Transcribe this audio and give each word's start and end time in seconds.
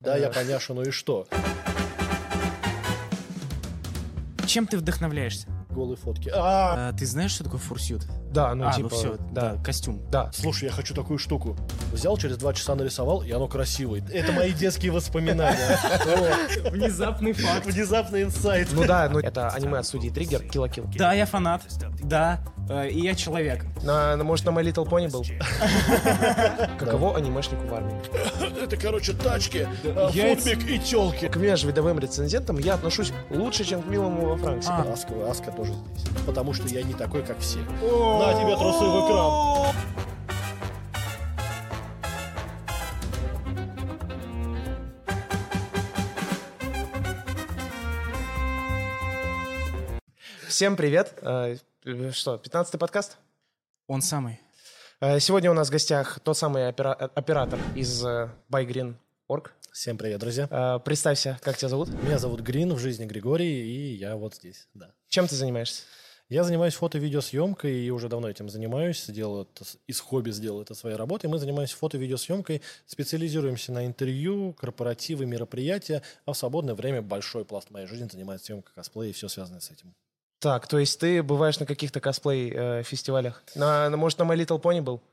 Да, 0.00 0.16
я 0.16 0.28
поняшу, 0.30 0.74
ну 0.74 0.82
и 0.82 0.92
что? 0.92 1.26
Чем 4.46 4.68
ты 4.68 4.78
вдохновляешься? 4.78 5.48
Голые 5.70 5.96
фотки. 5.96 6.30
А, 6.32 6.90
А, 6.90 6.92
ты 6.92 7.04
знаешь, 7.04 7.32
что 7.32 7.42
такое 7.42 7.58
фурсют? 7.58 8.06
Да, 8.30 8.54
ну 8.54 8.68
а, 8.68 8.72
типа, 8.72 8.88
ну 8.92 8.96
все, 8.96 9.16
да, 9.32 9.54
да, 9.54 9.62
костюм. 9.62 10.00
да. 10.08 10.30
слушай, 10.32 10.66
я 10.66 10.70
хочу 10.70 10.94
такую 10.94 11.18
штуку. 11.18 11.56
Взял, 11.92 12.16
через 12.16 12.36
два 12.36 12.52
часа 12.52 12.74
нарисовал, 12.74 13.22
и 13.22 13.30
оно 13.32 13.48
красивое. 13.48 14.02
Это 14.12 14.32
мои 14.32 14.52
детские 14.52 14.92
воспоминания. 14.92 15.78
Внезапный 16.70 17.32
факт. 17.32 17.66
Внезапный 17.66 18.22
инсайт. 18.24 18.68
Ну 18.72 18.84
да, 18.84 19.08
ну 19.08 19.18
это 19.18 19.48
аниме 19.48 19.78
от 19.78 19.86
студии 19.86 20.10
Триггер, 20.10 20.42
Kill 20.42 20.68
Kill. 20.70 20.88
Да, 20.96 21.12
я 21.12 21.26
фанат. 21.26 21.62
Да, 22.02 22.40
э, 22.68 22.88
и 22.90 23.00
я 23.00 23.14
человек. 23.14 23.64
На, 23.82 24.16
на- 24.16 24.24
может, 24.24 24.44
на 24.46 24.50
My 24.50 24.62
Little 24.62 24.86
Pony 24.88 25.10
был? 25.10 25.24
Каково 26.78 27.16
анимешнику 27.16 27.66
в 27.66 27.74
армии? 27.74 27.94
Это, 28.62 28.76
короче, 28.76 29.12
тачки, 29.12 29.66
а, 29.84 30.10
Яйца. 30.12 30.50
футбик 30.50 30.70
и 30.70 30.78
телки. 30.78 31.28
К 31.28 31.36
межвидовым 31.36 31.98
рецензентам 31.98 32.58
я 32.58 32.74
отношусь 32.74 33.12
лучше, 33.30 33.64
чем 33.64 33.82
к 33.82 33.86
милому 33.86 34.26
во 34.28 34.36
Франции. 34.36 34.70
А. 34.70 34.92
Аска, 34.92 35.14
Аска 35.30 35.50
тоже 35.50 35.72
здесь. 35.72 36.06
Потому 36.26 36.52
что 36.52 36.68
я 36.68 36.82
не 36.82 36.94
такой, 36.94 37.22
как 37.22 37.38
все. 37.40 37.58
На 37.58 38.34
тебе 38.34 38.56
трусы 38.56 38.84
в 38.84 39.06
экран. 39.06 39.74
Всем 50.58 50.74
привет. 50.74 51.14
Э, 51.22 51.56
э, 51.84 52.10
Что, 52.10 52.34
15-й 52.34 52.78
подкаст? 52.78 53.16
Он 53.86 54.02
самый. 54.02 54.40
Э, 55.00 55.20
Сегодня 55.20 55.52
у 55.52 55.54
нас 55.54 55.68
в 55.68 55.70
гостях 55.70 56.18
тот 56.18 56.36
самый 56.36 56.68
опера- 56.68 56.94
оператор 57.14 57.60
из 57.76 58.04
BuyGreen.org. 58.50 59.52
Всем 59.70 59.96
привет, 59.96 60.18
друзья. 60.18 60.80
Представься, 60.84 61.38
как 61.42 61.56
тебя 61.58 61.68
зовут? 61.68 61.90
Меня 62.02 62.18
зовут 62.18 62.40
Грин, 62.40 62.74
в 62.74 62.78
жизни 62.80 63.04
Григорий, 63.06 63.52
и 63.52 63.94
я 63.98 64.16
вот 64.16 64.34
здесь, 64.34 64.66
да. 64.74 64.90
Чем 65.06 65.28
ты 65.28 65.36
занимаешься? 65.36 65.84
Я 66.28 66.42
занимаюсь 66.42 66.74
фото- 66.74 66.98
и 66.98 67.90
уже 67.90 68.08
давно 68.08 68.28
этим 68.28 68.48
занимаюсь. 68.48 69.04
Сделал 69.04 69.42
это, 69.42 69.64
из 69.86 70.00
хобби 70.00 70.32
сделал 70.32 70.60
это 70.60 70.74
своей 70.74 70.96
работой. 70.96 71.26
Мы 71.30 71.38
занимаемся 71.38 71.76
фото- 71.76 71.98
и 71.98 72.00
видеосъемкой, 72.00 72.62
специализируемся 72.84 73.70
на 73.70 73.86
интервью, 73.86 74.54
корпоративы, 74.54 75.24
мероприятия, 75.24 76.02
а 76.26 76.32
в 76.32 76.36
свободное 76.36 76.74
время 76.74 77.00
большой 77.00 77.44
пласт 77.44 77.70
моей 77.70 77.86
жизни 77.86 78.08
занимается 78.10 78.46
съемкой 78.46 78.74
косплея 78.74 79.10
и 79.10 79.12
все 79.12 79.28
связанное 79.28 79.60
с 79.60 79.70
этим. 79.70 79.94
Так, 80.40 80.68
то 80.68 80.78
есть 80.78 81.00
ты 81.00 81.20
бываешь 81.24 81.58
на 81.58 81.66
каких-то 81.66 81.98
косплей-фестивалях? 82.00 83.42
На, 83.56 83.88
на- 83.90 83.96
может, 83.96 84.18
на 84.20 84.22
My 84.22 84.36
Little 84.36 84.60
Pony 84.62 84.80
был? 84.80 85.00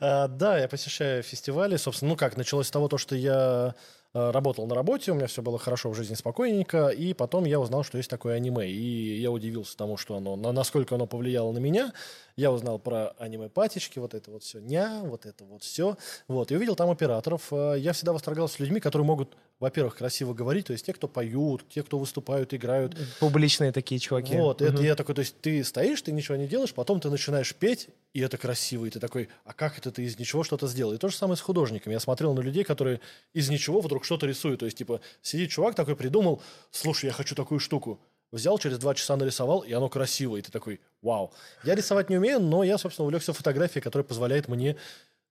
А, 0.00 0.26
Да, 0.28 0.58
я 0.58 0.66
посещаю 0.68 1.22
фестивали. 1.22 1.76
Собственно, 1.76 2.10
ну 2.10 2.16
как, 2.16 2.36
началось 2.36 2.66
с 2.66 2.70
того, 2.70 2.88
то, 2.88 2.98
что 2.98 3.14
я 3.14 3.74
э, 4.14 4.30
работал 4.30 4.66
на 4.66 4.74
работе, 4.74 5.12
у 5.12 5.14
меня 5.14 5.26
все 5.26 5.42
было 5.42 5.58
хорошо 5.58 5.90
в 5.90 5.94
жизни, 5.94 6.14
спокойненько, 6.14 6.88
и 6.88 7.12
потом 7.14 7.44
я 7.44 7.60
узнал, 7.60 7.84
что 7.84 7.98
есть 7.98 8.10
такое 8.10 8.34
аниме, 8.36 8.68
и 8.68 9.20
я 9.20 9.30
удивился 9.30 9.76
тому, 9.76 9.96
что 9.96 10.16
оно, 10.16 10.34
на- 10.36 10.52
насколько 10.52 10.94
оно 10.96 11.06
повлияло 11.06 11.52
на 11.52 11.58
меня. 11.58 11.92
Я 12.34 12.50
узнал 12.50 12.78
про 12.78 13.08
аниме-патички, 13.18 13.98
вот 13.98 14.14
это 14.14 14.30
вот 14.30 14.42
все, 14.42 14.58
ня, 14.60 15.00
вот 15.04 15.26
это 15.26 15.44
вот 15.44 15.62
все. 15.62 15.96
Вот, 16.28 16.50
и 16.50 16.56
увидел 16.56 16.74
там 16.74 16.90
операторов. 16.90 17.52
Э, 17.52 17.74
Я 17.78 17.92
всегда 17.92 18.12
восторгался 18.14 18.56
людьми, 18.62 18.80
которые 18.80 19.06
могут, 19.06 19.36
во-первых, 19.62 19.94
красиво 19.96 20.34
говорить, 20.34 20.66
то 20.66 20.72
есть 20.72 20.84
те, 20.84 20.92
кто 20.92 21.06
поют, 21.06 21.64
те, 21.68 21.84
кто 21.84 21.96
выступают, 21.96 22.52
играют, 22.52 22.96
Публичные 23.20 23.70
такие 23.70 24.00
чуваки. 24.00 24.34
вот, 24.34 24.60
это 24.60 24.72
Мгм. 24.72 24.82
я 24.82 24.96
такой, 24.96 25.14
то 25.14 25.20
есть 25.20 25.40
ты 25.40 25.62
стоишь, 25.62 26.02
ты 26.02 26.10
ничего 26.10 26.36
не 26.36 26.48
делаешь, 26.48 26.74
потом 26.74 26.98
ты 26.98 27.08
начинаешь 27.10 27.54
петь, 27.54 27.88
и 28.12 28.20
это 28.20 28.36
красиво, 28.38 28.86
и 28.86 28.90
ты 28.90 28.98
такой, 28.98 29.28
а 29.44 29.52
как 29.52 29.78
это 29.78 29.92
ты 29.92 30.02
из 30.02 30.18
ничего 30.18 30.42
что-то 30.42 30.66
сделал? 30.66 30.92
И 30.94 30.98
то 30.98 31.08
же 31.08 31.16
самое 31.16 31.36
с 31.36 31.40
художниками. 31.40 31.92
Я 31.94 32.00
смотрел 32.00 32.34
на 32.34 32.40
людей, 32.40 32.64
которые 32.64 33.00
из 33.34 33.50
ничего 33.50 33.80
вдруг 33.80 34.04
что-то 34.04 34.26
рисуют. 34.26 34.58
То 34.60 34.66
есть, 34.66 34.76
типа, 34.78 35.00
сидит 35.22 35.50
чувак 35.50 35.76
такой, 35.76 35.94
придумал, 35.94 36.42
слушай, 36.72 37.06
я 37.06 37.12
хочу 37.12 37.36
такую 37.36 37.60
штуку. 37.60 38.00
Взял, 38.32 38.58
через 38.58 38.78
два 38.78 38.94
часа 38.94 39.14
нарисовал, 39.16 39.60
и 39.60 39.72
оно 39.72 39.88
красиво, 39.88 40.36
и 40.38 40.42
ты 40.42 40.50
такой, 40.50 40.80
вау. 41.02 41.32
Я 41.62 41.74
рисовать 41.76 42.10
не 42.10 42.16
умею, 42.16 42.40
но 42.40 42.64
я, 42.64 42.78
собственно, 42.78 43.04
увлекся 43.06 43.32
фотографией, 43.32 43.82
которая 43.82 44.04
позволяет 44.04 44.48
мне 44.48 44.76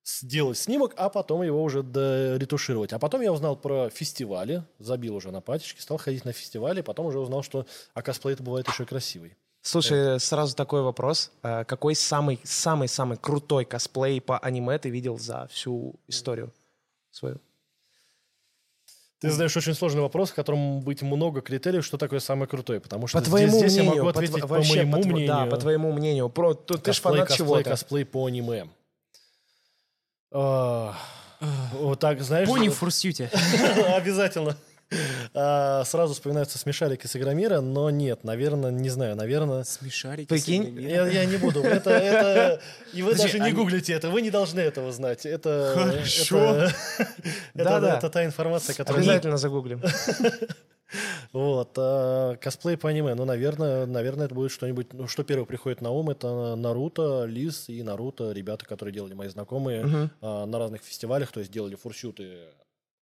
сделать 0.03 0.57
снимок, 0.57 0.94
а 0.97 1.09
потом 1.09 1.44
его 1.44 1.62
уже 1.62 1.84
доретушировать. 1.84 2.94
А 2.94 3.00
потом 3.00 3.22
я 3.22 3.31
узнал 3.31 3.56
про 3.56 3.89
фестивали, 3.89 4.63
забил 4.79 5.16
уже 5.16 5.31
на 5.31 5.41
патички, 5.41 5.79
стал 5.79 5.97
ходить 5.97 6.25
на 6.25 6.34
фестивали, 6.34 6.81
потом 6.81 7.06
уже 7.07 7.19
узнал, 7.19 7.44
что 7.44 7.66
а 7.94 8.01
косплей 8.01 8.34
это 8.34 8.44
бывает 8.44 8.67
еще 8.67 8.85
красивый. 8.85 9.38
Слушай, 9.62 10.19
сразу 10.19 10.56
такой 10.56 10.81
вопрос. 10.81 11.31
А 11.44 11.63
Какой 11.66 11.94
самый-самый-самый 11.94 13.17
крутой 13.17 13.66
косплей 13.66 14.19
по 14.19 14.39
аниме 14.39 14.79
ты 14.79 14.89
видел 14.89 15.19
за 15.19 15.47
всю 15.51 15.95
историю 16.07 16.51
свою? 17.12 17.39
Ты 19.19 19.29
задаешь 19.29 19.56
очень 19.56 19.75
сложный 19.75 20.01
вопрос, 20.01 20.31
в 20.31 20.33
котором 20.33 20.81
быть 20.81 21.03
много 21.03 21.41
критериев, 21.41 21.85
что 21.85 22.00
такое 22.00 22.19
самое 22.19 22.47
крутое, 22.47 22.79
потому 22.79 23.06
что 23.06 23.19
По 23.19 23.23
твоему 23.23 23.59
здесь, 23.59 23.73
здесь 23.73 23.83
мнению, 23.83 23.94
я 23.97 24.03
могу 24.03 24.13
по 24.13 24.13
тв- 24.13 24.23
ответить 24.23 24.41
по, 24.41 24.47
вообще, 24.47 24.75
моему 24.78 24.91
по 24.91 24.97
мнению. 25.07 25.28
Да, 25.28 25.45
по 25.45 25.57
твоему 25.57 25.91
мнению. 25.91 26.29
Про, 26.29 26.56
ты, 26.56 26.73
ты 26.73 26.91
ж 26.91 26.95
косплей, 26.95 27.13
фанат 27.13 27.28
косплей, 27.28 27.45
чего-то. 27.45 27.69
косплей 27.69 28.06
по 28.06 28.25
аниме. 28.25 28.68
А, 30.31 30.96
Вот 31.74 32.00
так, 32.00 32.22
знаешь... 32.22 32.47
Пони 32.47 32.69
в 32.69 32.74
фурсюте. 32.75 33.30
Обязательно. 33.96 34.56
А, 35.34 35.84
Сразу 35.86 36.14
вспоминаются 36.14 36.58
смешарики 36.58 37.08
с 37.08 37.16
Игромира, 37.16 37.62
но 37.62 37.90
нет, 37.90 38.24
наверное, 38.24 38.72
не 38.72 38.90
знаю, 38.90 39.16
наверное... 39.16 39.64
Смешарики. 39.64 40.28
Прикинь. 40.28 40.80
Я, 40.81 41.08
я 41.08 41.25
не 41.25 41.38
буду. 41.38 41.62
Это, 41.62 41.90
это, 41.92 42.62
и 42.94 43.02
вы 43.02 43.12
Подожди, 43.12 43.28
даже 43.28 43.40
не 43.40 43.46
они- 43.47 43.56
гуглите 43.56 43.94
это, 43.94 44.09
вы 44.09 44.22
не 44.22 44.30
должны 44.31 44.59
этого 44.59 44.92
знать. 44.92 45.25
Это, 45.25 45.74
Хорошо. 45.75 46.38
это, 46.56 46.74
это, 47.56 47.63
Да-да. 47.63 47.98
это 47.98 48.09
та 48.09 48.25
информация, 48.25 48.75
которая... 48.75 49.02
Обязательно 49.02 49.38
загуглим. 49.38 49.81
Вот, 51.34 51.74
а, 51.78 52.35
косплей 52.38 52.78
по 52.78 52.90
аниме, 52.90 53.13
ну, 53.16 53.25
наверное, 53.25 53.85
наверное, 53.85 54.25
это 54.25 54.35
будет 54.35 54.52
что-нибудь, 54.52 54.94
ну, 54.94 55.07
что 55.07 55.24
первое 55.24 55.46
приходит 55.46 55.81
на 55.81 55.91
ум, 55.91 56.09
это 56.09 56.56
Наруто, 56.56 57.25
Лис 57.25 57.69
и 57.69 57.81
Наруто, 57.84 58.31
ребята, 58.31 58.66
которые 58.66 58.94
делали 58.94 59.13
мои 59.13 59.30
знакомые 59.30 60.09
а, 60.22 60.46
на 60.46 60.59
разных 60.59 60.81
фестивалях, 60.81 61.31
то 61.31 61.40
есть 61.40 61.51
делали 61.51 61.75
фурсюты 61.75 62.50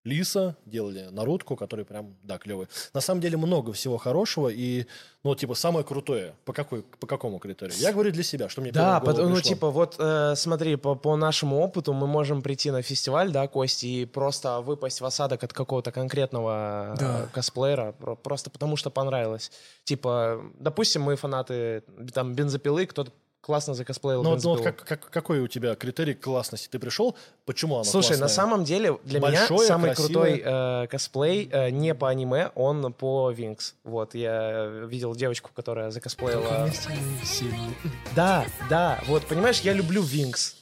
Лиса, 0.10 0.56
делали 0.66 1.08
Нарутку, 1.12 1.56
которые 1.56 1.86
прям, 1.86 2.16
да, 2.24 2.38
клевые. 2.38 2.68
На 2.94 3.02
самом 3.02 3.22
деле 3.22 3.38
много 3.38 3.72
всего 3.74 3.98
хорошего 3.98 4.50
и, 4.50 4.86
ну, 5.24 5.36
типа, 5.36 5.54
самое 5.56 5.86
крутое, 5.86 6.34
по, 6.46 6.54
какой, 6.54 6.82
по 6.82 7.08
какому 7.08 7.40
критерию? 7.40 7.76
Я 7.78 7.92
говорю 7.94 8.12
для 8.12 8.24
себя, 8.24 8.50
что 8.50 8.62
мне 8.62 8.72
Да, 8.72 9.00
пот- 9.00 9.18
ну 9.18 9.36
пришло. 9.36 9.42
типа 9.42 9.70
вот 9.70 9.96
э, 10.00 10.34
смотри, 10.36 10.76
по, 10.76 10.96
по 10.96 11.16
нашему 11.16 11.60
опыту 11.60 11.94
мы 11.94 12.08
можем 12.08 12.42
прийти 12.42 12.72
на 12.72 12.82
фестиваль, 12.82 13.32
да, 13.32 13.48
Кости, 13.48 13.86
и 13.86 14.06
просто 14.06 14.62
выпасть 14.62 15.02
в 15.02 15.06
осадок 15.06 15.44
от 15.44 15.54
какого-то 15.54 15.92
конкретного 15.92 16.94
э, 16.94 17.00
Да. 17.00 17.30
косплеера, 17.34 17.92
про- 17.92 18.16
просто 18.16 18.50
потому 18.50 18.76
что 18.78 18.90
понравилось. 18.90 19.52
Типа, 19.84 20.42
допустим, 20.60 21.02
мы 21.04 21.16
фанаты 21.16 21.84
там 22.14 22.34
бензопилы, 22.34 22.86
кто-то 22.86 23.12
классно 23.42 23.74
закосплеил 23.74 24.22
Ну, 24.24 24.36
ну, 24.36 24.50
вот 24.50 24.62
как, 24.64 24.84
как- 24.86 25.10
какой 25.10 25.40
у 25.40 25.48
тебя 25.48 25.76
критерий 25.76 26.14
классности? 26.14 26.68
Ты 26.68 26.78
пришел, 26.80 27.16
почему 27.46 27.76
она 27.76 27.84
Слушай, 27.84 28.12
на 28.14 28.18
классная? 28.20 28.36
самом 28.36 28.64
деле 28.64 28.98
для 29.06 29.20
меня 29.20 29.32
Большое, 29.40 29.68
самый 29.68 29.94
красивое. 29.96 30.08
крутой 30.38 30.42
э, 30.84 30.88
косплей 30.88 31.50
э, 31.52 31.70
не 31.72 31.96
по 31.96 32.10
аниме, 32.10 32.52
он 32.56 32.94
по 32.94 33.32
Винкс. 33.32 33.76
Вот, 33.84 34.14
я 34.14 34.66
видел 34.88 35.16
девочку, 35.16 35.52
которая 35.54 35.90
закосплеила... 35.92 36.70
Да, 38.16 38.46
да, 38.70 39.00
вот, 39.08 39.26
понимаешь, 39.28 39.62
я 39.62 39.74
люблю 39.74 40.02
Винкс. 40.02 40.56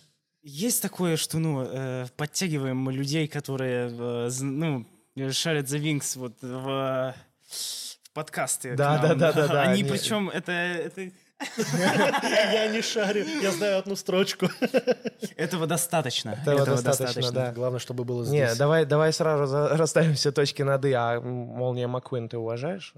Есть 0.43 0.81
такое, 0.81 1.17
что, 1.17 1.39
ну, 1.39 1.63
э, 1.67 2.05
подтягиваем 2.15 2.77
мы 2.77 2.93
людей, 2.93 3.27
которые, 3.27 3.89
э, 3.91 4.29
ну, 4.41 4.85
шарят 5.31 5.67
за 5.67 5.77
Винкс 5.77 6.15
вот 6.15 6.33
в, 6.41 7.13
в 7.49 8.13
подкасты. 8.13 8.73
к 8.73 8.75
Да, 8.77 8.93
нам. 8.93 9.01
да, 9.01 9.15
да, 9.15 9.33
да, 9.33 9.47
да, 9.47 9.61
Они 9.63 9.81
они- 9.81 9.89
причем, 9.91 10.29
это, 10.29 10.51
это, 10.51 11.11
Я 11.57 12.67
не 12.67 12.81
шарю, 12.81 13.23
я 13.41 13.51
знаю 13.51 13.79
одну 13.79 13.95
строчку. 13.95 14.47
этого 15.37 15.67
достаточно. 15.67 16.37
Этого 16.45 16.81
достаточно, 16.81 17.31
да. 17.31 17.51
Главное, 17.51 17.79
чтобы 17.79 18.03
было 18.03 18.25
здесь. 18.25 18.51
Не, 18.51 18.55
давай, 18.55 18.85
давай 18.85 19.13
сразу 19.13 19.67
расставим 19.71 20.15
все 20.15 20.31
точки 20.31 20.63
над 20.63 20.83
«и». 20.85 20.93
А 20.93 21.19
Молния 21.19 21.87
Маккуин 21.87 22.29
ты 22.29 22.37
уважаешь? 22.37 22.93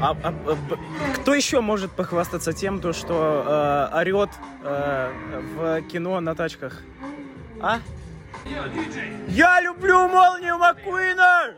А, 0.00 0.10
а, 0.22 0.28
а, 0.28 0.56
кто 1.14 1.34
еще 1.34 1.60
может 1.60 1.92
похвастаться 1.92 2.52
тем, 2.52 2.80
то, 2.80 2.92
что 2.92 3.90
э, 3.92 3.96
орет 3.96 4.30
э, 4.62 5.10
в 5.54 5.82
кино 5.88 6.20
на 6.20 6.34
тачках? 6.34 6.82
А? 7.62 7.78
Я 9.28 9.60
люблю 9.60 10.06
молнию 10.08 10.58
Маккуина! 10.58 11.54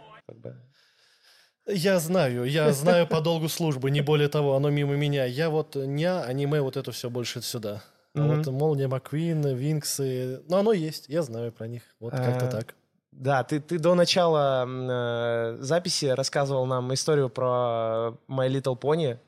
Я 1.69 1.99
знаю, 1.99 2.45
я 2.45 2.73
знаю 2.73 3.07
по 3.07 3.21
долгу 3.21 3.49
службы, 3.49 3.91
не 3.91 4.01
более 4.01 4.29
того, 4.29 4.57
оно 4.57 4.71
мимо 4.71 4.97
меня. 4.97 5.25
Я 5.27 5.51
вот 5.51 5.77
не 5.77 6.11
аниме, 6.11 6.61
вот 6.61 6.77
это 6.77 6.93
все 6.93 7.11
больше 7.11 7.43
сюда. 7.43 7.83
А 8.15 8.21
Мгм. 8.21 8.29
вот 8.29 8.47
Молния 8.47 8.89
Маквин, 8.89 9.47
Винксы, 9.55 10.43
ну 10.49 10.57
оно 10.57 10.73
есть, 10.73 11.09
я 11.09 11.23
знаю 11.23 11.53
про 11.53 11.67
них. 11.69 11.83
Вот 12.01 12.13
как-то 12.13 12.47
А, 12.47 12.49
так. 12.49 12.75
Да, 13.13 13.45
ты, 13.45 13.61
ты 13.61 13.79
до 13.79 13.95
начала 13.95 14.67
э, 14.67 15.57
записи 15.61 16.07
рассказывал 16.07 16.67
нам 16.67 16.93
историю 16.95 17.29
про 17.29 18.15
My 18.29 18.49
Little 18.49 18.79
Pony. 18.79 19.19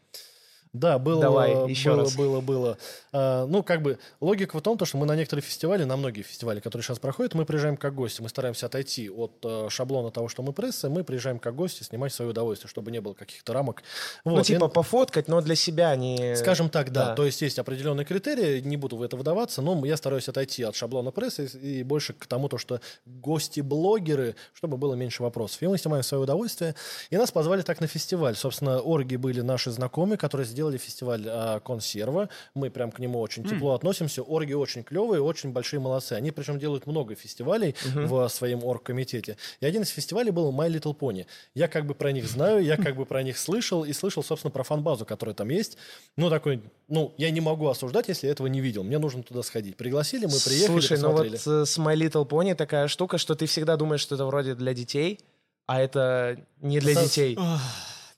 Да, 0.73 0.99
было, 1.01 1.21
Давай, 1.21 1.69
еще 1.69 1.91
было, 1.91 2.03
раз. 2.03 2.17
было, 2.17 2.41
было. 2.41 2.79
А, 3.13 3.47
ну, 3.47 3.65
как 3.65 3.83
бы 3.83 3.99
логика 4.21 4.57
в 4.57 4.63
том, 4.63 4.79
то, 4.79 4.85
что 4.85 4.99
мы 4.99 5.07
на 5.07 5.17
некоторые 5.17 5.43
фестивали, 5.43 5.83
на 5.83 5.97
многие 5.97 6.23
фестивали, 6.23 6.61
которые 6.61 6.85
сейчас 6.85 7.01
проходят, 7.01 7.35
мы 7.35 7.45
приезжаем 7.45 7.77
как 7.77 7.95
гости, 7.95 8.23
мы 8.23 8.29
стараемся 8.29 8.67
отойти 8.67 9.11
от 9.11 9.33
э, 9.43 9.67
шаблона 9.69 10.13
того, 10.13 10.29
что 10.29 10.43
мы 10.45 10.53
пресса, 10.53 10.89
мы 10.89 11.03
приезжаем 11.03 11.41
как 11.41 11.57
гости, 11.57 11.83
снимать 11.83 12.13
свое 12.13 12.31
удовольствие, 12.31 12.71
чтобы 12.71 12.93
не 12.93 13.01
было 13.01 13.15
каких-то 13.15 13.53
рамок. 13.53 13.83
Ну, 14.25 14.33
Вот. 14.33 14.43
И, 14.43 14.45
типа 14.45 14.69
пофоткать, 14.69 15.27
но 15.27 15.41
для 15.41 15.57
себя 15.57 15.97
не... 15.97 16.37
Скажем 16.37 16.71
так, 16.71 16.93
да. 16.93 17.07
да. 17.07 17.15
То 17.17 17.27
есть 17.27 17.43
есть 17.43 17.59
определенные 17.59 18.05
критерии, 18.05 18.61
не 18.61 18.77
буду 18.77 18.97
в 18.97 19.03
это 19.03 19.17
выдаваться, 19.17 19.63
но 19.63 19.85
я 19.85 19.97
стараюсь 19.97 20.29
отойти 20.29 20.63
от 20.63 20.77
шаблона 20.77 21.11
прессы 21.11 21.47
и 21.47 21.83
больше 21.83 22.13
к 22.13 22.27
тому, 22.27 22.49
то, 22.49 22.59
что 22.59 22.81
гости-блогеры, 23.07 24.37
чтобы 24.55 24.77
было 24.77 24.95
меньше 24.95 25.25
вопросов. 25.25 25.63
И 25.63 25.67
мы 25.67 25.79
снимаем 25.79 26.05
свое 26.05 26.23
удовольствие. 26.23 26.77
И 27.11 27.17
нас 27.17 27.33
позвали 27.33 27.63
так 27.63 27.81
на 27.81 27.89
фестиваль. 27.89 28.37
Собственно, 28.37 28.81
орги 28.81 29.17
были 29.17 29.41
наши 29.41 29.73
знакомые, 29.73 30.17
которые 30.17 30.47
сделали 30.61 30.77
фестиваль 30.77 31.25
а, 31.27 31.61
консерва. 31.61 32.29
Мы 32.55 32.69
прям 32.69 32.93
к 32.93 32.99
нему 32.99 33.19
очень 33.21 33.45
тепло 33.45 33.73
относимся. 33.73 34.23
Орги 34.23 34.53
очень 34.53 34.85
клевые, 34.85 35.23
очень 35.23 35.53
большие 35.53 35.81
молодцы. 35.81 36.13
Они 36.13 36.31
причем 36.33 36.59
делают 36.59 36.87
много 36.87 37.15
фестивалей 37.15 37.75
в 37.95 38.29
своем 38.29 38.63
оргкомитете. 38.63 39.39
И 39.61 39.67
один 39.67 39.83
из 39.83 39.89
фестивалей 39.89 40.31
был 40.31 40.53
My 40.53 40.69
Little 40.69 40.95
Pony. 40.95 41.25
Я 41.55 41.67
как 41.69 41.87
бы 41.87 41.95
про 41.95 42.13
них 42.13 42.27
знаю, 42.27 42.63
я 42.63 42.77
как 42.77 42.97
бы 42.97 43.07
про 43.07 43.23
них 43.23 43.39
слышал 43.39 43.85
и 43.85 43.93
слышал, 43.95 44.23
собственно, 44.23 44.51
про 44.51 44.63
фан-базу, 44.63 45.07
которая 45.07 45.35
там 45.35 45.49
есть. 45.49 45.79
Ну, 46.17 46.29
такой, 46.29 46.63
ну, 46.89 47.15
я 47.17 47.31
не 47.31 47.41
могу 47.41 47.67
осуждать, 47.69 48.09
если 48.09 48.27
я 48.27 48.33
этого 48.33 48.49
не 48.49 48.61
видел. 48.61 48.85
Мне 48.85 48.99
нужно 48.99 49.23
туда 49.23 49.43
сходить. 49.43 49.77
Пригласили, 49.77 50.27
мы 50.27 50.39
приехали, 50.45 50.81
Слушай, 50.81 50.99
ну 50.99 51.13
вот 51.13 51.27
э, 51.27 51.65
с 51.65 51.79
My 51.79 51.97
Little 51.97 52.29
Pony 52.29 52.55
такая 52.55 52.87
штука, 52.89 53.17
что 53.17 53.35
ты 53.35 53.47
всегда 53.47 53.79
думаешь, 53.79 54.03
что 54.03 54.15
это 54.15 54.27
вроде 54.27 54.55
для 54.55 54.75
детей, 54.75 55.21
а 55.67 55.81
это 55.81 56.37
не 56.61 56.81
для 56.81 56.95
детей. 56.95 57.39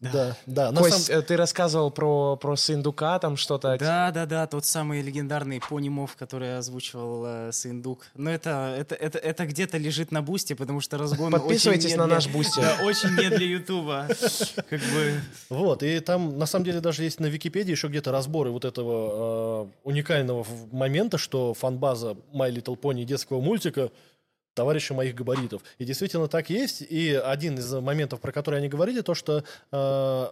Да, 0.03 0.37
да. 0.47 0.73
на 0.73 0.81
Кость, 0.81 1.07
самом- 1.07 1.21
э, 1.21 1.23
ты 1.23 1.37
рассказывал 1.37 1.91
про, 1.91 2.37
про 2.37 2.57
Сындука, 2.57 3.19
там 3.21 3.37
что-то. 3.37 3.77
Да, 3.79 4.11
да, 4.11 4.27
да, 4.27 4.47
тот 4.47 4.65
самый 4.65 5.01
легендарный 5.03 5.61
понимов, 5.61 6.17
который 6.17 6.59
озвучивал 6.59 7.25
э, 7.27 7.53
Сындук. 7.53 8.01
Но 8.17 8.31
это, 8.31 8.75
это, 8.79 8.95
это, 8.97 9.19
это 9.19 9.47
где-то 9.47 9.79
лежит 9.79 10.11
на 10.11 10.21
бусте, 10.23 10.57
потому 10.57 10.81
что 10.81 10.99
разгон 10.99 11.31
Подписывайтесь 11.33 11.85
очень 11.87 11.95
не 11.95 11.99
на 11.99 12.07
для- 12.07 12.15
наш 12.17 12.27
Boosty. 12.27 12.61
Да, 12.63 12.85
очень 12.85 13.11
не 13.11 13.29
для 13.31 13.47
Ютуба. 13.47 14.09
Как 14.69 14.81
бы... 14.81 15.21
Вот, 15.49 15.83
и 15.83 16.01
там, 16.01 16.39
на 16.39 16.47
самом 16.47 16.65
деле, 16.65 16.81
даже 16.81 17.05
есть 17.05 17.21
на 17.21 17.27
Википедии 17.27 17.71
еще 17.71 17.89
где-то 17.89 18.11
разборы 18.13 18.51
вот 18.51 18.65
этого 18.65 19.65
э, 19.65 19.67
уникального 19.85 20.45
момента, 20.73 21.19
что 21.19 21.55
фанбаза 21.55 22.17
My 22.35 22.51
Little 22.53 22.77
Pony 22.79 23.05
детского 23.05 23.41
мультика 23.41 23.91
товарища 24.55 24.95
моих 24.95 25.15
габаритов. 25.15 25.63
И 25.79 25.85
действительно 25.85 26.29
так 26.29 26.51
есть. 26.51 26.83
И 26.83 27.13
один 27.13 27.59
из 27.59 27.73
моментов, 27.75 28.21
про 28.21 28.33
который 28.33 28.59
они 28.59 28.69
говорили, 28.69 29.01
то, 29.01 29.15
что 29.15 29.45
э, 29.71 30.27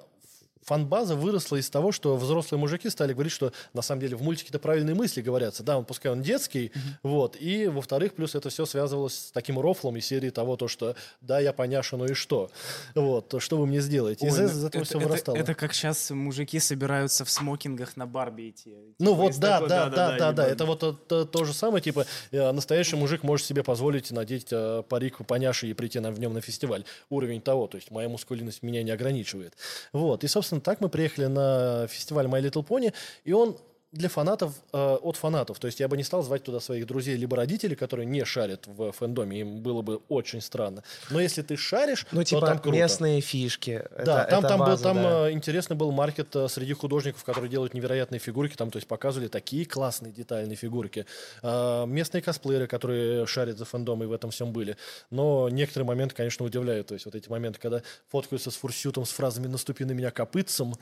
фанбаза 0.63 1.15
выросла 1.17 1.57
из 1.57 1.69
того, 1.71 1.93
что 1.93 2.17
взрослые 2.17 2.59
мужики 2.61 2.89
стали 2.91 3.13
говорить, 3.13 3.33
что 3.33 3.53
на 3.73 3.83
самом 3.83 4.01
деле 4.03 4.17
в 4.17 4.23
мультике-то 4.23 4.59
правильные 4.59 4.95
мысли 4.95 5.21
говорятся. 5.23 5.63
Да, 5.63 5.79
он 5.79 5.85
пускай 5.85 6.13
он 6.13 6.23
детский, 6.23 6.71
вот. 7.03 7.37
И, 7.41 7.67
во-вторых, 7.67 8.15
плюс 8.15 8.35
это 8.35 8.51
все 8.51 8.67
связывалось 8.67 9.15
с 9.15 9.31
таким 9.33 9.59
рофлом 9.59 9.97
из 9.97 10.07
серии 10.07 10.31
того, 10.31 10.57
то, 10.57 10.69
что 10.69 10.95
да, 11.21 11.41
я 11.41 11.53
поняша, 11.53 11.97
ну 11.97 12.05
и 12.07 12.15
что? 12.15 12.51
Вот, 12.95 13.29
то 13.29 13.41
что 13.41 13.57
вы 13.57 13.67
мне 13.67 13.81
сделаете? 13.81 14.27
Из 14.27 14.39
Ой, 14.39 14.45
из 14.47 14.53
ну, 14.63 14.67
этого 14.69 14.83
это- 14.83 14.85
все 14.91 14.99
это- 14.99 15.09
вырастало. 15.09 15.37
Это 15.37 15.55
как 15.55 15.73
сейчас 15.75 16.11
мужики 16.11 16.59
собираются 16.59 17.25
в 17.25 17.31
смокингах 17.31 17.97
на 17.97 18.07
Барби 18.07 18.51
идти. 18.51 18.75
Ну 18.99 19.13
Типа 19.13 19.15
вот, 19.23 19.39
да, 19.39 19.53
такой- 19.55 19.69
да, 19.69 19.89
да, 19.89 20.17
да, 20.19 20.33
да, 20.33 20.43
ебать. 20.45 20.53
это 20.53 20.65
вот 20.67 20.79
то, 20.81 20.93
то- 20.93 21.25
то 21.25 21.45
же 21.45 21.53
самое, 21.55 21.83
типа, 21.83 22.07
э, 22.31 22.53
настоящий 22.53 22.97
мужик 22.97 23.23
может 23.23 23.47
себе 23.47 23.63
позволить 23.63 24.11
надеть 24.11 24.49
э, 24.51 24.83
парик 24.89 25.19
поняши 25.27 25.69
и 25.69 25.75
прийти 25.75 26.01
на, 26.01 26.11
в 26.11 26.21
нем 26.21 26.33
на 26.35 26.41
фестиваль. 26.41 26.85
Уровень 27.09 27.41
того, 27.41 27.67
то 27.67 27.77
есть 27.77 27.91
моя 27.91 28.09
мускулинность 28.09 28.63
меня 28.63 28.83
не 28.83 28.91
ограничивает. 28.91 29.55
Вот, 29.93 30.25
и, 30.25 30.29
собственно, 30.29 30.60
так 30.61 30.81
мы 30.81 30.89
приехали 30.89 31.27
на 31.27 31.87
фестиваль 31.89 32.27
My 32.27 32.41
Little 32.43 32.67
Pony, 32.67 32.93
и 33.25 33.33
он 33.33 33.57
для 33.93 34.09
фанатов, 34.09 34.55
э, 34.73 34.95
от 35.03 35.17
фанатов. 35.17 35.59
То 35.59 35.67
есть 35.67 35.81
я 35.81 35.89
бы 35.89 35.97
не 35.97 36.05
стал 36.05 36.23
звать 36.23 36.45
туда 36.45 36.61
своих 36.61 36.87
друзей 36.87 37.17
либо 37.17 37.37
родителей, 37.37 37.75
которые 37.75 38.07
не 38.07 38.25
шарят 38.25 38.67
в 38.69 38.93
фэндоме, 38.93 39.41
им 39.41 39.61
было 39.63 39.83
бы 39.83 40.01
очень 40.09 40.41
странно. 40.41 40.85
Но 41.11 41.21
если 41.21 41.43
ты 41.43 41.57
шаришь, 41.57 42.07
Ну, 42.13 42.21
то 42.21 42.25
типа 42.25 42.47
там 42.47 42.59
круто. 42.61 42.77
местные 42.77 43.21
фишки. 43.21 43.83
Да, 44.05 44.23
Это- 44.23 44.31
там, 44.31 44.39
это 44.41 44.49
там, 44.49 44.59
был, 44.61 44.67
база, 44.67 44.83
там 44.85 44.97
да. 44.97 45.29
э, 45.29 45.33
интересный 45.33 45.75
был 45.77 45.91
маркет 45.91 46.35
э, 46.37 46.49
среди 46.49 46.73
художников, 46.73 47.25
которые 47.25 47.51
делают 47.51 47.75
невероятные 47.75 48.21
фигурки, 48.21 48.55
там, 48.55 48.71
то 48.71 48.77
есть 48.77 48.87
показывали 48.87 49.27
такие 49.27 49.67
классные 49.67 50.13
детальные 50.13 50.57
фигурки. 50.57 51.05
А, 51.43 51.85
местные 51.87 52.23
косплееры, 52.23 52.69
которые 52.69 53.27
шарят 53.27 53.59
за 53.59 53.65
фэндом 53.65 54.05
и 54.05 54.07
в 54.07 54.13
этом 54.13 54.31
всем 54.31 54.53
были. 54.53 54.77
Но 55.11 55.49
некоторые 55.49 55.87
моменты, 55.87 56.15
конечно, 56.15 56.45
удивляют. 56.47 56.87
То 56.87 56.95
есть 56.95 57.07
вот 57.07 57.15
эти 57.17 57.29
моменты, 57.29 57.59
когда 57.59 57.83
фоткаются 58.09 58.51
с 58.53 58.55
фурсютом 58.55 59.05
с 59.05 59.11
фразами 59.11 59.49
«наступи 59.49 59.85
на 59.85 59.93
меня 59.93 60.11
копытцем», 60.13 60.75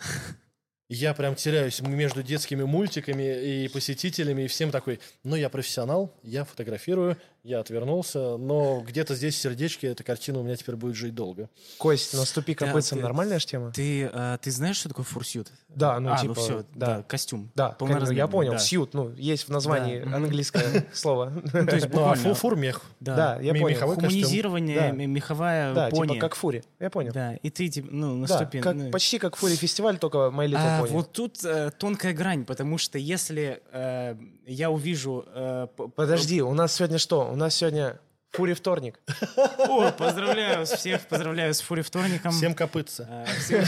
я 0.89 1.13
прям 1.15 1.35
теряюсь 1.35 1.81
между 1.83 2.23
детскими 2.23 2.63
мультиками 2.63 3.65
и 3.65 3.69
посетителями, 3.69 4.43
и 4.43 4.47
всем 4.49 4.71
такой, 4.71 5.01
ну, 5.25 5.37
я 5.37 5.49
профессионал, 5.51 6.15
я 6.23 6.45
фотографирую, 6.45 7.17
я 7.45 7.61
отвернулся, 7.61 8.37
но 8.37 8.81
где-то 8.87 9.15
здесь 9.15 9.35
в 9.35 9.39
сердечке 9.39 9.87
эта 9.89 10.03
картина 10.05 10.41
у 10.41 10.43
меня 10.43 10.57
теперь 10.57 10.77
будет 10.77 10.97
жить 10.97 11.15
долго. 11.15 11.49
Кость, 11.79 12.13
наступи 12.15 12.55
Да, 12.55 12.67
копытцем, 12.67 12.99
ты- 12.99 13.05
нормальная 13.05 13.39
ж 13.39 13.45
тема? 13.47 13.71
Ты, 13.73 14.11
э, 14.13 14.39
ты 14.43 14.51
знаешь, 14.51 14.77
что 14.77 14.89
такое 14.89 15.05
фурсют? 15.05 15.49
Да, 15.69 15.99
ну 16.01 16.13
а, 16.13 16.19
типа, 16.19 16.35
ну 16.37 16.43
все, 16.43 16.65
да. 16.75 16.97
да, 16.97 17.03
костюм. 17.05 17.51
Да, 17.55 17.69
конечно, 17.79 17.85
я 18.13 18.27
полноразмерный, 18.27 18.29
понял. 18.33 18.53
да. 18.53 18.59
Сьют, 18.59 18.93
ну, 18.95 19.15
есть 19.15 19.45
в 19.45 19.51
названии 19.51 20.01
Да, 20.01 20.17
английское 20.17 20.87
слово. 20.93 21.33
Ну, 21.53 21.67
то 21.67 21.77
есть 21.77 21.89
Ну, 21.89 22.01
а 22.05 22.09
буквально. 22.15 22.23
фу- 22.25 22.35
фурмех. 22.35 22.83
Да, 23.01 23.39
я 23.41 23.55
понял. 23.55 23.79
Хуманизирование, 23.95 24.81
Да. 24.81 24.91
меховая 24.93 25.75
Да, 25.75 25.89
пони. 25.91 26.09
типа 26.15 26.21
как 26.21 26.35
фури. 26.35 26.65
Я 26.81 26.91
понял. 26.91 27.13
Да, 27.13 27.35
и 27.37 27.51
ты, 27.51 27.69
типа, 27.69 27.89
ну, 27.91 28.27
Да, 28.27 28.35
наступи. 28.35 28.61
ну. 28.61 28.91
почти 28.91 29.19
как 29.19 29.37
фури 29.37 29.55
фестиваль, 29.55 29.99
только 29.99 30.19
My 30.35 30.47
Little 30.47 30.78
А, 30.85 30.87
вот 30.93 31.13
тут 31.13 31.45
э, 31.45 31.71
тонкая 31.79 32.13
грань, 32.13 32.45
потому 32.45 32.79
что 32.79 32.99
если 32.99 33.63
э, 33.73 34.17
я 34.47 34.71
увижу... 34.71 35.25
э, 35.29 35.67
Подожди, 35.97 36.43
у 36.43 36.55
нас 36.55 36.75
сегодня 36.75 36.99
что? 36.99 37.31
У 37.31 37.37
нас 37.37 37.55
сегодня 37.55 37.99
фури 38.31 38.53
вторник. 38.55 39.01
О, 39.37 39.91
поздравляю 39.93 40.67
всех, 40.67 41.07
поздравляю 41.09 41.55
с 41.55 41.61
Фури 41.61 41.83
вторником. 41.83 42.33
Всем 42.33 42.55
копытца. 42.55 43.07
Э, 43.11 43.27
всем- 43.41 43.65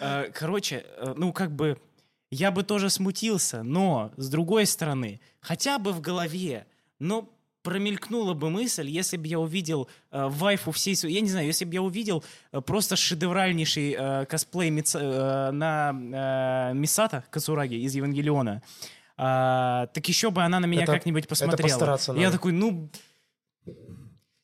Э, 0.00 0.30
Короче, 0.34 0.84
э, 0.98 1.14
ну 1.16 1.32
как 1.32 1.52
бы 1.52 1.78
я 2.30 2.50
бы 2.50 2.62
тоже 2.64 2.90
смутился, 2.90 3.62
но 3.62 4.12
с 4.16 4.28
другой 4.28 4.66
стороны, 4.66 5.20
хотя 5.40 5.78
бы 5.78 5.92
в 5.92 6.00
голове, 6.00 6.66
но 6.98 7.28
промелькнула 7.66 8.32
бы 8.34 8.48
мысль, 8.48 8.88
если 8.88 9.16
бы 9.16 9.26
я 9.26 9.40
увидел 9.40 9.88
э, 10.12 10.26
вайфу 10.28 10.70
всей... 10.70 10.94
Я 11.10 11.20
не 11.20 11.28
знаю, 11.28 11.46
если 11.46 11.64
бы 11.64 11.74
я 11.74 11.82
увидел 11.82 12.22
э, 12.52 12.60
просто 12.60 12.94
шедевральнейший 12.94 13.96
э, 13.98 14.24
косплей 14.26 14.70
Мица- 14.70 15.00
э, 15.02 15.50
на 15.50 16.70
э, 16.70 16.74
Мисата 16.74 17.24
Кацураги 17.28 17.74
из 17.74 17.92
Евангелиона, 17.96 18.62
а, 19.18 19.86
так 19.88 20.06
еще 20.08 20.30
бы 20.30 20.42
она 20.44 20.60
на 20.60 20.66
меня 20.66 20.82
Это- 20.84 20.92
как-нибудь 20.92 21.22
это 21.24 21.28
посмотрела. 21.30 21.68
постараться 21.68 22.12
И 22.12 22.18
Я 22.18 22.26
надо. 22.26 22.36
такой, 22.36 22.52
ну... 22.52 22.88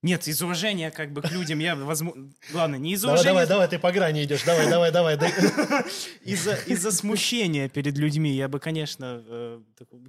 Нет, 0.03 0.27
из 0.27 0.43
уважения 0.43 0.91
как 0.91 1.13
бы 1.13 1.23
к 1.23 1.31
людям 1.31 1.61
я, 1.61 1.77
возможно... 1.77 2.29
Ладно, 2.53 2.75
не 2.75 2.95
из 2.95 3.03
Давай, 3.03 3.15
уважения, 3.15 3.33
давай, 3.35 3.47
давай, 3.47 3.69
ты 3.69 3.79
по 3.79 3.93
грани 3.93 4.25
идешь. 4.25 4.43
Давай, 4.43 4.69
давай, 4.69 4.91
давай. 4.91 5.15
из-за 6.25 6.55
из-за 6.67 6.91
смущения 6.91 7.69
перед 7.69 7.97
людьми 7.97 8.33
я 8.33 8.49
бы, 8.49 8.59
конечно, 8.59 9.23
э, 9.25 9.61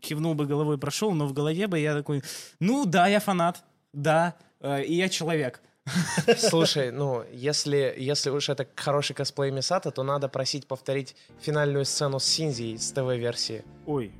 кивнул 0.02 0.34
бы 0.34 0.48
головой, 0.48 0.80
прошел, 0.80 1.12
но 1.12 1.28
в 1.28 1.34
голове 1.34 1.68
бы 1.68 1.78
я 1.78 1.94
такой, 1.94 2.24
ну 2.60 2.86
да, 2.86 3.08
я 3.08 3.20
фанат, 3.20 3.64
да, 3.94 4.36
э, 4.62 4.84
и 4.84 4.96
я 4.96 5.10
человек. 5.10 5.62
Слушай, 6.38 6.92
ну, 6.92 7.24
если, 7.32 7.94
если 7.96 8.32
уж 8.32 8.50
это 8.50 8.68
хороший 8.76 9.14
косплей 9.14 9.52
Мисата, 9.52 9.92
то 9.92 10.02
надо 10.02 10.28
просить 10.28 10.66
повторить 10.66 11.16
финальную 11.40 11.86
сцену 11.86 12.20
с 12.20 12.26
Синзи 12.26 12.78
с 12.78 12.92
ТВ-версии. 12.92 13.64
Ой. 13.86 14.12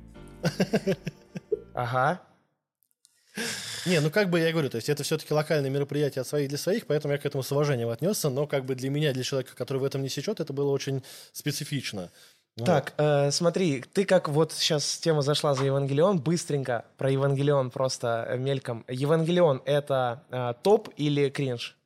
Ага. 1.74 2.20
Не, 3.86 4.00
ну 4.00 4.10
как 4.10 4.30
бы 4.30 4.40
я 4.40 4.50
говорю, 4.52 4.70
то 4.70 4.76
есть 4.76 4.88
это 4.88 5.02
все-таки 5.02 5.34
локальное 5.34 5.70
мероприятие 5.70 6.22
от 6.22 6.28
своих 6.28 6.48
для 6.48 6.58
своих, 6.58 6.86
поэтому 6.86 7.12
я 7.12 7.18
к 7.18 7.26
этому 7.26 7.42
с 7.42 7.52
уважением 7.52 7.88
отнесся, 7.88 8.30
но 8.30 8.46
как 8.46 8.64
бы 8.64 8.74
для 8.74 8.90
меня, 8.90 9.12
для 9.12 9.22
человека, 9.22 9.54
который 9.54 9.78
в 9.78 9.84
этом 9.84 10.02
не 10.02 10.08
сечет, 10.08 10.40
это 10.40 10.52
было 10.52 10.70
очень 10.70 11.02
специфично. 11.32 12.10
Вот. 12.56 12.66
Так, 12.66 12.94
э, 12.98 13.30
смотри, 13.32 13.82
ты 13.92 14.04
как 14.04 14.28
вот 14.28 14.52
сейчас 14.52 14.98
тема 14.98 15.22
зашла 15.22 15.54
за 15.54 15.64
Евангелион, 15.64 16.20
быстренько 16.20 16.84
про 16.96 17.10
Евангелион 17.10 17.70
просто 17.70 18.36
мельком. 18.38 18.84
Евангелион— 18.88 19.62
это 19.64 20.22
э, 20.30 20.54
топ 20.62 20.88
или 20.96 21.30
кринж? 21.30 21.76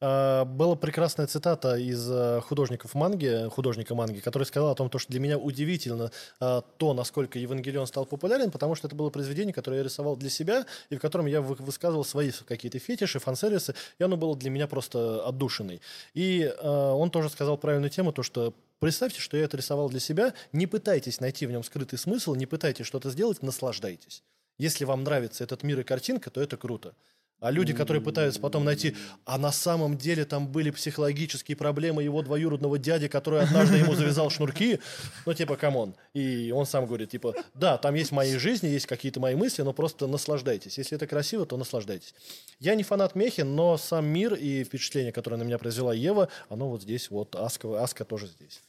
А, 0.00 0.44
Была 0.44 0.76
прекрасная 0.76 1.26
цитата 1.26 1.76
из 1.76 2.10
э, 2.10 2.40
художников 2.42 2.94
манги, 2.94 3.48
художника 3.50 3.94
манги, 3.94 4.20
который 4.20 4.44
сказал 4.44 4.70
о 4.70 4.74
том, 4.74 4.90
то, 4.90 4.98
что 4.98 5.10
для 5.10 5.20
меня 5.20 5.38
удивительно 5.38 6.10
а, 6.38 6.60
то, 6.76 6.92
насколько 6.92 7.38
Евангелион 7.38 7.86
стал 7.86 8.04
популярен, 8.04 8.50
потому 8.50 8.74
что 8.74 8.88
это 8.88 8.96
было 8.96 9.08
произведение, 9.08 9.54
которое 9.54 9.78
я 9.78 9.84
рисовал 9.84 10.16
для 10.16 10.28
себя, 10.28 10.66
и 10.90 10.96
в 10.96 11.00
котором 11.00 11.26
я 11.26 11.40
вы- 11.40 11.56
высказывал 11.58 12.04
свои 12.04 12.30
какие-то 12.30 12.78
фетиши, 12.78 13.18
фан-сервисы, 13.18 13.74
и 13.98 14.04
оно 14.04 14.18
было 14.18 14.36
для 14.36 14.50
меня 14.50 14.66
просто 14.66 15.26
отдушиной. 15.26 15.80
И 16.12 16.42
э, 16.42 16.68
он 16.68 17.10
тоже 17.10 17.30
сказал 17.30 17.56
правильную 17.56 17.90
тему, 17.90 18.12
то, 18.12 18.22
что 18.22 18.52
представьте, 18.80 19.20
что 19.20 19.38
я 19.38 19.44
это 19.44 19.56
рисовал 19.56 19.88
для 19.88 20.00
себя, 20.00 20.34
не 20.52 20.66
пытайтесь 20.66 21.20
найти 21.20 21.46
в 21.46 21.50
нем 21.50 21.64
скрытый 21.64 21.98
смысл, 21.98 22.34
не 22.34 22.44
пытайтесь 22.44 22.84
что-то 22.84 23.08
сделать, 23.10 23.42
наслаждайтесь. 23.42 24.22
Если 24.58 24.84
вам 24.84 25.04
нравится 25.04 25.44
этот 25.44 25.62
мир 25.62 25.80
и 25.80 25.84
картинка, 25.84 26.30
то 26.30 26.42
это 26.42 26.56
круто. 26.56 26.94
А 27.38 27.50
люди, 27.50 27.74
которые 27.74 28.02
пытаются 28.02 28.40
потом 28.40 28.64
найти, 28.64 28.96
а 29.26 29.36
на 29.36 29.52
самом 29.52 29.98
деле 29.98 30.24
там 30.24 30.48
были 30.48 30.70
психологические 30.70 31.54
проблемы 31.54 32.02
его 32.02 32.22
двоюродного 32.22 32.78
дяди, 32.78 33.08
который 33.08 33.40
однажды 33.42 33.76
ему 33.76 33.94
завязал 33.94 34.30
шнурки, 34.30 34.80
ну, 35.26 35.34
типа, 35.34 35.56
come 35.56 35.78
on. 35.78 35.94
И 36.14 36.50
он 36.50 36.64
сам 36.64 36.86
говорит, 36.86 37.10
типа, 37.10 37.34
да, 37.52 37.76
там 37.76 37.94
есть 37.94 38.10
мои 38.10 38.38
жизни, 38.38 38.68
есть 38.68 38.86
какие-то 38.86 39.20
мои 39.20 39.34
мысли, 39.34 39.60
но 39.62 39.74
просто 39.74 40.06
наслаждайтесь. 40.06 40.78
Если 40.78 40.96
это 40.96 41.06
красиво, 41.06 41.44
то 41.44 41.58
наслаждайтесь. 41.58 42.14
Я 42.58 42.74
не 42.74 42.82
фанат 42.82 43.14
Мехи, 43.14 43.42
но 43.42 43.76
сам 43.76 44.06
мир 44.06 44.32
и 44.32 44.64
впечатление, 44.64 45.12
которое 45.12 45.36
на 45.36 45.42
меня 45.42 45.58
произвела 45.58 45.92
Ева, 45.92 46.30
оно 46.48 46.70
вот 46.70 46.82
здесь, 46.82 47.10
вот 47.10 47.36
Аска, 47.36 47.82
Аска 47.82 48.06
тоже 48.06 48.28
здесь. 48.28 48.62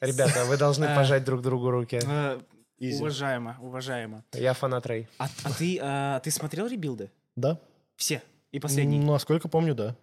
Ребята, 0.00 0.44
вы 0.44 0.58
должны 0.58 0.84
А. 0.84 0.96
пожать 0.96 1.24
друг 1.24 1.40
другу 1.40 1.70
руки. 1.70 2.00
Э. 2.06 2.38
Уважаемо, 2.80 3.58
уважаемо. 3.60 4.24
Я 4.32 4.54
фанат 4.54 4.86
Рэй. 4.86 5.06
А, 5.18 5.28
а 5.44 5.52
ты, 5.52 5.78
а, 5.82 6.20
ты 6.20 6.30
смотрел 6.30 6.66
ребилды? 6.66 7.10
Да? 7.40 7.58
Все. 7.96 8.22
И 8.52 8.60
последний. 8.60 8.98
Ну, 8.98 9.12
насколько 9.12 9.48
помню, 9.48 9.74
да. 9.74 9.94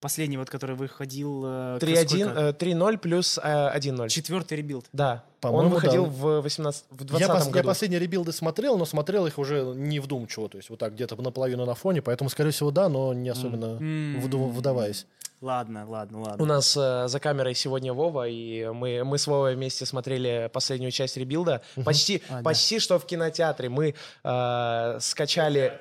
Последний, 0.00 0.36
вот 0.36 0.50
который 0.50 0.76
выходил... 0.76 1.44
э, 1.46 1.78
к 1.80 1.82
3-1, 1.82 2.06
сколько? 2.06 2.40
э, 2.40 2.52
3-0 2.72 2.98
плюс 2.98 3.38
э, 3.42 3.76
1-0. 3.78 4.08
Четвертый 4.10 4.58
ребилд. 4.58 4.84
Да, 4.92 5.24
По-моему, 5.40 5.68
он 5.68 5.74
выходил 5.74 6.04
да. 6.04 6.10
в 6.10 6.40
18 6.42 6.84
в 6.90 7.04
20 7.04 7.26
Я, 7.28 7.34
пос- 7.34 7.46
я 7.46 7.50
году. 7.50 7.68
последние 7.68 8.00
ребилды 8.00 8.32
смотрел, 8.32 8.76
но 8.76 8.84
смотрел 8.84 9.26
их 9.26 9.38
уже 9.38 9.62
не 9.74 10.00
вдумчиво, 10.00 10.50
то 10.50 10.58
есть 10.58 10.68
вот 10.68 10.78
так 10.78 10.92
где-то 10.92 11.16
наполовину 11.22 11.64
на 11.64 11.74
фоне, 11.74 12.02
поэтому, 12.02 12.28
скорее 12.28 12.50
всего, 12.50 12.70
да, 12.70 12.90
но 12.90 13.14
не 13.14 13.30
особенно 13.30 13.78
М. 13.80 14.20
вду- 14.20 14.50
вдаваясь. 14.50 15.06
Ладно, 15.40 15.86
ладно, 15.88 16.18
У 16.18 16.22
ладно. 16.22 16.44
нас 16.44 16.76
э, 16.76 17.08
за 17.08 17.18
камерой 17.20 17.54
сегодня 17.54 17.94
Вова, 17.94 18.28
и 18.28 18.66
мы, 18.68 19.04
мы 19.04 19.16
с 19.16 19.26
Вовой 19.26 19.54
вместе 19.54 19.86
смотрели 19.86 20.50
последнюю 20.52 20.90
часть 20.90 21.16
ребилда. 21.16 21.62
Почти, 21.82 22.20
А, 22.28 22.36
да. 22.38 22.42
почти 22.42 22.78
что 22.78 22.98
в 22.98 23.06
кинотеатре. 23.06 23.70
Мы 23.70 23.94
э, 24.22 24.98
скачали... 25.00 25.80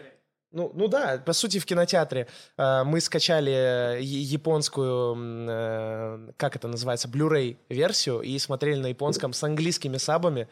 Ну, 0.54 0.72
ну 0.76 0.88
да, 0.88 1.18
по 1.26 1.34
сути, 1.34 1.58
в 1.60 1.66
кинотеатре 1.66 2.28
э, 2.58 2.84
мы 2.84 3.02
скачали 3.02 3.50
я- 3.50 3.98
японскую, 4.00 5.16
э, 5.50 6.32
как 6.38 6.56
это 6.56 6.68
называется, 6.68 7.08
Blu-ray 7.08 7.58
версию 7.70 8.22
и 8.22 8.38
смотрели 8.40 8.80
на 8.80 8.88
японском 8.88 9.34
с 9.34 9.44
английскими 9.44 9.98
сабами. 9.98 10.48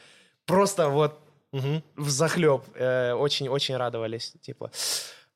Просто 0.46 0.90
вот 0.90 1.20
Мгм. 1.52 1.84
в 1.96 2.10
захлеб. 2.10 2.64
Очень-очень 2.76 3.78
радовались. 3.78 4.34
Типа. 4.42 4.72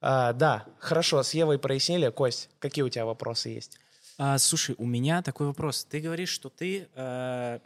А, 0.02 0.34
да, 0.34 0.66
хорошо, 0.80 1.22
с 1.24 1.34
Евой 1.34 1.60
прояснили. 1.60 2.10
Кость, 2.10 2.50
какие 2.60 2.84
у 2.84 2.90
тебя 2.90 3.06
вопросы 3.06 3.50
есть? 3.50 3.78
А, 4.18 4.38
слушай, 4.38 4.76
у 4.78 4.86
меня 4.86 5.22
такой 5.22 5.48
вопрос. 5.48 5.86
Ты 5.86 6.00
говоришь, 6.00 6.30
что 6.30 6.50
ты, 6.50 6.88
э, 6.96 7.60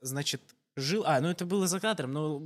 значит, 0.00 0.40
жил... 0.76 1.04
А, 1.06 1.20
ну 1.20 1.28
это 1.30 1.46
было 1.46 1.66
за 1.66 1.80
кадром, 1.80 2.12
но 2.12 2.42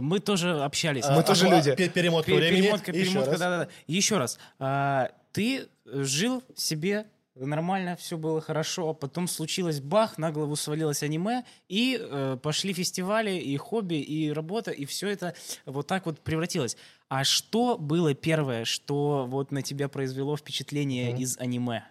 мы 0.00 0.20
тоже 0.20 0.62
общались. 0.62 1.04
Мы 1.08 1.18
А, 1.18 1.22
тоже 1.22 1.46
а, 1.48 1.56
люди. 1.56 1.74
пе- 1.74 1.88
Перемотка 1.88 2.30
Пе- 2.30 2.36
времени. 2.36 2.60
Перемотка, 2.62 2.92
Еще 2.92 3.04
перемотка, 3.10 3.30
раз. 3.32 3.40
да-да-да. 3.40 3.68
Еще 3.86 4.18
раз. 4.18 4.38
А, 4.58 5.10
ты 5.32 5.68
жил 5.86 6.42
себе 6.54 7.06
нормально, 7.36 7.96
все 7.96 8.16
было 8.16 8.40
хорошо, 8.40 8.90
а 8.90 8.94
потом 8.94 9.26
случилось 9.26 9.80
бах, 9.80 10.18
на 10.18 10.30
голову 10.30 10.54
свалилось 10.54 11.02
аниме, 11.02 11.42
и 11.68 11.98
э, 12.00 12.38
пошли 12.40 12.72
фестивали, 12.72 13.32
и 13.32 13.56
хобби, 13.56 13.96
и 13.96 14.30
работа, 14.30 14.70
и 14.70 14.84
все 14.84 15.08
это 15.08 15.34
вот 15.66 15.88
так 15.88 16.06
вот 16.06 16.20
превратилось. 16.20 16.76
А 17.08 17.24
что 17.24 17.76
было 17.76 18.14
первое, 18.14 18.64
что 18.64 19.26
вот 19.28 19.50
на 19.50 19.62
тебя 19.62 19.88
произвело 19.88 20.36
впечатление 20.36 21.10
Мгм. 21.12 21.22
из 21.22 21.36
аниме? 21.38 21.84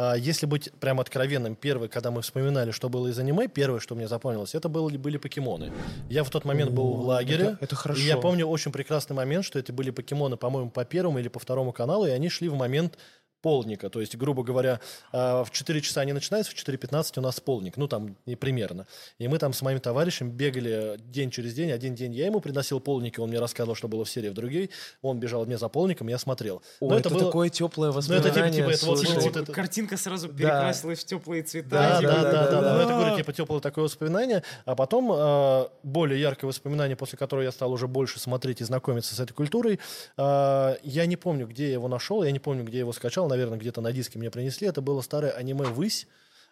А, 0.00 0.14
Если 0.14 0.46
быть 0.46 0.70
прям 0.78 1.00
откровенным, 1.00 1.56
первый, 1.56 1.88
когда 1.88 2.12
мы 2.12 2.22
вспоминали, 2.22 2.70
что 2.70 2.88
было 2.88 3.08
из 3.08 3.18
аниме, 3.18 3.48
первое, 3.48 3.80
что 3.80 3.96
мне 3.96 4.06
запомнилось, 4.06 4.54
это 4.54 4.68
были, 4.68 4.96
были 4.96 5.16
покемоны. 5.16 5.72
Я 6.08 6.22
в 6.22 6.30
тот 6.30 6.44
момент 6.44 6.70
был 6.70 6.92
в 6.94 7.00
лагере. 7.00 7.44
это- 7.44 7.58
это 7.60 7.74
хорошо. 7.76 8.00
И 8.00 8.04
я 8.04 8.16
помню 8.16 8.46
очень 8.46 8.70
прекрасный 8.70 9.16
момент, 9.16 9.44
что 9.44 9.58
это 9.58 9.72
были 9.72 9.90
покемоны, 9.90 10.36
по-моему, 10.36 10.70
по 10.70 10.84
первому 10.84 11.18
или 11.18 11.26
по 11.26 11.40
второму 11.40 11.72
каналу, 11.72 12.06
и 12.06 12.10
они 12.10 12.28
шли 12.28 12.48
в 12.48 12.54
момент 12.54 12.96
полдника. 13.42 13.88
То 13.90 14.00
есть, 14.00 14.16
грубо 14.16 14.42
говоря, 14.42 14.80
а, 15.12 15.44
в 15.44 15.50
4 15.50 15.80
часа 15.80 16.00
они 16.00 16.12
начинаются, 16.12 16.52
в 16.52 16.56
4.15 16.56 17.18
у 17.18 17.20
нас 17.22 17.40
полдник. 17.40 17.76
Ну, 17.76 17.88
там, 17.88 18.16
не 18.26 18.36
примерно. 18.36 18.86
И 19.18 19.28
мы 19.28 19.38
там 19.38 19.52
с 19.52 19.62
моим 19.62 19.80
товарищем 19.80 20.30
бегали 20.30 20.96
день 20.98 21.30
через 21.30 21.54
день. 21.54 21.70
Один 21.70 21.94
день 21.94 22.12
я 22.14 22.26
ему 22.26 22.40
приносил 22.40 22.80
полники, 22.80 23.20
он 23.20 23.28
мне 23.30 23.38
рассказывал, 23.38 23.74
что 23.76 23.88
было 23.88 24.04
в 24.04 24.10
серии, 24.10 24.28
в 24.28 24.34
другой 24.34 24.70
он 25.02 25.18
бежал 25.20 25.44
мне 25.46 25.58
за 25.58 25.68
полником, 25.68 26.08
я 26.08 26.18
смотрел. 26.18 26.62
О, 26.80 26.88
Но 26.90 26.98
это, 26.98 27.10
было- 27.10 27.24
такое 27.26 27.48
теплое 27.48 27.92
Ну, 27.92 27.98
это 27.98 28.06
типа- 28.06 28.18
воспоминание. 28.28 28.62
типа 28.62 28.70
это 28.70 28.86
вот- 28.86 28.98
Типа, 28.98 29.38
это- 29.38 29.52
Картинка 29.52 29.96
сразу 29.96 30.28
Да. 30.28 30.34
перекрасилась 30.34 30.98
в 31.00 31.04
теплые 31.04 31.42
цвета. 31.42 31.68
Да, 31.70 32.00
типа, 32.00 32.12
да, 32.12 32.22
да, 32.22 32.32
да, 32.32 32.50
да. 32.50 32.60
да. 32.60 32.74
Но 32.74 32.80
это 32.82 32.92
говорю, 32.94 33.16
типа 33.16 33.32
теплое 33.32 33.60
такое 33.60 33.84
воспоминание. 33.84 34.42
А 34.64 34.74
потом 34.74 35.10
э, 35.12 35.68
более 35.82 36.20
яркое 36.20 36.48
воспоминание, 36.48 36.96
после 36.96 37.18
которого 37.18 37.42
я 37.44 37.52
стал 37.52 37.72
уже 37.72 37.86
больше 37.86 38.18
смотреть 38.20 38.60
и 38.60 38.64
знакомиться 38.64 39.14
с 39.14 39.20
этой 39.20 39.32
культурой. 39.32 39.78
Э, 40.16 40.76
я 40.82 41.06
не 41.06 41.16
помню, 41.16 41.46
где 41.46 41.66
я 41.68 41.72
его 41.74 41.88
нашел, 41.88 42.22
я 42.22 42.30
не 42.30 42.38
помню, 42.38 42.64
где 42.64 42.78
я 42.78 42.80
его 42.80 42.92
скачал. 42.92 43.27
Наверное, 43.28 43.58
где-то 43.58 43.80
на 43.80 43.92
диске 43.92 44.18
мне 44.18 44.30
принесли. 44.30 44.66
Это 44.68 44.80
было 44.80 45.00
старое 45.02 45.30
аниме 45.32 45.64
«Высь» 45.66 46.06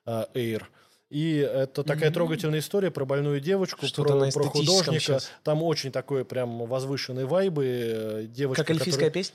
э, 0.07 0.25
Air. 0.35 0.63
И 1.11 1.37
это 1.37 1.85
такая 1.85 2.11
трогательная 2.11 2.59
история 2.59 2.91
про 2.91 3.05
больную 3.05 3.41
девочку, 3.41 3.87
Что-то 3.87 4.19
про, 4.19 4.31
про 4.33 4.45
художника. 4.51 4.99
щас. 5.01 5.31
Там 5.45 5.63
очень 5.63 5.93
такой 5.93 6.25
прям 6.25 6.67
возвышенные 6.67 7.27
вайбы. 7.27 7.65
э, 7.67 8.27
Девочка, 8.29 8.63
Как 8.65 8.71
эльфийская 8.71 9.09
которая- 9.09 9.11
песня? 9.13 9.35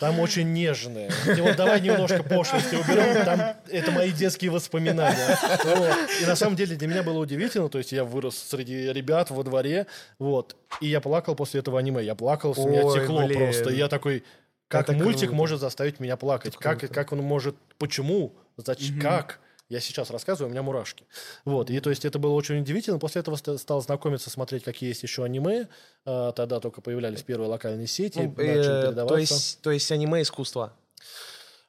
там 0.00 0.18
очень 0.18 0.52
нежные. 0.52 1.08
И 1.36 1.40
вот 1.40 1.54
давай 1.56 1.80
немножко 1.80 2.22
пошлости 2.24 2.74
уберем. 2.74 3.24
Там 3.24 3.40
это 3.70 3.90
мои 3.92 4.10
детские 4.10 4.50
воспоминания. 4.50 5.38
Вот. 5.64 5.94
И 6.20 6.26
на 6.26 6.34
самом 6.34 6.56
деле 6.56 6.74
для 6.74 6.88
меня 6.88 7.04
было 7.04 7.18
удивительно. 7.18 7.68
То 7.68 7.78
есть 7.78 7.92
я 7.92 8.04
вырос 8.04 8.36
среди 8.36 8.92
ребят 8.92 9.30
во 9.30 9.44
дворе. 9.44 9.86
Вот. 10.18 10.56
И 10.80 10.88
я 10.88 11.00
плакал 11.00 11.36
после 11.36 11.60
этого 11.60 11.78
аниме. 11.78 12.02
Я 12.02 12.16
плакал, 12.16 12.54
с 12.56 12.58
меня 12.58 12.84
Ой, 12.84 13.00
текло 13.00 13.24
блин. 13.24 13.38
просто. 13.38 13.70
И 13.70 13.76
я 13.76 13.86
такой, 13.88 14.24
как 14.72 14.88
Это 14.88 14.92
мультик 15.04 15.20
круто. 15.28 15.34
может 15.34 15.60
заставить 15.60 16.00
меня 16.00 16.16
плакать? 16.16 16.56
Как, 16.56 16.80
как 16.90 17.12
он 17.12 17.18
может, 17.20 17.54
почему, 17.78 18.34
зачем, 18.56 18.98
как? 19.00 19.38
Я 19.68 19.80
сейчас 19.80 20.10
рассказываю, 20.10 20.48
у 20.48 20.52
меня 20.52 20.62
мурашки. 20.62 21.04
Вот, 21.44 21.70
и 21.70 21.80
то 21.80 21.88
есть 21.90 22.04
это 22.04 22.18
было 22.18 22.32
очень 22.32 22.58
удивительно. 22.60 22.98
После 22.98 23.20
этого 23.20 23.36
ст- 23.36 23.58
стал 23.58 23.80
знакомиться, 23.80 24.28
смотреть, 24.28 24.64
какие 24.64 24.88
есть 24.90 25.02
еще 25.02 25.24
аниме. 25.24 25.68
А, 26.04 26.32
Тогда 26.32 26.60
только 26.60 26.80
появлялись 26.82 27.22
первые 27.22 27.48
локальные 27.48 27.86
сети. 27.86 28.18
Ну, 28.18 28.30
начали 28.36 28.58
э, 28.58 28.62
то, 28.64 28.82
передаваться. 28.88 29.18
есть, 29.18 29.60
то 29.62 29.70
есть 29.70 29.90
аниме 29.92 30.20
искусство. 30.22 30.72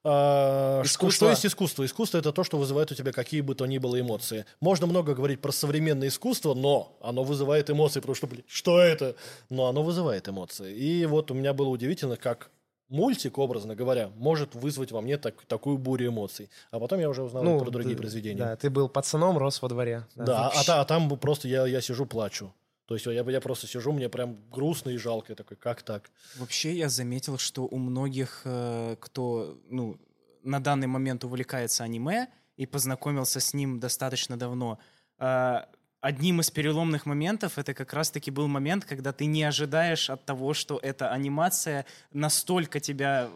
А, 0.05 0.81
Искусство. 0.83 1.27
Что 1.27 1.29
есть 1.29 1.45
искусство? 1.45 1.85
Искусство 1.85 2.17
это 2.17 2.33
то, 2.33 2.43
что 2.43 2.57
вызывает 2.57 2.91
у 2.91 2.95
тебя 2.95 3.13
какие 3.13 3.39
бы 3.39 3.55
то 3.55 3.65
ни 3.65 3.77
было 3.77 3.97
эмоции. 3.99 4.45
Можно 4.59 4.85
много 4.85 5.13
говорить 5.15 5.39
про 5.39 5.53
современное 5.53 6.09
искусство, 6.09 6.53
но 6.53 6.97
оно 7.01 7.23
вызывает 7.23 7.69
эмоции, 7.69 8.01
потому 8.01 8.15
что, 8.15 8.27
блин, 8.27 8.43
что 8.47 8.79
это? 8.81 9.15
Но 9.49 9.67
оно 9.67 9.81
вызывает 9.81 10.27
эмоции. 10.27 10.75
И 10.75 11.05
вот 11.05 11.31
у 11.31 11.33
меня 11.33 11.53
было 11.53 11.69
удивительно, 11.69 12.17
как 12.17 12.49
мультик, 12.89 13.37
образно 13.37 13.75
говоря, 13.75 14.09
может 14.15 14.55
вызвать 14.55 14.91
во 14.91 15.01
мне 15.01 15.17
так- 15.17 15.43
такую 15.45 15.77
бурю 15.77 16.07
эмоций. 16.09 16.49
А 16.71 16.79
потом 16.79 16.99
я 16.99 17.09
уже 17.09 17.23
узнал 17.23 17.43
про 17.59 17.71
другие 17.71 17.95
д- 17.95 18.01
произведения. 18.01 18.39
Ну, 18.39 18.45
Да, 18.45 18.55
ты 18.55 18.69
был 18.69 18.89
пацаном, 18.89 19.37
рос 19.37 19.61
во 19.61 19.69
дворе. 19.69 20.05
Да, 20.15 20.23
а, 20.23 20.43
Вообще. 20.45 20.65
та- 20.67 20.81
а 20.81 20.85
там 20.85 21.09
просто 21.17 21.47
я, 21.47 21.65
я 21.67 21.81
сижу, 21.81 22.05
плачу. 22.05 22.53
То 22.85 22.95
есть 22.95 23.05
я, 23.05 23.13
я 23.23 23.41
просто 23.41 23.65
сижу, 23.65 23.91
мне 23.93 24.09
прям 24.09 24.37
грустно 24.51 24.89
и 24.89 24.97
жалко. 24.97 25.31
Я 25.31 25.35
такой, 25.35 25.55
как 25.57 25.81
так? 25.83 26.11
Вообще 26.37 26.73
я 26.73 26.89
заметил, 26.89 27.37
что 27.37 27.63
у 27.63 27.77
многих, 27.77 28.41
э, 28.45 28.97
кто 28.99 29.57
ну, 29.69 29.97
на 30.43 30.59
данный 30.61 30.87
момент 30.87 31.23
увлекается 31.23 31.83
аниме 31.85 32.27
и 32.57 32.65
познакомился 32.65 33.39
с 33.39 33.53
ним 33.53 33.79
достаточно 33.79 34.37
давно, 34.37 34.77
э, 35.17 35.61
одним 36.03 36.41
из 36.41 36.51
переломных 36.51 37.05
моментов 37.05 37.57
это 37.57 37.73
как 37.73 37.93
раз-таки 37.93 38.29
был 38.29 38.47
момент, 38.47 38.83
когда 38.83 39.13
ты 39.13 39.25
не 39.25 39.43
ожидаешь 39.43 40.09
от 40.09 40.25
того, 40.25 40.53
что 40.53 40.77
эта 40.77 41.09
анимация 41.09 41.85
настолько 42.11 42.81
тебя 42.81 43.29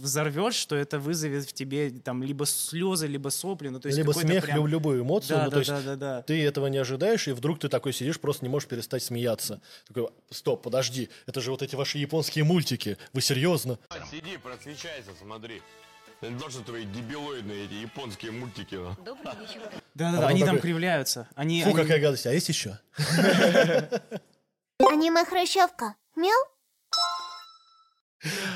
взорвет, 0.00 0.54
что 0.54 0.74
это 0.74 0.98
вызовет 0.98 1.44
в 1.44 1.52
тебе 1.52 1.90
там 1.90 2.22
либо 2.22 2.46
слезы, 2.46 3.06
либо 3.06 3.28
сопли, 3.28 3.68
ну 3.68 3.78
то 3.78 3.88
есть 3.88 3.98
Либо 3.98 4.12
смех, 4.12 4.44
прям- 4.44 4.56
либо 4.56 4.68
любую 4.68 5.02
эмоцию. 5.02 5.36
Да, 5.36 5.44
ну, 5.44 5.50
да, 5.50 5.54
то 5.54 5.58
есть 5.58 5.70
да, 5.70 5.82
да, 5.82 5.96
да. 5.96 6.22
ты 6.22 6.42
этого 6.42 6.68
не 6.68 6.78
ожидаешь, 6.78 7.28
и 7.28 7.32
вдруг 7.32 7.58
ты 7.58 7.68
такой 7.68 7.92
сидишь, 7.92 8.18
просто 8.18 8.46
не 8.46 8.48
можешь 8.48 8.68
перестать 8.68 9.02
смеяться. 9.02 9.60
Такой, 9.86 10.08
стоп, 10.30 10.62
подожди, 10.62 11.10
это 11.26 11.42
же 11.42 11.50
вот 11.50 11.60
эти 11.60 11.76
ваши 11.76 11.98
японские 11.98 12.44
мультики. 12.44 12.96
Вы 13.12 13.20
серьезно? 13.20 13.78
Сиди, 14.10 14.38
просвещайся, 14.38 15.10
смотри. 15.20 15.60
Это 16.24 16.32
не 16.32 16.40
то, 16.40 16.48
что 16.48 16.62
твои 16.62 16.86
дебилоидные 16.86 17.66
эти 17.66 17.74
японские 17.74 18.32
мультики. 18.32 18.76
ну. 18.76 18.96
Добрый 19.04 19.34
вечер. 19.40 19.60
Да, 19.94 20.10
да, 20.10 20.26
А 20.26 20.28
они 20.28 20.40
там 20.40 20.56
такой, 20.56 20.60
кривляются. 20.62 21.28
Они, 21.34 21.62
Фу, 21.62 21.68
они- 21.68 21.76
какая 21.82 22.00
гадость. 22.00 22.24
А 22.26 22.32
есть 22.32 22.48
еще? 22.48 22.78
Аниме 24.78 25.24
Хрущевка. 25.26 25.96
Мяу? 26.16 26.32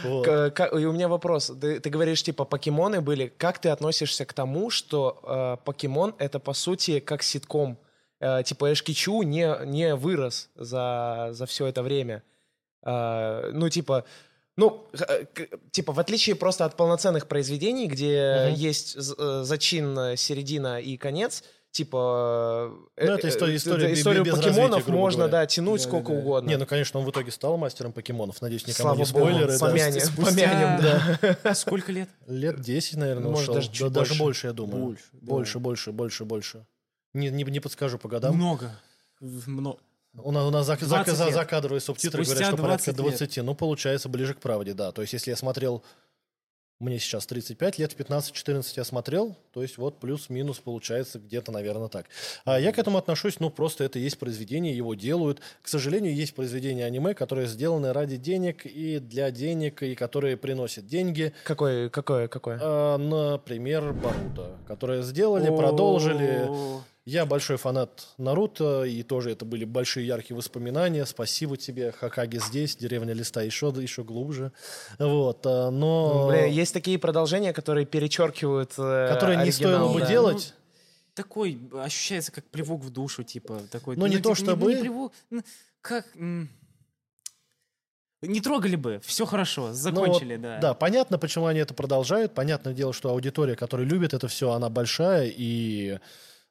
Вот. 0.02 0.25
К- 0.25 0.50
ка- 0.50 0.78
и 0.78 0.84
у 0.87 0.92
меня 0.92 1.08
вопрос. 1.08 1.52
Ты, 1.60 1.78
ты 1.78 1.90
говоришь, 1.90 2.22
типа, 2.22 2.46
покемоны 2.46 3.02
были. 3.02 3.28
Как 3.37 3.58
ты 3.58 3.68
относишься 3.68 4.25
к 4.25 4.32
тому, 4.32 4.70
что 4.70 5.20
э, 5.22 5.62
покемон— 5.62 6.14
это, 6.18 6.38
по 6.38 6.54
сути, 6.54 7.00
как 7.00 7.22
ситком? 7.22 7.78
Э, 8.18 8.42
типа, 8.44 8.72
Эшкичу 8.72 9.20
не, 9.25 9.54
не 9.66 9.94
вырос 9.94 10.48
за, 10.54 11.28
за 11.32 11.44
все 11.44 11.66
это 11.66 11.82
время. 11.82 12.22
Э, 12.82 13.50
ну, 13.52 13.68
типа... 13.68 14.06
Ну, 14.59 14.87
э, 14.93 15.25
типа, 15.71 15.93
в 15.93 16.00
отличие 16.00 16.35
просто 16.37 16.65
от 16.65 16.77
полноценных 16.77 17.29
произведений, 17.29 17.87
где 17.87 18.49
Мгм. 18.50 18.55
есть 18.57 18.97
э, 18.97 19.41
зачин, 19.45 19.99
э, 19.99 20.17
середина 20.17 20.81
и 20.81 20.97
конец, 20.99 21.43
Типа... 21.71 22.73
Ну, 22.97 23.03
это 23.03 23.29
история- 23.29 23.55
история 23.57 23.93
историю 23.93 24.25
без 24.25 24.35
покемонов 24.35 24.71
развития, 24.79 24.91
можно, 24.93 25.19
говоря. 25.25 25.41
да, 25.43 25.47
тянуть 25.47 25.83
сколько 25.83 26.07
Да-да-да. 26.09 26.21
угодно. 26.23 26.49
Не, 26.49 26.57
ну, 26.57 26.67
конечно, 26.67 26.99
он 26.99 27.05
в 27.07 27.11
итоге 27.11 27.31
стал 27.31 27.59
мастером 27.59 27.93
покемонов. 27.93 28.41
Надеюсь, 28.41 28.67
никому 28.67 28.95
Слава 28.95 28.97
не 28.97 29.05
богу, 29.05 29.27
спойлеры. 29.27 29.53
да. 29.53 29.59
помянем, 29.59 30.00
Спустя- 30.00 30.25
помянем, 30.25 31.38
да. 31.45 31.55
Сколько 31.55 31.93
лет? 31.93 32.09
Лет 32.27 32.59
10, 32.62 32.97
наверное, 32.97 33.29
Может, 33.31 33.43
ушел. 33.50 33.55
даже 33.57 33.69
Да, 33.69 33.75
чуть 33.75 33.93
даже 33.93 34.09
больше. 34.09 34.19
больше, 34.23 34.47
я 34.47 34.53
думаю. 34.55 34.83
Больше, 34.87 35.05
да. 35.12 35.19
Больше, 35.27 35.59
больше, 35.59 35.93
больше, 35.93 36.25
больше. 36.25 36.67
Не, 37.12 37.29
не, 37.29 37.45
не 37.45 37.61
подскажу 37.61 37.99
по 37.99 38.09
годам. 38.09 38.35
Много. 38.35 38.73
Много. 39.21 39.79
У 40.22 40.32
нас, 40.32 40.44
у 40.44 40.50
нас 40.50 40.68
зак- 40.68 40.84
20 40.84 41.16
за- 41.16 41.25
лет. 41.26 41.34
закадровые 41.34 41.80
субтитры 41.80 42.25
Спустя 42.25 42.34
говорят, 42.52 42.54
что 42.54 42.62
порядка 42.62 42.92
20 42.92 43.10
лет. 43.10 43.18
20. 43.18 43.37
Ну, 43.44 43.54
получается, 43.54 44.08
ближе 44.08 44.34
к 44.34 44.40
правде, 44.40 44.75
да. 44.75 44.92
То 44.92 45.02
есть, 45.02 45.12
если 45.12 45.30
я 45.30 45.37
смотрел... 45.37 45.82
Мне 46.80 47.00
сейчас 47.00 47.26
35 47.26 47.78
лет, 47.80 47.92
в 47.92 47.96
15-14 47.96 48.75
я 48.76 48.84
смотрел, 48.84 49.34
то 49.52 49.62
есть 49.62 49.78
вот 49.78 49.98
плюс-минус 49.98 50.60
получается 50.60 51.18
где-то, 51.18 51.50
наверное, 51.50 51.88
так. 51.88 52.06
А 52.44 52.56
я 52.60 52.70
к 52.72 52.78
этому 52.78 52.98
отношусь, 52.98 53.40
ну, 53.40 53.50
просто 53.50 53.82
это 53.82 53.98
есть 53.98 54.16
произведение, 54.16 54.76
его 54.76 54.94
делают. 54.94 55.40
К 55.60 55.66
сожалению, 55.66 56.14
есть 56.14 56.37
произведения 56.37 56.84
аниме, 56.84 57.14
которые 57.14 57.48
сделаны 57.48 57.92
ради 57.92 58.16
денег 58.16 58.64
и 58.64 59.00
для 59.00 59.32
денег, 59.32 59.82
и 59.82 59.96
которые 59.96 60.37
приносят 60.37 60.87
деньги. 60.87 61.32
Какое, 61.42 61.88
какое, 61.88 62.28
какое? 62.28 62.60
А, 62.62 62.96
например, 62.96 63.92
Боруто, 63.92 64.56
которые 64.68 65.02
сделали, 65.02 65.48
продолжили. 65.48 66.48
Я 67.09 67.25
большой 67.25 67.57
фанат 67.57 68.09
Наруто, 68.19 68.85
и 68.85 69.03
тоже 69.03 69.31
это 69.31 69.47
были 69.47 69.65
большие 69.65 70.07
яркие 70.07 70.37
воспоминания. 70.37 71.07
Спасибо 71.07 71.57
тебе, 71.57 71.91
Хакаги 71.91 72.37
здесь, 72.37 72.77
деревня 72.77 73.15
Листа 73.15 73.41
еще, 73.41 73.69
еще 73.69 74.05
глубже. 74.05 74.53
Вот, 74.99 75.41
а, 75.47 75.71
но... 75.71 76.27
Ну, 76.27 76.29
Бля, 76.29 76.45
есть 76.45 76.75
такие 76.75 76.99
продолжения, 76.99 77.55
которые 77.55 77.87
перечеркивают 77.87 78.75
э, 78.77 79.09
которые 79.09 79.43
не 79.43 79.50
стоило 79.50 79.91
бы 79.91 80.00
да. 80.00 80.07
делать. 80.07 80.53
Такой 81.15 81.59
ощущается, 81.73 82.31
как 82.31 82.45
плевок 82.45 82.83
в 82.83 82.91
душу, 82.91 83.23
типа 83.23 83.62
такой. 83.73 83.97
Ну, 83.97 84.07
не 84.07 84.19
то 84.19 84.35
типа, 84.35 84.35
чтобы- 84.35 84.75
Не, 84.75 84.81
плевок, 84.83 85.15
ну, 85.31 85.41
как... 85.81 86.05
Не 86.15 86.50
трогали 88.43 88.77
бы, 88.77 89.00
все 89.03 89.25
хорошо, 89.25 89.69
Ну, 89.69 89.73
закончили, 89.73 90.35
вот, 90.35 90.43
да. 90.43 90.59
Да, 90.59 90.75
понятно, 90.75 91.19
почему 91.19 91.47
они 91.47 91.61
это 91.61 91.73
продолжают. 91.73 92.35
Понятное 92.35 92.75
дело, 92.75 92.93
что 92.93 93.09
аудитория, 93.09 93.57
которая 93.57 93.87
любит 93.87 94.12
это 94.12 94.29
все, 94.29 94.50
она 94.50 94.69
большая, 94.69 95.33
и 95.35 96.00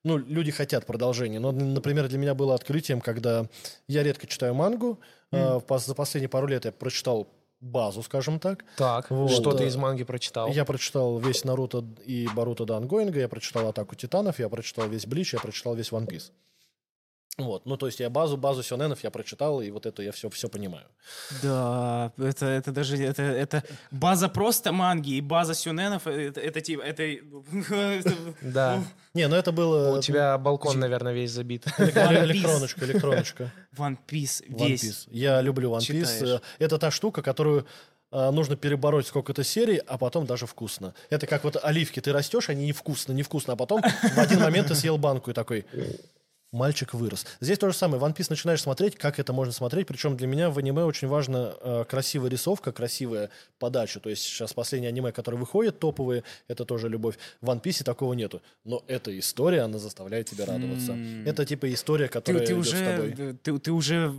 ну, 0.03 0.17
люди 0.17 0.51
хотят 0.51 0.85
продолжения. 0.85 1.39
Но, 1.39 1.51
например, 1.51 2.07
для 2.07 2.17
меня 2.17 2.33
было 2.33 2.55
открытием, 2.55 3.01
когда 3.01 3.47
я 3.87 4.03
редко 4.03 4.27
читаю 4.27 4.53
мангу. 4.53 4.99
э, 5.31 5.57
пос- 5.67 5.85
за 5.87 5.93
последние 5.95 6.29
пару 6.29 6.47
лет 6.47 6.65
я 6.65 6.71
прочитал 6.71 7.27
базу, 7.59 8.01
скажем 8.03 8.39
так. 8.39 8.63
Так, 8.77 9.09
Вот, 9.09 9.31
что 9.31 9.51
ты 9.53 9.65
из 9.65 9.75
манги 9.75 10.03
прочитал? 10.03 10.47
Я 10.49 10.63
прочитал 10.63 11.17
весь 11.19 11.43
Наруто 11.43 11.83
и 12.05 12.27
Боруто 12.35 12.65
до 12.65 12.77
Ангоинга, 12.77 13.19
я 13.19 13.27
прочитал 13.27 13.67
Атаку 13.67 13.95
Титанов, 13.95 14.39
я 14.39 14.47
прочитал 14.47 14.87
весь 14.87 15.05
Блич, 15.05 15.33
я 15.33 15.39
прочитал 15.39 15.75
весь 15.75 15.91
One 15.91 16.07
Piece. 16.07 16.31
Вот, 17.37 17.67
ну 17.67 17.77
то 17.77 17.85
есть 17.85 17.99
я 17.99 18.09
базу, 18.09 18.35
базу 18.35 18.63
сёнэнов 18.63 19.03
я 19.03 19.11
прочитал, 19.11 19.61
и 19.61 19.69
вот 19.69 19.85
это 19.85 20.01
я 20.01 20.11
все, 20.11 20.27
все 20.29 20.49
понимаю. 20.49 20.85
Да, 21.43 22.11
это, 22.17 22.47
это 22.47 22.71
даже 22.71 22.97
это, 22.97 23.21
это 23.21 23.63
база 23.91 24.27
просто 24.27 24.71
манги 24.71 25.11
и 25.17 25.21
база 25.21 25.53
сюненов. 25.53 26.07
Это, 26.07 26.41
это 26.41 26.61
типа 26.61 26.81
это. 26.81 27.03
Да. 28.41 28.83
Не, 29.13 29.27
ну 29.27 29.35
это 29.35 29.51
было... 29.51 29.97
У 29.97 30.01
тебя 30.01 30.37
балкон, 30.37 30.79
наверное, 30.79 31.13
весь 31.13 31.31
забит. 31.31 31.65
эле- 31.77 32.23
электроночка, 32.25 32.85
электроночка. 32.85 33.51
One 33.77 33.97
Piece 34.07 34.43
One 34.49 34.67
весь. 34.69 34.83
Piece. 34.83 35.07
Я 35.11 35.41
люблю 35.41 35.69
One 35.71 35.79
Piece. 35.79 36.25
Э, 36.37 36.39
Это 36.59 36.79
та 36.79 36.89
штука, 36.91 37.21
которую 37.21 37.67
э, 38.11 38.31
нужно 38.31 38.55
перебороть 38.55 39.05
сколько-то 39.05 39.43
серий, 39.43 39.77
а 39.87 39.97
потом 39.99 40.25
даже 40.25 40.47
вкусно. 40.47 40.95
Это 41.11 41.27
как 41.27 41.43
вот 41.43 41.55
оливки. 41.63 41.99
Ты 41.99 42.11
растешь, 42.13 42.49
они 42.49 42.65
невкусно, 42.65 43.13
невкусно, 43.13 43.53
а 43.53 43.55
потом 43.55 43.81
в 43.83 44.17
один 44.17 44.39
момент 44.39 44.69
ты 44.69 44.75
съел 44.75 44.97
банку 44.97 45.29
и 45.29 45.33
такой... 45.35 45.65
Мальчик 46.53 46.93
вырос. 46.93 47.25
Здесь 47.41 47.59
то 47.59 47.69
же 47.69 47.75
самое. 47.75 48.01
One 48.01 48.15
Piece 48.15 48.27
начинаешь 48.29 48.61
смотреть, 48.61 48.95
как 48.95 49.19
это 49.19 49.33
можно 49.33 49.51
смотреть. 49.51 49.85
Причем 49.85 50.15
для 50.15 50.27
меня 50.27 50.49
в 50.49 50.57
аниме 50.57 50.83
очень 50.83 51.09
важна 51.09 51.53
э, 51.59 51.83
красивая 51.89 52.29
рисовка, 52.29 52.71
красивая 52.71 53.29
подача. 53.59 53.99
То 53.99 54.09
есть 54.09 54.23
сейчас 54.23 54.53
последние 54.53 54.89
аниме, 54.89 55.11
которые 55.11 55.39
выходят, 55.39 55.79
топовые, 55.79 56.23
это 56.47 56.63
тоже 56.63 56.87
любовь. 56.87 57.15
В 57.41 57.49
One 57.49 57.61
Piece 57.61 57.83
такого 57.83 58.13
нету. 58.13 58.41
Но 58.63 58.81
эта 58.87 59.17
история, 59.19 59.63
она 59.63 59.77
заставляет 59.77 60.29
тебя 60.29 60.45
радоваться. 60.45 60.97
Это 61.25 61.45
типа 61.45 61.73
история, 61.73 62.07
Ты, 62.07 62.13
которая 62.13 62.45
ты 62.45 62.53
идет 62.53 62.65
с 62.65 62.71
тобой. 62.71 63.11
уже 63.11 63.33
ты, 63.43 63.59
ты 63.59 63.71
уже 63.73 64.13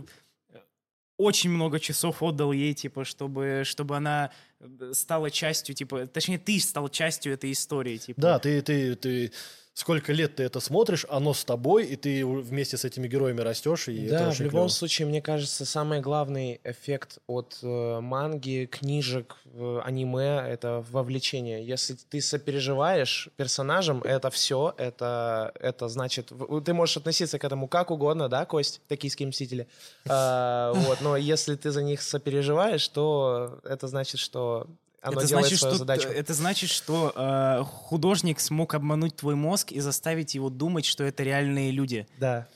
очень 1.19 1.49
много 1.49 1.79
часов 1.79 2.23
отдал 2.23 2.53
ей, 2.53 2.73
типа, 2.73 3.03
чтобы, 3.03 3.63
чтобы 3.65 3.97
она 3.97 4.31
э, 4.59 4.91
стала 4.93 5.29
частью, 5.29 5.75
типа, 5.75 6.07
точнее, 6.07 6.39
ты 6.39 6.57
стал 6.61 6.87
частью 6.87 7.33
этой 7.33 7.51
истории, 7.51 7.97
типа. 7.97 8.21
Да, 8.21 8.39
ты, 8.39 8.61
ты, 8.61 8.95
ты 8.95 9.31
сколько 9.79 10.11
лет 10.13 10.35
ты 10.35 10.43
это 10.43 10.59
смотришь, 10.59 11.05
оно 11.09 11.33
с 11.33 11.45
тобой, 11.45 11.85
и 11.85 11.95
ты 11.95 12.25
вместе 12.25 12.75
с 12.75 12.83
этими 12.83 13.07
героями 13.07 13.39
растешь, 13.41 13.87
и 13.87 14.05
это 14.07 14.17
Да, 14.19 14.25
в 14.25 14.29
очень 14.31 14.43
любом 14.45 14.61
клево. 14.63 14.67
случае, 14.67 15.07
мне 15.07 15.21
кажется, 15.21 15.65
самый 15.65 16.01
главный 16.01 16.59
эффект 16.65 17.19
от 17.27 17.57
э, 17.63 17.99
манги, 18.01 18.67
книжек, 18.69 19.37
э, 19.45 19.79
аниме— 19.85 20.43
это 20.53 20.83
вовлечение. 20.91 21.65
Если 21.65 21.95
ты 22.09 22.19
сопереживаешь 22.21 23.29
персонажам, 23.37 24.01
это 24.03 24.29
все, 24.29 24.73
это, 24.77 25.51
это 25.59 25.87
значит... 25.87 26.31
в- 26.31 26.61
Ты 26.61 26.73
можешь 26.73 26.97
относиться 26.97 27.39
к 27.39 27.45
этому 27.45 27.67
как 27.69 27.89
угодно, 27.91 28.27
да, 28.27 28.45
Кость, 28.45 28.81
токийские 28.89 29.27
мстители? 29.29 29.65
А, 30.09 30.73
вот, 30.73 30.99
но 31.01 31.15
если 31.15 31.55
ты 31.55 31.71
за 31.71 31.81
них 31.83 32.01
сопереживаешь, 32.01 32.85
то 32.89 33.59
это 33.63 33.87
значит, 33.87 34.19
что 34.19 34.67
оно 35.01 35.19
это 35.19 35.27
значит, 35.27 35.57
что, 35.57 35.75
задачу. 35.75 36.07
это 36.09 36.33
значит, 36.33 36.69
что 36.69 37.13
э, 37.15 37.63
художник 37.63 38.39
смог 38.39 38.73
обмануть 38.73 39.15
твой 39.15 39.35
мозг 39.35 39.71
и 39.71 39.79
заставить 39.79 40.35
его 40.35 40.49
думать, 40.49 40.85
что 40.85 41.03
это 41.03 41.23
реальные 41.23 41.71
люди. 41.71 42.07
Да. 42.17 42.47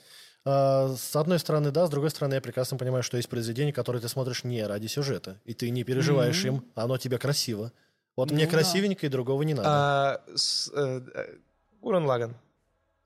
А, 0.45 0.93
с 0.97 1.15
одной 1.15 1.39
стороны, 1.39 1.71
да, 1.71 1.87
с 1.87 1.89
другой 1.89 2.09
стороны, 2.09 2.33
я 2.35 2.41
прекрасно 2.41 2.77
понимаю, 2.77 3.01
что 3.03 3.17
есть 3.17 3.29
произведения, 3.29 3.71
которые 3.71 4.01
ты 4.01 4.09
смотришь 4.09 4.43
не 4.43 4.65
ради 4.65 4.87
сюжета, 4.87 5.39
и 5.45 5.53
ты 5.53 5.69
не 5.69 5.83
переживаешь 5.83 6.43
им, 6.43 6.65
а 6.75 6.83
оно 6.83 6.97
тебе 6.97 7.17
красиво. 7.17 7.71
Вот 8.15 8.29
мне 8.31 8.45
Ну 8.45 8.51
да. 8.51 8.57
красивенько, 8.57 9.05
и 9.05 9.09
другого 9.09 9.41
не 9.43 9.53
надо. 9.53 9.69
А, 9.69 10.21
с- 10.35 10.69
э, 10.75 11.01
э, 11.15 11.35
Гурен 11.81 12.05
Лаган. 12.05 12.35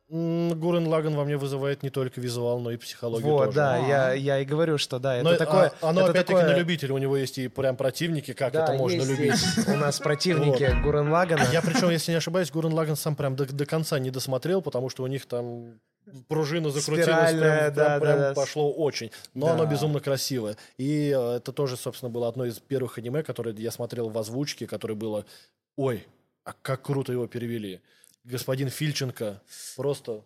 Гурен 0.10 0.88
Лаган 0.88 1.16
во 1.16 1.26
мне 1.26 1.36
вызывает 1.36 1.84
не 1.84 1.90
только 1.90 2.22
визуал, 2.22 2.60
но 2.60 2.72
и 2.72 2.78
психологию 2.78 3.30
Вот, 3.30 3.46
тоже. 3.48 3.56
да, 3.58 3.76
А. 3.76 3.88
я, 3.88 4.14
я 4.14 4.40
и 4.40 4.46
говорю, 4.46 4.78
что 4.78 5.00
да, 5.00 5.22
Но 5.22 5.32
это 5.32 5.46
такое... 5.46 5.74
а, 5.82 5.90
оно 5.90 6.02
это 6.02 6.12
опять-таки 6.12 6.40
такое- 6.40 6.54
на 6.54 6.58
любителя, 6.58 6.94
у 6.94 6.98
него 6.98 7.18
есть 7.18 7.38
и 7.38 7.50
прям 7.50 7.76
противники, 7.76 8.32
как 8.34 8.54
Да, 8.54 8.64
это 8.64 8.74
можно 8.74 8.96
есть 9.02 9.10
любить. 9.10 9.36
здесь 9.36 9.68
у 9.68 9.76
нас 9.76 10.00
противники 10.00 10.82
Гурен 10.82 11.12
Лагана. 11.12 11.44
Я 11.52 11.62
причем, 11.62 11.90
если 11.90 12.12
не 12.12 12.18
ошибаюсь, 12.18 12.50
Гурен 12.52 12.72
Лаган 12.74 12.96
сам 12.96 13.18
прям 13.18 13.36
до, 13.36 13.46
до 13.46 13.66
конца 13.66 14.00
не 14.00 14.10
досмотрел, 14.10 14.62
потому 14.62 14.90
что 14.90 15.04
у 15.04 15.08
них 15.08 15.26
там 15.26 15.78
пружина 16.30 16.70
закрутилась, 16.70 17.04
Спиральная, 17.06 17.72
прям, 17.72 17.74
да, 17.74 17.86
прям- 17.86 18.00
да, 18.00 18.00
прям 18.00 18.20
да. 18.20 18.34
пошло 18.34 18.72
очень. 18.72 19.12
Но 19.34 19.48
Да. 19.48 19.54
оно 19.56 19.66
безумно 19.66 20.00
красивое. 20.00 20.56
И 20.78 21.10
э, 21.14 21.36
это 21.36 21.52
тоже, 21.52 21.76
собственно, 21.76 22.10
было 22.10 22.30
одно 22.30 22.46
из 22.46 22.60
первых 22.60 22.98
аниме, 22.98 23.24
которое 23.24 23.54
я 23.56 23.72
смотрел 23.72 24.08
в 24.10 24.18
озвучке, 24.18 24.68
которое 24.68 24.94
было, 24.94 25.26
ой, 25.76 26.08
а 26.46 26.54
как 26.62 26.84
круто 26.84 27.12
его 27.12 27.28
перевели. 27.28 27.82
Господин 28.28 28.70
Фильченко 28.70 29.42
просто... 29.78 30.24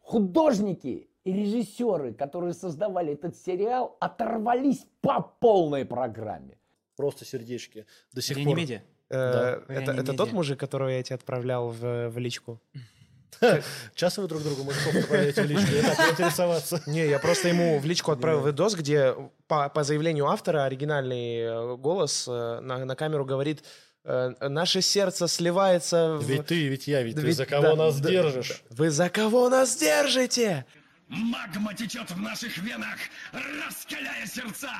Художники 0.00 1.08
и 1.24 1.32
режиссеры, 1.32 2.12
которые 2.12 2.54
создавали 2.54 3.14
этот 3.14 3.36
сериал, 3.36 3.96
оторвались 4.00 4.86
по 5.00 5.20
полной 5.20 5.84
программе. 5.84 6.58
Просто 6.96 7.24
сердечки. 7.24 7.86
До 8.12 8.22
сих 8.22 8.44
пор. 8.44 8.58
Э, 8.58 8.66
Да. 9.08 9.50
Это, 9.68 9.68
это 9.68 9.92
Реанимедиа. 9.92 10.16
тот 10.16 10.32
мужик, 10.32 10.60
которого 10.60 10.88
я 10.88 11.02
тебе 11.02 11.16
отправлял 11.16 11.70
в, 11.70 12.08
в 12.08 12.18
личку? 12.18 12.60
Часто 13.94 14.22
вы 14.22 14.28
друг 14.28 14.42
другу 14.42 14.62
мужиков 14.62 14.94
отправляете 14.94 15.42
в 15.42 15.46
личку? 15.46 15.72
Я 15.72 15.94
так 15.94 16.12
интересоваться. 16.12 16.82
Не, 16.86 17.06
я 17.08 17.18
просто 17.18 17.48
ему 17.48 17.78
в 17.78 17.84
личку 17.84 18.12
отправил 18.12 18.44
видос, 18.44 18.74
где 18.74 19.14
по, 19.48 19.68
по 19.68 19.82
заявлению 19.82 20.26
автора 20.26 20.64
оригинальный 20.64 21.38
э, 21.38 21.76
голос 21.76 22.26
э, 22.28 22.60
на, 22.60 22.84
на 22.84 22.94
камеру 22.94 23.24
говорит 23.24 23.60
э, 23.60 23.64
«Наше 24.04 24.82
сердце 24.82 25.28
сливается 25.28 26.16
в...» 26.16 26.24
Ведь 26.28 26.46
ты, 26.46 26.66
ведь 26.68 26.88
я, 26.88 27.02
ведь 27.02 27.14
ты 27.16 27.22
Ведь- 27.22 27.36
за 27.36 27.46
кого 27.46 27.62
да, 27.62 27.76
нас 27.76 28.00
да, 28.00 28.10
держишь? 28.10 28.62
Вы 28.70 28.90
за 28.90 29.08
кого 29.08 29.48
нас 29.48 29.76
держите? 29.76 30.66
Магма 31.08 31.74
течет 31.74 32.10
в 32.10 32.18
наших 32.18 32.56
венах, 32.58 32.96
раскаляя 33.32 34.26
сердца. 34.26 34.72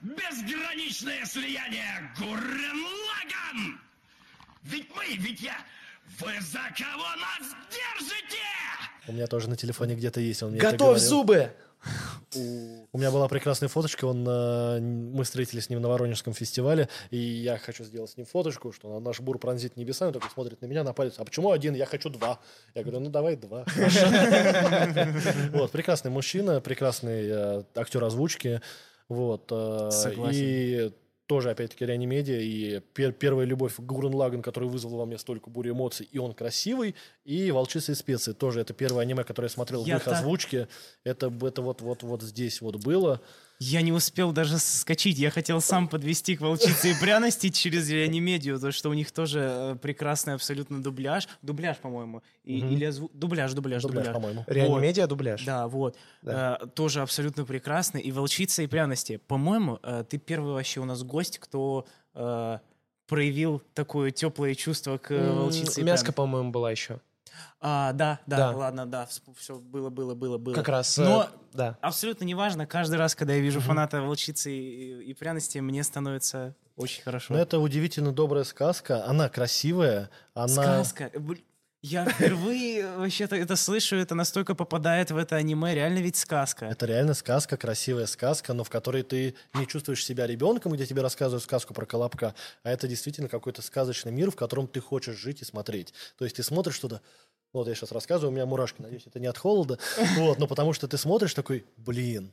Безграничное 0.00 1.24
слияние. 1.26 2.12
Гуррен 2.18 2.84
Лаган! 3.08 3.80
Ведь 4.62 4.88
мы, 4.94 5.16
ведь 5.16 5.40
я... 5.40 5.56
Вы 6.18 6.32
за 6.40 6.60
кого 6.76 7.04
нас 7.16 7.54
держите? 7.70 8.36
У 9.06 9.12
меня 9.12 9.26
тоже 9.26 9.48
на 9.48 9.56
телефоне 9.56 9.94
где-то 9.94 10.20
есть. 10.20 10.42
Он 10.42 10.50
мне 10.50 10.58
это 10.58 10.72
Готовь 10.72 10.98
зубы! 10.98 11.52
У 12.34 12.98
меня 12.98 13.10
была 13.10 13.28
прекрасная 13.28 13.68
фоточка, 13.68 14.04
он, 14.04 14.26
э, 14.26 14.80
мы 14.80 15.24
встретились 15.24 15.64
с 15.64 15.70
ним 15.70 15.80
на 15.80 15.88
Воронежском 15.88 16.32
фестивале, 16.32 16.88
и 17.10 17.16
я 17.18 17.58
хочу 17.58 17.84
сделать 17.84 18.10
с 18.10 18.16
ним 18.16 18.26
фоточку, 18.26 18.72
что 18.72 19.00
наш 19.00 19.20
бур 19.20 19.38
пронзит 19.38 19.76
небеса, 19.76 20.06
он 20.06 20.12
такой 20.12 20.30
смотрит 20.30 20.60
на 20.62 20.66
меня 20.66 20.84
на 20.84 20.92
палец, 20.92 21.14
а 21.18 21.24
почему 21.24 21.50
один, 21.52 21.74
я 21.74 21.86
хочу 21.86 22.08
два. 22.08 22.38
Я 22.74 22.82
говорю, 22.82 23.00
ну 23.00 23.10
давай 23.10 23.36
два. 23.36 23.64
Вот, 25.52 25.70
прекрасный 25.70 26.10
мужчина, 26.10 26.60
прекрасный 26.60 27.28
э, 27.28 27.62
актер 27.74 28.02
озвучки, 28.04 28.60
вот. 29.08 29.48
э, 29.50 29.90
Согласен. 29.90 30.40
И 30.40 30.92
тоже, 31.26 31.50
опять-таки, 31.50 31.86
реанимедиа, 31.86 32.40
и 32.40 32.80
пер- 32.94 33.12
первая 33.12 33.46
любовь 33.46 33.74
Гурен 33.78 34.14
Лаган, 34.14 34.42
который 34.42 34.68
вызвал 34.68 34.98
во 34.98 35.06
мне 35.06 35.18
столько 35.18 35.50
бури 35.50 35.70
эмоций, 35.70 36.08
и 36.10 36.18
он 36.18 36.34
красивый, 36.34 36.94
и 37.24 37.50
«Волчица 37.50 37.92
и 37.92 37.94
специи» 37.94 38.32
тоже, 38.32 38.60
это 38.60 38.74
первое 38.74 39.02
аниме, 39.02 39.24
которое 39.24 39.46
я 39.46 39.52
смотрел 39.54 39.84
Я 39.86 39.96
в 39.96 39.98
их 39.98 40.04
так- 40.04 40.14
озвучке, 40.18 40.68
это, 41.04 41.26
это 41.42 41.62
вот, 41.62 41.80
вот, 41.80 42.02
вот 42.02 42.22
здесь 42.22 42.60
вот 42.60 42.76
было. 42.76 43.20
Я 43.64 43.82
не 43.82 43.92
успел 43.92 44.32
даже 44.32 44.58
скачить. 44.58 45.18
Я 45.18 45.30
хотел 45.30 45.60
сам 45.60 45.86
подвести 45.88 46.34
к 46.36 46.40
волчице 46.40 46.90
и 46.90 46.94
пряности 47.00 47.48
через 47.48 47.88
реанимедию, 47.90 48.58
то 48.58 48.72
что 48.72 48.90
у 48.90 48.92
них 48.94 49.12
тоже 49.12 49.38
э, 49.40 49.76
прекрасный 49.80 50.34
абсолютно 50.34 50.82
дубляж. 50.82 51.28
Дубляж, 51.42 51.76
по-моему. 51.76 52.22
И- 52.42 52.60
Мгм. 52.62 52.74
Или 52.74 52.88
озву- 52.88 53.10
дубляж, 53.14 53.52
дубляж, 53.52 53.82
Дубляж, 53.82 54.06
дубляж. 54.06 54.14
по-моему. 54.14 54.44
Реанимедиа 54.48 55.06
дубляж. 55.06 55.44
Да, 55.44 55.68
вот. 55.68 55.96
Да. 56.22 56.58
Э, 56.60 56.66
тоже 56.66 57.02
абсолютно 57.02 57.44
прекрасный. 57.44 58.00
И 58.00 58.10
волчица 58.10 58.62
и 58.62 58.66
пряности. 58.66 59.20
По-моему, 59.28 59.78
э, 59.82 60.04
ты 60.08 60.18
первый 60.18 60.54
вообще 60.54 60.80
у 60.80 60.84
нас 60.84 61.02
гость, 61.04 61.38
кто 61.38 61.86
э, 62.14 62.58
проявил 63.06 63.62
такое 63.74 64.10
теплое 64.10 64.54
чувство 64.56 64.98
к 64.98 65.10
волчице 65.10 65.80
и 65.80 65.84
Мяско, 65.84 66.12
по-моему, 66.12 66.50
была 66.50 66.70
еще. 66.72 66.98
А, 67.60 67.92
да, 67.92 68.20
да, 68.26 68.36
Да. 68.36 68.50
ладно, 68.56 68.86
да, 68.86 69.08
все 69.36 69.56
было, 69.56 69.90
было, 69.90 70.14
было, 70.14 70.38
было. 70.38 70.54
Как 70.54 70.68
раз. 70.68 70.98
э, 70.98 71.04
Но 71.04 71.28
Да. 71.52 71.78
абсолютно 71.80 72.24
неважно, 72.24 72.66
каждый 72.66 72.96
раз, 72.96 73.14
когда 73.14 73.34
я 73.34 73.40
вижу 73.40 73.60
фаната 73.60 74.00
волчицы 74.02 74.50
и, 74.52 75.02
и 75.04 75.14
пряности, 75.14 75.58
мне 75.58 75.82
становится 75.84 76.54
очень 76.76 77.02
хорошо. 77.02 77.34
Но 77.34 77.40
это 77.40 77.58
удивительно 77.58 78.12
добрая 78.12 78.44
сказка, 78.44 79.04
она 79.06 79.28
красивая, 79.28 80.10
она... 80.34 80.48
Сказка. 80.84 81.10
Я 81.84 82.08
впервые 82.08 82.96
вообще-то 82.96 83.34
это 83.34 83.56
слышу, 83.56 83.96
это 83.96 84.14
настолько 84.14 84.54
попадает 84.54 85.10
в 85.10 85.16
это 85.16 85.34
аниме, 85.34 85.74
реально 85.74 85.98
ведь 85.98 86.14
сказка. 86.14 86.66
Это 86.66 86.86
реально 86.86 87.12
сказка, 87.12 87.56
красивая 87.56 88.06
сказка, 88.06 88.52
но 88.54 88.62
в 88.62 88.70
которой 88.70 89.02
ты 89.02 89.34
не 89.54 89.66
чувствуешь 89.66 90.04
себя 90.04 90.28
ребенком, 90.28 90.72
где 90.72 90.86
тебе 90.86 91.02
рассказывают 91.02 91.42
сказку 91.42 91.74
про 91.74 91.84
Колобка, 91.84 92.36
а 92.62 92.70
это 92.70 92.86
действительно 92.86 93.28
какой-то 93.28 93.62
сказочный 93.62 94.12
мир, 94.12 94.30
в 94.30 94.36
котором 94.36 94.68
ты 94.68 94.80
хочешь 94.80 95.16
жить 95.16 95.42
и 95.42 95.44
смотреть. 95.44 95.92
То 96.18 96.24
есть 96.24 96.36
ты 96.36 96.44
смотришь 96.44 96.78
туда, 96.78 97.00
вот 97.52 97.66
я 97.66 97.74
сейчас 97.74 97.90
рассказываю, 97.90 98.30
у 98.30 98.34
меня 98.34 98.46
мурашки, 98.46 98.80
надеюсь, 98.80 99.08
это 99.08 99.18
не 99.18 99.26
от 99.26 99.36
холода, 99.36 99.80
вот, 100.16 100.38
но 100.38 100.46
потому 100.46 100.74
что 100.74 100.86
ты 100.86 100.96
смотришь 100.96 101.34
такой, 101.34 101.64
блин, 101.76 102.32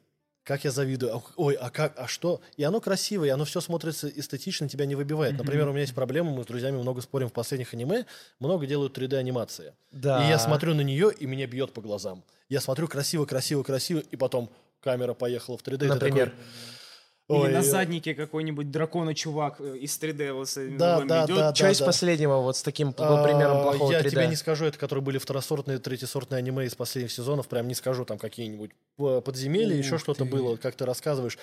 как 0.49 0.63
я 0.63 0.71
завидую, 0.71 1.21
ой, 1.35 1.53
а 1.53 1.69
как, 1.69 1.93
а 1.95 2.07
что? 2.07 2.41
И 2.57 2.63
оно 2.63 2.81
красивое, 2.81 3.27
и 3.27 3.29
оно 3.29 3.45
все 3.45 3.61
смотрится 3.61 4.09
эстетично, 4.09 4.67
тебя 4.67 4.87
не 4.87 4.95
выбивает. 4.95 5.37
Например, 5.37 5.67
у 5.67 5.69
меня 5.69 5.81
есть 5.81 5.93
проблема, 5.93 6.31
мы 6.31 6.41
с 6.41 6.47
друзьями 6.47 6.77
много 6.77 7.01
спорим 7.01 7.29
в 7.29 7.33
последних 7.33 7.75
аниме, 7.75 8.07
много 8.39 8.65
делают 8.65 8.97
3D-анимации. 8.97 9.75
Да. 9.91 10.25
И 10.25 10.27
я 10.27 10.39
смотрю 10.39 10.73
на 10.73 10.81
нее, 10.81 11.11
и 11.15 11.27
меня 11.27 11.45
бьет 11.45 11.71
по 11.71 11.81
глазам. 11.81 12.23
Я 12.49 12.61
смотрю 12.61 12.87
красиво, 12.87 13.25
красиво, 13.25 13.61
красиво, 13.61 13.99
и 13.99 14.15
потом 14.15 14.49
камера 14.81 15.13
поехала 15.13 15.55
в 15.55 15.61
3D. 15.61 15.75
и 15.75 15.77
ты 15.77 15.85
Например. 15.85 16.31
такой, 16.31 16.43
Или 17.29 17.37
«Ой, 17.37 17.51
на 17.51 17.57
э, 17.59 17.61
заднике 17.61 18.15
какой-нибудь 18.15 18.71
дракона-чувак 18.71 19.57
э, 19.59 19.77
из 19.77 19.97
3D 20.01 20.33
вот 20.33 20.49
с 20.49 20.55
Да, 20.77 21.01
да, 21.01 21.25
идет. 21.25 21.37
да, 21.37 21.53
Что 21.55 21.69
из 21.69 21.79
последнего 21.79 22.37
вот 22.37 22.57
с 22.57 22.63
таким 22.63 22.91
п- 22.91 23.03
примером 23.23 23.57
а, 23.57 23.63
плохого 23.63 23.91
Я 23.91 24.01
3D? 24.01 24.09
тебе 24.09 24.27
не 24.27 24.35
скажу, 24.35 24.65
это 24.65 24.79
которые 24.79 25.03
были 25.03 25.19
второсортные, 25.19 25.77
третьесортные 25.77 26.39
аниме 26.39 26.65
из 26.65 26.73
последних 26.73 27.11
сезонов, 27.11 27.47
прям 27.47 27.67
не 27.67 27.75
скажу, 27.75 28.03
там 28.03 28.17
какие-нибудь 28.17 28.71
э, 28.97 29.21
подземелья, 29.23 29.75
еще 29.75 29.95
Ух 29.95 30.01
что-то 30.01 30.25
ты. 30.25 30.29
было, 30.31 30.55
как 30.57 30.73
ты 30.75 30.85
рассказываешь. 30.85 31.37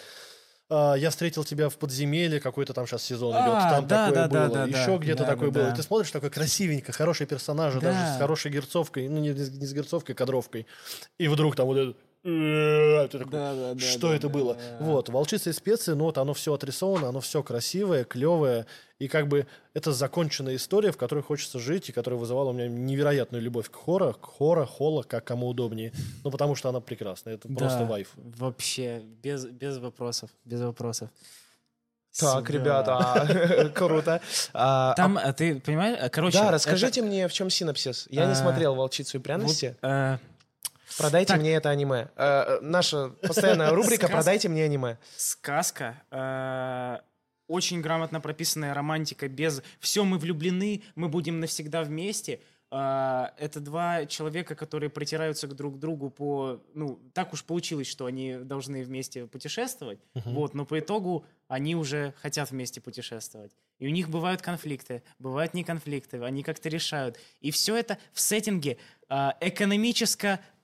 А, 0.69 0.95
Я 0.97 1.11
встретил 1.11 1.45
тебя 1.45 1.69
в 1.69 1.77
подземелье, 1.77 2.41
какой-то 2.41 2.75
там 2.75 2.89
сейчас 2.89 3.05
сезон 3.05 3.33
А, 3.37 3.43
идет, 3.43 3.71
там 3.71 3.87
да, 3.87 4.07
такое 4.09 4.15
да, 4.25 4.29
да, 4.29 4.47
было, 4.49 4.55
да, 4.57 4.65
еще 4.65 4.87
да. 4.91 4.97
где-то 4.99 5.23
Да, 5.23 5.27
такое 5.31 5.51
да, 5.53 5.61
было. 5.61 5.71
да. 5.71 5.77
Ты 5.77 5.83
смотришь, 5.85 6.11
такой 6.11 6.31
красивенько, 6.31 6.91
хорошие 6.91 7.29
персонажи, 7.29 7.81
даже 7.81 7.97
Да. 7.99 8.17
с 8.17 8.19
хорошей 8.19 8.51
герцовкой, 8.51 9.09
ну 9.09 9.21
не, 9.21 9.29
не 9.29 9.67
с 9.67 9.73
герцовкой, 9.73 10.17
кадровкой. 10.17 10.67
И 11.19 11.29
вдруг 11.29 11.55
там 11.55 11.67
вот 11.67 11.77
это... 11.77 11.95
Ты 12.27 13.19
такой, 13.19 13.31
Да, 13.31 13.55
да, 13.55 13.75
да, 13.75 13.81
что 13.81 14.09
да, 14.09 14.17
это 14.17 14.27
да, 14.27 14.35
было? 14.35 14.55
да. 14.55 14.85
Вот, 14.85 15.09
волчица 15.11 15.51
и 15.51 15.53
специи, 15.53 15.93
ну 15.93 16.05
вот 16.05 16.19
оно 16.19 16.35
все 16.35 16.53
отрисовано, 16.55 17.09
оно 17.11 17.21
все 17.21 17.41
красивое, 17.45 18.03
клевое, 18.03 18.67
и 18.99 19.07
как 19.07 19.29
бы 19.29 19.47
это 19.75 19.93
законченная 19.93 20.57
история, 20.57 20.91
в 20.91 20.97
которой 20.97 21.23
хочется 21.23 21.61
жить, 21.61 21.89
и 21.89 21.93
которая 21.93 22.19
вызывала 22.19 22.51
у 22.51 22.53
меня 22.53 22.67
невероятную 22.67 23.41
любовь 23.43 23.71
к 23.71 23.77
хора, 23.77 24.13
к 24.13 24.25
хора, 24.25 24.67
хола, 24.67 25.05
как 25.05 25.23
кому 25.25 25.47
удобнее, 25.47 25.93
ну 26.25 26.33
потому 26.33 26.57
что 26.57 26.69
она 26.69 26.81
прекрасная, 26.81 27.35
это 27.35 27.47
просто 27.47 27.81
Да, 27.81 27.85
вайф. 27.85 28.09
Вообще, 28.17 29.03
без, 29.23 29.45
без 29.47 29.79
вопросов, 29.79 30.31
без 30.45 30.61
вопросов. 30.63 31.11
Так, 32.19 32.45
Да. 32.47 32.53
ребята, 32.53 33.71
круто. 33.77 34.21
А, 34.53 34.95
Там, 34.95 35.17
а 35.17 35.33
ты 35.33 35.61
понимаешь, 35.61 35.99
э, 36.01 36.07
а- 36.07 36.09
короче... 36.09 36.39
Да, 36.39 36.45
это- 36.47 36.53
расскажите 36.55 37.03
мне, 37.03 37.29
в 37.29 37.33
чем 37.33 37.51
синопсис. 37.51 38.09
Я 38.11 38.25
не 38.25 38.33
А, 38.33 38.35
смотрел 38.35 38.75
«Волчицу 38.75 39.19
и 39.19 39.21
пряности». 39.21 39.77
вот, 39.83 39.89
э, 39.91 40.19
Продайте 40.99 41.33
так. 41.33 41.41
мне 41.41 41.55
это 41.55 41.71
аниме. 41.71 42.09
Э, 42.17 42.59
Наша 42.61 43.11
постоянная 43.23 43.71
рубрика. 43.71 44.09
«Продайте 44.09 44.49
мне 44.49 44.65
аниме». 44.65 44.99
сказка, 45.17 46.03
э, 46.11 46.99
очень 47.49 47.81
грамотно 47.81 48.21
прописанная 48.21 48.75
романтика, 48.75 49.29
без 49.29 49.63
«все, 49.79 50.05
мы 50.05 50.19
влюблены, 50.19 50.83
мы 50.95 51.09
будем 51.09 51.41
навсегда 51.41 51.83
вместе». 51.83 52.41
Э, 52.71 53.29
это 53.39 53.61
два 53.61 54.07
человека, 54.07 54.55
которые 54.55 54.91
притираются 54.91 55.47
к 55.47 55.55
друг 55.55 55.79
другу 55.79 56.11
по... 56.11 56.61
Ну, 56.75 56.99
так 57.13 57.33
уж 57.33 57.45
получилось, 57.45 57.87
что 57.87 58.07
они 58.07 58.37
должны 58.39 58.83
вместе 58.83 59.27
путешествовать, 59.27 60.01
вот, 60.15 60.55
но 60.55 60.65
по 60.65 60.79
итогу 60.79 61.25
они 61.49 61.77
уже 61.77 62.15
хотят 62.21 62.51
вместе 62.51 62.81
путешествовать. 62.81 63.53
И 63.79 63.87
у 63.87 63.91
них 63.91 64.09
бывают 64.09 64.43
конфликты, 64.43 65.03
бывают 65.19 65.55
не 65.55 65.63
конфликты, 65.63 66.23
они 66.23 66.43
как-то 66.43 66.69
решают. 66.69 67.19
И 67.41 67.51
все 67.51 67.77
это 67.77 67.99
в 68.13 68.21
сеттинге 68.21 68.79
э, 69.09 69.31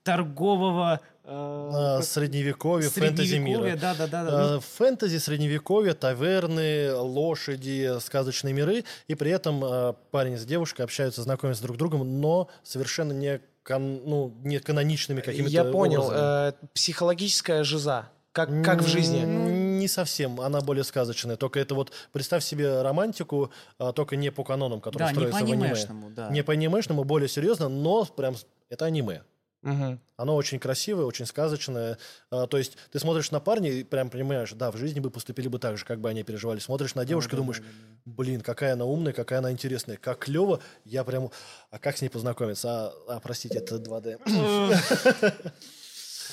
экономическо-торгового... 0.03 0.99
э, 1.25 1.99
Средневековье, 2.03 2.89
фэнтези 2.89 3.27
средневековья, 3.29 3.71
мира. 3.71 3.79
Да, 3.79 3.95
да, 3.95 4.07
да, 4.07 4.23
да. 4.23 4.55
А, 4.55 4.59
Фэнтези, 4.59 5.17
средневековье, 5.17 5.93
таверны, 5.93 6.93
лошади, 6.95 7.99
сказочные 7.99 8.53
миры, 8.53 8.83
и 9.07 9.15
при 9.15 9.31
этом 9.31 9.63
а, 9.63 9.93
парень 10.11 10.37
с 10.37 10.45
девушкой 10.45 10.81
общаются, 10.83 11.21
знакомятся 11.23 11.63
друг 11.63 11.77
с 11.77 11.79
другом, 11.79 12.19
но 12.21 12.49
совершенно 12.63 13.13
не, 13.13 13.39
кан- 13.63 14.01
ну, 14.05 14.33
не 14.43 14.59
каноничными 14.59 15.21
какими-то 15.21 15.49
Я 15.49 15.63
понял. 15.63 16.09
э, 16.11 16.53
Психологическая 16.73 17.63
жиза. 17.63 18.09
Как, 18.33 18.49
как 18.63 18.81
в 18.81 18.87
жизни. 18.87 19.19
Не 19.19 19.87
совсем, 19.87 20.41
она 20.41 20.59
более 20.61 20.83
сказочная. 20.83 21.35
Только 21.35 21.59
это 21.59 21.75
вот, 21.75 21.91
представь 22.11 22.43
себе 22.43 22.81
романтику, 22.81 23.51
а, 23.77 23.91
только 23.93 24.15
не 24.15 24.31
по 24.31 24.43
канонам, 24.43 24.81
которые 24.81 25.07
Да, 25.09 25.11
не 25.11 25.15
строятся 25.17 25.39
по 25.39 25.45
в 25.45 25.49
аниме. 25.51 25.65
анимешному, 25.67 26.09
да. 26.09 26.29
Не 26.29 26.41
по 26.43 26.53
анимешному, 26.53 27.03
более 27.03 27.29
серьезно, 27.29 27.69
но 27.69 28.05
прям 28.05 28.35
это 28.69 28.85
аниме. 28.85 29.21
Мгм. 29.63 29.99
Оно 30.17 30.35
очень 30.35 30.59
красивое, 30.59 31.05
очень 31.05 31.25
сказочное. 31.25 31.97
А, 32.29 32.47
то 32.47 32.57
есть 32.57 32.77
ты 32.91 32.99
смотришь 32.99 33.31
на 33.31 33.39
парня 33.39 33.71
и 33.71 33.83
прям 33.83 34.09
понимаешь, 34.09 34.51
да, 34.53 34.71
в 34.71 34.77
жизни 34.77 34.99
бы 34.99 35.09
поступили 35.09 35.47
бы 35.47 35.57
так 35.57 35.77
же, 35.77 35.85
как 35.85 36.01
бы 36.01 36.09
они 36.09 36.23
переживали. 36.23 36.59
Смотришь 36.59 36.95
на 36.95 37.05
девушку 37.05 37.35
и 37.35 37.37
думаешь, 37.37 37.61
блин, 38.05 38.41
какая 38.41 38.73
она 38.73 38.85
умная, 38.85 39.13
какая 39.13 39.39
она 39.39 39.51
интересная, 39.51 39.95
как 39.97 40.19
клево. 40.19 40.59
Я 40.83 41.05
прям, 41.05 41.31
а 41.71 41.79
как 41.79 41.97
с 41.97 42.01
ней 42.01 42.09
познакомиться? 42.09 42.69
А, 42.69 42.93
а, 43.07 43.19
простите, 43.21 43.57
это 43.57 43.77
2D. 43.77 44.19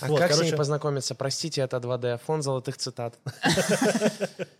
А 0.02 0.06
Вот, 0.06 0.18
как 0.18 0.32
с 0.32 0.40
ней 0.40 0.52
познакомиться? 0.54 1.14
Простите, 1.14 1.60
это 1.60 1.76
2D. 1.76 2.20
Фон 2.24 2.42
золотых 2.42 2.78
цитат. 2.78 3.18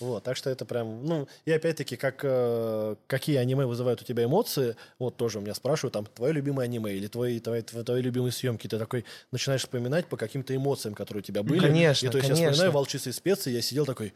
Вот, 0.00 0.24
так 0.24 0.36
что 0.36 0.50
это 0.50 0.64
прям, 0.64 1.04
ну, 1.04 1.26
и 1.44 1.52
опять-таки, 1.52 1.96
как, 1.96 2.20
э, 2.22 2.96
какие 3.06 3.36
аниме 3.36 3.66
вызывают 3.66 4.02
у 4.02 4.04
тебя 4.04 4.24
эмоции, 4.24 4.76
вот 4.98 5.16
тоже 5.16 5.38
у 5.38 5.40
меня 5.40 5.54
спрашивают, 5.54 5.94
там, 5.94 6.06
твое 6.06 6.32
любимое 6.32 6.64
аниме 6.64 6.92
или 6.92 7.06
твои, 7.06 7.40
твои, 7.40 7.62
твои, 7.62 7.82
твои 7.82 8.02
любимые 8.02 8.32
съемки, 8.32 8.66
ты 8.68 8.78
такой 8.78 9.04
начинаешь 9.32 9.62
вспоминать 9.62 10.06
по 10.06 10.16
каким-то 10.16 10.54
эмоциям, 10.54 10.94
которые 10.94 11.22
у 11.22 11.24
тебя 11.24 11.42
были. 11.42 11.60
конечно, 11.60 12.06
И 12.06 12.10
то 12.10 12.18
есть 12.18 12.28
я 12.28 12.34
конечно. 12.34 12.52
вспоминаю 12.52 12.72
«Волчицы 12.72 13.10
и 13.10 13.12
специи», 13.12 13.52
я 13.52 13.62
сидел 13.62 13.86
такой, 13.86 14.12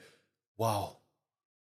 вау, 0.59 1.01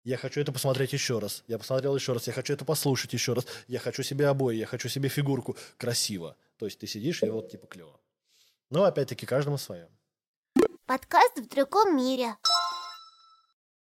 я 0.04 0.16
хочу 0.16 0.40
это 0.40 0.54
посмотреть 0.54 0.94
еще 0.94 1.20
раз. 1.20 1.44
Я 1.48 1.60
посмотрел 1.60 1.94
еще 1.94 2.14
раз, 2.14 2.28
я 2.28 2.34
хочу 2.34 2.54
это 2.54 2.64
послушать 2.64 3.12
еще 3.12 3.34
раз. 3.34 3.46
Я 3.68 3.80
хочу 3.80 4.04
себе 4.04 4.28
обои, 4.28 4.56
я 4.56 4.66
хочу 4.66 4.88
себе 4.88 5.10
фигурку. 5.10 5.58
Красиво. 5.78 6.38
То 6.58 6.66
есть 6.66 6.80
ты 6.80 6.88
сидишь, 6.88 7.24
и 7.24 7.30
вот 7.30 7.52
типа 7.52 7.68
клево. 7.68 8.00
Но 8.70 8.86
опять-таки 8.86 9.26
каждому 9.26 9.58
свое. 9.58 9.90
Подкаст 10.86 11.38
в 11.38 11.50
другом 11.50 11.98
мире. 11.98 12.38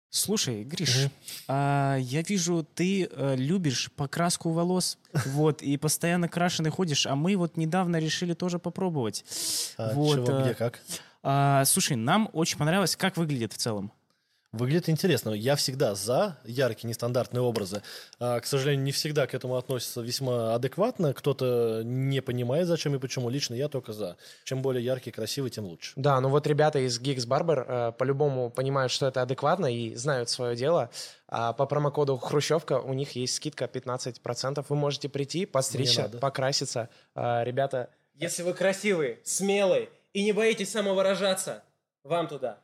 Слушай, 0.10 0.63
Гриш, 0.63 1.10
а, 1.48 1.98
я 1.98 2.22
вижу, 2.22 2.65
ты 2.76 3.10
э, 3.12 3.36
любишь 3.36 3.91
покраску 3.96 4.52
волос, 4.52 4.98
вот, 5.26 5.62
и 5.62 5.76
постоянно 5.78 6.30
крашеный 6.30 6.70
ходишь, 6.70 7.06
а 7.06 7.15
мы 7.15 7.36
вот 7.36 7.58
недавно 7.58 7.98
решили 7.98 8.34
тоже 8.34 8.58
попробовать. 8.58 9.26
А, 9.78 9.93
Вот, 9.93 10.15
чего, 10.26 10.39
э, 10.39 10.41
где, 10.43 10.54
как? 10.54 10.82
А, 11.24 11.65
слушай, 11.65 11.98
нам 11.98 12.30
очень 12.32 12.58
понравилось, 12.58 12.96
как 12.96 13.17
выглядит 13.17 13.52
в 13.52 13.58
целом. 13.58 13.91
Выглядит 14.53 14.88
интересно. 14.88 15.31
Я 15.31 15.57
всегда 15.57 15.93
за 15.93 16.38
яркие, 16.45 16.88
нестандартные 16.88 17.41
образы. 17.41 17.83
А, 18.17 18.39
к 18.39 18.45
сожалению, 18.45 18.83
не 18.86 18.93
всегда 18.93 19.27
к 19.27 19.33
этому 19.33 19.57
относятся 19.57 19.99
весьма 20.01 20.55
адекватно. 20.55 21.13
Кто-то 21.13 21.81
не 21.83 22.21
понимает, 22.21 22.67
зачем 22.67 22.95
и 22.95 22.99
почему. 22.99 23.29
Лично 23.29 23.55
я 23.55 23.67
только 23.67 23.91
за. 23.91 24.15
Чем 24.45 24.62
более 24.62 24.83
яркий, 24.83 25.12
красивый, 25.12 25.49
тем 25.49 25.65
лучше. 25.65 25.91
Да, 25.97 26.21
ну 26.21 26.29
вот 26.29 26.47
ребята 26.47 26.79
из 26.79 26.97
Geeks 26.99 27.27
Barber 27.27 27.65
э, 27.67 27.91
по-любому 27.91 28.49
понимают, 28.49 28.91
что 28.91 29.07
это 29.07 29.21
адекватно 29.21 29.65
и 29.65 29.93
знают 29.95 30.29
свое 30.29 30.55
дело. 30.55 30.89
А 31.27 31.51
по 31.51 31.65
промокоду 31.65 32.15
Хрущевка 32.17 32.79
у 32.79 32.93
них 32.93 33.12
есть 33.17 33.36
скидка 33.36 33.65
15%. 33.65 34.65
Вы 34.69 34.75
можете 34.77 35.10
прийти, 35.10 35.45
подстричься, 35.45 36.03
надо. 36.03 36.19
покраситься. 36.19 36.88
А, 37.15 37.43
ребята, 37.43 37.89
Если 38.15 38.43
вы 38.43 38.53
красивый, 38.53 39.19
смелый 39.25 39.89
и 40.13 40.23
не 40.23 40.31
боитесь 40.31 40.71
самовыражаться, 40.71 41.63
вам 42.03 42.29
туда. 42.29 42.60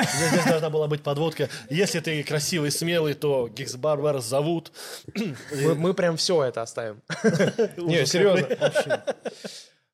Здесь, 0.00 0.30
здесь 0.30 0.44
должна 0.44 0.70
была 0.70 0.86
быть 0.88 1.02
подводка. 1.02 1.48
Если 1.70 2.00
ты 2.00 2.22
красивый, 2.24 2.70
смелый, 2.70 3.14
то 3.14 3.48
Гикс 3.48 3.74
Барбар 3.76 4.20
зовут. 4.20 4.72
Мы, 5.14 5.74
мы 5.74 5.94
прям 5.94 6.16
все 6.16 6.42
это 6.44 6.62
оставим. 6.62 7.02
Не, 7.76 8.06
серьезно. 8.06 8.48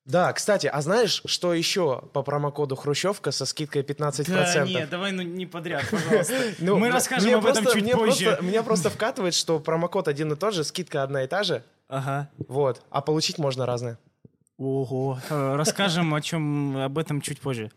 Да, 0.05 0.33
кстати, 0.33 0.65
а 0.65 0.81
знаешь, 0.81 1.21
что 1.25 1.53
еще 1.53 2.01
по 2.13 2.23
промокоду 2.23 2.75
Хрущевка 2.75 3.31
со 3.31 3.45
скидкой 3.45 3.83
15%? 3.83 4.25
Да, 4.27 4.65
нет, 4.65 4.89
давай 4.89 5.11
ну 5.11 5.21
не 5.21 5.45
подряд, 5.45 5.83
пожалуйста. 5.91 6.33
Ну, 6.59 6.77
Мы 6.77 6.89
расскажем 6.89 7.35
об 7.35 7.45
этом 7.45 7.63
просто- 7.63 7.79
чуть 7.79 7.83
мне 7.83 7.95
позже. 7.95 8.25
просто- 8.25 8.43
меня 8.43 8.63
просто 8.63 8.89
вкатывает, 8.89 9.35
что 9.35 9.59
промокод 9.59 10.07
один 10.07 10.31
и 10.33 10.35
тот 10.35 10.55
же, 10.55 10.63
скидка 10.63 11.03
одна 11.03 11.23
и 11.25 11.27
та 11.27 11.43
же, 11.43 11.63
Ага. 11.89 12.27
вот, 12.47 12.81
а 12.89 13.01
получить 13.01 13.37
можно 13.37 13.67
разное. 13.67 13.99
Ого. 14.57 15.19
Э, 15.29 15.55
Расскажем 15.55 16.11
о 16.15 16.21
чем 16.21 16.75
об 16.77 16.97
этом 16.97 17.21
чуть 17.21 17.39
позже. 17.39 17.71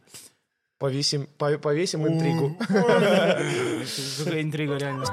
Повесим, 0.82 1.28
по- 1.38 1.58
повесим 1.58 2.08
интригу. 2.08 2.56
Интрига 4.40 4.76
реально. 4.78 5.04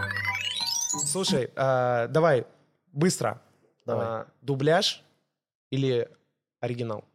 Слушай, 1.05 1.51
а, 1.55 2.08
давай, 2.08 2.47
быстро. 2.91 3.39
Давай. 3.86 4.05
А, 4.08 4.27
Дубляж 4.41 5.03
или 5.69 6.10
оригинал? 6.60 7.05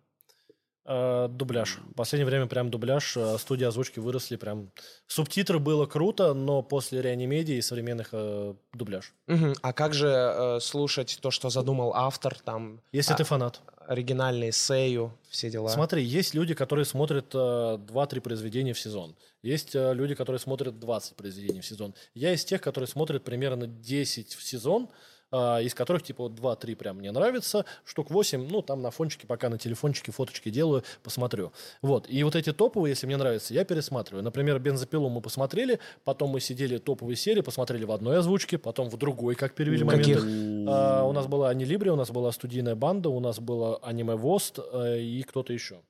Э, 0.87 1.27
дубляж. 1.29 1.79
В 1.91 1.95
последнее 1.95 2.27
время 2.27 2.47
прям 2.47 2.71
дубляж. 2.71 3.17
Студии 3.39 3.65
озвучки 3.65 3.99
выросли 3.99 4.37
прям. 4.37 4.71
Субтитры 5.09 5.59
было 5.59 5.87
круто, 5.87 6.33
но 6.35 6.63
после 6.63 7.03
реанимедии 7.03 7.57
и 7.57 7.63
современных 7.63 8.11
э, 8.13 8.55
дубляж. 8.73 9.15
А 9.63 9.73
как 9.73 9.95
же 9.95 10.09
э, 10.09 10.61
слушать 10.61 11.19
то, 11.21 11.31
что 11.33 11.51
задумал 11.51 11.93
автор, 11.95 12.39
там, 12.39 12.81
Если 12.93 13.15
А, 13.15 13.17
ты 13.17 13.25
фанат. 13.25 13.63
Оригинальный 13.87 14.53
сею, 14.53 15.17
все 15.29 15.51
дела? 15.51 15.69
Смотри, 15.69 16.03
есть 16.03 16.35
люди, 16.35 16.55
которые 16.55 16.85
смотрят 16.85 17.35
э, 17.35 17.39
2-3 17.39 18.21
произведения 18.21 18.73
в 18.73 18.79
сезон. 18.79 19.17
Есть 19.43 19.75
э, 19.75 19.93
люди, 19.95 20.15
которые 20.15 20.39
смотрят 20.39 20.79
20 20.79 21.17
произведений 21.17 21.61
в 21.61 21.67
сезон. 21.67 21.95
Я 22.15 22.33
из 22.33 22.45
тех, 22.45 22.61
которые 22.61 22.89
смотрят 22.89 23.25
примерно 23.25 23.67
10 23.67 24.35
в 24.35 24.43
сезон, 24.43 24.89
из 25.33 25.75
которых 25.75 26.03
типа 26.03 26.25
вот 26.25 26.33
2-3 26.33 26.77
прям 26.77 26.99
мне 26.99 27.11
нравится, 27.11 27.65
штук 27.85 28.11
8, 28.11 28.49
ну 28.49 28.63
там 28.63 28.83
на 28.83 28.91
фончике, 28.91 29.27
пока 29.27 29.49
на 29.49 29.59
телефончике 29.59 30.13
фоточки 30.13 30.51
делаю, 30.51 30.85
посмотрю. 31.03 31.53
Вот, 31.83 32.07
и 32.09 32.23
вот 32.23 32.37
эти 32.37 32.53
топовые, 32.53 32.93
если 32.93 33.07
мне 33.07 33.17
нравятся, 33.17 33.55
я 33.55 33.65
пересматриваю. 33.65 34.23
Например, 34.23 34.59
«Бензопилу» 34.59 35.09
мы 35.09 35.21
посмотрели, 35.21 35.81
потом 36.05 36.31
мы 36.31 36.41
сидели 36.41 36.79
топовые 36.79 37.17
серии, 37.17 37.41
посмотрели 37.41 37.85
в 37.85 37.93
одной 37.93 38.19
озвучке, 38.19 38.59
потом 38.59 38.89
в 38.89 38.97
другой, 38.97 39.35
как 39.35 39.55
перевели 39.55 39.85
Каких? 39.85 40.23
моменты. 40.23 40.71
А, 40.71 41.05
у 41.05 41.13
нас 41.13 41.27
была 41.27 41.51
Анилибри, 41.51 41.91
у 41.91 41.97
нас 41.97 42.11
была 42.11 42.33
студийная 42.33 42.75
банда, 42.75 43.09
у 43.09 43.21
нас 43.21 43.39
было 43.41 43.79
аниме 43.79 44.15
Вост 44.15 44.59
э, 44.59 45.01
и 45.01 45.23
кто-то 45.23 45.53
еще. 45.53 45.81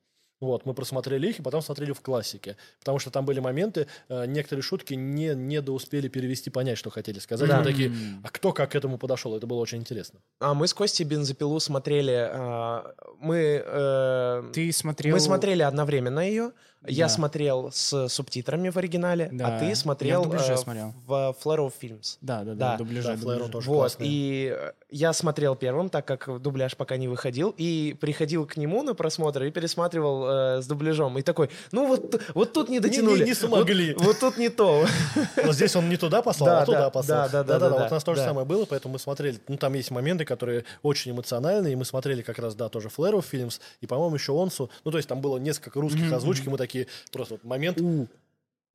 Вот, 0.41 0.67
мы 0.67 0.75
просмотрели 0.75 1.29
их 1.29 1.39
и 1.39 1.43
потом 1.43 1.63
смотрели 1.63 1.93
в 1.93 2.01
классике. 2.01 2.57
Потому 2.81 2.99
что 2.99 3.11
там 3.11 3.25
были 3.25 3.41
моменты, 3.41 3.87
э, 4.09 4.27
некоторые 4.27 4.63
шутки 4.63 4.95
не, 4.95 5.35
не 5.35 5.61
успели 5.61 6.09
перевести, 6.09 6.51
понять, 6.51 6.77
что 6.79 6.91
хотели 6.91 7.19
сказать. 7.19 7.49
Да. 7.49 7.59
Мы 7.59 7.65
такие, 7.65 7.93
а 8.23 8.29
кто 8.29 8.53
как 8.53 8.73
к 8.73 8.75
этому 8.75 8.99
подошел? 8.99 9.37
Это 9.37 9.47
было 9.47 9.59
очень 9.61 9.79
интересно. 9.79 10.21
А 10.41 10.55
мы 10.55 10.67
с 10.67 10.75
Костей 10.75 11.05
бензопилу 11.05 11.61
смотрели. 11.61 12.29
а, 12.31 12.95
Мы, 13.21 13.63
э, 13.65 14.51
Ты 14.53 14.73
смотрел... 14.73 15.15
мы 15.15 15.21
смотрели 15.21 15.63
одновременно 15.63 16.21
ее. 16.21 16.53
Я 16.87 17.07
Да. 17.07 17.09
смотрел 17.09 17.71
с 17.73 18.09
субтитрами 18.09 18.69
в 18.69 18.77
оригинале, 18.77 19.29
Да. 19.33 19.57
а 19.57 19.59
ты 19.59 19.67
Я 19.67 19.75
в 19.75 19.79
смотрел 19.79 20.23
дубляже 20.25 20.53
э, 20.53 20.57
смотрел. 20.57 20.93
в 21.07 21.35
Flare 21.43 21.59
of 21.67 21.73
Films. 21.81 22.19
Да, 22.21 22.45
да, 22.45 22.55
Да. 22.55 22.73
да, 22.73 22.77
дубляжа, 22.79 23.09
Да, 23.13 23.17
Флэро 23.17 23.35
дубляжа. 23.39 23.53
тоже 23.53 23.69
Вот, 23.71 23.77
классный. 23.79 24.07
и 24.09 24.55
э, 24.55 24.73
я 24.91 25.13
смотрел 25.13 25.55
первым, 25.57 25.89
так 25.89 26.05
как 26.07 26.41
дубляж 26.43 26.77
пока 26.77 26.97
не 26.97 27.09
выходил, 27.09 27.55
и 27.57 27.97
приходил 28.01 28.47
к 28.47 28.57
нему 28.57 28.83
на 28.83 28.95
просмотр 28.95 29.45
и 29.45 29.51
пересматривал 29.51 30.27
э, 30.59 30.63
с 30.63 30.67
дубляжом. 30.67 31.19
И 31.19 31.23
такой, 31.23 31.49
ну 31.73 31.87
вот, 31.87 32.21
вот 32.35 32.53
тут 32.53 32.69
не 32.69 32.81
дотянули. 32.81 33.25
не 33.25 33.35
смогли. 33.35 33.95
Вот, 33.95 34.05
вот 34.05 34.19
тут 34.21 34.37
не 34.39 34.49
то. 34.51 34.87
Но 35.43 35.53
здесь 35.53 35.75
он 35.77 35.89
не 35.89 35.97
туда 35.97 36.21
послал, 36.23 36.47
Да, 36.49 36.63
а 36.63 36.67
туда 36.67 36.81
да, 36.81 36.91
послал. 36.91 37.29
да, 37.31 37.43
да, 37.45 37.59
да, 37.59 37.71
да, 37.71 37.79
Вот 37.79 37.91
у 37.91 37.95
нас 37.95 38.05
то 38.05 38.15
же 38.15 38.21
да. 38.21 38.27
самое 38.29 38.47
было, 38.47 38.65
поэтому 38.67 38.93
мы 38.95 38.99
смотрели. 38.99 39.39
Ну, 39.49 39.57
там 39.57 39.73
есть 39.75 39.91
моменты, 39.91 40.25
которые 40.25 40.65
очень 40.83 41.13
эмоциональные, 41.13 41.73
и 41.73 41.77
мы 41.77 41.85
смотрели 41.85 42.23
как 42.23 42.39
раз, 42.39 42.55
да, 42.55 42.69
тоже 42.69 42.89
Flare 42.89 43.15
of 43.15 43.25
Films, 43.33 43.61
и, 43.81 43.87
по-моему, 43.87 44.15
еще 44.17 44.33
Онсу. 44.41 44.71
Ну, 44.85 44.91
то 44.91 44.99
есть 44.99 45.09
там 45.09 45.21
было 45.21 45.39
несколько 45.39 45.81
русских 45.81 46.13
озвучек, 46.13 46.47
и 46.47 46.51
мы 46.51 46.59
такие, 46.59 46.74
просто 47.13 47.35
вот 47.35 47.45
момент, 47.45 47.79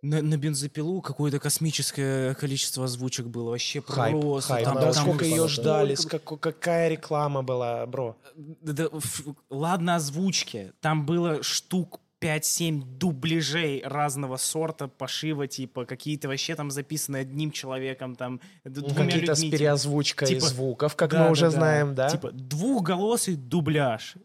На, 0.02 0.22
на 0.22 0.38
бензопилу 0.38 1.02
какое-то 1.02 1.40
космическое 1.40 2.34
количество 2.36 2.86
озвучек 2.86 3.26
было. 3.26 3.50
Вообще 3.50 3.82
Хайп, 3.82 4.22
просто. 4.22 4.54
хайп. 4.54 4.66
Там- 4.66 4.76
да, 4.76 4.94
там 4.94 5.04
сколько 5.04 5.26
ее 5.26 5.36
столько- 5.36 5.50
ждали, 5.62 5.96
сколько- 5.96 6.38
какая 6.38 6.88
реклама 6.88 7.42
была, 7.44 7.86
бро. 7.86 8.16
Да, 8.38 8.72
да, 8.74 8.84
ф- 8.98 9.24
ладно 9.50 9.96
озвучки. 9.96 10.72
Там 10.80 11.06
было 11.06 11.44
штук 11.44 12.00
5-7 12.22 12.84
дубляжей 12.98 13.82
разного 13.86 14.36
сорта, 14.38 14.88
пошива, 14.88 15.48
типа, 15.48 15.86
какие-то 15.86 16.28
вообще 16.28 16.56
там 16.56 16.70
записаны 16.70 17.18
одним 17.18 17.52
человеком, 17.52 18.16
там, 18.16 18.42
двумя 18.66 19.06
Какие-то 19.06 19.36
с 19.36 19.40
людьми, 19.40 19.52
типа. 19.52 19.58
переозвучкой 19.58 20.28
Типа, 20.28 20.46
звуков, 20.46 20.96
как 20.96 21.12
Да, 21.12 21.24
мы 21.26 21.32
уже 21.32 21.46
да, 21.46 21.52
да. 21.52 21.58
знаем, 21.58 21.96
да? 21.96 22.10
Типа 22.10 22.32
двухголосый 22.32 23.36
дубляж. 23.36 24.16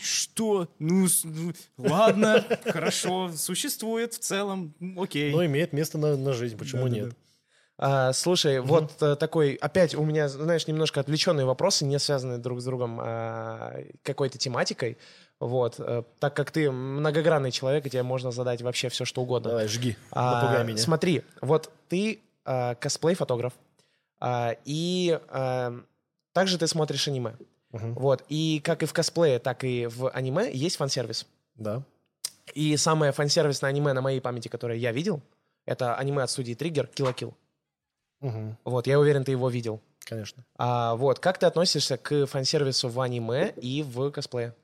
Что? 0.00 0.68
Ну, 0.78 1.06
с- 1.08 1.24
ну, 1.24 1.52
ладно, 1.76 2.44
хорошо, 2.64 3.30
существует 3.36 4.14
в 4.14 4.18
целом, 4.20 4.74
окей. 4.96 5.32
но 5.32 5.44
имеет 5.44 5.72
место 5.72 5.98
на, 5.98 6.16
на 6.16 6.32
жизнь, 6.32 6.56
почему 6.56 6.86
нет? 6.86 7.14
А, 7.78 8.12
слушай, 8.12 8.60
вот 8.60 9.02
э, 9.02 9.16
такой, 9.16 9.54
опять 9.54 9.94
у 9.96 10.04
меня, 10.04 10.28
знаешь, 10.28 10.68
немножко 10.68 11.00
отвлеченные 11.00 11.46
вопросы, 11.46 11.84
не 11.84 11.98
связанные 11.98 12.38
друг 12.38 12.60
с 12.60 12.64
другом 12.64 12.98
а, 13.02 13.74
какой-то 14.02 14.38
тематикой. 14.38 14.98
Вот, 15.42 15.80
э, 15.80 16.04
так 16.20 16.36
как 16.36 16.52
ты 16.52 16.70
многогранный 16.70 17.50
человек, 17.50 17.84
и 17.84 17.90
тебе 17.90 18.04
можно 18.04 18.30
задать 18.30 18.62
вообще 18.62 18.88
все, 18.90 19.04
что 19.04 19.22
угодно. 19.22 19.50
Давай, 19.50 19.66
жги, 19.66 19.96
А, 20.12 20.62
меня. 20.62 20.78
Смотри, 20.78 21.24
вот 21.40 21.68
ты 21.88 22.20
а, 22.44 22.76
косплей-фотограф, 22.76 23.52
а, 24.20 24.54
и 24.64 25.18
а, 25.30 25.80
также 26.32 26.58
ты 26.58 26.68
смотришь 26.68 27.08
аниме. 27.08 27.34
Мгм. 27.72 27.94
Вот, 27.94 28.22
и 28.28 28.60
как 28.62 28.84
и 28.84 28.86
в 28.86 28.92
косплее, 28.92 29.40
так 29.40 29.64
и 29.64 29.86
в 29.86 30.10
аниме 30.10 30.48
есть 30.52 30.76
фан-сервис. 30.76 31.26
Да. 31.56 31.82
И 32.54 32.76
самое 32.76 33.10
фан-сервисное 33.10 33.70
аниме 33.70 33.94
на 33.94 34.00
моей 34.00 34.20
памяти, 34.20 34.46
которое 34.46 34.78
я 34.78 34.92
видел, 34.92 35.22
это 35.66 35.96
аниме 35.96 36.22
от 36.22 36.30
студии 36.30 36.54
Триггер 36.54 36.88
la 36.98 37.12
Kill. 37.12 37.34
Мгм. 38.20 38.58
Вот, 38.64 38.86
я 38.86 39.00
уверен, 39.00 39.24
ты 39.24 39.32
его 39.32 39.48
видел. 39.48 39.80
Конечно. 40.04 40.44
А, 40.56 40.94
вот, 40.94 41.18
как 41.18 41.38
ты 41.38 41.46
относишься 41.46 41.96
к 41.96 42.26
фан-сервису 42.26 42.88
в 42.88 43.00
аниме 43.00 43.52
и 43.56 43.82
в 43.82 44.12
косплее? 44.12 44.54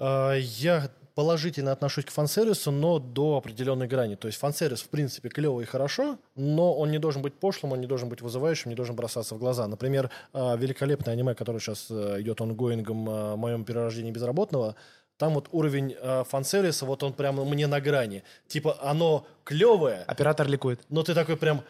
А, 0.00 0.34
Я 0.34 0.90
положительно 1.14 1.72
отношусь 1.72 2.06
к 2.06 2.10
фан-сервису, 2.10 2.70
но 2.70 2.98
до 2.98 3.36
определенной 3.36 3.86
грани. 3.86 4.14
То 4.14 4.26
есть 4.28 4.38
фан-сервис, 4.38 4.80
в 4.80 4.88
принципе, 4.88 5.28
клево 5.28 5.60
и 5.60 5.64
хорошо, 5.66 6.16
но 6.34 6.72
он 6.72 6.90
не 6.90 6.98
должен 6.98 7.20
быть 7.20 7.34
пошлым, 7.34 7.72
он 7.72 7.80
не 7.80 7.86
должен 7.86 8.08
быть 8.08 8.22
вызывающим, 8.22 8.70
не 8.70 8.74
должен 8.74 8.96
бросаться 8.96 9.34
в 9.34 9.38
глаза. 9.38 9.66
Например, 9.68 10.10
а, 10.32 10.56
великолепное 10.56 11.12
аниме, 11.12 11.34
которое 11.34 11.58
сейчас 11.58 11.88
э, 11.90 12.20
идет 12.20 12.40
онгоингом 12.40 13.08
о 13.08 13.36
моем 13.36 13.64
перерождении 13.64 14.12
безработного, 14.12 14.76
там 15.18 15.34
вот 15.34 15.48
уровень 15.52 15.94
э, 16.00 16.24
фан-сервиса, 16.26 16.86
вот 16.86 17.02
он 17.02 17.12
прямо 17.12 17.44
мне 17.44 17.66
на 17.66 17.80
грани. 17.82 18.22
Типа 18.46 18.78
оно 18.80 19.26
клевое, 19.44 20.04
Оператор 20.06 20.48
ликует. 20.48 20.80
но 20.88 21.02
ты 21.02 21.12
такой 21.12 21.36
прям, 21.36 21.62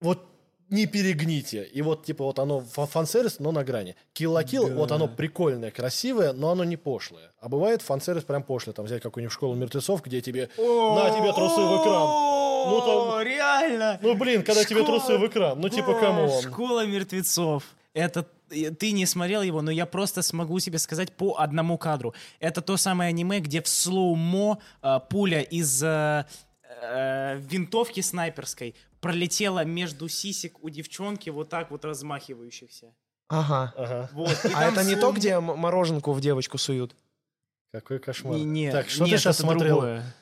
вот 0.00 0.26
не 0.70 0.86
перегните. 0.86 1.64
И 1.64 1.82
вот, 1.82 2.04
типа, 2.04 2.24
вот 2.24 2.38
оно 2.38 2.60
фа- 2.60 2.86
фан-сервис, 2.86 3.38
но 3.38 3.52
на 3.52 3.64
грани. 3.64 3.96
Kill 4.14 4.32
la 4.32 4.44
Kill, 4.44 4.74
вот 4.74 4.92
оно 4.92 5.08
прикольное, 5.08 5.70
красивое, 5.70 6.32
но 6.32 6.50
оно 6.50 6.64
не 6.64 6.76
пошлое. 6.76 7.32
А 7.40 7.48
бывает 7.48 7.82
фан-сервис 7.82 8.24
прям 8.24 8.42
пошлый. 8.42 8.74
Там 8.74 8.84
взять 8.84 9.02
какую-нибудь 9.02 9.32
школу 9.32 9.54
мертвецов, 9.54 10.02
где 10.02 10.20
тебе 10.20 10.48
на 10.58 11.10
тебе 11.10 11.32
трусы 11.32 11.60
в 11.60 11.82
экран. 11.82 12.38
Ну, 12.70 12.80
там- 12.80 13.22
реально! 13.22 13.98
Ну, 14.02 14.14
блин, 14.14 14.42
когда 14.42 14.64
тебе 14.64 14.84
трусы 14.84 15.16
в 15.16 15.26
экран. 15.26 15.60
Ну, 15.60 15.68
типа, 15.68 15.94
come 15.94 16.21
on. 16.21 16.42
Школа 16.42 16.84
мертвецов. 16.86 17.62
Это 17.94 18.26
ты 18.78 18.92
не 18.92 19.06
смотрел 19.06 19.42
его, 19.42 19.60
но 19.62 19.70
я 19.70 19.84
просто 19.86 20.22
смогу 20.22 20.58
себе 20.58 20.78
сказать 20.78 21.12
по 21.12 21.36
одному 21.38 21.76
кадру. 21.78 22.14
Это 22.40 22.62
то 22.62 22.76
самое 22.76 23.08
аниме, 23.08 23.40
где 23.40 23.60
в 23.60 23.68
slow-mo 23.68 24.58
э, 24.82 25.00
пуля 25.10 25.42
из 25.42 25.82
э, 25.82 26.24
э, 26.68 27.38
винтовки 27.38 28.00
снайперской 28.00 28.74
пролетела 29.00 29.64
между 29.64 30.08
сисек 30.08 30.62
у 30.62 30.68
девчонки 30.70 31.30
вот 31.30 31.48
так 31.48 31.70
вот 31.70 31.84
размахивающихся. 31.84 32.94
Ага. 33.28 33.74
Ага, 33.76 34.10
Вот. 34.12 34.36
А 34.54 34.64
это 34.64 34.84
не 34.84 34.96
то, 34.96 35.12
где 35.12 35.38
мороженку 35.40 36.12
в 36.12 36.20
девочку 36.20 36.58
суют? 36.58 36.94
какой 37.70 37.98
кошмар. 37.98 38.38
Не, 38.38 38.70
так, 38.72 38.88
что 38.88 39.04
нет, 39.04 39.12
ты 39.12 39.18
сейчас 39.18 39.38
смотрел? 39.38 39.76
другое. 39.76 40.02
Можно 40.02 40.04
я 40.04 40.04
ближе 40.04 40.14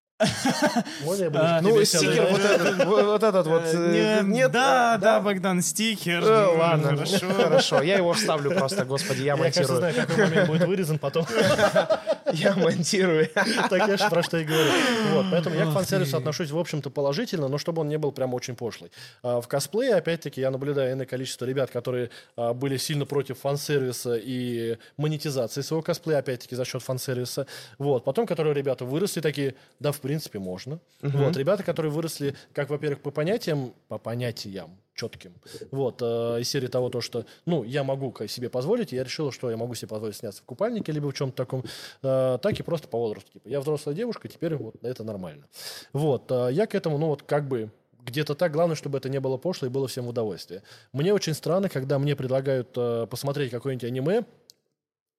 А, 0.00 0.06
к 0.06 0.08
Ну, 1.04 1.70
тебе 1.72 1.84
стикер 1.84 2.26
вот 2.30 2.40
этот, 2.40 2.84
вот 2.86 3.22
этот 3.22 3.46
вот. 3.46 3.62
э, 3.72 4.20
Нет, 4.22 4.50
да, 4.52 4.98
да, 4.98 5.20
Богдан, 5.20 5.62
стикер. 5.62 6.22
Э, 6.22 6.46
Ну, 6.52 6.58
Ладно, 6.58 6.88
Хорошо. 6.96 7.26
хорошо. 7.36 7.82
Я 7.82 7.96
его 7.96 8.12
вставлю 8.12 8.50
просто, 8.52 8.84
господи, 8.84 9.20
я 9.20 9.24
Я, 9.32 9.36
монтирую. 9.36 9.78
знаю, 9.78 9.94
какой 9.94 10.24
момент 10.24 10.48
будет 10.48 10.64
вырезан 10.66 10.98
потом. 10.98 11.26
Я 12.32 12.54
монтирую. 12.54 13.28
Так 13.68 13.88
я 13.88 13.96
же 13.96 14.08
про 14.08 14.22
что 14.22 14.36
и 14.38 14.44
говорю. 14.44 14.70
Вот, 15.12 15.26
поэтому 15.32 15.56
я 15.56 15.64
к 15.66 15.72
фан-сервису 15.72 16.16
отношусь, 16.16 16.50
в 16.52 16.58
общем-то, 16.58 16.88
положительно, 16.88 17.48
но 17.48 17.58
чтобы 17.58 17.80
он 17.80 17.88
не 17.88 17.98
был 17.98 18.12
прям 18.12 18.34
очень 18.34 18.54
пошлый. 18.54 18.92
А 19.24 19.40
В 19.40 19.48
косплее, 19.48 19.96
опять-таки, 19.96 20.40
я 20.40 20.50
наблюдаю 20.52 20.92
иное 20.92 21.06
количество 21.06 21.44
ребят, 21.44 21.70
которые 21.72 22.10
а, 22.36 22.52
были 22.54 22.76
сильно 22.76 23.04
против 23.04 23.38
фан-сервиса 23.40 24.14
и 24.14 24.76
монетизации 24.96 25.62
своего 25.62 25.82
косплея, 25.82 26.18
опять-таки, 26.18 26.54
за 26.54 26.64
счет 26.64 26.82
фан-сервиса. 26.82 27.46
Вот. 27.78 28.04
Потом, 28.04 28.26
которые 28.28 28.54
ребята 28.54 28.84
выросли 28.84 29.20
такие, 29.20 29.56
да, 29.80 29.90
в 29.90 29.96
принципе, 29.98 30.09
можно. 30.34 30.80
Мгм. 31.02 31.24
Вот, 31.24 31.36
ребята, 31.36 31.62
которые 31.62 31.92
выросли, 31.92 32.34
как, 32.52 32.70
во-первых, 32.70 33.00
по 33.00 33.10
понятиям, 33.10 33.72
по 33.88 33.98
понятиям 33.98 34.78
четким, 34.94 35.34
вот, 35.70 36.02
э, 36.02 36.40
из 36.40 36.48
серии 36.48 36.66
того, 36.66 36.90
то, 36.90 37.00
что, 37.00 37.24
ну, 37.46 37.64
я 37.64 37.84
могу 37.84 38.14
себе 38.26 38.50
позволить, 38.50 38.92
и 38.92 38.96
я 38.96 39.04
решил, 39.04 39.32
что 39.32 39.50
я 39.50 39.56
могу 39.56 39.74
себе 39.74 39.88
позволить 39.88 40.16
сняться 40.16 40.42
в 40.42 40.44
купальнике, 40.44 40.92
либо 40.92 41.10
в 41.10 41.14
чем-то 41.14 41.36
таком, 41.36 41.64
э, 42.02 42.38
так 42.42 42.60
и 42.60 42.62
просто 42.62 42.88
по 42.88 42.98
возрасту. 42.98 43.32
Типа, 43.32 43.48
я 43.48 43.60
взрослая 43.60 43.94
девушка, 43.94 44.28
теперь 44.28 44.56
вот 44.56 44.74
это 44.82 45.04
нормально. 45.04 45.46
Вот, 45.92 46.30
э, 46.30 46.48
я 46.52 46.66
к 46.66 46.74
этому, 46.74 46.98
ну, 46.98 47.06
вот, 47.06 47.22
как 47.22 47.48
бы, 47.48 47.70
где-то 48.04 48.34
так. 48.34 48.52
Главное, 48.52 48.76
чтобы 48.76 48.98
это 48.98 49.08
не 49.08 49.20
было 49.20 49.36
пошло 49.36 49.66
и 49.66 49.70
было 49.70 49.86
всем 49.88 50.06
в 50.06 50.08
удовольствие. 50.08 50.62
Мне 50.92 51.12
очень 51.14 51.34
странно, 51.34 51.68
когда 51.68 51.98
мне 51.98 52.16
предлагают 52.16 52.70
э, 52.76 53.06
посмотреть 53.08 53.50
какое-нибудь 53.50 53.84
аниме, 53.84 54.24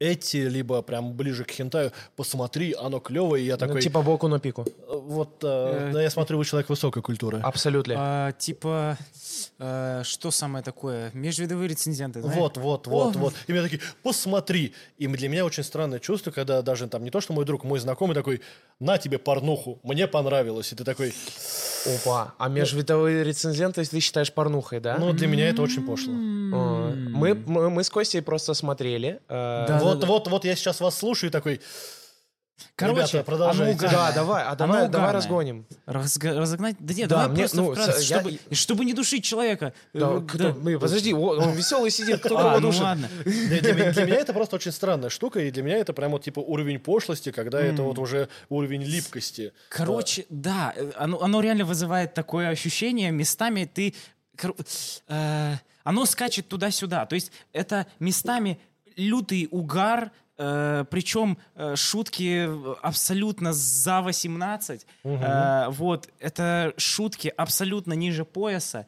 эти, 0.01 0.37
либо 0.37 0.81
прям 0.81 1.13
ближе 1.13 1.43
к 1.43 1.51
хентаю, 1.51 1.91
посмотри, 2.15 2.73
оно 2.73 2.99
клевое, 2.99 3.43
и 3.43 3.45
я 3.45 3.53
Ну, 3.53 3.59
такой, 3.59 3.81
Типа 3.81 4.01
Боку 4.01 4.27
на 4.27 4.39
пику. 4.39 4.65
«Э, 4.65 4.99
вот, 4.99 5.43
э, 5.43 5.91
да, 5.93 6.01
я 6.01 6.09
смотрю, 6.09 6.39
вы 6.39 6.45
человек 6.45 6.69
высокой 6.69 7.03
культуры. 7.03 7.39
Абсолютно. 7.43 7.93
А, 7.97 8.31
типа, 8.31 8.97
э, 9.59 10.01
что 10.03 10.31
самое 10.31 10.63
такое? 10.63 11.11
Межвидовые 11.13 11.67
рецензенты, 11.67 12.21
знаешь? 12.21 12.35
Вот, 12.35 12.57
вот, 12.57 12.87
вот, 12.87 13.15
вот. 13.15 13.33
И 13.47 13.51
меня 13.51 13.61
такие, 13.61 13.81
посмотри. 14.01 14.73
И 14.97 15.07
для 15.07 15.29
меня 15.29 15.45
очень 15.45 15.63
странное 15.63 15.99
чувство, 15.99 16.31
когда 16.31 16.63
даже 16.63 16.87
там 16.87 17.03
не 17.03 17.11
то, 17.11 17.21
что 17.21 17.33
мой 17.33 17.45
друг, 17.45 17.63
мой 17.63 17.79
знакомый 17.79 18.15
такой, 18.15 18.41
на 18.81 18.97
тебе 18.97 19.17
порнуху, 19.19 19.79
мне 19.83 20.07
понравилось. 20.07 20.73
И 20.73 20.75
ты 20.75 20.83
такой, 20.83 21.13
Опа. 21.85 22.33
А 22.37 22.49
межвидовые 22.49 23.23
рецензенты 23.23 23.83
ты 23.85 23.99
считаешь 23.99 24.33
порнухой, 24.33 24.79
да? 24.79 24.97
ну, 24.99 25.13
для 25.13 25.27
меня 25.27 25.49
это 25.49 25.61
очень 25.61 25.85
пошло. 25.85 26.11
Мы, 26.13 27.35
мы, 27.35 27.69
мы 27.69 27.83
с 27.83 27.89
Костей 27.89 28.21
просто 28.21 28.53
смотрели. 28.53 29.19
э, 29.29 29.65
Да, 29.67 29.79
вот, 29.81 30.03
вот, 30.03 30.27
вот 30.27 30.45
я 30.45 30.55
сейчас 30.55 30.81
вас 30.81 30.97
слушаю 30.97 31.29
и 31.29 31.31
такой, 31.31 31.61
Короче, 32.75 32.99
ребята, 33.17 33.23
продолжайте. 33.23 33.87
Да, 33.89 34.11
давай, 34.11 34.43
а 34.43 34.55
давай, 34.55 34.87
давай 34.89 35.11
разгоним. 35.13 35.65
Разга- 35.85 36.37
разогнать? 36.37 36.75
Да 36.79 36.93
нет, 36.93 37.07
Да, 37.09 37.15
давай 37.15 37.29
мне- 37.29 37.39
просто 37.41 37.57
ну, 37.57 37.71
вкратце, 37.71 38.01
я- 38.01 38.19
чтобы, 38.19 38.39
чтобы 38.51 38.85
не 38.85 38.93
душить 38.93 39.23
человека. 39.23 39.73
Да, 39.93 40.17
Э, 40.17 40.21
кто- 40.27 40.37
да. 40.37 40.53
мы- 40.53 40.79
подожди, 40.79 41.13
о, 41.13 41.17
он 41.17 41.51
веселый 41.51 41.91
сидит, 41.91 42.19
кто 42.21 42.37
А, 42.37 42.59
ну 42.59 42.67
душит? 42.67 42.81
ладно. 42.81 43.07
Для, 43.25 43.61
для 43.61 43.73
меня- 43.73 43.91
для 43.91 44.05
меня 44.05 44.15
это 44.17 44.33
просто 44.33 44.55
очень 44.55 44.71
странная 44.71 45.09
штука, 45.09 45.39
и 45.39 45.51
для 45.51 45.63
меня 45.63 45.77
это 45.77 45.93
прям 45.93 46.11
вот 46.11 46.23
типа 46.23 46.39
уровень 46.39 46.79
пошлости, 46.79 47.31
когда 47.31 47.61
это 47.61 47.83
вот 47.83 47.99
уже 47.99 48.29
уровень 48.49 48.83
липкости. 48.83 49.53
Короче, 49.69 50.25
да, 50.29 50.73
э, 50.75 50.91
оно, 50.97 51.21
оно 51.21 51.41
реально 51.41 51.65
вызывает 51.65 52.13
такое 52.13 52.49
ощущение. 52.49 53.11
Местами 53.11 53.69
ты... 53.71 53.93
кор- 54.37 54.55
э, 55.07 55.55
оно 55.83 56.05
скачет 56.05 56.47
туда-сюда. 56.47 57.05
То 57.05 57.15
есть 57.15 57.31
это 57.53 57.85
местами 57.99 58.59
лютый 58.95 59.47
угар, 59.51 60.11
причем 60.89 61.37
э, 61.55 61.75
шутки 61.75 62.49
абсолютно 62.81 63.53
за 63.53 64.01
18. 64.01 64.85
Э, 65.03 65.65
вот, 65.69 66.09
это 66.19 66.73
шутки 66.77 67.33
абсолютно 67.37 67.93
ниже 67.93 68.25
пояса. 68.25 68.85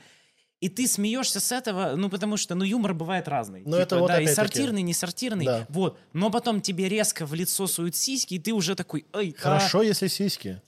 И 0.62 0.70
ты 0.70 0.88
смеешься 0.88 1.40
с 1.42 1.52
этого, 1.52 1.96
ну, 1.98 2.10
потому 2.10 2.38
что, 2.38 2.56
ну, 2.56 2.64
юмор 2.64 2.94
бывает 2.94 3.28
разный. 3.28 3.64
Но 3.66 3.78
это 3.78 3.98
вот 3.98 4.08
да, 4.08 4.22
и 4.22 4.28
сортирный, 4.28 4.82
не 4.82 4.94
сортирный. 4.94 5.46
Да. 5.46 5.66
Вот. 5.70 6.00
Но 6.14 6.30
потом 6.30 6.62
тебе 6.62 6.88
резко 6.88 7.26
в 7.26 7.34
лицо 7.34 7.68
суют 7.68 7.96
сиськи, 7.96 8.36
и 8.36 8.40
ты 8.40 8.54
уже 8.54 8.76
такой, 8.76 9.06
ой, 9.14 9.36
а, 9.38 9.42
Хорошо, 9.42 9.82
если 9.82 10.08
сиськи. 10.08 10.62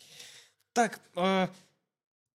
так, 0.74 1.00
э, 1.15 1.48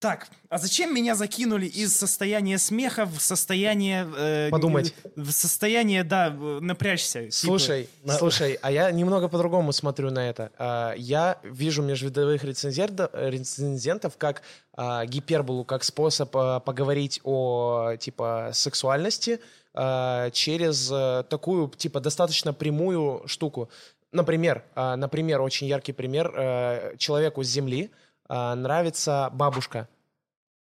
так, 0.01 0.29
а 0.49 0.59
зачем 0.59 0.95
меня 0.95 1.15
закинули 1.15 1.67
из 1.67 1.95
состояния 1.97 2.59
смеха 2.59 3.05
в 3.05 3.21
состояние... 3.21 4.09
э, 4.17 4.49
Подумать. 4.51 4.95
В 5.15 5.31
состояние, 5.31 6.03
да, 6.05 6.29
э, 6.29 6.59
напрячься. 6.61 7.21
типа. 7.25 7.33
Слушай, 7.33 7.89
на- 8.03 8.15
слушай, 8.15 8.59
а 8.63 8.73
я 8.73 8.91
немного 8.91 9.29
по-другому 9.29 9.73
смотрю 9.73 10.11
на 10.11 10.29
это. 10.31 10.51
А, 10.59 10.95
Я 10.97 11.39
вижу 11.45 11.83
межвидовых 11.83 12.43
рецензентов, 12.45 13.11
рецензентов 13.13 14.17
как 14.17 14.43
а, 14.75 15.05
гиперболу, 15.05 15.65
как 15.65 15.85
способ 15.85 16.35
а, 16.37 16.61
поговорить 16.61 17.21
о 17.25 17.97
типа 17.99 18.51
сексуальности 18.55 19.39
а, 19.75 20.31
через 20.31 20.91
а, 20.91 21.25
такую 21.25 21.69
типа 21.69 22.01
достаточно 22.01 22.55
прямую 22.55 23.23
штуку. 23.27 23.69
Например, 24.13 24.65
а, 24.75 24.97
например, 24.97 25.43
очень 25.43 25.67
яркий 25.67 25.93
пример. 25.93 26.33
а, 26.35 26.97
Человеку 26.97 27.45
с 27.45 27.49
Земли 27.49 27.91
а, 28.31 28.55
нравится 28.55 29.29
бабушка. 29.33 29.89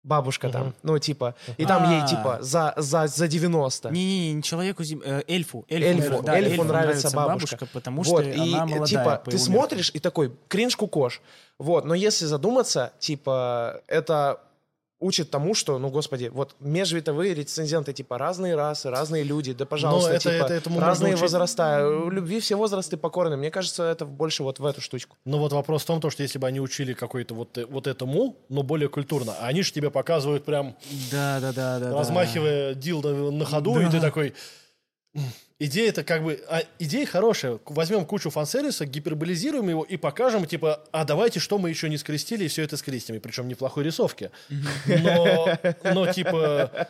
Бабушка 0.04 0.50
там, 0.50 0.62
Мгм. 0.64 0.74
ну 0.84 1.00
типа, 1.00 1.34
и 1.58 1.66
там 1.66 1.90
ей 1.90 2.02
А. 2.02 2.06
типа 2.06 2.38
за, 2.42 2.74
за, 2.76 3.08
за 3.08 3.28
90. 3.30 3.90
Не-не-не, 3.90 4.34
не 4.34 4.44
человеку, 4.44 4.84
зем- 4.84 5.02
э, 5.02 5.24
эльфу. 5.30 5.64
Эльфу, 5.70 5.88
Эльфу, 6.04 6.24
да, 6.24 6.38
эльфу 6.38 6.64
нравится 6.66 7.10
бабушка. 7.16 7.66
потому 7.72 8.04
вот, 8.04 8.22
что 8.26 8.30
и, 8.30 8.54
она 8.54 8.64
э, 8.64 8.66
молодая. 8.66 8.86
типа, 8.86 9.22
ты 9.32 9.38
смотришь 9.38 9.92
и 9.94 10.00
такой, 10.00 10.36
кринж 10.50 10.76
кукош. 10.76 11.22
Вот, 11.58 11.86
но 11.86 11.94
если 11.94 12.26
задуматься, 12.26 12.92
типа, 13.00 13.82
это 13.88 14.42
учит 15.04 15.30
тому, 15.30 15.54
что, 15.54 15.78
ну, 15.80 15.90
господи, 15.90 16.30
вот 16.34 16.56
межвитовые 16.60 17.34
рецензенты, 17.34 17.94
типа, 17.94 18.18
разные 18.18 18.56
расы, 18.56 18.90
разные 18.90 19.24
люди, 19.24 19.54
да, 19.54 19.66
пожалуйста, 19.66 20.12
это- 20.12 20.20
типа, 20.32 20.46
это- 20.46 20.54
этому 20.54 20.80
разные 20.80 21.14
учить. 21.14 21.22
возраста, 21.22 21.82
любви 22.10 22.40
все 22.40 22.56
возрасты 22.56 22.98
покорны. 22.98 23.38
Мне 23.38 23.52
кажется, 23.52 23.84
это 23.84 24.06
больше 24.06 24.44
вот 24.44 24.60
в 24.60 24.66
эту 24.66 24.82
штучку. 24.82 25.18
Но 25.26 25.38
вот 25.40 25.52
вопрос 25.54 25.84
в 25.84 25.86
том, 25.86 26.00
то, 26.02 26.10
что 26.10 26.24
если 26.24 26.40
бы 26.40 26.48
они 26.48 26.60
учили 26.60 26.94
какой-то 26.94 27.36
вот, 27.36 27.58
вот 27.70 27.88
этому, 27.88 28.38
но 28.50 28.64
более 28.64 28.90
культурно, 28.90 29.34
а 29.40 29.48
они 29.48 29.62
же 29.64 29.72
тебе 29.74 29.92
показывают 29.92 30.46
прям, 30.46 30.76
Да, 31.12 31.40
да, 31.42 31.52
да, 31.54 31.80
да. 31.80 31.90
да. 31.92 31.98
размахивая 32.00 32.74
дилдо 32.74 33.14
на 33.32 33.46
ходу, 33.46 33.80
и 33.80 33.90
ты 33.90 34.00
такой... 34.00 34.34
«М, 35.60 35.66
Идея 35.66 35.90
это 35.90 36.04
как 36.04 36.24
бы... 36.24 36.44
а, 36.50 36.64
идея 36.80 37.06
хорошая. 37.06 37.60
Возьмем 37.66 38.06
кучу 38.06 38.30
фан-сервиса, 38.30 38.86
гиперболизируем 38.86 39.70
его 39.70 39.84
и 39.84 39.98
покажем, 39.98 40.46
типа, 40.46 40.84
а 40.92 41.06
давайте, 41.06 41.40
что 41.40 41.58
мы 41.58 41.70
еще 41.70 41.90
не 41.90 41.98
скрестили, 41.98 42.46
и 42.46 42.48
все 42.48 42.64
это 42.64 42.76
скрестим. 42.78 43.16
И 43.16 43.20
причем 43.20 43.48
неплохой 43.48 43.84
рисовки. 43.84 44.32
Но, 44.86 45.58
но 45.84 46.12
типа... 46.12 46.88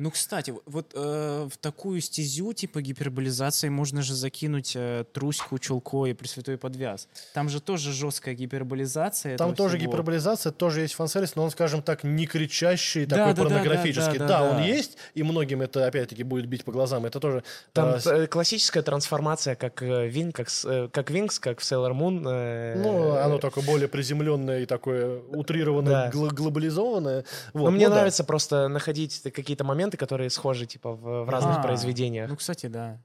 Ну, 0.00 0.10
кстати, 0.10 0.54
вот 0.64 0.92
э, 0.94 1.48
в 1.52 1.58
такую 1.58 2.00
стезю, 2.00 2.54
типа 2.54 2.80
гиперболизации, 2.80 3.68
можно 3.68 4.00
же 4.00 4.14
закинуть 4.14 4.72
э, 4.74 5.04
Труську, 5.12 5.58
Чулко 5.58 6.06
и 6.06 6.14
Пресвятой 6.14 6.56
Подвяз. 6.56 7.06
Там 7.34 7.50
же 7.50 7.60
тоже 7.60 7.92
жесткая 7.92 8.34
гиперболизация. 8.34 9.36
Там 9.36 9.54
тоже 9.54 9.76
всего. 9.76 9.90
гиперболизация, 9.90 10.52
тоже 10.52 10.80
есть 10.80 10.94
фан-сервис, 10.94 11.36
но 11.36 11.44
он, 11.44 11.50
скажем 11.50 11.82
так, 11.82 12.02
не 12.02 12.26
кричащий, 12.26 13.04
Да, 13.04 13.16
такой 13.16 13.34
да, 13.34 13.42
да, 13.42 13.42
порнографический. 13.42 14.18
да, 14.18 14.26
Да, 14.26 14.38
да, 14.38 14.42
он 14.50 14.56
да. 14.56 14.62
есть, 14.64 14.96
и 15.12 15.22
многим 15.22 15.60
это, 15.60 15.86
опять-таки, 15.86 16.22
будет 16.22 16.46
бить 16.46 16.64
по 16.64 16.72
глазам. 16.72 17.04
Это 17.04 17.20
тоже... 17.20 17.44
Там 17.74 17.90
э, 17.90 18.00
э, 18.06 18.26
классическая 18.26 18.80
трансформация, 18.82 19.54
как 19.54 19.82
э, 19.82 20.08
Вин, 20.08 20.32
как, 20.32 20.48
э, 20.64 20.88
как 20.90 21.10
Винкс, 21.10 21.38
как 21.38 21.60
в 21.60 21.62
Sailor 21.62 21.92
Moon. 21.92 22.24
э, 22.26 22.82
Ну, 22.82 23.16
оно 23.16 23.36
только 23.36 23.60
более 23.60 23.88
приземленное 23.88 24.60
и 24.60 24.64
такое 24.66 25.20
утрированное, 25.28 25.92
Да. 26.06 26.10
гл- 26.10 26.30
глобализованное. 26.30 27.24
Вот, 27.52 27.66
Но 27.66 27.70
мне 27.70 27.84
ну 27.84 27.90
да. 27.90 27.96
нравится 27.96 28.24
просто 28.24 28.68
находить 28.68 29.20
какие-то 29.34 29.62
моменты, 29.64 29.89
которые 29.96 30.30
схожи, 30.30 30.66
типа, 30.66 30.92
в, 30.92 31.24
в 31.24 31.28
разных 31.30 31.58
А, 31.58 31.62
произведениях. 31.62 32.28
Ну, 32.28 32.36
кстати, 32.36 32.66
да. 32.66 32.98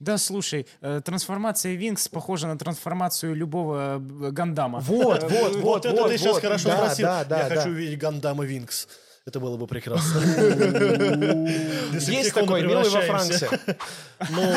Да, 0.00 0.18
слушай, 0.18 0.66
э, 0.80 1.00
трансформация 1.04 1.74
Винкс 1.74 2.08
похожа 2.08 2.46
на 2.48 2.58
трансформацию 2.58 3.34
любого 3.34 3.96
э, 3.96 4.30
Гандама. 4.30 4.80
Вот, 4.80 5.22
вот, 5.22 5.30
вот, 5.32 5.54
Вот 5.56 5.86
это 5.86 6.00
вот, 6.02 6.10
ты 6.10 6.18
сейчас 6.18 6.32
вот. 6.34 6.42
хорошо 6.42 6.68
Да, 6.68 6.76
спросил. 6.76 7.06
да, 7.06 7.24
да, 7.24 7.40
Я 7.44 7.48
да. 7.48 7.54
хочу 7.56 7.70
увидеть 7.70 7.98
Гандама 7.98 8.44
Винкс. 8.44 8.88
Это 9.26 9.40
было 9.40 9.56
бы 9.56 9.66
прекрасно. 9.66 10.20
Есть 11.98 12.34
такой, 12.34 12.62
милый 12.62 12.88
во. 12.90 13.20
Ну, 14.30 14.42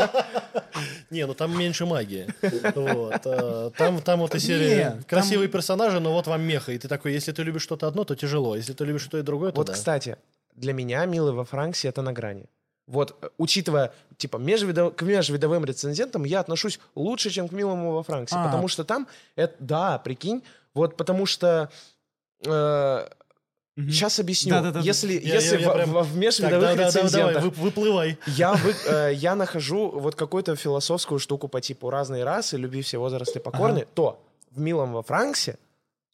не, 1.10 1.26
ну 1.26 1.34
там 1.34 1.56
меньше 1.56 1.86
магии. 1.86 2.26
Вот. 2.74 3.20
э, 3.24 3.70
Там, 3.76 4.00
там 4.00 4.18
вот 4.20 4.34
и 4.34 4.38
серия 4.40 4.76
Не, 4.76 4.84
там- 4.90 5.02
красивые 5.04 5.48
персонажи, 5.48 6.00
но 6.00 6.12
вот 6.12 6.26
вам 6.26 6.42
меха. 6.42 6.72
И 6.72 6.78
ты 6.78 6.88
такой, 6.88 7.12
если 7.12 7.30
ты 7.32 7.42
любишь 7.44 7.62
что-то 7.62 7.86
одно, 7.86 8.04
то 8.04 8.14
тяжело. 8.16 8.56
Если 8.56 8.72
ты 8.72 8.84
любишь 8.84 9.02
что 9.02 9.18
и 9.18 9.22
другое, 9.22 9.52
то 9.52 9.58
Вот, 9.58 9.66
да. 9.68 9.74
кстати, 9.74 10.16
для 10.54 10.72
меня 10.72 11.04
«Милый 11.06 11.32
во 11.32 11.44
Франксе»— 11.44 11.88
это 11.90 12.02
на 12.02 12.12
грани. 12.12 12.46
Вот, 12.86 13.16
э, 13.22 13.28
учитывая, 13.38 13.92
типа, 14.16 14.36
межвидов- 14.38 14.94
к 14.96 15.02
межвидовым 15.02 15.64
рецензентам 15.64 16.24
я 16.24 16.40
отношусь 16.40 16.80
лучше, 16.94 17.30
чем 17.30 17.48
к 17.48 17.52
«Милому 17.52 17.92
во 17.92 18.02
Франксе», 18.02 18.36
А. 18.36 18.44
потому 18.44 18.68
что 18.68 18.84
там, 18.84 19.06
это, 19.36 19.54
да, 19.60 19.98
прикинь, 19.98 20.42
вот 20.74 20.96
потому 20.96 21.26
что... 21.26 21.70
э, 22.44 23.08
Мгм. 23.74 23.88
Сейчас 23.90 24.20
объясню. 24.20 24.50
Да-да-да. 24.50 24.80
Если, 24.80 25.14
Я- 25.14 25.36
если 25.36 25.54
я- 25.56 25.62
я 25.62 25.70
в, 25.70 25.72
прям- 25.74 25.90
в- 25.92 26.02
в 26.02 26.08
Так, 26.08 26.14
межвидовых 26.16 26.60
да, 26.60 26.68
да, 26.76 26.76
да, 26.76 26.76
давай, 26.76 26.86
рецензентах 27.08 27.42
вы- 27.44 27.50
выплывай. 27.50 28.18
я, 28.26 28.52
вы- 28.52 28.74
э, 28.86 29.14
я 29.14 29.34
нахожу 29.34 29.88
вот 29.98 30.14
какую-то 30.14 30.56
философскую 30.56 31.18
штуку 31.18 31.48
по 31.48 31.58
типу 31.62 31.88
разные 31.88 32.22
расы, 32.22 32.58
любви 32.58 32.82
все 32.82 32.98
возрасты 32.98 33.40
покорны, 33.40 33.86
то 33.94 34.22
в 34.50 34.60
«Милом 34.60 34.92
во 34.92 35.02
Франксе» 35.02 35.56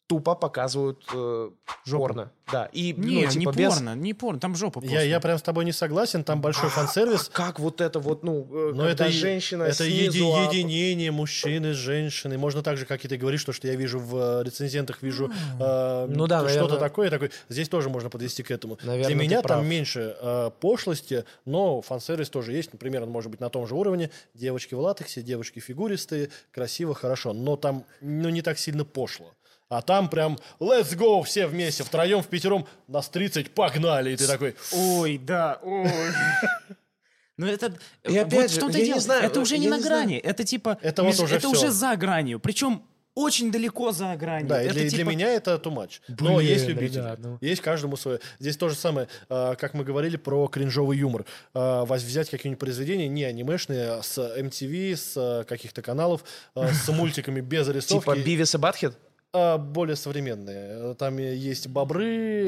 тупо 0.09 0.33
показывают 0.33 1.03
э, 1.13 1.51
порно. 1.87 2.31
Да, 2.51 2.67
и, 2.73 2.93
Не, 2.97 3.25
ну, 3.25 3.29
типа, 3.31 3.49
не 3.51 3.55
без... 3.57 3.73
порно, 3.75 3.95
не 3.95 4.13
порно, 4.15 4.39
там 4.39 4.55
жопа 4.55 4.79
Я, 4.81 4.89
просто. 4.89 5.05
я 5.05 5.19
прям 5.19 5.37
с 5.37 5.41
тобой 5.43 5.65
не 5.65 5.71
согласен, 5.71 6.23
там 6.23 6.41
большой 6.41 6.69
А- 6.69 6.71
фан-сервис. 6.71 7.29
а 7.31 7.31
как 7.31 7.59
вот 7.59 7.79
это 7.79 7.99
вот, 7.99 8.23
ну, 8.23 8.41
э, 8.51 8.71
Но 8.73 8.85
когда 8.85 9.05
это, 9.05 9.09
женщина 9.11 9.65
это 9.65 9.83
снизу, 9.85 10.17
еди- 10.17 10.33
а- 10.35 10.51
единение 10.51 11.11
мужчины 11.11 11.73
с 11.75 11.77
женщиной. 11.77 12.37
Можно 12.37 12.63
так 12.63 12.77
же, 12.77 12.87
как 12.87 13.05
и 13.05 13.07
ты 13.07 13.17
говоришь, 13.17 13.43
то, 13.43 13.53
что 13.53 13.67
я 13.67 13.75
вижу 13.75 13.99
в 13.99 14.39
э, 14.39 14.43
рецензентах, 14.45 15.03
вижу 15.03 15.31
э, 15.59 16.07
Ну 16.09 16.25
да, 16.25 16.39
что-то 16.39 16.55
наверное. 16.55 16.79
такое, 16.79 17.09
такое. 17.11 17.29
Здесь 17.49 17.69
тоже 17.69 17.89
можно 17.89 18.09
подвести 18.09 18.41
к 18.41 18.49
этому. 18.49 18.79
Наверное, 18.81 19.05
Для 19.13 19.15
меня 19.15 19.41
прав. 19.43 19.59
там 19.59 19.67
меньше 19.69 20.17
э, 20.19 20.49
пошлости, 20.59 21.25
но 21.45 21.83
фан-сервис 21.83 22.31
тоже 22.31 22.53
есть. 22.53 22.73
Например, 22.73 23.03
он 23.03 23.09
может 23.11 23.29
быть 23.29 23.41
на 23.41 23.49
том 23.51 23.67
же 23.67 23.75
уровне. 23.75 24.09
Девочки 24.33 24.73
в 24.73 24.79
латексе, 24.79 25.21
девочки 25.21 25.59
фигуристые, 25.59 26.29
красиво, 26.51 26.95
хорошо. 26.95 27.33
Но 27.33 27.57
там 27.57 27.85
ну, 28.01 28.29
не 28.29 28.41
так 28.41 28.57
сильно 28.57 28.85
пошло. 28.85 29.35
А 29.69 29.81
там 29.83 30.09
прям 30.09 30.37
let's 30.59 30.95
go 30.97 31.23
все 31.23 31.45
вместе, 31.47 31.83
втроем, 31.83 32.23
в 32.23 32.27
пятером, 32.27 32.67
нас 32.87 33.07
30, 33.09 33.51
погнали. 33.53 34.11
И 34.11 34.15
ты 34.15 34.25
такой, 34.27 34.55
Ой, 34.73 35.17
да, 35.17 35.59
ой. 35.61 35.87
Ну 37.37 37.45
это... 37.47 37.67
И 38.03 38.09
вот 38.17 38.27
опять 38.27 38.51
в 38.51 38.53
же, 38.55 38.59
том-то 38.59 38.77
я 38.77 38.83
и 38.83 38.87
не 38.87 38.91
дело. 38.93 39.01
знаю, 39.01 39.23
это 39.23 39.39
уже 39.39 39.57
не 39.57 39.69
на 39.69 39.77
не 39.77 39.81
знаю. 39.81 40.03
грани. 40.03 40.17
Это 40.17 40.43
типа... 40.43 40.77
Это 40.81 41.03
вот 41.03 41.17
уже 41.19 41.37
это 41.37 41.47
уже 41.47 41.69
за 41.71 41.95
гранью. 41.95 42.37
Причем 42.41 42.83
очень 43.15 43.49
далеко 43.49 43.93
за 43.93 44.13
гранью. 44.17 44.49
Да, 44.49 44.61
это 44.61 44.73
для, 44.73 44.81
для 44.89 44.89
типа- 44.97 45.09
меня 45.09 45.29
это 45.31 45.55
too 45.55 45.73
much. 45.73 46.01
Но 46.09 46.35
Блин, 46.35 46.49
есть 46.49 46.67
любители. 46.67 46.97
ребят, 46.99 47.19
ну. 47.19 47.37
Есть 47.39 47.61
каждому 47.61 47.95
свое. 47.95 48.19
Здесь 48.39 48.57
то 48.57 48.67
же 48.67 48.75
самое, 48.75 49.07
а, 49.29 49.55
как 49.55 49.73
мы 49.73 49.85
говорили 49.85 50.17
про 50.17 50.47
кринжовый 50.49 50.97
юмор. 50.97 51.23
Воз- 51.53 52.03
взять 52.03 52.29
какие-нибудь 52.29 52.59
произведения, 52.59 53.07
не 53.07 53.23
анимешные, 53.23 53.89
а 53.91 54.03
с 54.03 54.17
MTV, 54.17 54.95
с 54.97 55.45
каких-то 55.47 55.81
каналов, 55.81 56.25
с 56.55 56.89
мультиками 56.89 57.39
без 57.39 57.67
зарисовки. 57.67 58.01
Типа 58.03 58.17
Бивис 58.17 58.53
и 58.53 58.57
Батхед? 58.57 58.97
А, 59.33 59.57
более 59.57 59.95
современные. 59.95 60.95
Там 60.95 61.19
и 61.19 61.23
есть 61.23 61.67
бобры, 61.67 62.05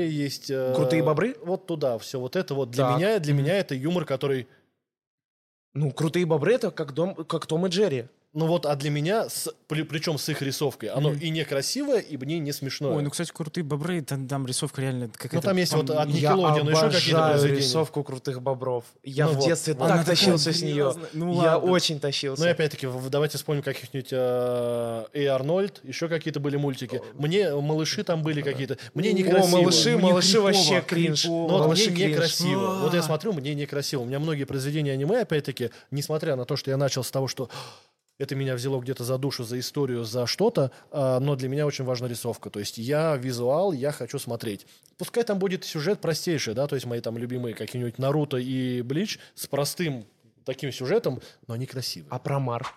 есть... 0.08 0.50
э, 0.50 0.74
Крутые 0.76 1.04
бобры? 1.04 1.36
Вот 1.44 1.68
туда, 1.68 1.98
все 2.00 2.20
вот 2.20 2.36
это 2.36 2.56
вот. 2.56 2.72
Для 2.72 2.88
Так. 2.88 2.98
меня, 2.98 3.20
для 3.20 3.34
меня 3.34 3.58
это 3.58 3.76
юмор, 3.76 4.06
который... 4.06 4.48
Ну, 5.74 5.92
крутые 5.92 6.26
бобры 6.26 6.54
это 6.54 6.72
как, 6.72 6.94
дом, 6.94 7.16
как 7.16 7.46
Том 7.46 7.66
и 7.66 7.70
Джерри. 7.70 8.08
Ну 8.34 8.46
вот, 8.48 8.66
а 8.66 8.78
для 8.78 8.90
меня, 8.90 9.28
с, 9.28 9.50
причем 9.68 10.18
с 10.18 10.30
их 10.30 10.42
рисовкой, 10.42 10.88
оно 10.88 11.12
и 11.12 11.30
некрасивое, 11.30 12.00
и 12.00 12.16
мне 12.16 12.40
не 12.40 12.54
смешное. 12.54 12.94
Ой, 12.94 13.04
ну, 13.04 13.10
кстати, 13.10 13.30
крутые 13.34 13.66
бобры, 13.66 14.02
там, 14.02 14.26
там 14.26 14.48
рисовка 14.48 14.82
реально 14.82 15.10
как 15.14 15.34
Ну, 15.34 15.42
там 15.42 15.58
есть 15.58 15.74
вот 15.74 15.90
от 15.90 16.08
Я 16.10 16.32
Nickelodeon, 16.32 16.72
еще 16.72 16.90
какие-то 16.92 17.28
произведения. 17.30 17.60
рисовку 17.60 18.04
крутых 18.06 18.42
бобров. 18.42 18.86
Я 19.04 19.26
Ну 19.26 19.34
в 19.34 19.36
вот. 19.36 19.46
детстве 19.48 19.74
Она 19.78 19.98
так 19.98 20.06
тащился 20.06 20.54
с 20.54 20.62
нее. 20.62 20.94
Ну 21.12 21.34
Я 21.44 21.58
ладно. 21.58 21.72
очень 21.72 22.00
тащился. 22.00 22.42
Ну 22.42 22.48
и 22.48 22.52
опять-таки, 22.52 22.88
давайте 23.10 23.38
вспомним 23.38 23.64
каких-нибудь 23.64 24.10
э, 24.14 25.06
Эй 25.14 25.26
Арнольд, 25.26 25.82
еще 25.84 26.08
какие-то 26.08 26.40
были 26.40 26.56
мультики. 26.56 27.02
Мне 27.16 27.54
малыши 27.54 28.06
там 28.06 28.24
были 28.24 28.42
какие-то. 28.42 28.78
Мне 28.94 29.10
О, 29.10 29.14
некрасиво. 29.14 29.58
малыши, 29.58 29.98
Мне 29.98 30.02
малыши 30.04 30.28
крипово, 30.32 30.44
вообще 30.46 30.82
кринж. 30.88 31.22
крипово. 31.24 31.48
Но 31.48 31.48
вот 31.58 31.60
малыши 31.66 31.92
мне 31.92 32.06
некрасиво. 32.08 32.80
Вот 32.84 32.94
я 32.94 33.02
А. 33.02 33.04
смотрю, 33.04 33.34
мне 33.34 33.54
некрасиво. 33.56 34.02
У 34.04 34.06
меня 34.06 34.20
многие 34.20 34.46
произведения 34.46 34.94
аниме, 34.94 35.20
опять-таки, 35.20 35.72
несмотря 35.92 36.38
на 36.38 36.46
то, 36.46 36.56
что 36.56 36.72
я 36.72 36.78
начал 36.78 37.04
с 37.04 37.12
того, 37.12 37.28
что 37.28 37.50
это 38.22 38.36
меня 38.36 38.54
взяло 38.54 38.80
где-то 38.80 39.04
за 39.04 39.18
душу, 39.18 39.44
за 39.44 39.60
историю, 39.60 40.04
за 40.04 40.28
что-то, 40.28 40.72
а, 40.92 41.20
но 41.20 41.36
для 41.36 41.50
меня 41.50 41.66
очень 41.66 41.86
важна 41.86 42.08
рисовка. 42.08 42.52
То 42.52 42.60
есть 42.60 42.78
я 42.78 43.16
визуал, 43.16 43.72
я 43.72 43.92
хочу 43.92 44.20
смотреть. 44.20 44.68
Пускай 44.98 45.24
там 45.24 45.40
будет 45.40 45.66
сюжет 45.66 46.00
простейший, 46.02 46.54
да, 46.54 46.68
то 46.68 46.76
есть 46.76 46.86
мои 46.86 47.02
там 47.02 47.18
любимые 47.18 47.56
какие-нибудь 47.56 47.98
Наруто 47.98 48.38
и 48.38 48.84
Блич 48.84 49.18
с 49.34 49.48
простым 49.48 50.06
таким 50.46 50.72
сюжетом, 50.72 51.20
но 51.48 51.56
они 51.56 51.66
красивые. 51.66 52.10
А 52.12 52.20
про 52.20 52.40
Мар? 52.40 52.68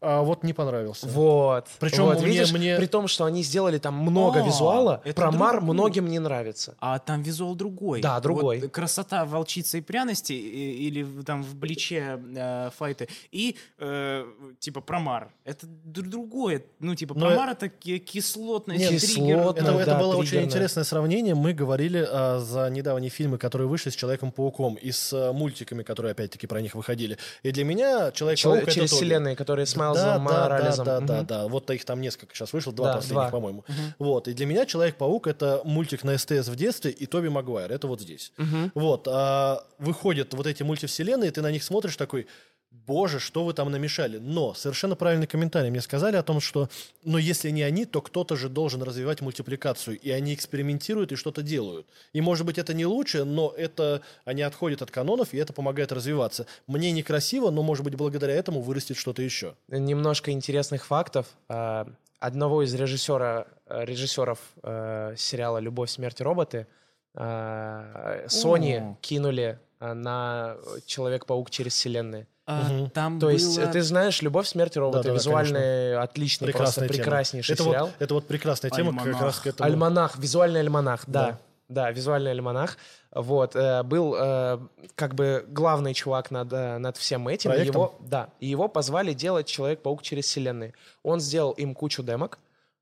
А 0.00 0.22
вот 0.22 0.44
не 0.44 0.52
понравился. 0.52 1.08
Вот. 1.08 1.66
Причем 1.80 2.04
вот, 2.04 2.18
мне- 2.22 2.26
видишь, 2.30 2.52
мне- 2.52 2.76
при 2.76 2.86
том, 2.86 3.08
что 3.08 3.24
они 3.24 3.42
сделали 3.42 3.78
там 3.78 3.94
много 3.94 4.40
А, 4.42 4.46
визуала, 4.46 5.02
про 5.16 5.32
Мар 5.32 5.56
другое. 5.56 5.74
многим 5.74 6.08
не 6.08 6.20
нравится. 6.20 6.76
А 6.78 7.00
там 7.00 7.22
визуал 7.22 7.56
другой. 7.56 8.00
Да, 8.00 8.20
другой. 8.20 8.60
Вот 8.60 8.70
красота 8.70 9.24
волчицы 9.24 9.78
и 9.78 9.80
пряности 9.80 10.32
и- 10.34 10.86
или 10.86 11.04
там 11.22 11.42
в 11.42 11.56
Бличе 11.56 12.20
э, 12.36 12.70
файты. 12.78 13.08
И 13.32 13.56
э, 13.80 14.24
типа 14.60 14.80
промар. 14.80 15.32
Это 15.44 15.66
другое. 15.66 16.62
Ну 16.78 16.94
типа 16.94 17.14
Но 17.14 17.26
промар 17.26 17.50
это 17.50 17.68
ки- 17.68 17.98
кислотное, 17.98 18.76
Нет, 18.78 18.90
кислотное, 18.90 19.50
Это, 19.64 19.72
Ну 19.72 19.78
это 19.80 19.90
да, 19.92 19.98
было 19.98 20.12
очень 20.14 20.30
триггерное. 20.30 20.46
интересное 20.46 20.84
сравнение. 20.84 21.34
Мы 21.34 21.54
говорили 21.54 22.06
а, 22.08 22.38
за 22.38 22.70
недавние 22.70 23.10
фильмы, 23.10 23.36
которые 23.38 23.66
вышли 23.66 23.90
с 23.90 23.94
Человеком-пауком 23.96 24.76
и 24.76 24.92
с 24.92 25.12
а, 25.12 25.32
мультиками, 25.32 25.82
которые 25.82 26.12
опять-таки 26.12 26.46
про 26.46 26.60
них 26.60 26.76
выходили. 26.76 27.18
И 27.42 27.50
для 27.50 27.64
меня 27.64 28.12
Человек-паук 28.12 28.38
Чело- 28.38 28.62
это 28.62 28.70
через 28.72 28.90
вселенные, 28.92 29.34
которые 29.34 29.66
с 29.66 29.74
Да, 29.94 30.18
Майлзом 30.18 30.24
да, 30.24 30.32
да, 30.32 30.48
Моралесом. 30.48 30.84
да, 30.84 31.00
да, 31.00 31.16
Мгм. 31.18 31.26
да. 31.26 31.46
Вот 31.48 31.70
их 31.70 31.84
там 31.84 32.00
несколько 32.00 32.34
сейчас 32.34 32.52
вышло, 32.52 32.72
два 32.72 32.88
Да, 32.88 32.96
последних, 32.96 33.30
по-моему. 33.30 33.64
Вот. 33.98 34.28
И 34.28 34.34
для 34.34 34.46
меня 34.46 34.66
Человек-паук 34.66 35.26
это 35.26 35.60
мультик 35.64 36.04
на 36.04 36.16
СТС 36.18 36.48
в 36.48 36.56
детстве 36.56 36.90
и 36.90 37.06
Тоби 37.06 37.28
Магуайр. 37.28 37.70
Это 37.72 37.86
вот 37.86 38.00
здесь. 38.00 38.32
Вот. 38.74 39.06
а 39.10 39.62
выходят 39.78 40.34
вот 40.34 40.46
эти 40.46 40.62
мультивселенные, 40.62 41.30
ты 41.30 41.42
на 41.42 41.50
них 41.50 41.62
смотришь 41.62 41.96
такой. 41.96 42.26
Боже, 42.70 43.20
что 43.20 43.44
вы 43.44 43.52
там 43.52 43.70
намешали? 43.70 44.18
Но 44.18 44.54
совершенно 44.54 44.96
правильный 44.96 45.26
комментарий 45.26 45.70
мне 45.70 45.80
сказали 45.80 46.16
о 46.16 46.22
том, 46.22 46.40
что, 46.40 46.68
но 47.04 47.18
если 47.18 47.50
не 47.50 47.62
они, 47.62 47.84
то 47.84 48.00
кто-то 48.00 48.36
же 48.36 48.48
должен 48.48 48.82
развивать 48.82 49.20
мультипликацию, 49.20 49.98
и 49.98 50.10
они 50.10 50.34
экспериментируют 50.34 51.12
и 51.12 51.16
что-то 51.16 51.42
делают. 51.42 51.86
И 52.12 52.20
может 52.20 52.46
быть 52.46 52.58
это 52.58 52.74
не 52.74 52.86
лучше, 52.86 53.24
но 53.24 53.52
это 53.56 54.02
они 54.24 54.42
отходят 54.42 54.82
от 54.82 54.90
канонов, 54.90 55.34
и 55.34 55.38
это 55.38 55.52
помогает 55.52 55.92
развиваться. 55.92 56.46
Мне 56.66 56.92
некрасиво, 56.92 57.50
но 57.50 57.62
может 57.62 57.84
быть 57.84 57.94
благодаря 57.94 58.34
этому 58.34 58.62
вырастет 58.62 58.96
что-то 58.96 59.22
еще. 59.22 59.54
Немножко 59.68 60.30
интересных 60.30 60.86
фактов. 60.86 61.26
А, 61.48 61.88
Одного 62.20 62.64
из 62.64 62.74
режиссера, 62.74 63.46
э, 63.66 63.84
режиссеров 63.84 64.40
э, 64.64 65.14
сериала 65.16 65.58
«Любовь, 65.58 65.90
смерть 65.90 66.20
и 66.20 66.24
роботы» 66.24 66.66
Sony 67.14 68.96
кинули 69.00 69.58
на 69.80 70.56
«Человек-паук 70.86 71.50
через 71.50 71.72
вселенные». 71.72 72.26
Мгм. 72.48 72.90
Там 72.90 73.20
То 73.20 73.28
есть, 73.30 73.58
было- 73.58 73.66
ты 73.68 73.82
знаешь, 73.82 74.22
«Любовь, 74.22 74.48
смерть 74.48 74.74
и 74.76 74.80
роботы» 74.80 75.02
Да-да-да, 75.02 75.14
визуальный, 75.18 75.98
отличный, 75.98 76.46
Прекрасная 76.46 76.86
просто 76.86 76.94
тема. 76.94 77.04
прекраснейший 77.04 77.52
это 77.54 77.62
сериал. 77.64 77.86
Вот, 77.86 77.94
это 77.98 78.14
вот 78.14 78.26
прекрасная 78.26 78.70
тема 78.70 78.92
как 78.92 79.02
Альманах. 79.06 79.22
раз 79.22 79.38
к 79.40 79.46
этому. 79.48 79.68
Альманах, 79.70 80.18
визуальный 80.18 80.60
альманах, 80.60 81.04
да. 81.06 81.26
Да. 81.26 81.38
Да, 81.68 81.90
визуальный 81.90 82.30
альманах. 82.30 82.78
Вот, 83.12 83.54
э, 83.54 83.82
был 83.82 84.14
э, 84.18 84.58
как 84.94 85.14
бы 85.14 85.44
главный 85.48 85.92
чувак 85.92 86.30
над, 86.30 86.50
э, 86.50 86.78
над 86.78 86.96
всем 86.96 87.28
этим. 87.28 87.50
Проектом? 87.50 87.74
Его, 87.74 87.94
да, 88.00 88.28
и 88.40 88.46
его 88.46 88.68
позвали 88.68 89.12
делать 89.12 89.46
Человек-паук 89.46 90.00
через 90.02 90.24
вселенные. 90.24 90.72
Он 91.02 91.20
сделал 91.20 91.52
им 91.52 91.74
кучу 91.74 92.02
демок. 92.02 92.38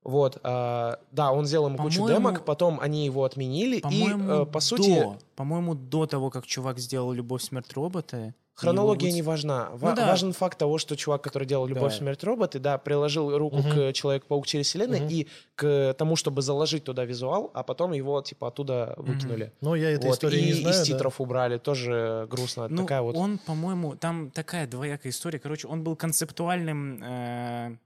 Вот, 0.07 0.39
э, 0.41 0.95
да, 1.11 1.31
он 1.33 1.45
сделал 1.45 1.67
им 1.67 1.75
кучу 1.77 2.07
демок, 2.07 2.45
потом 2.45 2.79
они 2.79 3.05
его 3.05 3.25
отменили, 3.25 3.75
и, 3.77 3.81
По-моему, 3.81 4.31
э, 4.31 4.45
по 4.45 4.59
сути, 4.61 4.95
до, 5.01 5.17
по-моему, 5.35 5.75
до 5.75 6.05
того, 6.07 6.29
как 6.29 6.47
чувак 6.47 6.79
сделал 6.79 7.11
«Любовь, 7.11 7.43
смерть, 7.43 7.73
роботы». 7.73 8.33
хронология 8.55 9.11
не 9.11 9.21
важна. 9.21 9.69
Ва- 9.73 9.89
Ну 9.89 9.95
да. 9.97 10.07
Важен 10.07 10.31
факт 10.33 10.57
того, 10.57 10.77
что 10.79 10.95
чувак, 10.95 11.21
который 11.21 11.45
делал 11.45 11.67
«Любовь, 11.67 11.91
Да. 11.91 11.97
смерть, 11.97 12.23
роботы», 12.23 12.57
да, 12.59 12.77
приложил 12.77 13.37
руку 13.37 13.57
Мгм. 13.57 13.69
к 13.71 13.93
Человек-паук 13.93 14.47
через 14.47 14.65
вселенные 14.67 15.01
Мгм. 15.01 15.09
и 15.11 15.27
к 15.55 15.93
тому, 15.97 16.15
чтобы 16.15 16.41
заложить 16.41 16.85
туда 16.85 17.03
визуал, 17.05 17.51
а 17.53 17.61
потом 17.63 17.91
его, 17.91 18.21
типа, 18.21 18.47
оттуда 18.47 18.93
выкинули. 18.97 19.51
Но 19.61 19.75
я 19.75 19.91
этой 19.91 20.05
Вот, 20.07 20.15
истории 20.15 20.39
и 20.39 20.45
не 20.45 20.53
знаю. 20.53 20.73
из 20.73 20.79
да. 20.79 20.85
титров 20.85 21.19
убрали, 21.21 21.57
тоже 21.59 22.27
грустно. 22.31 22.67
Ну, 22.69 22.83
Такая 22.83 23.01
вот. 23.01 23.15
он, 23.15 23.37
по-моему, 23.39 23.95
там 23.95 24.31
такая 24.31 24.65
двоякая 24.67 25.11
история. 25.11 25.37
Короче, 25.37 25.67
он 25.67 25.83
был 25.83 25.95
концептуальным 25.97 27.03
э, 27.03 27.77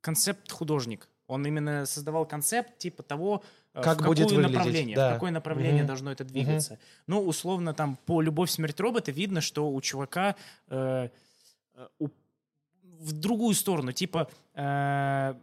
концепт-художник. 0.00 1.08
Он 1.28 1.46
именно 1.46 1.86
создавал 1.86 2.26
концепт 2.26 2.78
типа 2.78 3.02
того, 3.02 3.42
э, 3.74 3.82
Как 3.82 4.00
в 4.00 4.04
будет 4.06 4.24
какое 4.24 4.36
выглядеть, 4.38 4.56
направление, 4.56 4.96
да. 4.96 5.10
в 5.10 5.12
какое 5.14 5.30
направление 5.30 5.82
Мгм. 5.82 5.86
должно 5.86 6.10
это 6.10 6.24
двигаться. 6.24 6.78
Ну, 7.06 7.20
условно, 7.24 7.74
там 7.74 7.96
по 8.06 8.20
«Любовь, 8.22 8.50
смерть, 8.50 8.80
робота» 8.80 9.12
видно, 9.12 9.40
что 9.40 9.70
у 9.70 9.80
чувака 9.80 10.34
э, 10.68 11.08
э, 11.74 11.86
у- 12.00 12.08
в 12.98 13.12
другую 13.12 13.54
сторону, 13.54 13.92
типа 13.92 14.28
э, 14.54 15.34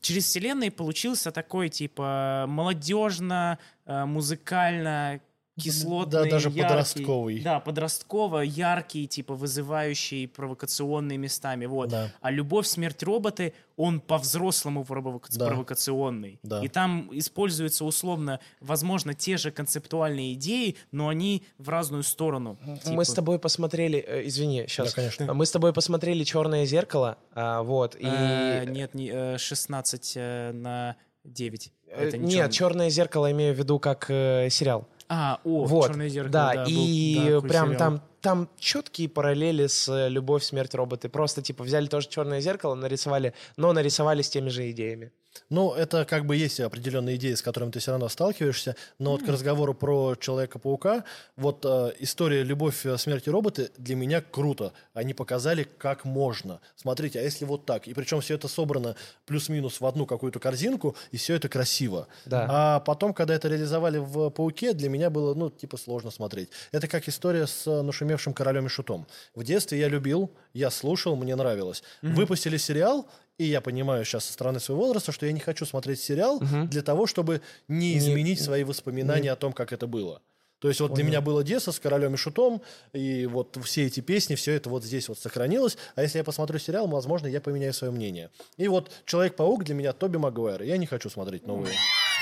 через 0.00 0.26
вселенные 0.26 0.70
получился 0.70 1.32
такой, 1.32 1.70
типа, 1.70 2.44
молодежно, 2.46 3.58
э, 3.86 4.04
музыкально, 4.04 5.20
кислотный, 5.60 6.24
Да, 6.24 6.30
даже 6.30 6.48
яркий. 6.48 6.62
подростковый. 6.62 7.40
Да, 7.40 7.60
подростково, 7.60 8.40
яркий, 8.40 9.06
типа, 9.06 9.34
вызывающий, 9.34 10.26
провокационный 10.26 11.16
местами, 11.16 11.66
вот. 11.66 11.90
Да. 11.90 12.10
А 12.20 12.30
«Любовь, 12.30 12.66
смерть, 12.66 13.02
роботы», 13.02 13.52
он 13.76 14.00
по-взрослому 14.00 14.82
провока- 14.84 15.36
Да. 15.36 15.46
провокационный. 15.46 16.38
Да. 16.42 16.60
И 16.64 16.68
там 16.68 17.08
используются, 17.12 17.84
условно, 17.84 18.40
возможно, 18.60 19.14
те 19.14 19.36
же 19.36 19.50
концептуальные 19.50 20.34
идеи, 20.34 20.76
но 20.92 21.08
они 21.08 21.42
в 21.58 21.68
разную 21.68 22.02
сторону. 22.02 22.56
Мы 22.64 22.76
Типа. 22.78 23.04
с 23.04 23.12
тобой 23.14 23.38
посмотрели, 23.38 23.98
э, 23.98 24.26
извини, 24.26 24.66
сейчас. 24.68 24.88
Да, 24.90 24.94
конечно. 24.96 25.34
Мы 25.34 25.46
с 25.46 25.50
тобой 25.50 25.72
посмотрели 25.72 26.24
Черное 26.24 26.66
зеркало, 26.66 27.16
а, 27.34 27.62
вот, 27.62 27.96
и... 27.96 28.04
Э, 28.04 28.64
Нет, 28.66 28.94
не, 28.94 29.10
э, 29.12 29.38
16 29.38 30.12
э, 30.16 30.52
на 30.52 30.96
9. 31.24 31.72
э, 31.88 32.08
Это 32.08 32.18
Нет, 32.18 32.26
ничего. 32.28 32.48
Черное 32.48 32.90
зеркало 32.90 33.30
имею 33.32 33.54
в 33.54 33.58
виду 33.58 33.78
как 33.78 34.06
э, 34.08 34.48
сериал. 34.50 34.86
А, 35.16 35.40
о, 35.44 35.64
вот, 35.64 35.86
«Черное 35.88 36.08
зеркало», 36.08 36.32
да, 36.32 36.54
да, 36.54 36.64
был- 36.64 36.70
и 36.72 37.14
да, 37.16 37.24
такой 37.36 37.48
прям 37.48 37.66
сериал. 37.66 37.78
там, 37.78 38.02
там 38.20 38.48
четкие 38.58 39.08
параллели 39.08 39.68
с 39.68 39.88
э, 39.88 40.08
«Любовь, 40.08 40.42
смерть, 40.42 40.74
роботы». 40.74 41.08
Просто, 41.08 41.40
типа, 41.40 41.62
взяли 41.62 41.86
тоже 41.86 42.08
«Черное 42.08 42.40
зеркало», 42.40 42.74
нарисовали, 42.74 43.32
но 43.56 43.72
нарисовали 43.72 44.22
с 44.22 44.28
теми 44.28 44.48
же 44.48 44.68
идеями. 44.72 45.12
Ну, 45.50 45.74
это 45.74 46.04
как 46.04 46.26
бы 46.26 46.36
есть 46.36 46.60
определенные 46.60 47.16
идеи, 47.16 47.34
с 47.34 47.42
которыми 47.42 47.70
ты 47.70 47.78
все 47.78 47.90
равно 47.90 48.08
сталкиваешься, 48.08 48.76
но 48.98 49.12
вот 49.12 49.22
к 49.22 49.28
разговору 49.28 49.74
про 49.74 50.14
Человека-паука, 50.14 51.04
вот 51.36 51.64
э, 51.64 51.92
история 52.00 52.42
«Любовь, 52.42 52.84
э, 52.86 52.96
смерть 52.98 53.26
и 53.26 53.30
роботы» 53.30 53.70
для 53.76 53.94
меня 53.94 54.20
круто. 54.22 54.72
Они 54.94 55.14
показали, 55.14 55.68
как 55.78 56.04
можно. 56.04 56.60
Смотрите, 56.76 57.20
а 57.20 57.22
если 57.22 57.44
вот 57.44 57.66
так? 57.66 57.86
И 57.86 57.94
причем 57.94 58.20
все 58.20 58.34
это 58.34 58.48
собрано 58.48 58.96
плюс-минус 59.26 59.80
в 59.80 59.86
одну 59.86 60.06
какую-то 60.06 60.38
корзинку, 60.38 60.96
и 61.10 61.16
все 61.16 61.34
это 61.34 61.48
красиво. 61.48 62.08
Да. 62.24 62.46
А 62.48 62.80
потом, 62.80 63.12
когда 63.12 63.34
это 63.34 63.48
реализовали 63.48 63.98
в 63.98 64.30
«Пауке», 64.30 64.72
для 64.72 64.88
меня 64.88 65.10
было, 65.10 65.34
ну, 65.34 65.50
типа, 65.50 65.76
сложно 65.76 66.10
смотреть. 66.10 66.48
Это 66.72 66.88
как 66.88 67.08
история 67.08 67.46
с 67.46 67.66
э, 67.66 67.82
нашумевшим 67.82 68.32
королем 68.32 68.66
и 68.66 68.68
шутом. 68.68 69.06
В 69.34 69.44
детстве 69.44 69.78
я 69.78 69.88
любил, 69.88 70.30
я 70.52 70.70
слушал, 70.70 71.16
мне 71.16 71.36
нравилось. 71.36 71.82
Выпустили 72.02 72.56
сериал, 72.56 73.06
и 73.38 73.44
я 73.44 73.60
понимаю 73.60 74.04
сейчас 74.04 74.24
со 74.26 74.32
стороны 74.32 74.60
своего 74.60 74.84
возраста, 74.86 75.12
что 75.12 75.26
я 75.26 75.32
не 75.32 75.40
хочу 75.40 75.66
смотреть 75.66 76.00
сериал 76.00 76.40
для 76.40 76.82
того, 76.82 77.06
чтобы 77.06 77.40
не 77.68 77.94
Не- 77.94 77.98
изменить 77.98 78.40
свои 78.40 78.64
воспоминания 78.64 79.32
о 79.32 79.36
том, 79.36 79.52
как 79.52 79.72
это 79.72 79.86
было. 79.86 80.22
То 80.60 80.68
есть 80.68 80.80
вот 80.80 80.94
для 80.94 81.04
меня 81.04 81.20
было 81.20 81.44
детство 81.44 81.72
с 81.72 81.78
королем 81.78 82.14
и 82.14 82.16
шутом, 82.16 82.62
и 82.94 83.26
вот 83.26 83.58
все 83.64 83.84
эти 83.84 84.00
песни, 84.00 84.34
все 84.34 84.52
это 84.54 84.70
вот 84.70 84.82
здесь 84.82 85.10
вот 85.10 85.18
сохранилось. 85.18 85.76
А 85.94 86.00
если 86.00 86.16
я 86.16 86.24
посмотрю 86.24 86.58
сериал, 86.58 86.86
возможно, 86.86 87.26
я 87.26 87.42
поменяю 87.42 87.74
свое 87.74 87.92
мнение. 87.92 88.30
И 88.56 88.66
вот 88.68 88.90
Человек-паук 89.04 89.64
для 89.64 89.74
меня 89.74 89.92
Тоби 89.92 90.16
Магуайр. 90.16 90.62
Я 90.62 90.78
не 90.78 90.86
хочу 90.86 91.10
смотреть 91.10 91.46
новые. 91.46 91.74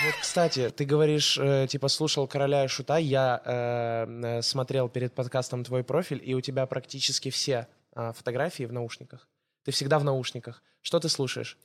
Вот, 0.05 0.15
кстати, 0.21 0.71
ты 0.71 0.85
говоришь, 0.85 1.39
э, 1.41 1.69
типа, 1.69 1.87
слушал 1.87 2.27
«Короля 2.27 2.65
и 2.65 2.69
Шута». 2.69 2.97
Я 2.97 3.41
э, 3.45 4.39
э, 4.39 4.43
смотрел 4.43 4.89
перед 4.89 5.15
подкастом 5.15 5.63
твой 5.63 5.85
профиль, 5.85 6.21
и 6.25 6.35
у 6.35 6.41
тебя 6.41 6.67
практически 6.67 7.31
все 7.31 7.69
а, 7.95 8.13
фотографии 8.13 8.65
в 8.65 8.73
наушниках. 8.73 9.29
Ты 9.65 9.71
всегда 9.73 9.99
в 9.99 10.05
наушниках. 10.05 10.63
Что 10.81 10.99
ты 11.01 11.09
слушаешь? 11.09 11.59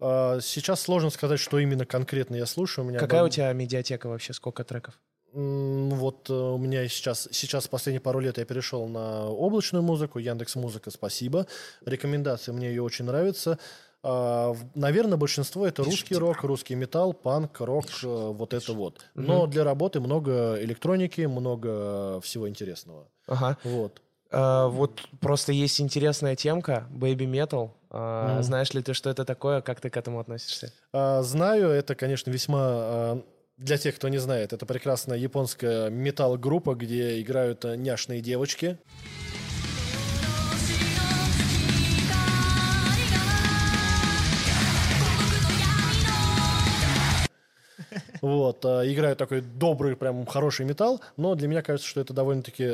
А, 0.00 0.40
Сейчас 0.40 0.80
сложно 0.80 1.10
сказать, 1.10 1.40
что 1.40 1.58
именно 1.58 1.86
конкретно 1.86 2.36
я 2.36 2.46
слушаю. 2.46 2.84
У 2.84 2.88
меня 2.88 2.98
Какая 2.98 3.20
был- 3.22 3.26
у 3.26 3.30
тебя 3.30 3.52
медиатека 3.52 4.08
вообще? 4.08 4.32
Сколько 4.32 4.64
треков? 4.64 4.98
Вот 5.32 6.30
э, 6.30 6.32
у 6.32 6.58
меня 6.58 6.86
сейчас, 6.86 7.28
сейчас 7.32 7.66
последние 7.66 8.00
пару 8.00 8.20
лет 8.20 8.38
я 8.38 8.44
перешел 8.44 8.86
на 8.86 9.26
облачную 9.26 9.82
музыку, 9.82 10.20
Яндекс 10.20 10.54
Музыка, 10.54 10.92
спасибо. 10.92 11.48
Рекомендации, 11.84 12.52
мне 12.52 12.68
ее 12.68 12.82
очень 12.84 13.04
нравится. 13.04 13.58
Наверное, 14.04 15.16
большинство 15.16 15.66
это 15.66 15.82
русский 15.82 16.14
рок, 16.14 16.42
русский 16.44 16.74
металл, 16.74 17.14
панк, 17.14 17.58
рок, 17.60 17.86
э, 18.04 18.06
вот 18.06 18.52
это 18.54 18.74
вот. 18.74 19.00
Но 19.14 19.46
для 19.48 19.64
работы 19.64 19.98
много 19.98 20.56
электроники, 20.62 21.22
много 21.22 22.20
всего 22.20 22.48
интересного. 22.48 23.08
Ага. 23.26 23.56
Вот. 23.64 24.02
А, 24.34 24.66
вот 24.66 25.00
просто 25.20 25.52
есть 25.52 25.80
интересная 25.80 26.34
темка, 26.34 26.86
Baby 26.90 27.26
Metal. 27.30 27.70
Мгм. 27.90 28.42
Знаешь 28.42 28.74
ли 28.74 28.82
ты, 28.82 28.92
что 28.92 29.08
это 29.10 29.24
такое? 29.24 29.60
Как 29.60 29.80
ты 29.80 29.88
к 29.88 29.96
этому 29.96 30.18
относишься? 30.18 30.72
А, 30.92 31.22
Знаю, 31.22 31.68
это, 31.70 31.94
конечно, 31.94 32.30
весьма... 32.30 33.22
Для 33.56 33.78
тех, 33.78 33.94
кто 33.94 34.08
не 34.08 34.18
знает, 34.18 34.52
это 34.52 34.66
прекрасная 34.66 35.16
японская 35.16 35.88
металл-группа, 35.88 36.74
где 36.74 37.20
играют 37.20 37.62
няшные 37.62 38.20
девочки. 38.20 38.78
Вот, 48.20 48.64
играют 48.64 49.18
такой 49.18 49.40
добрый, 49.40 49.94
прям 49.96 50.26
хороший 50.26 50.66
металл, 50.66 51.00
но 51.16 51.36
для 51.36 51.46
меня 51.46 51.62
кажется, 51.62 51.88
что 51.88 52.00
это 52.00 52.12
довольно-таки, 52.12 52.64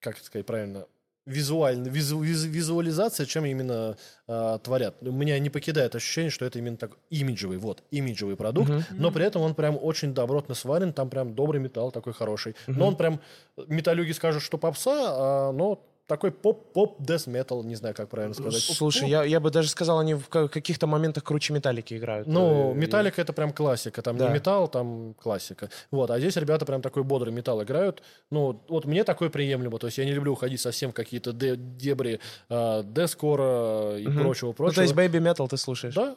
как 0.00 0.16
это 0.16 0.24
сказать 0.24 0.46
правильно, 0.46 0.86
визуально, 1.26 1.88
визу- 1.88 2.22
виз- 2.22 2.46
визуализация, 2.46 3.26
чем 3.26 3.44
именно 3.44 3.96
э, 4.26 4.58
творят. 4.62 4.96
У 5.02 5.12
меня 5.12 5.38
не 5.38 5.50
покидает 5.50 5.94
ощущение, 5.94 6.30
что 6.30 6.46
это 6.46 6.58
именно 6.58 6.76
так 6.78 6.92
имиджевый, 7.10 7.58
вот, 7.58 7.82
имиджевый 7.90 8.36
продукт, 8.36 8.70
но 8.90 9.10
при 9.10 9.24
этом 9.26 9.42
он 9.42 9.54
прям 9.54 9.78
очень 9.80 10.14
добротно 10.14 10.54
сварен, 10.54 10.92
там 10.92 11.10
прям 11.10 11.34
добрый 11.34 11.60
металл 11.60 11.90
такой 11.92 12.14
хороший. 12.14 12.56
Но 12.66 12.86
он 12.86 12.96
прям, 12.96 13.20
металлюги 13.66 14.12
скажут, 14.12 14.42
что 14.42 14.56
попса, 14.56 14.92
а, 14.92 15.52
но 15.52 15.84
такой 16.08 16.32
поп-поп 16.32 17.00
death 17.00 17.28
metal, 17.28 17.62
не 17.64 17.76
знаю, 17.76 17.94
как 17.94 18.08
правильно 18.08 18.34
сказать. 18.34 18.60
Слушай, 18.62 19.08
я, 19.08 19.22
я 19.24 19.38
бы 19.40 19.50
даже 19.50 19.68
сказал, 19.68 19.98
они 20.00 20.14
в 20.14 20.28
ка- 20.28 20.48
каких-то 20.48 20.86
моментах 20.86 21.22
круче 21.22 21.52
металлики 21.52 21.94
играют. 21.94 22.26
Ну, 22.26 22.72
Э, 22.72 22.74
металлика 22.74 23.20
это 23.20 23.32
прям 23.32 23.52
классика. 23.52 24.00
Там 24.02 24.16
Да. 24.16 24.26
не 24.28 24.34
металл, 24.34 24.68
там 24.68 25.14
классика. 25.14 25.68
Вот. 25.90 26.10
А 26.10 26.18
здесь 26.18 26.36
ребята 26.36 26.64
прям 26.66 26.80
такой 26.82 27.04
бодрый 27.04 27.32
металл 27.32 27.62
играют. 27.62 28.02
Ну, 28.30 28.60
вот 28.68 28.86
мне 28.86 29.04
такое 29.04 29.28
приемлемо. 29.28 29.78
То 29.78 29.86
есть 29.86 29.98
я 29.98 30.04
не 30.06 30.12
люблю 30.12 30.32
уходить 30.32 30.60
совсем 30.60 30.90
в 30.90 30.94
какие-то 30.94 31.32
де- 31.32 31.56
дебри 31.56 32.20
э, 32.48 32.82
дескора 32.84 33.98
и 33.98 34.06
Мгм. 34.08 34.20
прочего, 34.22 34.48
Ну, 34.48 34.54
прочего. 34.54 34.74
то 34.76 34.82
есть 34.82 34.94
Baby 34.94 35.20
Metal 35.20 35.46
ты 35.46 35.56
слушаешь? 35.58 35.94
Да. 35.94 36.16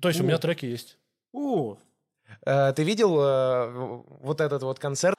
То 0.00 0.08
есть 0.08 0.20
у 0.20 0.24
меня 0.24 0.38
треки 0.38 0.66
есть. 0.66 0.98
О, 1.32 1.76
Э, 2.46 2.72
ты 2.72 2.82
видел 2.82 3.18
э, 3.20 3.70
вот 4.22 4.40
этот 4.40 4.62
вот 4.62 4.78
концерт? 4.78 5.16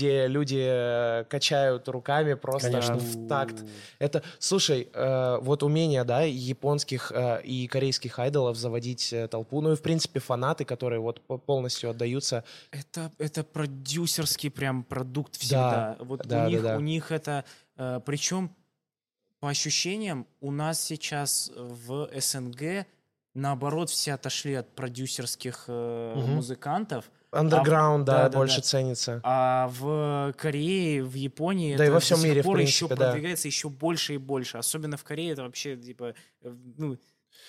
Где 0.00 0.26
люди 0.28 0.58
э, 0.58 1.24
качают 1.28 1.86
руками 1.88 2.32
просто 2.32 2.70
Конечно. 2.70 2.96
в 2.96 3.28
такт. 3.28 3.64
Это, 3.98 4.22
слушай, 4.38 4.88
э, 4.92 5.38
вот 5.42 5.62
умение, 5.62 6.04
да, 6.04 6.22
японских 6.22 7.12
э, 7.14 7.42
и 7.42 7.66
корейских 7.66 8.18
айдолов 8.18 8.56
заводить 8.56 9.12
э, 9.12 9.28
толпу, 9.28 9.60
ну 9.60 9.72
и 9.72 9.76
в 9.76 9.82
принципе 9.82 10.18
фанаты, 10.20 10.64
которые 10.64 11.00
вот 11.00 11.20
по- 11.20 11.36
полностью 11.36 11.90
отдаются. 11.90 12.44
это, 12.70 13.12
это 13.18 13.44
продюсерский 13.44 14.50
прям 14.50 14.84
продукт 14.84 15.36
всегда. 15.36 15.96
вот 16.00 16.26
да, 16.26 16.46
у, 16.46 16.48
них, 16.48 16.62
да, 16.62 16.68
да. 16.70 16.76
у 16.78 16.80
них 16.80 17.12
это... 17.12 17.44
причем, 18.06 18.56
по 19.38 19.50
ощущениям, 19.50 20.26
у 20.40 20.50
нас 20.50 20.82
сейчас 20.82 21.52
в 21.54 22.08
СНГ, 22.18 22.86
наоборот, 23.34 23.90
все 23.90 24.14
отошли 24.14 24.54
от 24.54 24.74
продюсерских 24.74 25.64
э, 25.68 26.14
Мгм. 26.16 26.36
музыкантов, 26.36 27.10
Андерграунд, 27.32 28.04
да, 28.04 28.24
да, 28.24 28.28
да, 28.28 28.38
больше 28.38 28.56
да. 28.56 28.62
ценится. 28.62 29.20
а 29.22 29.68
в 29.78 30.34
Корее, 30.36 31.04
в 31.04 31.14
Японии 31.14 31.76
Да 31.76 31.86
и 31.86 31.88
во 31.88 31.94
до 31.94 32.00
всем 32.00 32.18
сих 32.18 32.28
мире, 32.28 32.42
в 32.42 32.44
пор 32.44 32.56
принципе, 32.56 32.86
еще 32.86 32.88
да. 32.88 33.10
продвигается 33.10 33.48
еще 33.48 33.68
больше 33.68 34.14
и 34.14 34.18
больше. 34.18 34.58
Особенно 34.58 34.96
в 34.96 35.04
Корее 35.04 35.32
это 35.32 35.42
вообще, 35.42 35.76
типа, 35.76 36.14
э, 36.42 36.54
ну, 36.76 36.98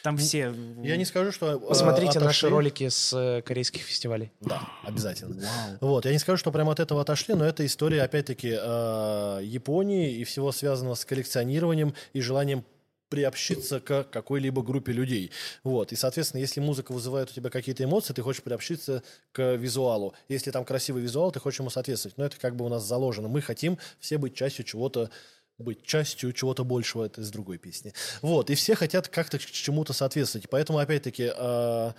там 0.03 0.17
все... 0.17 0.53
Я 0.83 0.97
не 0.97 1.05
скажу, 1.05 1.31
что... 1.31 1.53
э, 1.53 1.59
Посмотрите 1.59 2.19
наши 2.19 2.45
отошли. 2.45 2.49
ролики 2.49 2.89
с 2.89 3.13
э, 3.13 3.41
корейских 3.41 3.81
фестивалей. 3.81 4.31
Да, 4.39 4.61
обязательно. 4.83 5.41
Вот, 5.81 6.05
я 6.05 6.11
не 6.11 6.19
скажу, 6.19 6.37
что 6.37 6.51
прямо 6.51 6.71
от 6.71 6.79
этого 6.79 7.01
отошли, 7.01 7.33
но 7.33 7.45
это 7.45 7.65
история, 7.65 8.03
опять-таки, 8.03 8.49
Японии 8.49 10.15
и 10.15 10.23
всего 10.23 10.51
связанного 10.51 10.95
с 10.95 11.05
коллекционированием 11.05 11.93
и 12.13 12.21
желанием 12.21 12.63
приобщиться 13.11 13.81
к 13.81 14.05
какой-либо 14.05 14.63
группе 14.63 14.93
людей. 14.93 15.31
Вот. 15.63 15.91
И, 15.91 15.97
соответственно, 15.97 16.39
если 16.39 16.61
музыка 16.61 16.93
вызывает 16.93 17.29
у 17.29 17.33
тебя 17.33 17.49
какие-то 17.49 17.83
эмоции, 17.83 18.13
ты 18.13 18.21
хочешь 18.21 18.41
приобщиться 18.41 19.03
к 19.33 19.55
визуалу. 19.55 20.15
Если 20.29 20.49
там 20.49 20.63
красивый 20.63 21.03
визуал, 21.03 21.33
ты 21.33 21.41
хочешь 21.41 21.59
ему 21.59 21.69
соответствовать. 21.69 22.17
Но 22.17 22.23
это 22.23 22.39
как 22.39 22.55
бы 22.55 22.63
у 22.63 22.69
нас 22.69 22.85
заложено. 22.85 23.27
Мы 23.27 23.41
хотим 23.41 23.77
все 23.99 24.17
быть 24.17 24.33
частью 24.33 24.63
чего-то 24.65 25.11
быть 25.57 25.83
частью 25.83 26.33
чего-то 26.33 26.63
большего, 26.63 27.05
это 27.05 27.21
из 27.21 27.29
другой 27.29 27.59
песни. 27.59 27.93
Вот, 28.23 28.49
и 28.49 28.55
все 28.55 28.73
хотят 28.73 29.09
как-то 29.09 29.37
к 29.37 29.41
чему-то 29.41 29.93
соответствовать. 29.93 30.49
Поэтому, 30.49 30.79
опять-таки, 30.79 31.31
э, 31.35 31.91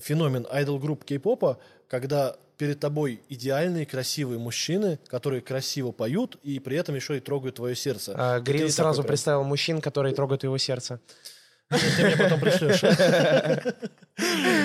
феномен 0.00 0.46
айдол-групп 0.48 1.04
кей-попа, 1.04 1.58
когда 1.88 2.36
перед 2.62 2.78
тобой 2.78 3.20
идеальные, 3.28 3.86
красивые 3.86 4.38
мужчины, 4.38 5.00
которые 5.08 5.40
красиво 5.40 5.90
поют 5.90 6.38
и 6.44 6.60
при 6.60 6.76
этом 6.76 6.94
еще 6.94 7.16
и 7.16 7.20
трогают 7.20 7.56
твое 7.56 7.74
сердце. 7.74 8.14
А, 8.16 8.38
Грин 8.38 8.70
сразу 8.70 9.02
прям, 9.02 9.08
представил 9.08 9.42
мужчин, 9.42 9.80
которые 9.80 10.14
трогают 10.14 10.44
его 10.44 10.56
сердце. 10.58 11.00
Ты 11.68 12.04
мне 12.04 12.16
потом 12.16 12.38
пришлешь. 12.38 12.82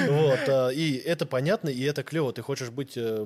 Вот, 0.10 0.40
э, 0.48 0.74
и 0.76 0.96
это 0.98 1.26
понятно, 1.26 1.70
и 1.70 1.82
это 1.82 2.04
клево. 2.04 2.32
Ты 2.34 2.44
хочешь 2.44 2.70
быть 2.70 2.94
э, 2.98 3.26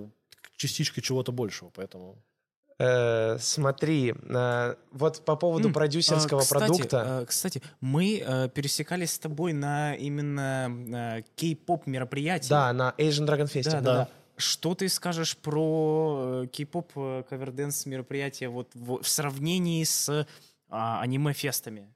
частичкой 0.56 1.04
чего-то 1.04 1.34
большего, 1.34 1.70
поэтому... 1.76 2.24
Э, 2.80 3.38
Смотри, 3.40 4.14
э, 4.14 4.76
вот 4.92 5.26
по 5.26 5.36
поводу 5.36 5.70
продюсерского 5.72 6.40
а, 6.40 6.44
кстати, 6.44 6.66
продукта. 6.66 7.04
а, 7.06 7.26
Кстати, 7.26 7.62
мы 7.82 8.24
э, 8.26 8.48
пересекались 8.50 9.12
с 9.14 9.20
тобой 9.20 9.52
на 9.52 9.96
именно 9.96 11.24
кей-поп 11.36 11.88
мероприятии. 11.88 12.50
Да, 12.50 12.72
на 12.72 12.96
Asian 12.98 13.28
Dragon 13.28 13.52
Fest. 13.52 13.64
Да, 13.66 13.72
да, 13.72 13.82
Да. 13.82 13.94
да. 13.96 14.10
Что 14.42 14.74
ты 14.74 14.90
скажешь 14.90 15.38
про 15.38 16.44
э, 16.44 16.48
кей-поп 16.48 16.92
э, 16.96 17.24
каверденс 17.30 17.86
мероприятия 17.86 18.50
вот 18.50 18.74
в, 18.74 19.04
в 19.04 19.08
сравнении 19.08 19.84
с 19.84 20.28
а, 20.68 21.02
аниме-фестами? 21.02 21.94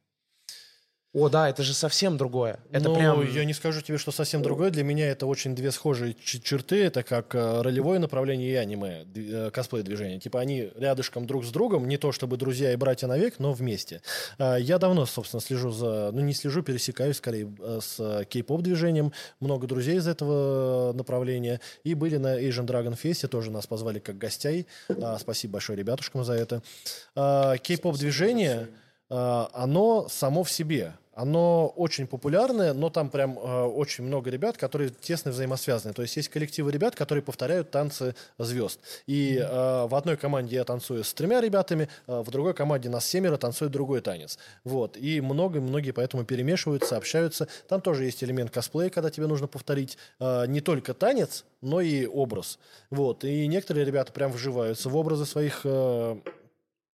О, 1.15 1.29
да, 1.29 1.47
это 1.49 1.63
же 1.63 1.73
совсем 1.73 2.17
другое. 2.17 2.59
Это 2.71 2.89
Ну, 2.89 2.95
прям... 2.95 3.33
я 3.33 3.45
не 3.45 3.53
скажу 3.53 3.79
тебе, 3.81 3.97
что 3.97 4.11
совсем 4.11 4.41
другое. 4.41 4.69
Для 4.69 4.83
меня 4.83 5.07
это 5.09 5.25
очень 5.27 5.55
две 5.55 5.71
схожие 5.71 6.13
ч- 6.21 6.41
черты. 6.41 6.83
Это 6.83 7.03
как 7.03 7.33
э, 7.33 7.61
ролевое 7.61 7.99
направление 7.99 8.51
и 8.51 8.55
аниме, 8.55 9.05
д- 9.05 9.47
э, 9.47 9.49
косплей-движение. 9.49 10.19
Типа 10.19 10.41
они 10.41 10.71
рядышком 10.75 11.25
друг 11.25 11.45
с 11.45 11.51
другом, 11.51 11.87
не 11.87 11.95
то 11.97 12.11
чтобы 12.11 12.35
друзья 12.35 12.73
и 12.73 12.75
братья 12.75 13.07
навек, 13.07 13.39
но 13.39 13.53
вместе. 13.53 14.01
А, 14.37 14.57
Я 14.57 14.77
давно, 14.77 15.05
собственно, 15.05 15.39
слежу 15.39 15.71
за... 15.71 16.09
Ну, 16.11 16.19
не 16.19 16.33
слежу, 16.33 16.61
пересекаюсь 16.63 17.15
скорее 17.15 17.49
э, 17.59 17.79
с 17.81 17.95
э, 17.97 18.25
кей-поп-движением. 18.25 19.13
Много 19.39 19.67
друзей 19.67 19.95
из 19.95 20.07
этого 20.09 20.91
направления. 20.91 21.61
И 21.85 21.93
были 21.93 22.17
на 22.17 22.37
Asian 22.41 22.65
Dragon 22.65 22.99
Fest, 23.01 23.25
тоже 23.29 23.51
нас 23.51 23.67
позвали 23.67 23.99
как 23.99 24.17
гостей. 24.17 24.67
Спасибо 25.19 25.53
большое 25.53 25.79
ребятушкам 25.79 26.25
за 26.25 26.33
это. 26.33 26.61
Кей-поп-движение, 27.59 28.67
оно 29.09 30.07
само 30.09 30.43
в 30.43 30.51
себе. 30.51 30.93
Оно 31.15 31.67
очень 31.77 32.07
популярное, 32.07 32.73
но 32.73 32.89
там 32.89 33.09
прям 33.09 33.39
э, 33.39 33.63
очень 33.63 34.03
много 34.03 34.29
ребят, 34.29 34.57
которые 34.57 34.89
тесно 34.89 35.31
взаимосвязаны. 35.31 35.93
То 35.93 36.01
есть 36.01 36.17
есть 36.17 36.27
коллективы 36.27 36.73
ребят, 36.73 36.93
которые 36.93 37.23
повторяют 37.23 37.71
танцы 37.71 38.15
звезд. 38.37 38.81
И 39.07 39.37
э, 39.37 39.87
в 39.87 39.95
одной 39.95 40.17
команде 40.17 40.57
я 40.57 40.65
танцую 40.65 41.05
с 41.05 41.13
тремя 41.13 41.39
ребятами, 41.39 41.87
э, 42.07 42.21
в 42.21 42.29
другой 42.31 42.53
команде 42.53 42.89
нас 42.89 43.05
семеро 43.05 43.37
танцует 43.37 43.71
другой 43.71 44.01
танец. 44.01 44.37
Вот. 44.65 44.97
И 44.97 45.21
много, 45.21 45.61
многие 45.61 45.91
поэтому 45.91 46.25
перемешиваются, 46.25 46.97
общаются. 46.97 47.47
Там 47.69 47.79
тоже 47.79 48.03
есть 48.03 48.21
элемент 48.21 48.51
косплея, 48.51 48.89
когда 48.89 49.09
тебе 49.09 49.27
нужно 49.27 49.47
повторить 49.47 49.97
э, 50.19 50.47
не 50.47 50.59
только 50.59 50.93
танец, 50.93 51.45
но 51.61 51.79
и 51.79 52.05
образ. 52.05 52.59
Вот. 52.89 53.23
И 53.23 53.47
некоторые 53.47 53.85
ребята 53.85 54.11
прям 54.11 54.33
вживаются 54.33 54.89
в 54.89 54.97
образы 54.97 55.25
своих 55.25 55.61
э, 55.63 56.17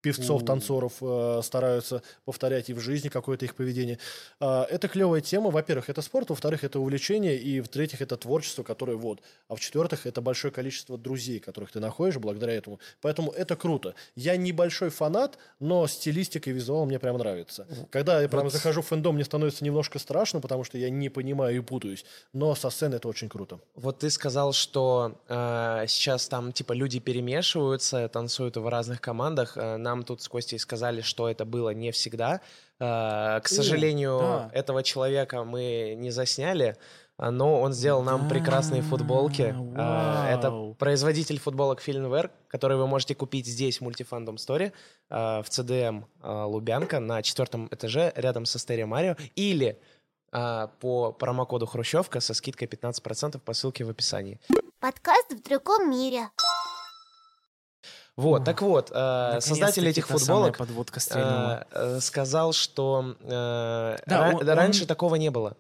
певцов, 0.02 0.46
танцоров 0.46 0.94
э, 1.02 1.42
стараются 1.44 2.02
повторять 2.26 2.70
и 2.70 2.74
в 2.74 2.80
жизни 2.80 3.10
какое-то 3.10 3.46
их 3.46 3.56
поведение. 3.56 4.00
А, 4.40 4.66
это 4.70 4.88
клевая 4.88 5.22
тема. 5.22 5.50
Во-первых, 5.52 5.90
это 5.90 6.02
спорт, 6.02 6.30
во-вторых, 6.30 6.64
это 6.64 6.80
увлечение, 6.80 7.38
и 7.38 7.62
в-третьих, 7.62 8.02
это 8.02 8.18
творчество, 8.18 8.64
которое 8.64 8.98
вот. 8.98 9.22
А 9.48 9.56
в-четвертых, 9.56 10.06
это 10.06 10.22
большое 10.22 10.52
количество 10.52 10.98
друзей, 10.98 11.40
которых 11.40 11.72
ты 11.72 11.80
находишь 11.80 12.18
благодаря 12.18 12.54
этому. 12.54 12.80
Поэтому 13.02 13.32
это 13.32 13.56
круто. 13.56 13.96
Я 14.16 14.38
небольшой 14.38 14.90
фанат, 14.90 15.38
но 15.60 15.88
стилистика 15.88 16.50
и 16.50 16.54
визуал 16.54 16.86
мне 16.86 17.00
прям 17.00 17.18
нравится. 17.18 17.68
Когда 17.90 18.22
я 18.22 18.30
прям 18.30 18.50
захожу 18.50 18.82
в 18.82 18.88
фэндом, 18.88 19.16
мне 19.16 19.24
становится 19.24 19.64
немножко 19.64 20.00
страшно, 20.00 20.40
потому 20.40 20.64
что 20.64 20.78
я 20.78 20.90
не 20.90 21.10
понимаю 21.10 21.58
и 21.58 21.60
путаюсь. 21.60 22.06
Но 22.34 22.56
со 22.56 22.70
сцены 22.70 22.96
это 22.96 23.08
очень 23.08 23.30
круто. 23.30 23.60
Вот 23.76 24.00
ты 24.00 24.10
сказал, 24.10 24.54
что 24.54 25.20
э, 25.28 25.86
сейчас 25.88 26.28
там 26.28 26.52
типа 26.52 26.74
люди 26.74 27.00
перемешиваются, 27.00 28.08
танцуют 28.10 28.58
в 28.58 28.68
разных 28.68 29.02
командах. 29.02 29.58
Э, 29.58 29.78
нам 29.92 30.04
тут 30.04 30.22
с 30.22 30.28
Костей 30.30 30.60
сказали, 30.60 31.02
что 31.02 31.28
это 31.30 31.46
было 31.46 31.74
не 31.74 31.92
всегда. 31.92 32.40
Э, 32.80 33.40
к 33.42 33.48
сожалению, 33.48 34.20
да. 34.20 34.50
этого 34.54 34.84
человека 34.84 35.44
мы 35.44 35.96
не 35.98 36.12
засняли, 36.12 36.78
а, 37.18 37.30
но 37.30 37.62
он 37.62 37.74
сделал 37.74 38.04
нам 38.04 38.28
прекрасные 38.30 38.82
футболки. 38.82 39.54
Э, 39.76 40.36
это 40.36 40.76
производитель 40.80 41.40
футболок 41.40 41.82
Filmware, 41.86 42.32
который 42.48 42.78
вы 42.78 42.88
можете 42.88 43.16
купить 43.16 43.46
здесь, 43.48 43.78
в 43.78 43.82
Мультифандом 43.82 44.38
Сторе, 44.38 44.72
э, 45.10 45.16
в 45.16 45.46
CDM 45.50 46.06
э, 46.24 46.44
Лубянка 46.46 47.00
на 47.00 47.22
четвертом 47.22 47.68
этаже 47.70 48.14
рядом 48.16 48.46
со 48.46 48.60
Стерео 48.60 48.88
Марио. 48.88 49.16
Или 49.36 49.78
по 50.32 51.12
промокоду 51.20 51.66
Хрущевка 51.66 52.22
со 52.22 52.34
скидкой 52.34 52.70
15% 52.70 53.38
по 53.40 53.54
ссылке 53.54 53.84
в 53.84 53.90
описании. 53.90 54.40
Подкаст 54.80 55.34
в 55.34 55.44
другом 55.44 55.92
мире. 55.92 56.30
Вот, 58.18 58.44
так 58.44 58.62
вот, 58.62 58.92
э, 58.94 59.40
создатель 59.42 59.88
этих 59.88 60.08
футболок 60.08 60.58
подводка 60.58 61.00
э, 61.16 61.64
э, 61.72 62.00
сказал, 62.02 62.54
что 62.54 63.16
э, 63.22 63.98
Да, 64.06 64.32
ра- 64.32 64.36
он- 64.36 64.50
раньше 64.50 64.82
он- 64.82 64.88
такого 64.88 65.16
не 65.16 65.32
было. 65.32 65.56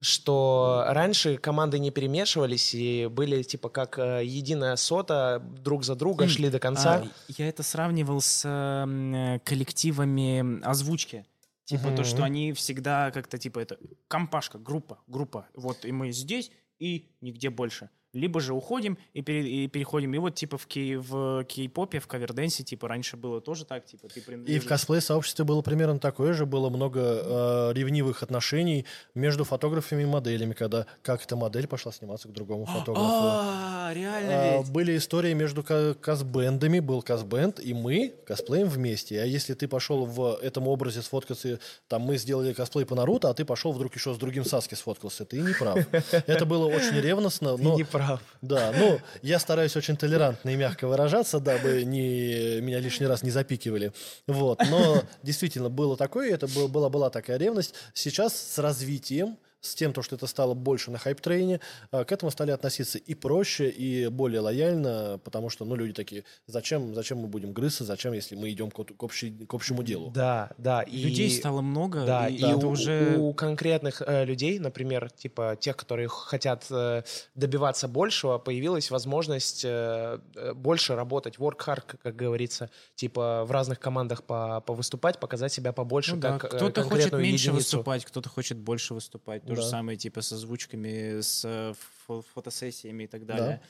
Что 0.00 0.84
раньше 0.88 1.38
команды 1.38 1.78
не 1.78 1.90
перемешивались 1.90 2.74
и 2.74 3.06
были 3.06 3.42
типа 3.42 3.70
как 3.70 3.98
э, 3.98 4.22
единая 4.24 4.76
сота, 4.76 5.42
друг 5.62 5.82
за 5.84 5.94
друга 5.94 6.28
шли 6.28 6.50
до 6.50 6.58
конца. 6.58 6.96
А, 7.04 7.06
я 7.28 7.48
это 7.48 7.62
сравнивал 7.62 8.20
с 8.20 8.42
э, 8.44 9.38
коллективами 9.44 10.62
озвучки. 10.62 11.24
Типа 11.64 11.90
то, 11.96 12.04
что 12.04 12.22
они 12.22 12.52
всегда 12.52 13.10
как-то 13.12 13.38
типа 13.38 13.60
это 13.60 13.78
компашка, 14.08 14.58
группа, 14.58 14.98
группа. 15.06 15.46
Вот 15.54 15.86
и 15.86 15.92
мы 15.92 16.12
здесь 16.12 16.50
и 16.78 17.08
нигде 17.22 17.48
больше. 17.48 17.88
Либо 18.14 18.40
же 18.40 18.54
уходим 18.54 18.96
и, 19.12 19.22
пере- 19.22 19.48
и 19.64 19.68
переходим. 19.68 20.14
И 20.14 20.18
вот 20.18 20.34
типа 20.34 20.56
в, 20.58 20.66
кей, 20.66 20.96
в 20.96 21.44
кей-попе, 21.44 21.98
в 22.00 22.06
каверденсе, 22.06 22.62
типа 22.62 22.88
раньше 22.88 23.16
было 23.16 23.40
тоже 23.40 23.64
так, 23.64 23.84
типа 23.86 24.08
ты 24.08 24.20
И 24.20 24.22
в 24.22 24.26
принадлежишь- 24.26 24.64
косплей-сообществе 24.66 25.44
было 25.44 25.60
примерно 25.62 25.98
такое 25.98 26.32
же. 26.32 26.46
Было 26.46 26.70
много 26.70 27.00
э, 27.00 27.72
ревнивых 27.74 28.22
отношений 28.22 28.84
между 29.14 29.44
фотографами 29.44 30.02
и 30.02 30.06
моделями, 30.06 30.52
когда 30.54 30.86
как 31.02 31.22
эта 31.24 31.36
модель 31.36 31.66
пошла 31.66 31.92
сниматься 31.92 32.28
к 32.28 32.32
другому 32.32 32.66
фотографу. 32.66 33.06
А, 33.10 33.92
реально 33.94 34.30
А, 34.32 34.58
ведь. 34.58 34.70
Были 34.70 34.96
истории 34.96 35.32
между 35.34 35.62
косбендами, 36.00 36.80
был 36.80 37.02
косбенд, 37.02 37.60
и 37.60 37.74
мы 37.74 38.14
косплеем 38.26 38.68
вместе. 38.68 39.20
А 39.20 39.24
если 39.24 39.54
ты 39.54 39.66
пошел 39.68 40.04
в 40.06 40.38
этом 40.42 40.68
образе 40.68 41.02
сфоткаться, 41.02 41.58
там 41.88 42.02
мы 42.02 42.16
сделали 42.18 42.52
косплей 42.52 42.86
по 42.86 42.94
Наруто, 42.94 43.30
а 43.30 43.34
ты 43.34 43.44
пошел 43.44 43.72
вдруг 43.72 43.94
еще 43.94 44.14
с 44.14 44.18
другим 44.18 44.44
Саски 44.44 44.74
сфоткался, 44.74 45.24
ты 45.24 45.40
не 45.40 45.52
прав. 45.54 45.78
Это 46.26 46.44
было 46.46 46.66
очень 46.66 47.00
ревностно, 47.00 47.56
Ты 47.56 47.62
но... 47.62 47.74
не 47.76 47.84
прав. 47.84 48.03
Да, 48.42 48.72
ну, 48.76 49.00
я 49.22 49.38
стараюсь 49.38 49.76
очень 49.76 49.96
толерантно 49.96 50.50
и 50.50 50.56
мягко 50.56 50.86
выражаться, 50.86 51.40
дабы 51.40 51.84
не, 51.84 52.60
меня 52.60 52.78
лишний 52.80 53.06
раз 53.06 53.22
не 53.22 53.30
запикивали. 53.30 53.92
Вот, 54.26 54.60
но 54.70 55.02
действительно 55.22 55.68
было 55.70 55.96
такое, 55.96 56.32
это 56.34 56.46
был- 56.48 56.68
была, 56.68 56.88
была 56.88 57.10
такая 57.10 57.36
ревность. 57.38 57.74
Сейчас 57.94 58.34
с 58.36 58.58
развитием, 58.58 59.36
с 59.64 59.74
тем, 59.74 59.92
то, 59.92 60.02
что 60.02 60.16
это 60.16 60.26
стало 60.26 60.54
больше 60.54 60.90
на 60.90 60.98
хайп-трейне, 60.98 61.60
а, 61.90 62.04
к 62.04 62.12
этому 62.12 62.30
стали 62.30 62.50
относиться 62.50 62.98
и 62.98 63.14
проще, 63.14 63.68
и 63.70 64.08
более 64.08 64.40
лояльно, 64.40 65.18
потому 65.24 65.50
что, 65.50 65.64
ну, 65.64 65.74
люди 65.74 65.92
такие, 65.92 66.24
зачем, 66.46 66.94
зачем 66.94 67.18
мы 67.18 67.28
будем 67.28 67.52
грызться, 67.52 67.84
зачем, 67.84 68.12
если 68.12 68.36
мы 68.36 68.50
идем 68.50 68.70
к, 68.70 68.84
к 68.84 69.02
общей- 69.02 69.46
к 69.46 69.54
общему 69.54 69.82
делу? 69.82 70.10
Да, 70.10 70.50
да. 70.58 70.82
И... 70.82 71.04
Людей 71.04 71.30
стало 71.30 71.60
много, 71.62 72.04
Да, 72.04 72.28
и, 72.28 72.36
и, 72.36 72.44
это 72.44 72.66
у, 72.66 72.70
уже... 72.70 73.16
у 73.18 73.32
конкретных 73.32 74.02
э, 74.06 74.24
людей, 74.24 74.58
например, 74.58 75.10
типа 75.10 75.56
тех, 75.58 75.76
которые 75.76 76.08
хотят 76.08 76.66
э, 76.70 77.02
добиваться 77.34 77.88
большего, 77.88 78.38
появилась 78.38 78.90
возможность 78.90 79.64
э, 79.64 80.18
э, 80.34 80.52
больше 80.54 80.94
работать, 80.94 81.36
work 81.38 81.58
hard, 81.66 81.96
как, 82.02 82.16
говорится, 82.16 82.70
типа 82.94 83.44
в 83.44 83.50
разных 83.50 83.80
командах 83.80 84.24
по, 84.24 84.60
повыступать, 84.60 85.18
показать 85.20 85.52
себя 85.52 85.72
побольше, 85.72 86.14
Ну 86.14 86.20
да, 86.20 86.38
как 86.38 86.54
э, 86.54 86.56
кто-то 86.56 86.82
хочет 86.82 87.12
меньше 87.12 87.48
единицу. 87.48 87.52
выступать, 87.54 88.04
кто-то 88.04 88.28
хочет 88.28 88.58
больше 88.58 88.94
выступать. 88.94 89.42
То 89.54 89.62
же 89.62 89.66
Да. 89.66 89.70
самое 89.70 89.96
типа 89.98 90.20
с 90.22 90.32
озвучками, 90.32 91.20
с 91.20 91.44
э, 91.44 91.74
фо- 92.08 92.24
фотосессиями 92.34 93.04
и 93.04 93.06
так 93.06 93.24
Да. 93.26 93.36
далее. 93.36 93.56
Кто- 93.58 93.66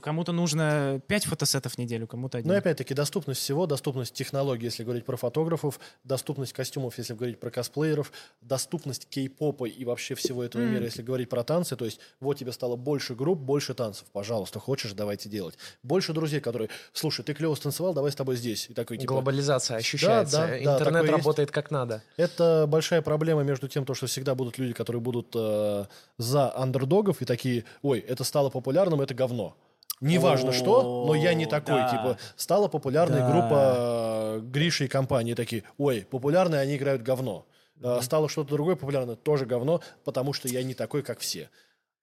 кому-то 0.00 0.32
нужно 0.32 1.00
5 1.06 1.24
фотосетов 1.26 1.74
в 1.74 1.78
неделю, 1.78 2.06
кому-то 2.06 2.38
один. 2.38 2.48
Ну 2.48 2.54
и 2.54 2.58
опять-таки 2.58 2.94
доступность 2.94 3.40
всего, 3.40 3.66
доступность 3.66 4.14
технологий, 4.14 4.64
если 4.66 4.84
говорить 4.84 5.04
про 5.04 5.16
фотографов, 5.16 5.78
доступность 6.04 6.52
костюмов, 6.52 6.98
если 6.98 7.14
говорить 7.14 7.40
про 7.40 7.50
косплееров, 7.50 8.12
доступность 8.40 9.08
кей-попа 9.08 9.64
и 9.66 9.84
вообще 9.84 10.14
всего 10.14 10.42
этого 10.44 10.62
М. 10.62 10.72
мира, 10.72 10.84
если 10.84 11.02
говорить 11.02 11.28
про 11.28 11.42
танцы. 11.44 11.76
То 11.76 11.84
есть 11.84 12.00
вот 12.20 12.38
тебе 12.38 12.52
стало 12.52 12.76
больше 12.76 13.14
групп, 13.14 13.38
больше 13.38 13.74
танцев. 13.74 14.06
Пожалуйста, 14.12 14.58
хочешь, 14.60 14.92
давайте 14.92 15.28
делать. 15.28 15.56
Больше 15.82 16.12
друзей, 16.12 16.40
которые, 16.40 16.68
слушай, 16.92 17.24
ты 17.24 17.34
клево 17.34 17.54
станцевал, 17.54 17.94
давай 17.94 18.12
с 18.12 18.14
тобой 18.14 18.36
здесь. 18.36 18.68
И 18.70 18.74
такой, 18.74 18.98
типа, 18.98 19.12
Глобализация 19.14 19.76
ощущается. 19.76 20.36
да, 20.38 20.46
да, 20.48 20.58
Интернет 20.58 20.78
такое 20.84 21.00
есть. 21.02 21.12
работает 21.12 21.50
как 21.50 21.70
надо. 21.70 22.02
это 22.16 22.66
большая 22.68 23.02
проблема 23.02 23.42
между 23.42 23.68
тем, 23.68 23.84
то, 23.84 23.94
что 23.94 24.06
всегда 24.06 24.34
будут 24.34 24.58
люди, 24.58 24.72
которые 24.72 25.00
будут 25.00 25.32
э, 25.34 25.84
за 26.18 26.56
андердогов 26.56 27.22
и 27.22 27.24
такие, 27.24 27.64
ой, 27.82 27.98
это 28.00 28.24
стало 28.24 28.50
популярным, 28.50 29.00
это 29.00 29.14
говно. 29.14 29.56
Неважно 30.00 30.52
что, 30.52 31.04
но 31.06 31.14
я 31.14 31.34
не 31.34 31.46
такой. 31.46 31.76
да. 31.76 31.90
Типа, 31.90 32.18
стала 32.36 32.68
популярной 32.68 33.20
Да. 33.20 33.30
группа 33.30 33.74
э, 33.78 34.40
Гриши 34.40 34.84
и 34.84 34.88
компании. 34.88 35.34
Такие, 35.34 35.62
ой, 35.78 36.06
популярные, 36.10 36.60
они 36.60 36.76
играют 36.76 37.02
говно. 37.02 37.46
Э, 37.82 38.00
Стало 38.02 38.28
что-то 38.28 38.50
другое 38.50 38.76
популярное, 38.76 39.16
тоже 39.16 39.46
говно, 39.46 39.80
потому 40.04 40.32
что 40.32 40.48
я 40.48 40.62
не 40.62 40.74
такой, 40.74 41.02
как 41.02 41.20
все. 41.20 41.48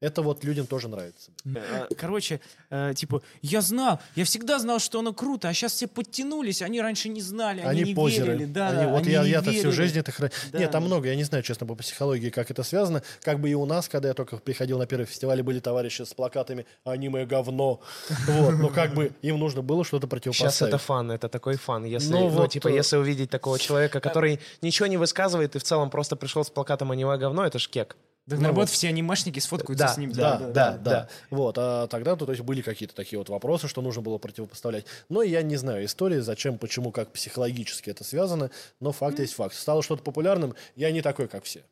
Это 0.03 0.21
вот 0.21 0.43
людям 0.43 0.67
тоже 0.67 0.89
нравится. 0.89 1.31
Э, 1.45 1.85
Короче, 1.97 2.41
э, 2.69 2.93
типа, 2.93 3.21
я 3.41 3.61
знал, 3.61 4.01
я 4.15 4.25
всегда 4.25 4.59
знал, 4.59 4.79
что 4.79 4.99
оно 4.99 5.13
круто, 5.13 5.47
а 5.47 5.53
сейчас 5.53 5.71
все 5.73 5.87
подтянулись, 5.87 6.61
они 6.61 6.81
раньше 6.81 7.07
не 7.07 7.21
знали, 7.21 7.61
они, 7.61 7.81
Они, 7.81 7.83
не 7.91 7.95
позеры. 7.95 8.33
верили. 8.33 8.45
Да, 8.45 8.67
Они- 8.67 8.77
да, 8.81 8.87
вот 8.89 9.01
они 9.03 9.11
я, 9.11 9.23
не 9.23 9.29
я-то 9.29 9.51
всю 9.51 9.71
жизнь 9.71 9.97
это 9.97 10.11
хра- 10.11 10.31
Да. 10.51 10.59
Нет, 10.59 10.71
там 10.71 10.83
много, 10.83 11.07
я 11.07 11.15
не 11.15 11.23
знаю, 11.23 11.41
честно, 11.41 11.65
по 11.65 11.75
психологии, 11.75 12.29
как 12.31 12.51
это 12.51 12.63
связано. 12.63 13.01
Как 13.21 13.39
бы 13.39 13.49
и 13.49 13.53
у 13.53 13.65
нас, 13.65 13.87
когда 13.87 14.09
я 14.09 14.13
только 14.13 14.35
приходил 14.37 14.77
на 14.77 14.85
первый 14.85 15.05
фестиваль, 15.05 15.41
были 15.41 15.59
товарищи 15.61 16.01
с 16.01 16.13
плакатами 16.13 16.65
«Аниме 16.83 17.25
говно». 17.25 17.79
Вот, 18.27 18.55
но 18.55 18.67
как 18.69 18.93
бы 18.93 19.13
им 19.21 19.39
нужно 19.39 19.61
было 19.61 19.85
что-то 19.85 20.07
Сейчас 20.07 20.09
противопоставить. 20.09 20.73
это 20.73 20.77
фан, 20.83 21.11
это 21.11 21.29
такой 21.29 21.55
фан. 21.55 21.85
Если, 21.85 22.11
Ну 22.11 22.19
ну, 22.19 22.27
вот, 22.27 22.51
типа, 22.51 22.67
э, 22.67 22.75
если 22.75 22.97
увидеть 22.97 23.29
такого 23.29 23.57
человека, 23.57 24.01
который 24.01 24.41
ничего 24.61 24.87
не 24.87 24.97
высказывает 24.97 25.55
и 25.55 25.59
в 25.59 25.63
целом 25.63 25.89
просто 25.89 26.17
пришел 26.17 26.43
с 26.43 26.49
плакатом 26.49 26.91
«Аниме 26.91 27.17
говно», 27.17 27.45
это 27.45 27.57
ж 27.57 27.69
кек. 27.69 27.95
Да, 28.25 28.37
Ну 28.37 28.43
наоборот, 28.43 28.69
вот. 28.69 28.73
все 28.73 28.87
анимешники 28.87 29.39
сфоткаются 29.39 29.85
Да, 29.85 29.93
с 29.93 29.97
ним. 29.97 30.11
Да, 30.13 30.37
да, 30.37 30.37
да, 30.37 30.47
да, 30.47 30.71
да, 30.71 30.77
да. 30.77 31.09
Вот, 31.29 31.57
а 31.57 31.87
тогда, 31.87 32.15
то, 32.15 32.25
то 32.25 32.31
есть, 32.31 32.43
были 32.43 32.61
какие-то 32.61 32.95
такие 32.95 33.19
вот 33.19 33.27
вопросы, 33.27 33.67
что 33.67 33.81
нужно 33.81 34.01
было 34.01 34.17
противопоставлять. 34.17 34.85
Но 35.09 35.21
я 35.21 35.41
не 35.41 35.57
знаю 35.57 35.85
истории, 35.85 36.19
зачем, 36.19 36.57
почему, 36.57 36.91
как 36.91 37.11
психологически 37.11 37.89
это 37.89 38.03
связано, 38.03 38.49
но 38.79 38.93
факт 38.93 39.19
есть 39.19 39.33
факт. 39.33 39.55
Стало 39.55 39.83
что-то 39.83 40.03
популярным, 40.03 40.55
я 40.75 40.91
не 40.91 41.01
такой, 41.01 41.27
как 41.27 41.43
все. 41.43 41.63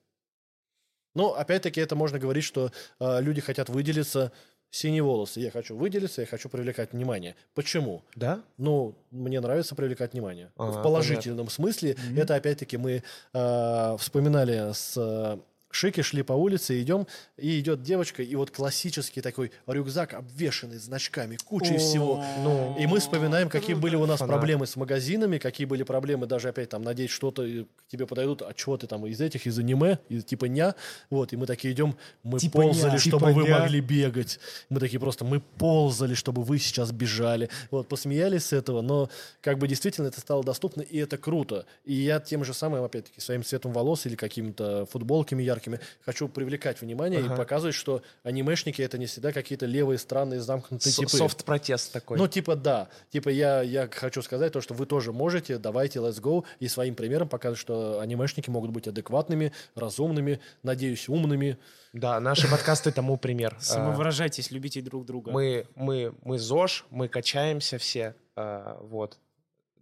Но, 1.13 1.33
опять-таки, 1.35 1.79
это 1.79 1.95
можно 1.95 2.19
говорить, 2.19 2.43
что 2.43 2.71
э, 2.99 3.21
люди 3.21 3.41
хотят 3.41 3.69
выделиться, 3.69 4.31
синие 4.71 5.03
волосы. 5.03 5.41
Я 5.41 5.51
хочу 5.51 5.75
выделиться, 5.75 6.21
я 6.21 6.27
хочу 6.27 6.49
привлекать 6.49 6.93
внимание. 6.93 7.35
Почему? 7.53 8.03
Да? 8.15 8.41
Ну, 8.57 8.95
мне 9.11 9.39
нравится 9.41 9.75
привлекать 9.75 10.13
внимание. 10.13 10.51
А, 10.55 10.71
в 10.71 10.81
положительном 10.81 11.49
смысле. 11.49 11.97
Это 12.15 12.35
опять-таки 12.35 12.77
мы 12.77 13.03
э, 13.33 13.97
вспоминали 13.99 14.71
с 14.73 14.93
э, 14.97 15.37
Шики, 15.71 16.01
шли 16.01 16.21
по 16.23 16.33
улице, 16.33 16.81
идем, 16.81 17.07
и 17.37 17.59
идет 17.59 17.81
девочка, 17.81 18.21
и 18.23 18.35
вот 18.35 18.51
классический 18.51 19.21
такой 19.21 19.51
рюкзак, 19.67 20.13
обвешанный 20.13 20.77
значками, 20.77 21.37
кучей 21.45 21.77
всего. 21.77 22.23
Ну, 22.43 22.75
И 22.79 22.85
мы 22.87 22.99
вспоминаем, 22.99 23.49
какие 23.49 23.75
были 23.75 23.95
у 23.95 24.05
нас 24.05 24.19
Фанат. 24.19 24.35
проблемы 24.35 24.67
с 24.67 24.75
магазинами, 24.75 25.37
какие 25.37 25.65
были 25.65 25.83
проблемы 25.83 26.27
даже 26.27 26.49
опять 26.49 26.69
там 26.69 26.81
надеть 26.83 27.09
что-то, 27.09 27.43
и 27.43 27.63
к 27.63 27.67
тебе 27.89 28.05
подойдут, 28.05 28.41
а 28.41 28.53
чего 28.53 28.77
ты 28.77 28.87
там 28.87 29.05
из 29.05 29.21
этих, 29.21 29.45
из 29.47 29.57
аниме, 29.59 29.99
из 30.09 30.23
типа 30.25 30.45
ня, 30.45 30.75
вот, 31.09 31.33
и 31.33 31.37
мы 31.37 31.45
такие 31.45 31.73
идем, 31.73 31.95
мы 32.23 32.39
Типа 32.39 32.61
ползали, 32.63 32.91
ня. 32.93 32.99
чтобы 32.99 33.27
Типа 33.27 33.31
вы 33.39 33.43
ня. 33.47 33.59
могли 33.59 33.79
бегать. 33.79 34.39
Мы 34.69 34.79
такие 34.79 34.99
просто, 34.99 35.23
мы 35.25 35.39
ползали, 35.39 36.13
чтобы 36.15 36.43
вы 36.43 36.59
сейчас 36.59 36.91
бежали. 36.91 37.49
Вот, 37.69 37.87
посмеялись 37.87 38.45
с 38.45 38.53
этого, 38.53 38.81
но 38.81 39.09
как 39.41 39.57
бы 39.57 39.67
действительно 39.67 40.07
это 40.07 40.19
стало 40.19 40.43
доступно, 40.43 40.81
и 40.81 40.97
это 40.97 41.17
круто. 41.17 41.65
И 41.85 41.93
я 41.93 42.19
тем 42.19 42.43
же 42.43 42.53
самым, 42.53 42.83
опять-таки, 42.83 43.21
своим 43.21 43.43
цветом 43.43 43.71
волос 43.71 44.05
или 44.05 44.15
какими-то 44.15 44.85
футболками 44.87 45.43
яркими 45.43 45.60
хочу 46.01 46.27
привлекать 46.27 46.81
внимание 46.81 47.21
и 47.21 47.25
Ага. 47.25 47.35
показывать, 47.35 47.75
что 47.75 48.01
анимешники 48.23 48.81
это 48.81 48.97
не 48.97 49.05
всегда 49.05 49.31
какие-то 49.31 49.65
левые, 49.65 49.97
странные, 49.97 50.39
замкнутые 50.41 50.91
С- 50.91 50.95
типы. 50.95 51.09
Софт-протест 51.17 51.91
такой. 51.93 52.17
Ну, 52.17 52.27
типа, 52.27 52.55
да. 52.55 52.87
Типа, 53.11 53.29
я, 53.29 53.61
я 53.61 53.87
хочу 53.91 54.21
сказать 54.21 54.53
то, 54.53 54.61
что 54.61 54.73
вы 54.73 54.85
тоже 54.85 55.11
можете, 55.11 55.57
давайте, 55.57 55.99
let's 55.99 56.21
go, 56.21 56.43
и 56.59 56.67
своим 56.67 56.95
примером 56.95 57.29
показывать, 57.29 57.59
что 57.59 57.99
анимешники 57.99 58.49
могут 58.49 58.71
быть 58.71 58.87
адекватными, 58.87 59.53
разумными, 59.75 60.39
надеюсь, 60.63 61.07
умными. 61.09 61.57
Да, 61.93 62.19
наши 62.19 62.49
подкасты 62.49 62.91
тому 62.91 63.17
пример. 63.17 63.55
А, 63.57 63.61
Самовыражайтесь, 63.61 64.49
любите 64.51 64.81
друг 64.81 65.05
друга. 65.05 65.31
Мы, 65.31 65.67
мы, 65.75 66.13
мы 66.23 66.39
ЗОЖ, 66.39 66.85
мы 66.89 67.07
качаемся 67.09 67.77
все. 67.77 68.15
а, 68.35 68.77
Вот. 68.81 69.17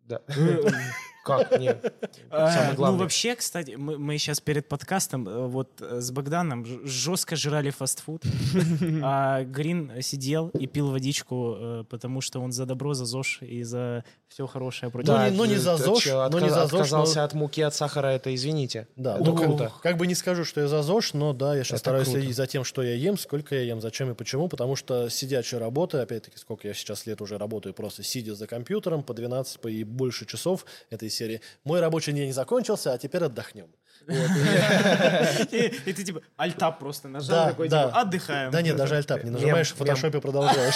Да. 0.05 0.21
Как? 1.23 1.59
Нет. 1.59 1.93
Самое 2.31 2.73
Ну, 2.77 2.97
вообще, 2.97 3.35
кстати, 3.35 3.71
мы, 3.71 3.97
мы 3.97 4.17
сейчас 4.17 4.39
перед 4.39 4.67
подкастом 4.67 5.27
э, 5.27 5.47
вот 5.47 5.81
э, 5.81 5.99
с 6.01 6.11
Богданом 6.11 6.65
жестко 6.85 7.35
жрали 7.35 7.69
фастфуд, 7.69 8.23
а 9.03 9.43
Грин 9.43 9.91
сидел 10.01 10.49
и 10.49 10.65
пил 10.67 10.91
водичку, 10.91 11.55
э, 11.59 11.83
потому 11.89 12.21
что 12.21 12.39
он 12.39 12.51
за 12.51 12.65
добро, 12.65 12.93
за 12.93 13.05
ЗОЖ 13.05 13.39
и 13.41 13.63
за 13.63 14.03
все 14.27 14.47
хорошее 14.47 14.91
против. 14.91 15.09
Ну, 15.09 15.25
не- 15.25 15.31
ну, 15.37 15.45
не 15.45 15.55
за 15.57 15.77
ЗОЖ, 15.77 16.05
ну, 16.31 16.39
не 16.39 16.49
за 16.49 16.67
ЗОЖ, 16.67 16.73
Отказался 16.81 17.19
но- 17.19 17.25
от 17.25 17.33
муки, 17.33 17.61
от 17.61 17.73
сахара, 17.75 18.07
это 18.07 18.33
извините. 18.33 18.87
Да, 18.95 19.15
Это 19.15 19.23
ну, 19.25 19.35
как- 19.35 19.45
круто. 19.45 19.71
Как, 19.81 19.97
бы 19.97 20.07
не 20.07 20.15
скажу, 20.15 20.45
что 20.45 20.61
я 20.61 20.67
за 20.67 20.81
ЗОЖ, 20.83 21.13
но 21.13 21.33
да, 21.33 21.55
я 21.55 21.63
сейчас 21.63 21.73
Это 21.73 21.79
стараюсь 21.79 22.07
следить 22.07 22.35
за 22.35 22.47
тем, 22.47 22.63
что 22.63 22.81
я 22.83 22.93
ем, 22.93 23.17
сколько 23.17 23.55
я 23.55 23.61
ем, 23.61 23.81
зачем 23.81 24.09
и 24.11 24.13
почему, 24.13 24.47
потому 24.47 24.75
что 24.75 25.09
сидячая 25.09 25.59
работа, 25.59 26.01
опять-таки, 26.01 26.37
сколько 26.37 26.67
я 26.67 26.73
сейчас 26.73 27.05
лет 27.05 27.21
уже 27.21 27.37
работаю, 27.37 27.73
просто 27.73 28.03
сидя 28.03 28.35
за 28.35 28.47
компьютером 28.47 29.03
по 29.03 29.13
12 29.13 29.59
по 29.59 29.67
и 29.67 29.83
больше 29.83 30.25
часов 30.25 30.65
этой 31.09 31.15
серии. 31.15 31.41
Мой 31.63 31.79
рабочий 31.81 32.13
день 32.13 32.31
закончился, 32.31 32.93
а 32.93 32.97
теперь 32.97 33.23
отдохнем. 33.23 33.67
И- 34.09 35.93
ты 35.93 36.03
типа 36.03 36.21
альтап 36.37 36.79
просто 36.79 37.09
нажал, 37.09 37.49
такой 37.49 37.67
типа 37.67 37.89
отдыхаем. 37.89 38.51
Да 38.51 38.61
нет, 38.61 38.75
даже 38.75 38.95
альтап 38.95 39.23
не 39.23 39.29
нажимаешь, 39.29 39.71
в 39.71 39.75
фотошопе 39.75 40.21
продолжаешь. 40.21 40.75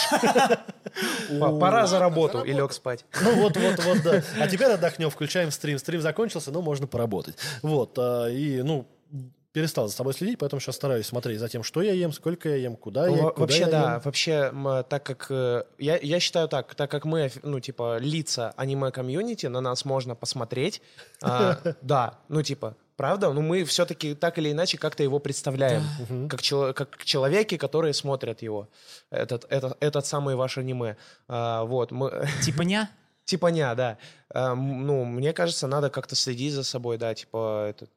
Пора 1.60 1.88
за 1.88 2.00
работу 2.00 2.44
и 2.44 2.52
лег 2.52 2.74
спать. 2.74 3.06
Ну 3.22 3.36
вот, 3.36 3.58
вот, 3.58 3.80
вот, 3.84 4.04
да. 4.04 4.22
А 4.40 4.48
теперь 4.48 4.68
отдохнем, 4.68 5.10
включаем 5.10 5.52
стрим. 5.52 5.80
Стрим 5.80 6.02
закончился, 6.02 6.52
но 6.52 6.62
можно 6.62 6.86
поработать. 6.86 7.36
Вот, 7.62 7.98
а, 7.98 8.28
и, 8.28 8.62
ну, 8.62 8.86
перестал 9.54 9.88
за 9.88 9.94
собой 9.96 10.14
следить, 10.14 10.38
поэтому 10.40 10.60
сейчас 10.60 10.76
стараюсь 10.76 11.06
смотреть 11.06 11.40
за 11.40 11.48
тем, 11.48 11.64
что 11.64 11.82
я 11.82 11.94
ем, 11.94 12.12
сколько 12.12 12.50
я 12.50 12.56
ем, 12.56 12.76
куда 12.76 13.08
я, 13.08 13.24
Во- 13.24 13.32
куда 13.32 13.42
Вообще, 13.42 13.60
я 13.60 13.68
да, 13.68 13.94
ем. 13.94 14.00
вообще, 14.02 14.32
м, 14.52 14.84
так 14.90 15.04
как 15.04 15.28
э, 15.30 15.64
я, 15.78 15.98
я 15.98 16.20
считаю 16.20 16.48
так, 16.50 16.74
так 16.76 16.90
как 16.92 17.06
мы, 17.06 17.32
ну, 17.44 17.60
типа, 17.60 17.98
лица 18.00 18.54
аниме-комьюнити, 18.58 19.46
на 19.46 19.62
нас 19.62 19.86
можно 19.86 20.16
посмотреть. 20.16 20.82
а, 21.22 21.58
Да, 21.82 22.18
ну, 22.30 22.42
типа, 22.42 22.76
правда, 22.98 23.32
ну, 23.32 23.42
мы 23.42 23.64
все-таки 23.64 24.16
так 24.16 24.38
или 24.40 24.52
иначе 24.52 24.78
как-то 24.78 25.04
его 25.04 25.20
представляем, 25.20 25.84
как, 26.30 26.42
чело- 26.42 26.74
как 26.74 27.04
человеки, 27.06 27.58
которые 27.58 27.94
смотрят 27.94 28.42
его, 28.42 28.70
этот, 29.12 29.46
этот, 29.50 29.78
этот 29.80 30.06
самый 30.06 30.36
ваш 30.36 30.58
аниме. 30.58 30.98
А, 31.28 31.64
Вот, 31.64 31.92
мы, 31.92 32.28
Типа 32.44 32.64
ня? 32.64 32.90
типа, 33.26 33.48
не, 33.48 33.76
да. 33.76 33.98
А, 34.34 34.56
Ну, 34.56 35.06
мне 35.06 35.32
кажется, 35.34 35.68
надо 35.68 35.90
как-то 35.92 36.16
следить 36.16 36.54
за 36.54 36.64
собой, 36.64 36.98
да, 36.98 37.14
типа, 37.14 37.68
это, 37.70 37.88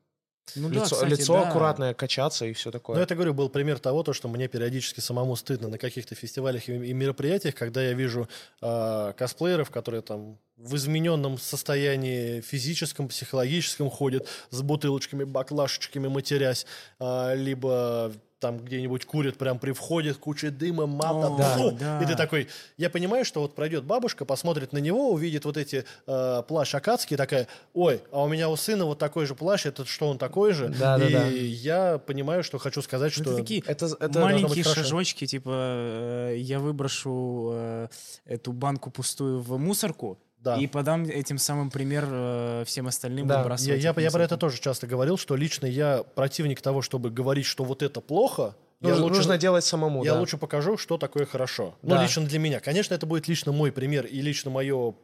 Ну 0.54 0.68
да, 0.68 0.76
лицо, 0.76 0.94
кстати, 0.94 1.10
лицо 1.10 1.34
да. 1.34 1.48
аккуратное, 1.48 1.94
качаться 1.94 2.46
и 2.46 2.52
все 2.52 2.68
Ну, 2.68 2.72
такое. 2.72 3.02
это, 3.02 3.14
говорю, 3.14 3.34
был 3.34 3.48
пример 3.48 3.78
того, 3.78 4.02
то, 4.02 4.12
что 4.12 4.28
мне 4.28 4.48
периодически 4.48 5.00
самому 5.00 5.36
стыдно 5.36 5.68
на 5.68 5.78
каких-то 5.78 6.14
фестивалях 6.14 6.68
и, 6.68 6.72
и 6.72 6.92
мероприятиях, 6.92 7.54
когда 7.54 7.82
я 7.82 7.92
вижу 7.92 8.28
а, 8.60 9.12
косплееров, 9.12 9.70
которые 9.70 10.02
там 10.02 10.38
в 10.56 10.76
измененном 10.76 11.38
состоянии 11.38 12.40
физическом, 12.40 13.08
психологическом 13.08 13.90
ходят 13.90 14.26
с 14.50 14.62
бутылочками, 14.62 15.24
баклашечками 15.24 16.08
матерясь, 16.08 16.66
а, 16.98 17.34
либо 17.34 18.12
там 18.38 18.58
где-нибудь 18.58 19.04
курят 19.06 19.38
прям 19.38 19.58
при 19.58 19.72
входе, 19.72 20.12
куча 20.14 20.50
дыма, 20.50 20.86
мата, 20.86 21.28
О, 21.28 21.56
фу. 21.56 21.70
да. 21.72 22.02
и 22.02 22.06
ты 22.06 22.14
такой, 22.14 22.48
я 22.76 22.90
понимаю, 22.90 23.24
что 23.24 23.40
вот 23.40 23.54
пройдет 23.54 23.84
бабушка, 23.84 24.24
посмотрит 24.24 24.72
на 24.72 24.78
него, 24.78 25.10
увидит 25.10 25.44
вот 25.44 25.56
эти 25.56 25.84
э, 26.06 26.42
плащ 26.46 26.74
Акацкий, 26.74 27.14
и 27.14 27.16
такая, 27.16 27.48
ой, 27.72 28.02
а 28.12 28.22
у 28.22 28.28
меня 28.28 28.48
у 28.48 28.56
сына 28.56 28.84
вот 28.84 28.98
такой 28.98 29.26
же 29.26 29.34
плащ, 29.34 29.66
это 29.66 29.84
что, 29.86 30.08
он 30.08 30.18
такой 30.18 30.52
же? 30.52 30.68
Да, 30.68 30.96
и 30.98 31.12
да, 31.12 31.20
да. 31.20 31.26
я 31.28 31.98
понимаю, 31.98 32.44
что 32.44 32.58
хочу 32.58 32.82
сказать, 32.82 33.14
Ну, 33.16 33.22
что... 33.22 33.32
Это 33.32 33.40
такие 33.40 33.62
Это, 33.66 33.86
это 33.98 34.20
маленькие 34.20 34.64
шажочки, 34.64 35.26
типа 35.26 35.50
э, 35.52 36.34
я 36.38 36.58
выброшу 36.58 37.50
э, 37.52 37.88
эту 38.26 38.52
банку 38.52 38.90
пустую 38.90 39.40
в 39.40 39.58
мусорку 39.58 40.18
Да. 40.46 40.56
и 40.56 40.66
подам 40.66 41.04
этим 41.04 41.38
самым 41.38 41.70
пример 41.70 42.04
э, 42.08 42.64
всем 42.66 42.86
остальным 42.86 43.26
Да, 43.26 43.44
Я, 43.60 43.74
я, 43.74 43.94
я 43.96 44.10
про 44.10 44.22
это 44.24 44.36
тоже 44.36 44.60
часто 44.60 44.86
говорил, 44.86 45.18
что 45.18 45.34
лично 45.36 45.66
я 45.66 46.02
противник 46.14 46.60
того, 46.60 46.82
чтобы 46.82 47.10
говорить, 47.10 47.46
что 47.46 47.64
вот 47.64 47.82
это 47.82 48.00
плохо. 48.00 48.54
я 48.80 48.88
нужно, 48.90 49.04
лучше, 49.04 49.16
нужно 49.18 49.38
делать 49.38 49.64
самому, 49.64 50.04
я 50.04 50.12
да. 50.14 50.20
лучше 50.20 50.36
покажу, 50.38 50.76
что 50.76 50.98
такое 50.98 51.26
хорошо. 51.26 51.74
Ну, 51.82 51.90
Да. 51.96 52.02
лично 52.02 52.24
для 52.24 52.38
меня. 52.38 52.60
Конечно, 52.60 52.94
это 52.94 53.06
будет 53.06 53.26
лично 53.28 53.52
мой 53.52 53.72
пример 53.72 54.06
и 54.06 54.20
лично 54.20 54.50
мое 54.50 54.94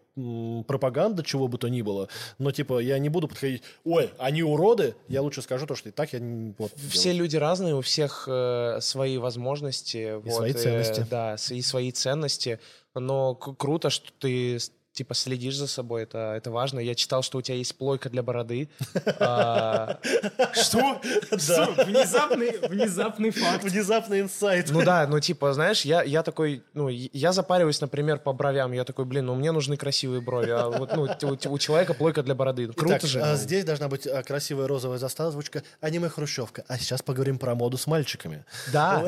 пропаганда, 0.66 1.22
чего 1.22 1.48
бы 1.48 1.58
то 1.58 1.68
ни 1.68 1.82
было. 1.82 2.08
Но, 2.38 2.52
типа, 2.52 2.80
я 2.80 2.98
не 2.98 3.08
буду 3.08 3.28
подходить, 3.28 3.62
ой, 3.84 4.10
они 4.18 4.42
уроды. 4.42 4.94
Я 5.08 5.22
лучше 5.22 5.42
скажу 5.42 5.66
то, 5.66 5.74
что 5.74 5.88
и 5.88 5.92
так 5.92 6.12
я. 6.12 6.20
Вот, 6.58 6.72
Все 6.90 7.04
делаю. 7.04 7.18
люди 7.20 7.36
разные, 7.36 7.74
у 7.74 7.80
всех 7.80 8.28
э, 8.30 8.78
свои 8.80 9.16
возможности. 9.18 10.16
вот, 10.16 10.34
свои 10.34 10.50
э, 10.52 10.54
ценности. 10.54 11.06
да, 11.10 11.36
с- 11.36 11.50
и 11.50 11.62
свои 11.62 11.90
ценности. 11.92 12.60
Но 12.94 13.34
круто, 13.34 13.88
что 13.90 14.10
ты 14.18 14.58
типа 14.92 15.14
следишь 15.14 15.56
за 15.56 15.66
собой, 15.66 16.02
это, 16.02 16.34
это 16.36 16.50
важно. 16.50 16.78
Я 16.78 16.94
читал, 16.94 17.22
что 17.22 17.38
у 17.38 17.42
тебя 17.42 17.56
есть 17.56 17.76
плойка 17.76 18.10
для 18.10 18.22
бороды. 18.22 18.68
А, 19.18 19.98
Что? 20.54 21.00
Внезапный, 21.30 22.58
внезапный 22.68 23.30
факт. 23.30 23.64
Внезапный 23.64 24.20
инсайт. 24.20 24.70
Ну 24.70 24.82
да, 24.82 25.06
ну 25.06 25.20
типа, 25.20 25.52
знаешь, 25.52 25.82
я, 25.84 26.02
я 26.02 26.22
такой, 26.22 26.64
ну, 26.74 26.88
я 26.88 27.32
запариваюсь, 27.32 27.80
например, 27.80 28.18
по 28.18 28.32
бровям. 28.32 28.72
Я 28.72 28.84
такой, 28.84 29.04
блин, 29.04 29.26
ну 29.26 29.34
мне 29.34 29.52
нужны 29.52 29.76
красивые 29.76 30.20
брови. 30.20 30.50
А 30.50 30.68
вот, 30.68 30.94
ну, 30.96 31.02
у, 31.02 31.58
человека 31.58 31.94
плойка 31.94 32.22
для 32.22 32.34
бороды. 32.34 32.68
Ну, 32.68 32.74
Круто 32.74 33.06
же. 33.06 33.20
а 33.20 33.36
здесь 33.36 33.64
должна 33.64 33.88
быть 33.88 34.06
а, 34.06 34.22
красивая 34.22 34.66
розовая 34.66 34.98
заставочка 34.98 35.62
аниме-хрущевка. 35.80 36.64
А 36.68 36.78
сейчас 36.78 37.02
поговорим 37.02 37.38
про 37.38 37.54
моду 37.54 37.76
с 37.76 37.86
мальчиками. 37.86 38.44
Да, 38.72 39.04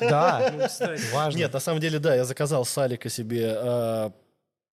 да, 0.00 0.52
ну, 0.54 0.66
кстати. 0.66 1.02
важно. 1.12 1.38
Нет, 1.38 1.52
на 1.52 1.60
самом 1.60 1.80
деле, 1.80 1.98
да, 1.98 2.14
я 2.14 2.24
заказал 2.24 2.64
с 2.64 2.78
Алика 2.78 3.08
себе 3.08 4.12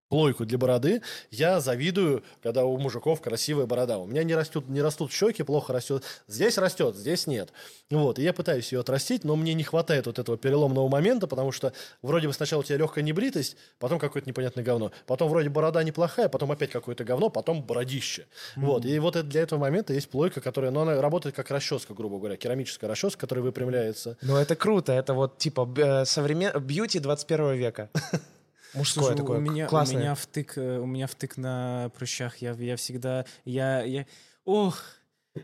плойку 0.10 0.46
для 0.46 0.58
бороды. 0.58 1.02
Я 1.32 1.60
завидую, 1.60 2.24
когда 2.42 2.66
у 2.66 2.78
мужиков 2.78 3.22
красивая 3.22 3.66
борода. 3.66 3.98
У 3.98 4.06
меня 4.08 4.24
не 4.24 4.36
растут, 4.36 4.70
не 4.70 4.82
растут 4.82 5.12
щеки, 5.12 5.44
плохо 5.44 5.74
растет. 5.74 6.04
Здесь 6.28 6.58
растет, 6.58 6.96
здесь 6.96 7.28
нет. 7.28 7.52
Вот, 7.90 8.20
и 8.20 8.24
я 8.24 8.34
пытаюсь 8.34 8.72
ее 8.72 8.80
отрастить, 8.82 9.24
но 9.24 9.36
мне 9.36 9.54
не 9.54 9.64
хватает 9.64 10.06
вот 10.08 10.20
этого 10.20 10.38
переломного 10.38 10.88
момента, 10.88 11.28
потому 11.28 11.52
что 11.52 11.74
вроде 12.02 12.28
бы 12.28 12.34
сначала 12.34 12.62
у 12.62 12.64
тебя 12.64 12.78
легкая 12.78 13.04
небритость, 13.04 13.58
потом 13.80 14.00
какое-то 14.00 14.30
непонятное 14.30 14.64
говно. 14.64 14.92
Потом 15.06 15.30
вроде 15.30 15.50
борода 15.50 15.84
неплохая, 15.84 16.30
потом 16.30 16.52
опять 16.52 16.72
какое-то 16.72 17.04
говно, 17.04 17.30
потом 17.30 17.64
бородище. 17.64 18.26
Вот, 18.56 18.86
и 18.86 19.00
вот 19.00 19.16
это- 19.16 19.28
для 19.28 19.42
этого 19.42 19.60
момента 19.60 19.94
есть 19.94 20.10
плойка, 20.10 20.42
которая, 20.42 20.72
ну, 20.72 20.82
она 20.82 21.02
работает 21.02 21.36
как 21.36 21.52
расческа, 21.52 21.94
грубо 21.94 22.18
говоря, 22.18 22.38
керамическая 22.38 22.90
расческа, 22.90 23.22
которая 23.22 23.44
выпрямляется. 23.44 24.18
Ну, 24.22 24.38
это 24.38 24.56
круто. 24.56 24.94
Это 24.94 25.14
вот, 25.14 25.38
типа, 25.38 25.70
э, 25.78 26.06
современ... 26.06 26.58
бьюти 26.60 27.00
21 27.00 27.54
века. 27.56 27.90
Мужское 28.74 29.04
Слушай, 29.06 29.18
такое, 29.18 29.38
у 29.38 29.42
меня, 29.42 29.66
у 29.66 29.70
классное. 29.70 30.00
меня 30.00 30.16
втык, 30.16 30.58
э, 30.58 30.78
у 30.80 30.86
меня 30.86 31.08
втык 31.08 31.38
на 31.38 31.90
прыщах. 31.98 32.38
Я, 32.38 32.52
я 32.54 32.76
всегда, 32.76 33.26
я, 33.46 33.82
я, 33.84 34.06
ох, 34.46 34.84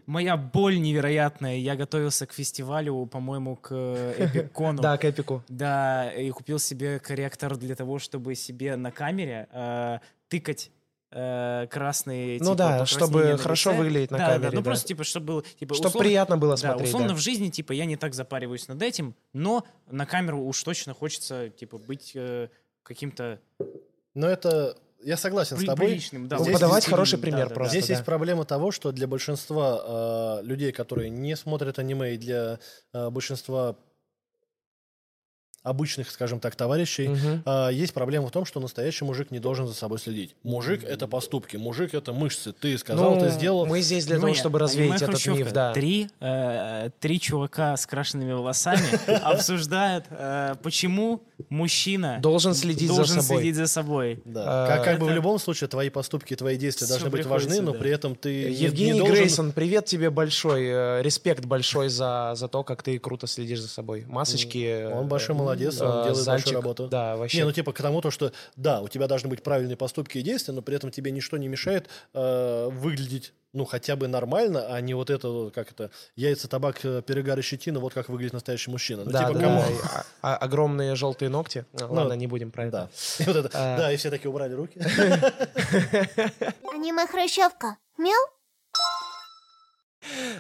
моя 0.05 0.37
боль 0.37 0.79
невероятная. 0.79 1.57
Я 1.57 1.75
готовился 1.75 2.25
к 2.25 2.33
фестивалю, 2.33 3.05
по-моему, 3.05 3.55
к 3.55 3.71
Эпикону. 4.17 4.81
Да, 4.81 4.97
к 4.97 5.05
эпику. 5.05 5.43
Да, 5.47 6.11
и 6.11 6.29
купил 6.31 6.59
себе 6.59 6.99
корректор 6.99 7.55
для 7.57 7.75
того, 7.75 7.99
чтобы 7.99 8.35
себе 8.35 8.75
на 8.75 8.91
камере 8.91 9.47
э, 9.51 9.99
тыкать 10.27 10.69
э, 11.11 11.67
красные 11.69 12.39
Ну 12.39 12.45
типа, 12.45 12.55
да, 12.55 12.85
чтобы 12.85 13.37
хорошо 13.37 13.71
лице. 13.71 13.81
выглядеть 13.83 14.11
на 14.11 14.17
Да, 14.17 14.25
да, 14.27 14.33
камере, 14.33 14.49
ну 14.51 14.57
да. 14.61 14.63
просто 14.63 14.87
типа, 14.87 15.03
чтобы 15.03 15.25
было, 15.27 15.43
типа, 15.43 15.75
Чтоб 15.75 15.87
условно- 15.87 15.99
приятно 16.07 16.37
было 16.37 16.53
да, 16.53 16.57
смотреть, 16.57 16.87
условно 16.89 17.09
да. 17.09 17.15
в 17.15 17.19
жизни, 17.19 17.49
типа, 17.49 17.71
я 17.71 17.85
не 17.85 17.95
так 17.97 18.13
запариваюсь 18.15 18.67
над 18.67 18.81
этим, 18.81 19.15
но 19.31 19.63
на 19.89 20.05
камеру 20.07 20.43
уж 20.43 20.61
точно 20.63 20.93
хочется, 20.95 21.49
типа, 21.49 21.77
быть 21.77 22.11
э, 22.15 22.49
каким-то 22.83 23.39
Но 24.13 24.27
это... 24.27 24.77
Я 25.01 25.17
согласен 25.17 25.57
с 25.57 25.59
при- 25.59 25.65
тобой. 25.65 25.87
приличным. 25.87 26.29
Да, 26.29 26.37
Здесь 26.37 26.53
подавать 26.53 26.85
хороший 26.85 27.19
пример 27.19 27.43
да, 27.43 27.49
да. 27.49 27.55
просто. 27.55 27.71
Здесь 27.71 27.87
да. 27.87 27.93
есть 27.95 28.05
проблема 28.05 28.45
того, 28.45 28.71
что 28.71 28.93
для 28.93 29.05
большинства 29.05 30.39
э, 30.39 30.45
людей, 30.45 30.71
которые 30.71 31.09
не 31.09 31.35
смотрят 31.35 31.77
аниме, 31.77 32.13
и 32.13 32.17
для 32.17 32.59
э, 32.93 33.09
большинства 33.09 33.75
обычных, 35.63 36.11
скажем 36.11 36.39
так, 36.39 36.55
товарищей, 36.55 37.09
э, 37.45 37.69
есть 37.73 37.93
проблема 37.93 38.27
в 38.27 38.31
том, 38.31 38.45
что 38.45 38.59
настоящий 38.59 39.05
мужик 39.05 39.31
не 39.31 39.39
должен 39.39 39.65
за 39.67 39.73
собой 39.73 39.97
следить. 39.99 40.35
Мужик— 40.43 40.83
это 40.85 41.07
поступки, 41.07 41.55
мужик— 41.57 41.93
это 41.95 42.11
мышцы. 42.13 42.51
Ты 42.53 42.77
сказал, 42.77 43.15
Ну, 43.15 43.21
ты 43.21 43.29
сделал. 43.29 43.65
Мы 43.65 43.81
здесь 43.81 44.05
для 44.05 44.15
того, 44.15 44.23
Внимание, 44.27 44.39
чтобы 44.39 44.59
развеять 44.59 45.01
этот 45.01 45.09
«Хрущевка». 45.15 45.39
миф, 45.39 45.51
да. 45.53 45.73
Три, 45.73 46.09
э, 46.19 46.89
три 46.99 47.19
чувака 47.19 47.77
с 47.77 47.85
крашенными 47.85 48.33
волосами 48.33 48.81
обсуждают, 49.23 50.05
э, 50.09 50.55
почему 50.61 51.21
мужчина 51.49 52.19
Должен 52.21 52.53
следить 52.53 52.89
за 52.89 52.95
должен 52.97 53.21
собой. 53.21 53.37
следить 53.41 53.55
за 53.55 53.67
собой. 53.67 54.21
Да. 54.25 54.43
А, 54.65 54.67
как, 54.67 54.83
как 54.85 54.99
бы 54.99 55.05
в 55.07 55.11
любом 55.11 55.39
случае 55.39 55.67
твои 55.67 55.89
поступки, 55.89 56.35
твои 56.35 56.57
действия 56.57 56.87
должны 56.87 57.09
быть 57.09 57.25
важны, 57.25 57.61
но 57.61 57.71
да. 57.73 57.79
при 57.79 57.91
этом 57.91 58.15
ты 58.15 58.45
не 58.49 58.51
Евгений 58.55 58.99
должен- 58.99 59.15
Грейсон, 59.15 59.51
привет 59.51 59.85
тебе 59.85 60.09
большой, 60.09 60.65
э, 60.65 61.01
респект 61.01 61.45
большой 61.45 61.89
за, 61.89 62.33
за 62.35 62.47
то, 62.47 62.63
как 62.63 62.83
ты 62.83 62.99
круто 62.99 63.27
следишь 63.27 63.61
за 63.61 63.67
собой. 63.67 64.03
Масочки. 64.07 64.57
э, 64.65 64.93
Он 64.93 65.07
большой 65.07 65.35
молодец, 65.35 65.52
э, 65.53 65.85
он 65.85 66.03
делает 66.03 66.15
зальчик, 66.23 66.45
большую 66.47 66.55
работу. 66.55 66.87
Да, 66.87 67.15
вообще. 67.15 67.37
Не, 67.37 67.43
ну 67.45 67.51
типа 67.51 67.73
к 67.73 67.81
тому, 67.81 68.01
то, 68.01 68.11
что 68.11 68.31
да, 68.55 68.81
у 68.81 68.87
тебя 68.87 69.07
должны 69.07 69.29
быть 69.29 69.43
правильные 69.43 69.77
поступки 69.77 70.17
и 70.17 70.21
действия, 70.21 70.53
но 70.53 70.61
при 70.61 70.75
этом 70.75 70.91
тебе 70.91 71.11
ничто 71.11 71.37
не 71.37 71.47
мешает 71.47 71.87
э, 72.13 72.69
выглядеть, 72.71 73.33
ну, 73.53 73.65
хотя 73.65 73.95
бы 73.95 74.07
нормально, 74.07 74.65
а 74.67 74.81
не 74.81 74.93
вот 74.95 75.09
это, 75.11 75.51
как 75.53 75.71
это, 75.71 75.91
яйца, 76.15 76.47
табак, 76.47 76.83
э, 76.83 77.01
перегар 77.05 77.37
и 77.37 77.41
щетина, 77.43 77.79
вот 77.79 77.93
как 77.93 78.09
выглядит 78.09 78.33
настоящий 78.33 78.71
мужчина. 78.71 79.03
Ну, 79.05 79.11
да, 79.11 79.27
типа, 79.27 79.39
да, 79.39 79.45
кому? 79.45 79.61
да, 79.61 79.67
и, 79.69 79.73
а- 79.83 80.05
а- 80.21 80.37
огромные 80.37 80.95
желтые 80.95 81.29
ногти. 81.29 81.65
А, 81.79 81.85
Ладно, 81.85 82.13
не 82.13 82.25
будем 82.27 82.49
про 82.51 82.65
это. 82.65 82.71
Да. 82.71 82.89
И 83.23 83.27
вот 83.27 83.35
это, 83.35 83.49
А. 83.53 83.77
да, 83.77 83.91
и 83.91 83.97
все 83.97 84.09
такие 84.09 84.29
убрали 84.31 84.53
руки. 84.53 84.79
Аниме 86.73 87.05
Хрущевка. 87.07 87.77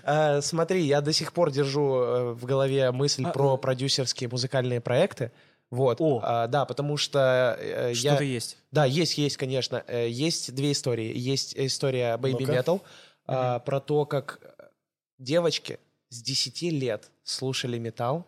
Э, 0.03 0.41
смотри, 0.41 0.83
я 0.83 1.01
до 1.01 1.13
сих 1.13 1.33
пор 1.33 1.51
держу 1.51 1.95
э, 1.95 2.33
в 2.33 2.45
голове 2.45 2.91
мысль 2.91 3.23
А, 3.25 3.31
про 3.31 3.57
продюсерские 3.57 4.29
музыкальные 4.29 4.81
проекты. 4.81 5.31
Вот. 5.69 5.97
О. 5.99 6.21
А, 6.23 6.47
да, 6.47 6.65
потому 6.65 6.97
что 6.97 7.57
э, 7.59 7.93
я... 7.95 8.11
Что-то 8.11 8.23
есть. 8.23 8.57
Да, 8.71 8.85
есть, 8.85 9.17
есть, 9.17 9.37
конечно. 9.37 9.83
Э, 9.87 10.07
Есть 10.07 10.53
две 10.53 10.71
истории. 10.71 11.11
Есть 11.17 11.55
история 11.57 12.17
Baby 12.17 12.41
Ну-ка. 12.41 12.53
Metal 12.53 12.81
а, 13.25 13.59
про 13.59 13.79
то, 13.79 14.05
как 14.05 14.39
девочки 15.17 15.79
с 16.09 16.21
10 16.21 16.61
лет 16.73 17.09
слушали 17.23 17.79
металл, 17.79 18.25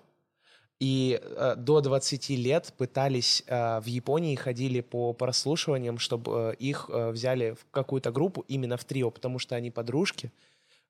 и 0.80 1.22
э, 1.22 1.56
до 1.58 1.80
20 1.80 2.30
лет 2.32 2.74
пытались 2.78 3.44
э, 3.48 3.80
в 3.80 3.86
Японии 3.86 4.36
ходили 4.36 4.82
по 4.82 5.14
прослушиваниям, 5.14 6.00
чтобы 6.00 6.32
э, 6.52 6.56
их 6.56 6.90
э, 6.92 7.12
взяли 7.12 7.52
в 7.52 7.66
какую-то 7.72 8.12
группу 8.12 8.44
именно 8.50 8.76
в 8.76 8.84
трио, 8.84 9.10
потому 9.10 9.40
что 9.40 9.56
они 9.56 9.72
подружки. 9.72 10.32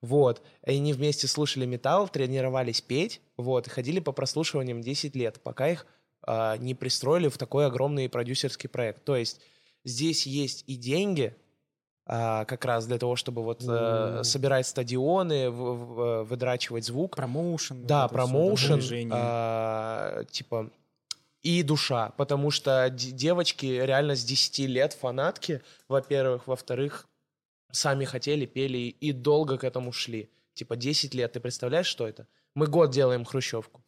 Вот. 0.02 0.42
И 0.66 0.72
они 0.72 0.94
вместе 0.94 1.28
слушали 1.28 1.66
металл, 1.66 2.08
тренировались 2.10 2.82
петь, 2.82 3.22
вот, 3.38 3.68
и 3.68 3.70
ходили 3.70 4.00
по 4.00 4.12
прослушиваниям 4.12 4.82
10 4.82 5.16
лет, 5.16 5.40
пока 5.42 5.70
их 5.70 5.86
а, 6.28 6.58
не 6.58 6.74
пристроили 6.76 7.28
в 7.28 7.38
такой 7.38 7.66
огромный 7.68 8.10
продюсерский 8.10 8.68
проект. 8.70 9.04
То 9.04 9.16
есть 9.16 9.42
здесь 9.84 10.26
есть 10.26 10.64
и 10.68 10.76
деньги, 10.76 11.36
а, 12.08 12.46
как 12.46 12.66
раз 12.66 12.86
для 12.86 12.98
того, 13.00 13.16
чтобы 13.16 13.44
вот 13.44 13.64
э, 13.68 14.22
собирать 14.24 14.68
стадионы, 14.68 15.50
в- 15.50 15.54
в- 15.56 16.24
выдрачивать 16.24 16.86
звук. 16.86 17.16
Промоушен. 17.16 17.86
Да, 17.88 18.04
вот 18.04 18.12
промоушен, 18.14 18.68
продвижение. 18.74 19.12
а, 19.16 20.24
типа, 20.26 20.70
и 21.42 21.62
душа, 21.64 22.12
потому 22.18 22.50
что 22.52 22.90
девочки 22.92 23.66
реально 23.66 24.16
с 24.16 24.24
10 24.24 24.66
лет 24.68 24.94
фанатки, 24.94 25.62
во-первых, 25.88 26.48
во-вторых, 26.48 27.08
сами 27.76 28.06
хотели, 28.06 28.46
пели 28.46 28.78
и- 28.78 29.12
долго 29.12 29.58
к 29.58 29.64
этому 29.64 29.92
шли. 29.92 30.30
Типа 30.54 30.76
10 30.76 31.14
лет, 31.14 31.34
ты 31.34 31.40
представляешь, 31.40 31.86
что 31.88 32.08
это? 32.08 32.28
Мы 32.56 32.68
год 32.68 32.92
делаем 32.92 33.26
хрущевку. 33.26 33.84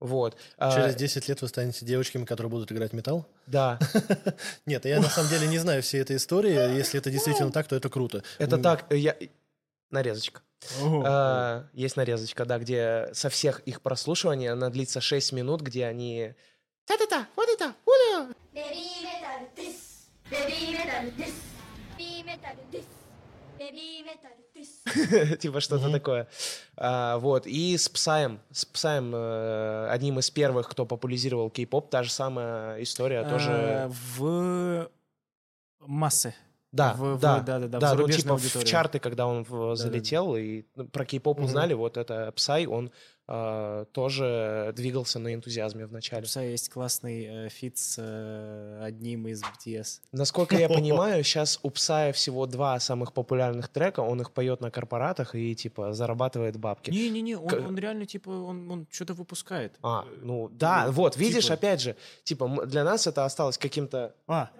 Вот. 0.00 0.36
А, 0.58 0.74
Через 0.74 0.96
10 0.96 1.28
лет 1.28 1.40
вы 1.40 1.48
станете 1.48 1.86
девочками, 1.86 2.24
которые 2.24 2.50
будут 2.50 2.70
играть 2.72 2.92
металл? 2.92 3.26
Да, 3.46 3.78
Нет, 4.66 4.84
я 4.84 5.00
на 5.00 5.08
самом 5.08 5.30
деле 5.30 5.46
не 5.46 5.58
знаю 5.58 5.82
всей 5.82 6.00
этой 6.02 6.16
истории. 6.16 6.76
Если 6.76 6.98
это 6.98 7.10
действительно 7.10 7.50
так, 7.52 7.66
то 7.68 7.76
это 7.76 7.88
круто. 7.88 8.22
это 8.38 8.58
так, 8.58 8.92
я... 8.92 9.16
Нарезочка. 9.90 10.42
А, 10.82 11.68
Есть 11.72 11.96
нарезочка, 11.96 12.44
да, 12.44 12.58
где 12.58 13.08
со 13.12 13.28
всех 13.30 13.60
их 13.60 13.80
прослушиваний 13.80 14.48
она 14.50 14.68
длится 14.68 15.00
6 15.00 15.32
минут, 15.32 15.62
где 15.62 15.86
они... 15.86 16.34
Та-та-та, 16.86 17.28
вот 17.36 17.48
это, 17.48 17.72
вот 17.86 17.96
это. 18.10 18.34
Типа 25.40 25.60
что-то 25.60 25.90
такое. 25.90 26.28
А, 26.76 27.18
вот. 27.18 27.46
И 27.46 27.76
с 27.76 27.88
Псаем. 27.88 28.40
С 28.50 28.64
Псаем, 28.64 29.12
э, 29.14 29.88
одним 29.90 30.18
из 30.18 30.30
первых, 30.30 30.68
кто 30.68 30.86
популяризировал 30.86 31.50
кей-поп, 31.50 31.90
та 31.90 32.02
же 32.02 32.10
самая 32.10 32.82
история 32.82 33.22
э, 33.22 33.30
тоже... 33.30 33.90
В 34.18 34.90
массы. 35.80 36.34
Да, 36.72 36.94
в- 36.94 37.16
в- 37.16 37.20
да, 37.20 37.38
да-да-да, 37.40 37.78
в 37.78 37.80
да, 37.80 37.94
ну, 37.94 38.08
типа 38.08 38.36
в 38.36 38.64
чарты, 38.64 38.98
когда 38.98 39.26
он 39.28 39.44
в- 39.44 39.76
залетел, 39.76 40.34
и 40.36 40.64
ну, 40.74 40.88
про 40.88 41.04
кей-поп 41.04 41.40
узнали, 41.40 41.72
вот 41.74 41.96
это 41.96 42.32
Псай, 42.32 42.66
он 42.66 42.90
а, 43.26 43.86
тоже 43.86 44.72
двигался 44.76 45.18
на 45.18 45.34
энтузиазме 45.34 45.86
в 45.86 45.86
начале. 45.86 45.90
У 45.90 45.94
Псая 45.94 46.42
есть 46.42 46.68
классный 46.68 47.46
э, 47.46 47.48
фит 47.48 47.78
с 47.78 47.96
э, 47.98 48.80
одним 48.82 49.28
из 49.28 49.42
BTS. 49.42 50.00
Насколько 50.12 50.56
я 50.56 50.68
понимаю, 50.78 51.24
сейчас 51.24 51.58
у 51.62 51.70
Псая 51.70 52.12
всего 52.12 52.44
два 52.46 52.78
самых 52.80 53.14
популярных 53.14 53.68
трека, 53.68 54.00
он 54.00 54.20
их 54.20 54.32
поет 54.32 54.60
на 54.60 54.70
корпоратах 54.70 55.34
и, 55.34 55.54
типа, 55.54 55.94
зарабатывает 55.94 56.58
бабки. 56.58 56.90
Не-не-не, 56.90 57.36
он, 57.36 57.48
К- 57.48 57.66
он 57.66 57.78
реально, 57.78 58.04
типа, 58.04 58.28
он, 58.28 58.70
он 58.70 58.86
что-то 58.90 59.14
выпускает. 59.14 59.78
А, 59.82 60.04
ну 60.20 60.50
да, 60.50 60.90
вот, 60.90 61.16
видишь, 61.16 61.44
типа- 61.44 61.54
опять 61.54 61.80
же, 61.80 61.96
типа, 62.24 62.66
для 62.66 62.84
нас 62.84 63.06
это 63.06 63.24
осталось 63.24 63.56
каким-то 63.56 64.14
А. 64.26 64.50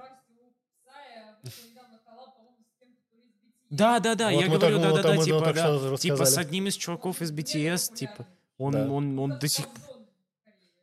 Да, 3.71 3.99
да, 3.99 4.15
да, 4.15 4.31
Вот 4.31 4.41
я 4.41 4.47
говорю, 4.47 4.61
так- 4.61 4.83
да, 4.83 4.89
вот 4.91 4.97
да, 4.97 5.03
там 5.03 5.13
да, 5.13 5.19
мы 5.19 5.25
типа, 5.25 5.53
да, 5.53 5.97
типа 5.97 6.25
с 6.25 6.39
одним 6.39 6.69
из 6.69 6.77
чуваков 6.77 7.21
из 7.21 7.33
BTS, 7.33 7.93
типа, 7.95 8.27
он, 8.59 8.73
Да. 8.73 8.89
он, 8.91 9.19
он 9.19 9.39
до 9.39 9.49
сих 9.49 9.67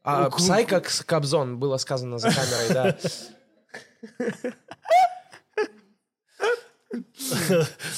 А, 0.04 0.24
Ну, 0.30 0.32
Псай 0.38 0.66
как 0.66 0.88
Кобзон, 1.06 1.60
было 1.60 1.78
сказано 1.78 2.18
за 2.18 2.30
камерой, 2.32 2.70
да. 2.74 2.98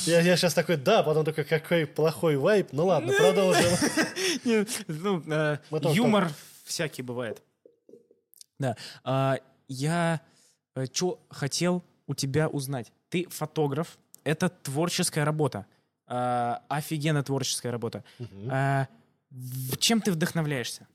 Я, 0.06 0.22
я 0.22 0.38
сейчас 0.38 0.54
такой, 0.54 0.78
да, 0.78 1.02
потом 1.04 1.26
такой, 1.26 1.44
какой 1.46 1.88
плохой 1.88 2.38
вайп. 2.38 2.70
Ну 2.72 2.86
ладно, 2.86 3.14
продолжим. 3.18 3.72
Ну, 4.88 5.24
э, 5.32 5.58
юмор 5.94 6.30
всякий 6.64 7.02
бывает. 7.02 7.42
Да. 8.60 8.76
А, 9.04 9.38
я 9.68 10.22
что 10.94 11.20
хотел 11.30 11.84
у 12.08 12.14
тебя 12.14 12.48
узнать? 12.50 12.92
Ты 13.10 13.28
фотограф, 13.30 13.98
это 14.24 14.50
творческая 14.50 15.24
работа. 15.26 15.66
А, 16.06 16.62
офигенно 16.68 17.24
творческая 17.24 17.72
работа. 17.72 18.04
А, 18.50 18.86
в- 18.86 19.03
чем 19.80 20.02
ты 20.02 20.12
вдохновляешься? 20.12 20.88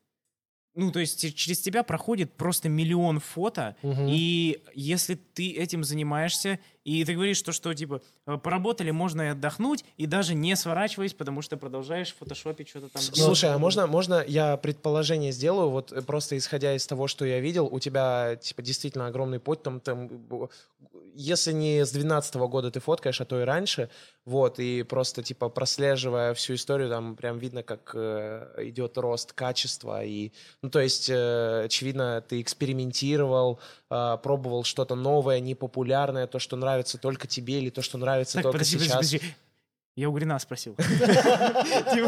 Ну, 0.75 0.93
то 0.93 1.01
есть 1.01 1.35
через 1.35 1.61
тебя 1.61 1.83
проходит 1.83 2.35
просто 2.35 2.69
миллион 2.69 3.19
фото, 3.19 3.77
Мгм. 3.83 4.07
и 4.09 4.63
если 4.75 5.17
ты 5.17 5.53
этим 5.53 5.83
занимаешься, 5.83 6.61
и 6.89 7.05
ты 7.05 7.15
говоришь, 7.15 7.37
что, 7.37 7.53
что 7.53 7.75
типа, 7.75 8.01
э, 8.27 8.39
поработали, 8.39 8.91
можно 8.91 9.21
и 9.23 9.27
отдохнуть, 9.27 9.85
и 9.99 10.07
даже 10.07 10.35
не 10.35 10.57
сворачиваясь, 10.57 11.13
потому 11.13 11.43
что 11.43 11.59
продолжаешь 11.59 12.15
в 12.15 12.17
фотошопе 12.17 12.65
что-то 12.65 12.89
там. 12.89 13.03
Слушай, 13.03 13.53
а 13.53 13.59
можно, 13.59 13.87
можно 13.87 14.25
я 14.27 14.57
предположение 14.57 15.33
сделаю, 15.33 15.69
вот 15.69 15.93
э, 15.93 16.01
просто 16.01 16.39
исходя 16.39 16.75
из 16.75 16.87
того, 16.87 17.07
что 17.07 17.27
я 17.27 17.41
видел, 17.41 17.67
у 17.67 17.79
тебя, 17.79 18.37
типа, 18.37 18.63
действительно 18.63 19.07
огромный 19.07 19.39
путь, 19.39 19.63
там, 19.63 19.81
там, 19.81 20.09
если 21.15 21.53
не 21.53 21.85
с 21.85 21.91
12 21.91 22.37
года 22.37 22.71
ты 22.71 22.81
фоткаешь, 22.81 23.21
а 23.21 23.25
то 23.25 23.41
и 23.41 23.45
раньше, 23.45 23.91
вот, 24.25 24.59
и 24.59 24.83
просто, 24.83 25.23
типа, 25.23 25.49
прослеживая 25.49 26.33
всю 26.35 26.55
историю, 26.55 26.89
там 26.89 27.17
прям 27.17 27.39
видно, 27.39 27.63
как 27.63 27.93
э, 27.95 28.47
идет 28.59 28.97
рост 28.99 29.33
качества, 29.33 30.05
и, 30.05 30.33
ну, 30.63 30.71
то 30.71 30.81
есть, 30.81 31.11
э, 31.11 31.65
очевидно, 31.65 32.23
ты 32.27 32.41
экспериментировал, 32.41 33.59
э, 33.91 34.19
пробовал 34.23 34.65
что-то 34.65 34.95
новое, 34.95 35.41
непопулярное, 35.41 36.27
то, 36.27 36.39
что 36.39 36.57
нравится 36.57 36.78
только 36.99 37.27
тебе, 37.27 37.59
или 37.59 37.71
то, 37.71 37.83
что 37.83 37.99
нравится 37.99 38.35
Так, 38.35 38.45
только 38.45 38.59
подожди, 38.59 38.79
сейчас. 38.79 38.93
подожди, 38.93 39.19
подожди. 39.19 39.35
Я 39.97 40.09
у 40.09 40.13
Грина 40.13 40.39
спросил. 40.39 40.77
Ты 41.93 42.05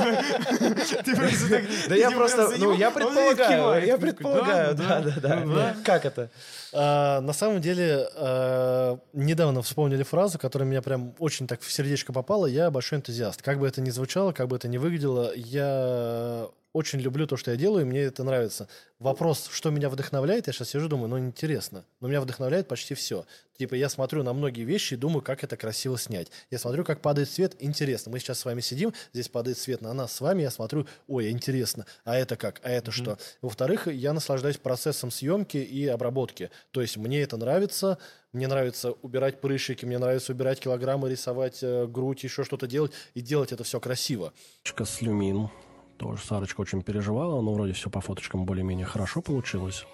просто 1.17 1.49
так- 1.49 1.65
Да 1.89 1.97
я 1.97 2.13
просто, 2.13 2.53
ну, 2.59 2.73
я 2.73 2.93
предполагаю, 2.93 3.85
я 3.85 3.99
предполагаю, 3.99 4.77
ну 4.77 4.83
да, 4.85 5.01
да, 5.01 5.15
да. 5.21 5.41
ну 5.45 5.55
да. 5.55 5.75
Как 5.85 6.05
это? 6.05 6.31
А, 6.73 7.21
на 7.21 7.33
самом 7.33 7.61
деле, 7.61 8.09
а, 8.15 8.97
недавно 9.13 9.61
вспомнили 9.63 10.05
фразу, 10.05 10.39
которая 10.39 10.69
меня 10.69 10.83
прям 10.83 11.15
очень 11.19 11.49
так 11.49 11.63
в 11.63 11.73
сердечко 11.73 12.13
попала. 12.13 12.47
Я 12.47 12.71
большой 12.71 12.99
энтузиаст. 12.99 13.43
Как 13.43 13.59
бы 13.59 13.67
это 13.67 13.81
ни 13.81 13.91
звучало, 13.91 14.31
как 14.31 14.47
бы 14.47 14.55
это 14.55 14.69
ни 14.69 14.79
выглядело, 14.79 15.33
я 15.35 16.47
очень 16.73 17.01
люблю 17.01 17.27
то, 17.27 17.37
что 17.37 17.51
я 17.51 17.57
делаю, 17.57 17.83
и 17.83 17.89
мне 17.89 18.01
это 18.01 18.23
нравится. 18.23 18.69
Вопрос, 18.99 19.49
что 19.51 19.71
меня 19.71 19.89
вдохновляет, 19.89 20.47
я 20.47 20.53
сейчас 20.53 20.71
сижу, 20.71 20.89
думаю, 20.89 21.09
ну, 21.09 21.19
интересно. 21.19 21.85
Но 22.01 22.09
меня 22.09 22.21
вдохновляет 22.21 22.69
почти 22.69 22.95
все. 22.95 23.25
Типа, 23.59 23.75
я 23.75 23.89
смотрю 23.89 24.23
на 24.23 24.33
многие 24.33 24.63
вещи 24.63 24.95
и 24.95 24.97
думаю, 24.97 25.21
как 25.23 25.43
это 25.43 25.57
красиво 25.57 25.99
снять. 25.99 26.29
Я 26.51 26.59
смотрю, 26.59 26.85
как 26.85 27.01
падает 27.01 27.29
свет, 27.29 27.57
интересно. 27.59 28.13
Мы 28.13 28.21
сейчас 28.21 28.39
с 28.39 28.45
вами 28.45 28.61
сидим, 28.61 28.95
здесь 29.13 29.29
падает 29.29 29.59
свет 29.59 29.81
на 29.81 29.93
нас 29.93 30.13
с 30.13 30.21
вами, 30.21 30.43
я 30.43 30.51
смотрю, 30.51 30.87
ой, 31.09 31.31
интересно, 31.31 31.87
а 32.05 32.17
это 32.17 32.37
как, 32.37 32.61
а 32.63 32.71
это 32.71 32.91
что? 32.91 33.19
Во-вторых, 33.43 33.87
я 33.87 34.13
наслаждаюсь 34.13 34.57
процессом 34.57 35.11
съемки 35.11 35.59
и 35.59 35.87
обработки. 35.87 36.51
То 36.71 36.81
есть 36.81 36.97
мне 36.97 37.23
это 37.23 37.37
нравится, 37.37 37.99
мне 38.33 38.47
нравится 38.47 38.93
убирать 38.93 39.41
прыщики, 39.41 39.85
мне 39.85 39.99
нравится 39.99 40.33
убирать 40.33 40.61
килограммы, 40.61 41.11
рисовать 41.11 41.59
э, 41.63 41.87
грудь, 41.87 42.23
еще 42.23 42.45
что-то 42.45 42.67
делать, 42.67 42.93
и 43.15 43.21
делать 43.21 43.53
это 43.53 43.65
все 43.65 43.81
красиво. 43.81 44.33
с 44.85 45.03
Люмин. 45.03 45.51
Тоже 46.01 46.23
Сарочка 46.25 46.63
очень 46.63 46.81
переживала, 46.81 47.43
но 47.43 47.53
вроде 47.53 47.75
все 47.75 47.91
по 47.91 48.01
фоточкам 48.01 48.47
более-менее 48.47 48.87
хорошо 48.87 49.21
получилось. 49.21 49.85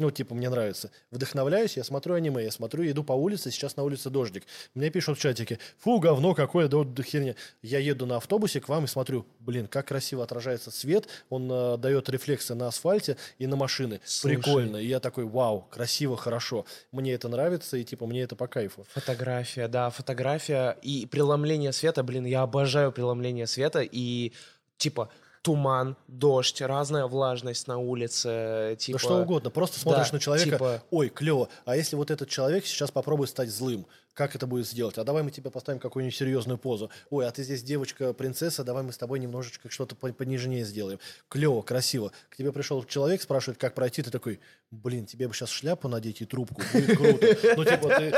Ну, 0.00 0.10
типа, 0.10 0.34
мне 0.34 0.50
нравится. 0.50 0.90
Вдохновляюсь, 1.12 1.76
я 1.76 1.84
смотрю 1.84 2.14
аниме, 2.14 2.42
я 2.42 2.50
смотрю, 2.50 2.82
я 2.82 2.90
иду 2.90 3.04
по 3.04 3.12
улице, 3.12 3.52
сейчас 3.52 3.76
на 3.76 3.84
улице 3.84 4.10
дождик. 4.10 4.42
Мне 4.74 4.90
пишут 4.90 5.16
в 5.16 5.20
чатике, 5.20 5.60
фу, 5.78 6.00
говно 6.00 6.34
какое, 6.34 6.66
да 6.66 6.78
вот 6.78 7.00
херня. 7.04 7.36
Я 7.62 7.78
еду 7.78 8.04
на 8.04 8.16
автобусе 8.16 8.60
к 8.60 8.68
вам 8.68 8.86
и 8.86 8.88
смотрю, 8.88 9.26
блин, 9.38 9.68
как 9.68 9.86
красиво 9.86 10.24
отражается 10.24 10.72
свет, 10.72 11.06
он 11.28 11.48
э, 11.48 11.76
дает 11.76 12.08
рефлексы 12.08 12.56
на 12.56 12.66
асфальте 12.66 13.16
и 13.38 13.46
на 13.46 13.54
машины. 13.54 14.00
Слушай. 14.04 14.38
Прикольно. 14.38 14.78
И 14.78 14.88
я 14.88 14.98
такой, 14.98 15.24
вау, 15.24 15.68
красиво, 15.70 16.16
хорошо. 16.16 16.66
Мне 16.90 17.12
это 17.12 17.28
нравится, 17.28 17.76
и 17.76 17.84
типа, 17.84 18.06
мне 18.06 18.22
это 18.22 18.34
по 18.34 18.48
кайфу. 18.48 18.84
Фотография, 18.92 19.68
да, 19.68 19.90
фотография 19.90 20.76
и 20.82 21.06
преломление 21.06 21.70
света, 21.70 22.02
блин, 22.02 22.24
я 22.24 22.42
обожаю 22.42 22.90
преломление 22.90 23.46
света 23.46 23.82
и 23.82 24.32
типа 24.76 25.10
туман, 25.44 25.96
дождь, 26.08 26.62
разная 26.62 27.04
влажность 27.04 27.68
на 27.68 27.76
улице, 27.76 28.76
типа... 28.80 28.98
да 28.98 29.04
что 29.04 29.16
угодно. 29.20 29.50
Просто 29.50 29.78
смотришь 29.78 30.08
да, 30.08 30.14
на 30.14 30.20
человека, 30.20 30.50
типа- 30.56 30.82
ой, 30.90 31.10
клево. 31.10 31.50
А 31.66 31.76
если 31.76 31.96
вот 31.96 32.10
этот 32.10 32.30
человек 32.30 32.64
сейчас 32.64 32.90
попробует 32.90 33.28
стать 33.28 33.50
злым, 33.50 33.86
как 34.14 34.34
это 34.34 34.46
будет 34.46 34.66
сделать? 34.66 34.96
А 34.96 35.04
давай 35.04 35.22
мы 35.22 35.30
тебе 35.30 35.50
поставим 35.50 35.80
какую-нибудь 35.80 36.16
серьезную 36.16 36.56
позу. 36.56 36.88
Ой, 37.10 37.26
а 37.26 37.30
ты 37.30 37.42
здесь 37.42 37.62
девочка-принцесса, 37.62 38.64
давай 38.64 38.82
мы 38.84 38.92
с 38.92 38.96
тобой 38.96 39.18
немножечко 39.18 39.68
что-то 39.68 39.94
по- 39.94 40.12
понежнее 40.12 40.64
сделаем. 40.64 40.98
Клево, 41.28 41.60
красиво. 41.60 42.10
К 42.30 42.36
тебе 42.36 42.50
пришел 42.50 42.82
человек, 42.84 43.20
спрашивает, 43.20 43.58
как 43.58 43.74
пройти, 43.74 44.02
ты 44.02 44.10
такой, 44.10 44.40
блин, 44.70 45.04
тебе 45.04 45.28
бы 45.28 45.34
сейчас 45.34 45.50
шляпу 45.50 45.88
надеть 45.88 46.22
и 46.22 46.24
трубку, 46.24 46.62
будет 46.72 46.96
круто. 46.96 47.54
Ну, 47.56 47.64
типа, 47.64 47.88
ты 47.98 48.14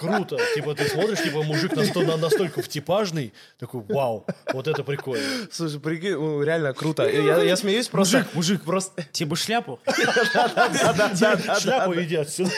круто. 0.00 0.38
Типа, 0.54 0.74
ты 0.74 0.88
смотришь, 0.88 1.22
типа, 1.22 1.42
мужик 1.42 1.72
насто- 1.74 2.04
на- 2.04 2.16
настолько 2.16 2.62
втипажный, 2.62 3.32
такой, 3.58 3.82
вау, 3.88 4.24
вот 4.52 4.66
это 4.66 4.82
прикольно. 4.82 5.24
Слушай, 5.52 5.78
прикинь, 5.78 6.14
ну, 6.14 6.42
реально 6.42 6.72
круто. 6.72 7.08
Я, 7.08 7.42
я 7.42 7.56
смеюсь 7.56 7.88
просто... 7.88 8.18
Мужик, 8.18 8.34
мужик, 8.34 8.64
Просто... 8.64 9.02
тебе 9.12 9.30
бы 9.30 9.36
шляпу? 9.36 9.78
Шляпу 11.60 11.94
иди 12.00 12.16
отсюда. 12.16 12.50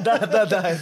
Да-да-да. 0.00 0.78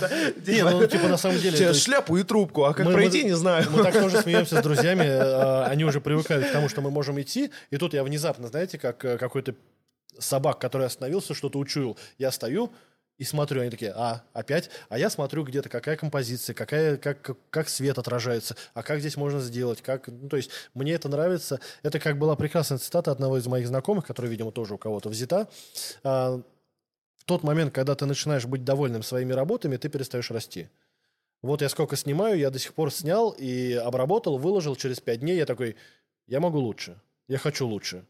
Не, 0.46 0.62
ну, 0.62 0.86
типа, 0.86 1.08
на 1.08 1.16
самом 1.16 1.38
деле... 1.38 1.72
Шляпу 1.72 2.16
и 2.18 2.22
трубку, 2.22 2.64
а 2.64 2.74
как 2.74 2.92
пройти, 2.92 3.24
не 3.24 3.36
знаю. 3.36 3.66
Мы 3.70 3.82
так 3.82 3.94
тоже 3.94 4.20
смеемся 4.22 4.60
с 4.60 4.62
друзьями, 4.62 5.04
э, 5.04 5.64
они 5.64 5.84
уже 5.84 6.00
привыкают 6.00 6.46
к 6.46 6.52
тому, 6.52 6.68
что 6.68 6.80
мы 6.80 6.90
можем 6.90 7.20
идти, 7.20 7.50
и 7.70 7.76
тут 7.78 7.94
я 7.94 8.04
внезапно, 8.04 8.48
знаете, 8.48 8.78
как 8.78 9.04
э, 9.04 9.16
какой-то 9.16 9.54
собак, 10.18 10.58
который 10.58 10.86
остановился, 10.86 11.34
что-то 11.34 11.58
учуял. 11.58 11.96
Я 12.18 12.30
стою 12.30 12.72
и 13.18 13.24
смотрю, 13.24 13.62
они 13.62 13.70
такие, 13.70 13.92
а, 13.94 14.22
опять? 14.32 14.70
А 14.88 14.98
я 14.98 15.10
смотрю 15.10 15.42
где-то, 15.42 15.68
какая 15.68 15.96
композиция, 15.96 16.54
какая, 16.54 16.96
как, 16.96 17.20
как, 17.20 17.36
как 17.50 17.68
свет 17.68 17.98
отражается, 17.98 18.56
а 18.74 18.84
как 18.84 19.00
здесь 19.00 19.16
можно 19.16 19.40
сделать, 19.40 19.82
как... 19.82 20.06
Ну, 20.06 20.28
то 20.28 20.36
есть 20.36 20.50
мне 20.72 20.92
это 20.92 21.08
нравится. 21.08 21.60
Это 21.82 21.98
как 21.98 22.16
была 22.16 22.36
прекрасная 22.36 22.78
цитата 22.78 23.10
одного 23.10 23.38
из 23.38 23.46
моих 23.48 23.66
знакомых, 23.66 24.06
которая, 24.06 24.30
видимо, 24.30 24.52
тоже 24.52 24.74
у 24.74 24.78
кого-то 24.78 25.08
взята. 25.08 25.48
А, 26.04 26.40
в 27.16 27.24
тот 27.24 27.42
момент, 27.42 27.74
когда 27.74 27.96
ты 27.96 28.06
начинаешь 28.06 28.46
быть 28.46 28.64
довольным 28.64 29.02
своими 29.02 29.32
работами, 29.32 29.76
ты 29.76 29.88
перестаешь 29.88 30.30
расти. 30.30 30.68
Вот 31.42 31.60
я 31.60 31.68
сколько 31.68 31.96
снимаю, 31.96 32.38
я 32.38 32.50
до 32.50 32.60
сих 32.60 32.72
пор 32.72 32.92
снял 32.92 33.30
и 33.30 33.72
обработал, 33.72 34.38
выложил 34.38 34.76
через 34.76 35.00
пять 35.00 35.20
дней. 35.20 35.36
Я 35.36 35.46
такой, 35.46 35.74
я 36.28 36.38
могу 36.38 36.60
лучше, 36.60 37.00
я 37.26 37.38
хочу 37.38 37.66
лучше. 37.66 38.04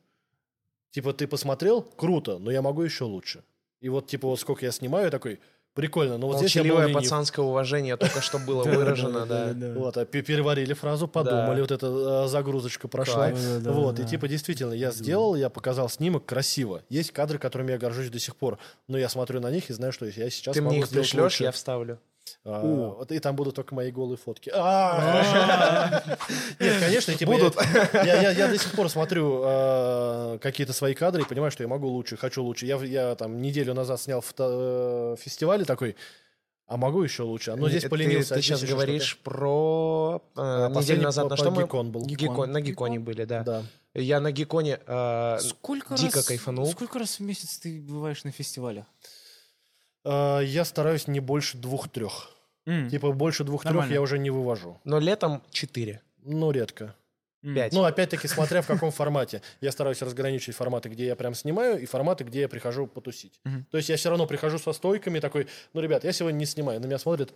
Типа, 0.91 1.15
ты 1.15 1.27
посмотрел, 1.27 1.83
круто, 1.83 2.39
но 2.39 2.51
я 2.51 2.61
могу 2.61 2.83
еще 2.83 3.05
лучше. 3.05 3.43
И 3.81 3.89
вот, 3.89 4.07
типа, 4.07 4.27
вот 4.29 4.41
сколько 4.41 4.65
я 4.65 4.73
снимаю, 4.73 5.05
я 5.07 5.11
такой, 5.11 5.39
прикольно, 5.75 6.19
но 6.19 6.27
вот 6.27 6.39
здесь 6.39 6.57
я 6.57 6.63
был 6.63 6.71
Молчаливое 6.71 6.89
ленив. 6.89 7.03
пацанское 7.03 7.45
уважение 7.45 7.97
только 7.97 8.21
что 8.21 8.39
было 8.41 8.65
выражено, 8.65 9.25
да. 9.27 9.55
Вот, 9.77 9.97
а 9.97 10.05
пе- 10.05 10.23
переварили 10.23 10.73
фразу, 10.73 11.07
подумали, 11.07 11.61
вот 11.61 11.71
эта 11.71 11.87
э, 12.25 12.29
загрузочка 12.29 12.89
прошла. 12.89 13.31
Вот, 13.31 14.01
и 14.01 14.05
типа 14.05 14.27
действительно, 14.27 14.73
я 14.73 14.91
сделал, 14.91 15.37
я 15.37 15.49
показал 15.49 15.89
снимок 15.89 16.27
красиво. 16.27 16.83
Есть 16.89 17.13
кадры, 17.13 17.39
которыми 17.39 17.71
я 17.71 17.79
горжусь 17.79 18.11
до 18.11 18.19
сих 18.19 18.35
пор, 18.35 18.59
но 18.89 18.99
я 18.99 19.09
смотрю 19.09 19.41
на 19.41 19.51
них 19.51 19.71
и 19.71 19.73
знаю, 19.73 19.93
что 19.93 20.07
я 20.07 20.31
сейчас 20.31 20.55
Ты 20.55 20.61
могу 20.63 20.75
мне 20.75 20.81
их 20.81 20.87
сделать 20.89 21.09
пришлешь, 21.11 21.41
я 21.41 21.53
вставлю. 21.53 22.01
А, 22.45 23.05
и 23.11 23.19
там 23.19 23.37
будут 23.37 23.57
только 23.57 23.75
мои 23.75 23.91
голые 23.91 24.17
фотки. 24.17 24.51
А, 24.55 26.03
Нет, 26.61 26.81
конечно, 26.81 27.15
типа, 27.15 27.33
Будут. 27.33 27.57
Я, 27.93 28.03
я- 28.05 28.23
я- 28.23 28.31
я 28.31 28.49
до 28.49 28.57
сих 28.59 28.73
пор 28.73 28.89
смотрю 28.89 29.43
э, 29.45 30.39
какие-то 30.41 30.73
свои 30.73 30.95
кадры 30.95 31.23
и 31.23 31.27
понимаю, 31.27 31.51
что 31.51 31.63
я 31.63 31.69
могу 31.69 31.89
лучше, 31.89 32.17
хочу 32.17 32.43
лучше. 32.43 32.65
Я, 32.67 32.77
я 32.85 33.15
там 33.17 33.41
неделю 33.43 33.75
назад 33.75 34.01
снял 34.01 34.21
фото- 34.21 35.15
э, 35.15 35.17
фестиваль 35.21 35.67
такой, 35.67 35.97
а 36.67 36.77
могу 36.77 37.03
еще 37.03 37.23
лучше. 37.25 37.55
Но 37.57 37.69
здесь 37.69 37.83
Ты- 37.83 37.89
поленился. 37.89 38.35
Ты, 38.35 38.41
а 38.41 38.43
сейчас 38.43 38.63
говоришь 38.63 39.19
про... 39.23 40.23
э, 40.37 40.41
А, 40.41 40.69
неделю 40.71 41.03
назад 41.03 41.29
на 41.31 41.37
что 41.37 41.51
мы... 41.51 41.65
Гикон 41.65 41.91
был. 41.93 42.03
Гикон, 42.07 42.51
на 42.53 42.61
Гиконе 42.61 42.99
были, 43.01 43.25
да. 43.25 43.43
Да. 43.43 43.63
Я 43.95 44.21
на 44.21 44.33
Гиконе 44.33 44.79
э, 44.87 45.39
Сколько 45.41 45.97
дико 45.97 46.17
раз, 46.19 46.27
кайфанул. 46.27 46.71
Сколько 46.71 46.99
раз 46.99 47.19
в 47.19 47.21
месяц 47.21 47.59
ты 47.59 47.81
бываешь 47.81 48.25
на 48.25 48.31
фестивалях? 48.31 48.85
Э, 50.09 50.41
Я 50.45 50.65
стараюсь 50.65 51.07
не 51.09 51.21
больше 51.21 51.59
двух-трех. 51.59 52.31
М, 52.67 52.89
Типа 52.91 53.13
больше 53.13 53.45
двух-трех 53.45 53.75
Нормально. 53.75 53.93
я 53.95 54.01
уже 54.01 54.19
не 54.19 54.31
вывожу. 54.31 54.79
Но 54.85 54.99
летом 54.99 55.43
4. 55.51 56.01
Ну, 56.25 56.51
редко. 56.51 56.95
пять. 57.55 57.73
Ну, 57.73 57.85
опять-таки, 57.85 58.27
смотря 58.29 58.61
в 58.63 58.67
каком 58.67 58.91
формате. 58.91 59.43
Я 59.61 59.71
стараюсь 59.73 60.03
разграничить 60.03 60.55
форматы, 60.57 60.89
где 60.89 61.07
я 61.07 61.17
прям 61.17 61.35
снимаю, 61.35 61.81
и 61.81 61.87
форматы, 61.87 62.25
где 62.25 62.41
я 62.41 62.49
прихожу 62.49 62.87
потусить. 62.87 63.41
Мгм. 63.45 63.65
То 63.71 63.77
есть 63.79 63.89
я 63.89 63.97
все 63.97 64.09
равно 64.11 64.27
прихожу 64.27 64.59
со 64.59 64.73
стойками, 64.73 65.21
такой, 65.21 65.47
ну, 65.73 65.81
ребят, 65.81 66.05
я 66.05 66.13
сегодня 66.13 66.39
не 66.39 66.47
снимаю. 66.47 66.81
На 66.81 66.87
меня 66.87 66.99
смотрят, 66.99 67.33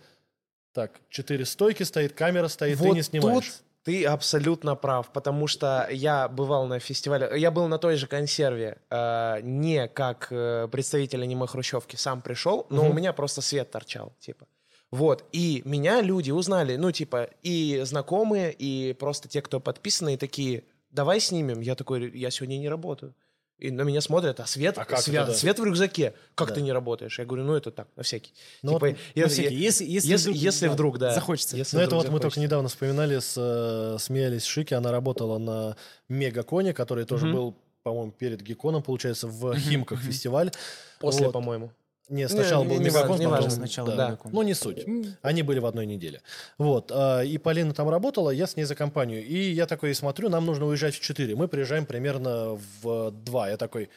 так, 0.73 0.99
четыре 1.09 1.45
стойки 1.45 1.83
стоит, 1.83 2.13
камера 2.13 2.47
стоит, 2.49 2.79
ты 2.79 2.89
не 2.89 3.01
снимаешь. 3.01 3.45
тут 3.45 3.63
ты 3.83 4.05
абсолютно 4.05 4.75
прав, 4.75 5.11
потому 5.11 5.47
что 5.47 5.87
я 5.91 6.27
бывал 6.27 6.67
на 6.67 6.79
фестивале, 6.79 7.29
я 7.35 7.51
был 7.51 7.67
на 7.67 7.77
той 7.77 7.95
же 7.97 8.07
консерве, 8.07 8.77
э, 8.89 9.41
не 9.41 9.87
как 9.87 10.27
э, 10.31 10.67
представитель 10.71 11.23
аниме 11.23 11.47
Хрущевки, 11.47 11.97
сам 11.97 12.21
пришел, 12.21 12.65
но 12.69 12.83
Мгм. 12.83 12.91
у 12.91 12.93
меня 12.93 13.13
просто 13.13 13.41
свет 13.41 13.71
торчал, 13.71 14.13
типа. 14.19 14.45
Вот, 14.91 15.25
и 15.31 15.63
меня 15.65 16.01
люди 16.01 16.31
узнали, 16.31 16.75
ну, 16.75 16.91
типа, 16.91 17.29
и 17.41 17.81
знакомые, 17.83 18.53
и 18.53 18.93
просто 18.93 19.27
те, 19.27 19.41
кто 19.41 19.59
подписаны, 19.59 20.13
и 20.13 20.17
такие, 20.17 20.63
давай 20.91 21.19
снимем. 21.19 21.61
Я 21.61 21.73
такой, 21.75 22.11
я 22.17 22.29
сегодня 22.29 22.57
не 22.59 22.69
работаю. 22.69 23.15
И 23.63 23.71
на 23.71 23.83
меня 23.83 24.01
смотрят, 24.01 24.41
а 24.41 24.45
свет, 24.45 24.77
А 24.77 24.83
как 24.83 24.99
свет, 24.99 25.21
это 25.23 25.31
да? 25.31 25.37
свет 25.37 25.57
в 25.57 25.63
рюкзаке. 25.63 26.13
Как 26.35 26.49
Да. 26.49 26.55
ты 26.55 26.61
не 26.61 26.73
работаешь? 26.73 27.17
Я 27.17 27.23
говорю, 27.23 27.45
ну 27.45 27.55
это 27.55 27.71
так, 27.71 27.87
на 27.95 28.03
всякий. 28.03 28.33
Ну 28.61 28.73
типа, 28.73 28.87
вот 28.89 28.97
я- 29.15 29.23
На 29.23 29.29
всякий, 29.29 29.55
если, 29.55 29.85
если, 29.85 30.09
если, 30.11 30.31
вдруг, 30.31 30.43
если 30.43 30.65
да, 30.67 30.73
вдруг, 30.73 30.97
да. 30.97 31.13
захочется. 31.13 31.55
Если 31.55 31.77
Ну, 31.77 31.81
это 31.81 31.95
вот 31.95 32.03
мы 32.07 32.19
только 32.19 32.23
захочется. 32.23 32.39
недавно 32.41 32.67
вспоминали, 32.67 33.19
с, 33.19 33.35
э, 33.37 33.97
смеялись 34.01 34.43
Шики, 34.43 34.73
она 34.73 34.91
работала 34.91 35.37
на 35.37 35.77
Мегаконе, 36.09 36.73
который 36.73 37.05
тоже 37.05 37.27
Мгм. 37.27 37.35
был, 37.35 37.55
по-моему, 37.83 38.11
перед 38.11 38.41
Геконом, 38.41 38.83
получается, 38.83 39.27
в 39.27 39.55
Химках 39.57 40.01
фестиваль. 40.01 40.51
После, 40.99 41.27
Вот. 41.27 41.31
по-моему. 41.31 41.71
Не, 42.09 42.27
сначала 42.27 42.63
Не, 42.63 42.69
был 42.69 42.79
не 42.79 42.85
Мегакон, 42.85 43.09
важно, 43.09 43.23
не 43.23 43.29
потом-. 43.29 43.49
Сначала 43.49 43.95
да. 43.95 44.07
Мегакон. 44.07 44.31
Ну, 44.33 44.41
не 44.41 44.53
суть. 44.53 44.85
Они 45.21 45.41
были 45.41 45.59
в 45.59 45.65
одной 45.65 45.85
неделе. 45.85 46.21
Вот. 46.57 46.91
а, 46.93 47.21
И 47.21 47.37
Полина 47.37 47.73
там 47.73 47.89
работала, 47.89 48.29
я 48.29 48.45
с 48.45 48.57
ней 48.57 48.65
за 48.65 48.75
компанию. 48.75 49.25
И 49.25 49.51
я 49.51 49.65
такой 49.67 49.95
смотрю, 49.95 50.29
нам 50.29 50.45
нужно 50.45 50.65
уезжать 50.65 50.95
в 50.95 50.99
4. 50.99 51.35
Мы 51.35 51.47
приезжаем 51.47 51.85
примерно 51.85 52.59
в 52.81 53.11
2. 53.11 53.49
Я 53.49 53.57
такой, 53.57 53.89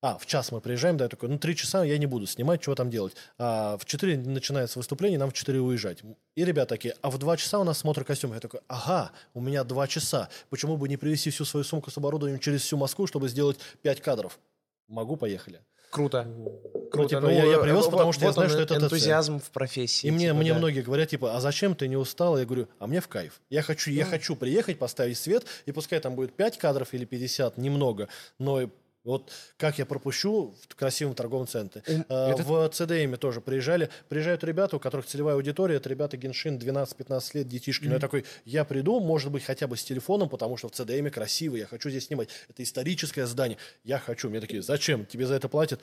а, 0.00 0.16
в 0.18 0.26
час 0.26 0.52
мы 0.52 0.60
приезжаем, 0.60 0.96
да, 0.96 1.06
я 1.06 1.08
такой, 1.08 1.28
ну, 1.28 1.38
три 1.38 1.56
часа 1.56 1.82
я 1.82 1.98
не 1.98 2.06
буду 2.06 2.26
снимать, 2.26 2.60
чего 2.60 2.76
там 2.76 2.90
делать. 2.90 3.14
А 3.38 3.76
в 3.76 3.84
4 3.84 4.18
начинается 4.18 4.78
выступление, 4.78 5.18
нам 5.18 5.30
в 5.30 5.34
4 5.34 5.60
уезжать. 5.60 5.98
И 6.36 6.44
ребята 6.44 6.76
такие, 6.76 6.94
а 7.02 7.10
в 7.10 7.18
2 7.18 7.36
часа 7.36 7.58
у 7.58 7.64
нас 7.64 7.78
смотр 7.78 8.04
костюмов. 8.04 8.36
Я 8.36 8.40
такой, 8.40 8.60
ага, 8.68 9.10
у 9.34 9.40
меня 9.40 9.64
2 9.64 9.88
часа. 9.88 10.28
Почему 10.50 10.76
бы 10.76 10.88
не 10.88 10.96
привезти 10.96 11.30
всю 11.30 11.44
свою 11.44 11.64
сумку 11.64 11.90
с 11.90 11.98
оборудованием 11.98 12.38
через 12.38 12.62
всю 12.62 12.76
Москву, 12.76 13.08
чтобы 13.08 13.28
сделать 13.28 13.58
5 13.82 14.00
кадров? 14.00 14.38
Могу, 14.86 15.16
поехали. 15.16 15.60
Круто. 15.90 16.24
Ну, 16.24 16.60
Круто. 16.90 17.16
типа, 17.16 17.30
я, 17.30 17.44
я 17.44 17.58
привез, 17.58 17.84
вот- 17.84 17.90
потому 17.92 18.12
что 18.12 18.22
я 18.22 18.28
вот 18.28 18.34
знаю, 18.34 18.48
он, 18.48 18.52
что 18.52 18.62
это 18.62 18.76
энтузиазм 18.84 19.40
в 19.40 19.50
профессии. 19.50 20.06
И 20.06 20.10
мне, 20.10 20.26
типа, 20.26 20.36
мне 20.36 20.52
да. 20.52 20.58
многие 20.58 20.82
говорят, 20.82 21.08
типа, 21.08 21.36
а 21.36 21.40
зачем 21.40 21.74
ты 21.74 21.88
не 21.88 21.96
устал? 21.96 22.38
Я 22.38 22.44
говорю, 22.44 22.68
а 22.78 22.86
мне 22.86 23.00
в 23.00 23.08
кайф. 23.08 23.40
Я 23.50 23.62
хочу, 23.62 23.90
я 23.90 24.04
хочу 24.04 24.36
приехать, 24.36 24.78
поставить 24.78 25.18
свет, 25.18 25.44
и 25.66 25.72
пускай 25.72 26.00
там 26.00 26.14
будет 26.14 26.34
5 26.34 26.58
кадров 26.58 26.92
или 26.92 27.04
50, 27.04 27.58
немного, 27.58 28.08
но 28.38 28.68
вот 29.08 29.32
как 29.56 29.78
я 29.78 29.86
пропущу 29.86 30.54
в 30.68 30.74
красивом 30.76 31.14
торговом 31.14 31.46
центре. 31.46 31.82
А, 32.08 32.36
В 32.36 32.50
CDM 32.68 33.16
тоже 33.16 33.40
приезжали. 33.40 33.88
Приезжают 34.08 34.44
ребята, 34.44 34.76
у 34.76 34.78
которых 34.78 35.06
целевая 35.06 35.34
аудитория, 35.34 35.76
это 35.76 35.88
ребята 35.88 36.18
Геншин 36.18 36.58
12-15 36.58 37.30
лет, 37.32 37.48
детишки. 37.48 37.86
Но 37.86 37.94
я 37.94 38.00
такой, 38.00 38.26
я 38.44 38.66
приду, 38.66 39.00
может 39.00 39.32
быть, 39.32 39.44
хотя 39.44 39.66
бы 39.66 39.78
с 39.78 39.84
телефоном, 39.84 40.28
потому 40.28 40.58
что 40.58 40.68
в 40.68 40.72
CDM 40.72 41.08
красиво, 41.10 41.56
я 41.56 41.66
хочу 41.66 41.88
здесь 41.88 42.06
снимать. 42.06 42.28
Это 42.50 42.62
историческое 42.62 43.26
здание. 43.26 43.56
Я 43.82 43.98
хочу. 43.98 44.28
Мне 44.28 44.40
такие, 44.40 44.60
зачем? 44.60 45.06
Тебе 45.06 45.26
за 45.26 45.34
это 45.36 45.48
платят? 45.48 45.80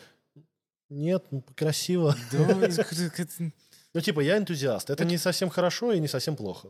Нет, 0.89 1.25
ну, 1.31 1.43
красиво. 1.55 2.15
Ну, 3.93 4.01
типа, 4.01 4.19
я 4.19 4.37
энтузиаст. 4.37 4.89
Это 4.89 5.05
не 5.05 5.17
совсем 5.17 5.49
хорошо 5.49 5.93
и 5.93 5.99
не 5.99 6.09
совсем 6.09 6.35
плохо. 6.35 6.67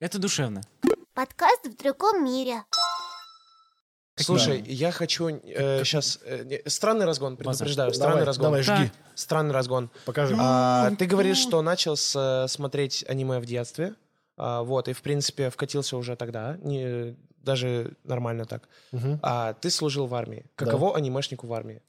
Это 0.00 0.18
душевно. 0.18 0.62
Подкаст 1.12 1.66
в 1.66 1.76
другом 1.76 2.24
мире. 2.24 2.64
Слушай, 4.16 4.62
я 4.66 4.90
хочу 4.92 5.30
сейчас... 5.30 6.18
странный 6.66 7.06
разгон, 7.06 7.36
предупреждаю. 7.36 7.92
Странный 7.94 8.12
Давай, 8.12 8.24
разгон. 8.24 8.44
давай, 8.44 8.62
жги. 8.62 8.92
Странный 9.14 9.54
разгон. 9.54 9.90
Покажи. 10.04 10.36
А, 10.38 10.90
ты 10.98 11.06
говоришь, 11.06 11.38
что 11.38 11.62
начал 11.62 11.96
с, 11.96 12.14
э, 12.16 12.48
смотреть 12.48 13.04
аниме 13.08 13.38
в 13.40 13.46
детстве. 13.46 13.94
А, 14.36 14.62
вот, 14.62 14.88
и, 14.88 14.92
в 14.92 15.02
принципе, 15.02 15.50
вкатился 15.50 15.96
уже 15.96 16.16
тогда. 16.16 16.56
Не, 16.62 17.16
даже 17.38 17.92
нормально 18.04 18.44
так. 18.44 18.68
Мгм. 18.92 19.18
А 19.22 19.54
ты 19.54 19.70
служил 19.70 20.06
в 20.06 20.14
армии. 20.14 20.46
Каково 20.56 20.96
анимешнику 20.96 21.46
в 21.46 21.52
армии? 21.52 21.82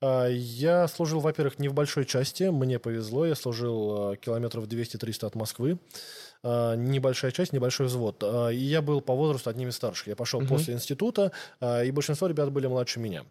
А, 0.00 0.26
Я 0.28 0.88
служил, 0.88 1.20
во-первых, 1.20 1.58
не 1.58 1.68
в 1.68 1.74
большой 1.74 2.04
части. 2.06 2.44
Мне 2.44 2.78
повезло. 2.78 3.26
Я 3.26 3.34
служил 3.34 4.10
а, 4.12 4.16
километров 4.16 4.64
200-300 4.66 5.26
от 5.26 5.34
Москвы. 5.34 5.78
А, 6.42 6.74
Небольшая 6.74 7.32
часть, 7.32 7.52
небольшой 7.52 7.86
взвод. 7.86 8.22
А, 8.24 8.48
И 8.48 8.56
я 8.56 8.80
был 8.82 9.00
по 9.00 9.14
возрасту 9.14 9.50
одним 9.50 9.68
из 9.68 9.76
старших. 9.76 10.08
Я 10.08 10.16
пошел 10.16 10.40
Мгм. 10.40 10.48
после 10.48 10.74
института, 10.74 11.32
а, 11.60 11.82
и 11.82 11.90
большинство 11.90 12.28
ребят 12.28 12.50
были 12.50 12.66
младше 12.66 12.98
меня. 13.00 13.24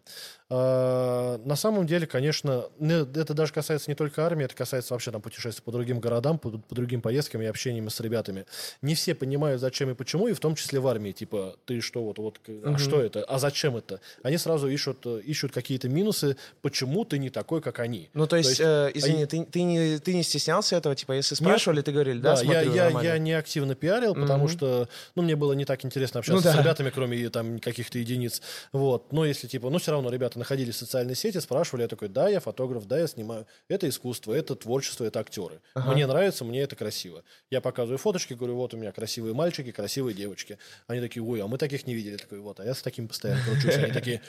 А, 0.48 1.38
На 1.44 1.56
самом 1.56 1.86
деле, 1.86 2.06
конечно, 2.06 2.64
не- 2.78 3.02
это 3.02 3.34
даже 3.34 3.52
касается 3.52 3.90
не 3.90 3.94
только 3.94 4.24
армии, 4.26 4.44
это 4.44 4.54
касается 4.54 4.94
вообще 4.94 5.10
там 5.10 5.20
путешествий 5.22 5.62
по 5.64 5.70
другим 5.72 6.00
городам, 6.00 6.38
по, 6.38 6.50
по 6.50 6.74
другим 6.74 7.00
поездкам 7.00 7.42
и 7.42 7.46
общениями 7.46 7.88
с 7.88 8.00
ребятами. 8.00 8.46
Не 8.82 8.94
все 8.94 9.14
понимают, 9.14 9.60
зачем 9.60 9.90
и 9.90 9.94
почему, 9.94 10.28
и 10.28 10.32
в 10.32 10.40
том 10.40 10.54
числе 10.54 10.80
в 10.80 10.86
армии. 10.88 11.12
Типа, 11.12 11.56
ты 11.66 11.80
что, 11.80 12.02
вот, 12.02 12.18
вот, 12.18 12.38
к- 12.38 12.50
а 12.64 12.78
что 12.78 13.00
это? 13.00 13.22
А 13.24 13.38
зачем 13.38 13.76
это? 13.76 14.00
Они 14.22 14.38
сразу 14.38 14.68
ищут, 14.68 14.98
э, 15.06 15.20
ищут 15.24 15.52
какие-то 15.52 15.88
минусы, 15.88 16.36
почему 16.62 17.04
ты 17.04 17.18
не 17.18 17.30
такой, 17.30 17.60
как 17.60 17.78
они. 17.80 18.08
Ну, 18.14 18.26
то 18.26 18.36
есть, 18.36 18.50
есть, 18.50 18.60
э, 18.60 18.90
извини, 18.94 19.16
они- 19.18 19.26
ты, 19.26 19.44
ты, 19.44 19.62
не, 19.62 19.98
ты 19.98 20.14
не 20.14 20.22
стеснялся 20.22 20.76
этого? 20.76 20.94
Типа, 20.94 21.12
если 21.12 21.34
спрашивали, 21.36 21.80
ты 21.82 21.92
говорили, 21.92 22.18
да, 22.20 22.34
Да, 22.34 22.42
я, 22.42 22.44
смотрю, 22.62 22.74
я, 22.74 22.90
нормально». 23.00 23.12
я 23.12 23.18
не 23.18 23.32
активно 23.32 23.74
пиарил, 23.74 24.14
потому 24.14 24.44
Мгм. 24.44 24.52
что, 24.52 24.88
ну, 25.14 25.22
мне 25.22 25.36
было 25.36 25.52
не 25.52 25.64
так 25.64 25.84
интересно 25.84 26.20
общаться 26.20 26.46
Ну 26.46 26.52
с 26.52 26.54
да. 26.56 26.62
ребятами, 26.62 26.90
кроме 26.90 27.28
там 27.30 27.58
каких-то 27.58 27.98
единиц. 27.98 28.40
Вот. 28.72 29.12
Но 29.12 29.24
если, 29.24 29.46
типа, 29.46 29.70
ну, 29.70 29.78
все 29.78 29.90
равно 29.92 30.10
ребята 30.10 30.38
находились 30.38 30.76
в 30.76 30.78
социальной 30.78 31.14
сети, 31.14 31.38
спрашивали, 31.38 31.82
я 31.82 31.88
такой, 31.88 32.08
да, 32.08 32.28
я 32.28 32.40
фотограф, 32.40 32.86
да, 32.86 32.98
я 32.98 33.06
снимаю. 33.06 33.46
Это 33.68 33.88
искусство, 33.88 34.32
это 34.34 34.54
творчество, 34.54 35.04
это 35.04 35.20
актеры. 35.20 35.60
Ага. 35.74 35.92
Мне 35.92 36.06
нравится, 36.06 36.44
мне 36.44 36.60
это 36.62 36.76
красиво. 36.76 37.22
Я 37.50 37.60
показываю 37.60 37.98
фоточки, 37.98 38.34
говорю, 38.34 38.56
вот 38.56 38.74
у 38.74 38.76
меня 38.76 38.92
красивые 38.92 39.34
мальчики, 39.34 39.70
красивые 39.72 40.14
девочки. 40.14 40.58
Они 40.86 41.00
такие, 41.00 41.22
ой, 41.22 41.40
а 41.42 41.46
мы 41.46 41.58
таких 41.58 41.86
не 41.86 41.94
видели. 41.94 42.12
Я 42.12 42.18
такой, 42.18 42.40
вот, 42.40 42.60
а 42.60 42.64
я 42.64 42.74
с 42.74 42.82
таким 42.82 43.08
постоянно 43.08 43.42
кручусь. 43.44 43.76
Они 43.76 43.92
такие, 43.92 44.20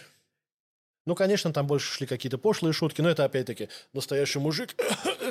ну, 1.07 1.15
конечно, 1.15 1.51
там 1.51 1.65
больше 1.65 1.91
шли 1.91 2.05
какие-то 2.05 2.37
пошлые 2.37 2.73
шутки, 2.73 3.01
но 3.01 3.09
это 3.09 3.23
опять-таки 3.25 3.69
настоящий 3.91 4.37
мужик. 4.39 4.75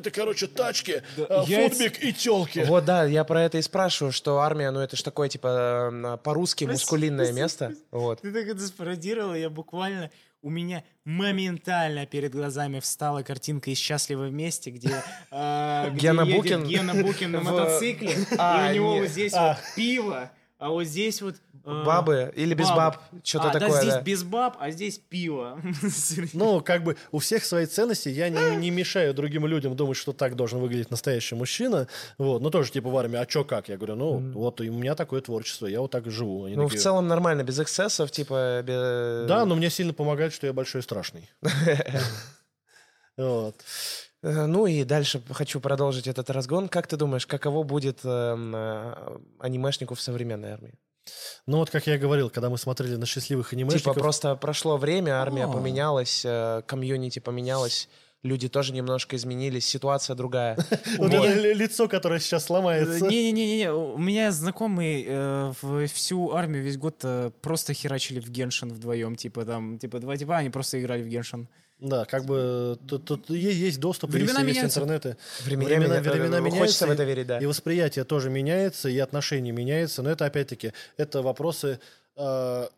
Это, 0.01 0.11
короче, 0.11 0.47
тачки, 0.47 1.03
а, 1.17 1.45
яйца. 1.47 1.71
футбик 1.77 2.03
и 2.03 2.13
телки. 2.13 2.65
Вот, 2.67 2.85
да, 2.85 3.05
я 3.05 3.25
про 3.25 3.43
это 3.43 3.59
и 3.59 3.63
спрашиваю, 3.63 4.13
что 4.13 4.39
армия, 4.41 4.71
ну, 4.71 4.81
это 4.81 4.97
ж 4.97 5.03
такое, 5.03 5.29
типа, 5.29 5.91
э, 5.93 6.17
по-русски 6.23 6.65
Прости, 6.65 6.83
мускулинное 6.85 7.27
прости, 7.27 7.41
место. 7.41 7.67
прости. 7.67 7.83
Вот. 7.91 8.21
Ты 8.23 8.33
так 8.33 8.47
это 8.47 8.61
спародировал, 8.67 9.35
я 9.35 9.51
буквально... 9.51 10.11
У 10.43 10.49
меня 10.49 10.83
моментально 11.05 12.07
перед 12.07 12.33
глазами 12.33 12.81
встала 12.81 13.23
картинка 13.23 13.71
из 13.71 13.77
«Счастливы 13.79 14.29
вместе», 14.29 14.71
где, 14.71 15.03
а, 15.31 15.91
где 15.91 16.01
Гена 16.09 16.23
едет 16.23 16.37
Букин 16.37 16.65
Гена 16.65 16.95
Букин 16.95 17.33
на 17.33 17.41
мотоцикле, 17.43 18.15
А, 18.39 18.69
и 18.69 18.71
у 18.71 18.75
него 18.75 18.93
нет. 18.95 19.03
вот 19.03 19.11
здесь 19.11 19.35
А. 19.35 19.49
вот 19.49 19.59
пиво, 19.77 20.31
а 20.61 20.69
вот 20.69 20.85
здесь 20.85 21.21
вот... 21.23 21.35
а, 21.65 21.85
Бабы 21.85 22.33
или 22.37 22.55
без 22.55 22.69
бабы. 22.69 22.77
баб, 22.77 22.99
что-то 23.25 23.49
А, 23.49 23.53
такое, 23.53 23.71
да, 23.71 23.81
здесь 23.81 23.95
да. 23.95 24.01
без 24.03 24.23
баб, 24.23 24.57
а 24.61 24.71
здесь 24.71 24.99
пиво. 24.99 25.61
Ну, 26.35 26.61
как 26.61 26.85
бы 26.85 26.97
у 27.13 27.19
всех 27.19 27.45
свои 27.45 27.67
ценности. 27.67 28.09
Я 28.11 28.29
не, 28.29 28.57
не 28.57 28.71
мешаю 28.71 29.15
другим 29.15 29.47
людям 29.47 29.75
думать, 29.75 29.97
что 29.97 30.13
так 30.13 30.37
должен 30.37 30.61
выглядеть 30.61 30.91
настоящий 30.91 31.35
мужчина. 31.35 31.89
Вот. 32.19 32.41
Ну, 32.43 32.51
тоже 32.51 32.71
типа 32.73 32.89
в 32.91 32.97
армии, 32.97 33.17
а 33.19 33.27
чё 33.27 33.45
как? 33.45 33.69
Я 33.69 33.77
говорю, 33.77 33.97
ну, 33.97 34.33
вот 34.35 34.61
и 34.61 34.69
у 34.71 34.75
меня 34.75 34.95
такое 34.95 35.21
творчество, 35.21 35.67
я 35.67 35.81
вот 35.81 35.91
так 35.91 36.11
живу. 36.11 36.45
Они 36.45 36.57
Ну, 36.57 36.65
в 36.67 36.69
такие, 36.69 36.83
целом 36.83 37.09
нормально, 37.09 37.43
без 37.43 37.59
эксцессов, 37.59 38.11
типа... 38.11 38.63
бе- 38.65 39.27
Да, 39.27 39.45
но 39.47 39.55
мне 39.57 39.71
сильно 39.71 39.93
помогает, 39.93 40.33
что 40.33 40.47
я 40.47 40.53
большой 40.53 40.81
и 40.81 40.85
страшный. 40.85 41.29
Вот. 43.17 43.55
Э, 44.23 44.47
Ну 44.47 44.67
и 44.67 44.85
дальше 44.85 45.23
хочу 45.31 45.61
продолжить 45.61 46.07
этот 46.07 46.31
разгон. 46.31 46.69
Как 46.69 46.87
ты 46.87 46.97
думаешь, 46.97 47.27
каково 47.27 47.63
будет 47.63 48.01
эм, 48.05 48.55
э, 48.55 49.19
анимешнику 49.39 49.95
в 49.95 50.01
современной 50.01 50.53
армии? 50.53 50.75
Ну, 51.47 51.57
вот 51.59 51.71
как 51.71 51.87
я 51.87 51.95
и 51.95 51.99
говорил, 51.99 52.31
когда 52.31 52.51
мы 52.51 52.59
смотрели 52.59 52.97
на 52.97 53.07
счастливых 53.07 53.53
анимешников... 53.53 53.95
Типа 53.95 54.01
просто 54.01 54.37
прошло 54.37 54.77
время, 54.77 55.13
армия 55.21 55.45
А. 55.45 55.49
поменялась, 55.49 56.23
э, 56.25 56.63
комьюнити 56.67 57.19
поменялось, 57.21 57.89
люди 58.23 58.49
тоже 58.49 58.75
немножко 58.75 59.17
изменились, 59.17 59.67
ситуация 59.67 60.15
другая. 60.15 60.57
Вот 60.99 61.13
это 61.13 61.35
ли- 61.35 61.55
лицо, 61.55 61.89
которое 61.89 62.21
сейчас 62.21 62.45
сломается. 62.45 63.07
Не-не-не, 63.07 63.73
у 63.73 63.97
меня 63.99 64.31
знакомые 64.31 65.55
всю 65.89 66.31
армию 66.33 66.63
весь 66.63 66.77
год 66.77 67.03
просто 67.41 67.73
херачили 67.73 68.21
в 68.21 68.29
Геншин 68.29 68.69
вдвоем, 68.73 69.17
типа 69.17 69.45
там, 69.47 69.79
типа 69.79 69.99
два 70.01 70.17
типа, 70.19 70.37
они 70.37 70.51
просто 70.51 70.79
играли 70.79 71.03
в 71.03 71.09
Геншин. 71.09 71.49
Да, 71.81 72.05
как 72.05 72.27
бы 72.27 72.79
тут, 72.87 73.05
тут 73.07 73.31
есть 73.31 73.81
доступ, 73.81 74.11
Времена 74.11 74.43
есть, 74.43 74.63
есть 74.63 74.77
интернеты. 74.77 75.17
Времена, 75.45 75.69
Времена- 75.69 76.01
меня- 76.01 76.11
времена 76.13 76.37
э, 76.37 76.41
меняются, 76.41 76.59
Хочется 76.61 76.87
в 76.87 76.91
это 76.91 77.05
верить, 77.05 77.27
да. 77.27 77.39
И 77.39 77.47
восприятие 77.47 78.05
тоже 78.05 78.29
меняется, 78.29 78.89
и 78.91 78.99
отношения 78.99 79.53
меняются. 79.53 80.03
Но 80.03 80.11
это 80.11 80.27
опять-таки, 80.27 80.73
это 80.99 81.23
вопросы 81.23 81.81
э, 82.17 82.69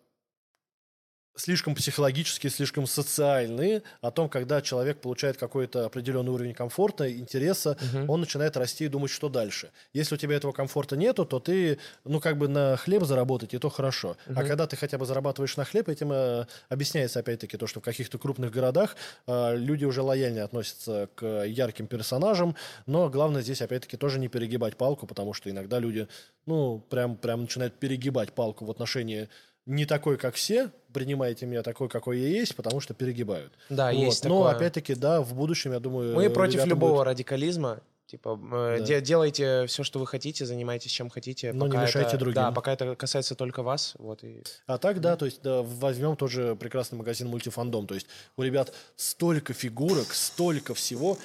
слишком 1.35 1.75
психологические, 1.75 2.51
слишком 2.51 2.87
социальные, 2.87 3.83
о 4.01 4.11
том, 4.11 4.29
когда 4.29 4.61
человек 4.61 5.01
получает 5.01 5.37
какой-то 5.37 5.87
определенный 5.87 6.33
уровень 6.33 6.55
комфорта, 6.55 7.11
интереса, 7.11 7.77
Мгм. 7.81 8.11
он 8.11 8.21
начинает 8.21 8.57
расти 8.57 8.85
и 8.85 8.89
думать, 8.89 9.11
что 9.11 9.29
дальше. 9.29 9.71
Если 9.93 10.15
у 10.15 10.19
тебя 10.19 10.37
этого 10.37 10.53
комфорта 10.53 10.97
нету, 10.97 11.25
то 11.25 11.41
ты, 11.41 11.79
ну, 12.05 12.21
как 12.21 12.37
бы 12.39 12.49
на 12.49 12.77
хлеб 12.77 13.05
заработать, 13.05 13.55
и 13.55 13.59
то 13.59 13.71
хорошо. 13.71 14.17
А 14.35 14.43
Мгм. 14.43 14.49
когда 14.49 14.67
ты 14.67 14.77
хотя 14.77 14.99
бы 14.99 15.07
зарабатываешь 15.07 15.57
на 15.57 15.65
хлеб, 15.65 15.89
этим 15.89 16.13
э, 16.13 16.47
объясняется, 16.69 17.21
опять-таки, 17.21 17.57
то, 17.57 17.67
что 17.67 17.81
в 17.81 17.83
каких-то 17.83 18.19
крупных 18.19 18.51
городах 18.51 18.97
э, 19.27 19.57
люди 19.57 19.85
уже 19.85 20.03
лояльнее 20.03 20.45
относятся 20.45 21.09
к 21.15 21.45
ярким 21.45 21.87
персонажам, 21.87 22.57
но 22.87 23.09
главное 23.09 23.43
здесь, 23.43 23.63
опять-таки, 23.63 23.97
тоже 23.97 24.19
не 24.19 24.29
перегибать 24.29 24.77
палку, 24.77 25.07
потому 25.07 25.33
что 25.33 25.49
иногда 25.51 25.79
люди, 25.79 26.09
ну, 26.47 26.79
прям, 26.91 27.17
прям 27.17 27.43
начинают 27.43 27.75
перегибать 27.79 28.33
палку 28.33 28.65
в 28.65 28.71
отношении 28.71 29.29
не 29.67 29.87
такой, 29.87 30.17
как 30.17 30.35
все, 30.35 30.71
принимайте 30.93 31.47
меня 31.47 31.63
такой, 31.63 31.89
какой 31.89 32.19
я 32.19 32.29
есть, 32.29 32.57
потому 32.57 32.81
что 32.81 32.95
перегибают. 32.95 33.53
Да, 33.71 33.87
Вот. 33.93 33.95
есть 33.95 34.25
Но, 34.25 34.39
такое. 34.45 34.57
опять-таки, 34.57 34.95
да, 34.95 35.21
в 35.21 35.35
будущем, 35.35 35.73
я 35.73 35.81
думаю... 35.81 36.15
Мы 36.15 36.29
против 36.31 36.65
любого 36.67 36.93
будут- 36.93 37.07
радикализма. 37.07 37.81
Типа, 38.07 38.39
э, 38.53 38.77
Да. 38.81 38.85
де- 38.85 39.01
делайте 39.01 39.65
все, 39.69 39.85
что 39.85 39.99
вы 39.99 40.07
хотите, 40.07 40.45
занимайтесь 40.45 40.91
чем 40.91 41.09
хотите. 41.09 41.53
Но 41.55 41.67
не 41.67 41.79
мешайте 41.79 42.09
это- 42.11 42.19
другим. 42.19 42.35
Да, 42.35 42.53
пока 42.53 42.73
это 42.75 42.95
касается 42.95 43.35
только 43.35 43.63
вас. 43.63 43.95
Вот, 43.99 44.23
и... 44.23 44.43
А 44.67 44.77
так, 44.77 45.01
да, 45.01 45.17
то 45.17 45.25
есть 45.25 45.41
да, 45.43 45.63
возьмем 45.63 46.17
тоже 46.17 46.55
прекрасный 46.57 46.97
магазин 46.99 47.29
мультифандом. 47.29 47.87
То 47.87 47.95
есть 47.95 48.07
у 48.37 48.43
ребят 48.43 48.75
столько 48.97 49.55
фигурок, 49.55 50.13
столько 50.13 50.75
всего. 50.75 51.17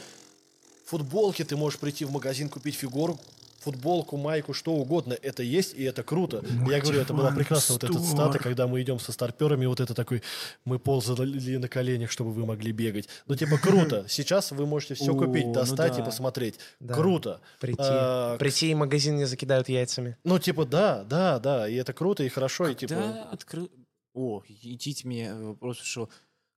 Футболки 0.85 1.43
ты 1.43 1.57
можешь 1.57 1.77
прийти 1.79 2.05
в 2.05 2.11
магазин, 2.11 2.47
купить 2.47 2.75
фигуру, 2.75 3.19
футболку, 3.68 4.18
майку, 4.18 4.53
что 4.53 4.74
угодно. 4.74 5.18
Это 5.22 5.43
есть, 5.43 5.74
и 5.74 5.84
это 5.84 6.03
круто. 6.03 6.43
Я 6.70 6.80
говорю, 6.80 7.01
это 7.01 7.13
была 7.13 7.32
прекрасна 7.32 7.74
вот 7.74 7.84
эта 7.84 7.99
цитата, 7.99 8.39
когда 8.39 8.68
мы 8.68 8.82
идем 8.82 8.99
со 8.99 9.11
старперами, 9.11 9.65
вот 9.65 9.80
это 9.80 9.93
такой, 9.93 10.22
мы 10.65 10.80
ползали 10.80 11.57
на 11.57 11.68
коленях, 11.68 12.09
чтобы 12.11 12.32
вы 12.32 12.45
могли 12.45 12.72
бегать. 12.72 13.09
Ну, 13.28 13.36
типа, 13.36 13.57
круто. 13.61 14.05
Сейчас 14.07 14.51
вы 14.51 14.65
можете 14.65 14.93
все 14.93 15.13
купить, 15.13 15.47
ну 15.47 15.53
достать 15.53 15.99
и 15.99 16.01
посмотреть. 16.01 16.59
Круто. 16.88 17.41
Прийти. 17.59 17.82
А, 17.84 18.38
Прийти 18.38 18.72
и 18.72 18.76
магазин 18.76 19.18
не 19.18 19.26
закидают 19.26 19.70
яйцами. 19.70 20.18
Ну, 20.24 20.39
типа, 20.39 20.65
да, 20.65 21.03
да, 21.03 21.39
да, 21.39 21.68
и 21.68 21.76
это 21.76 21.93
круто, 21.93 22.24
и 22.24 22.30
хорошо, 22.30 22.70
и 22.70 22.76
типа... 22.76 23.28
Открыл... 23.32 23.70
О, 24.13 24.41
идите 24.47 25.07
мне 25.07 25.34
вопрос 25.34 25.78
пришел. 25.78 26.09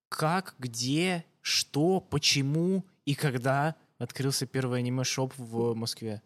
Как, 0.09 0.55
где, 0.59 1.25
что, 1.43 2.01
почему 2.01 2.85
и 3.05 3.15
когда 3.15 3.75
открылся 3.99 4.47
первый 4.47 4.79
аниме-шоп 4.81 5.35
в 5.37 5.75
Москве? 5.75 6.23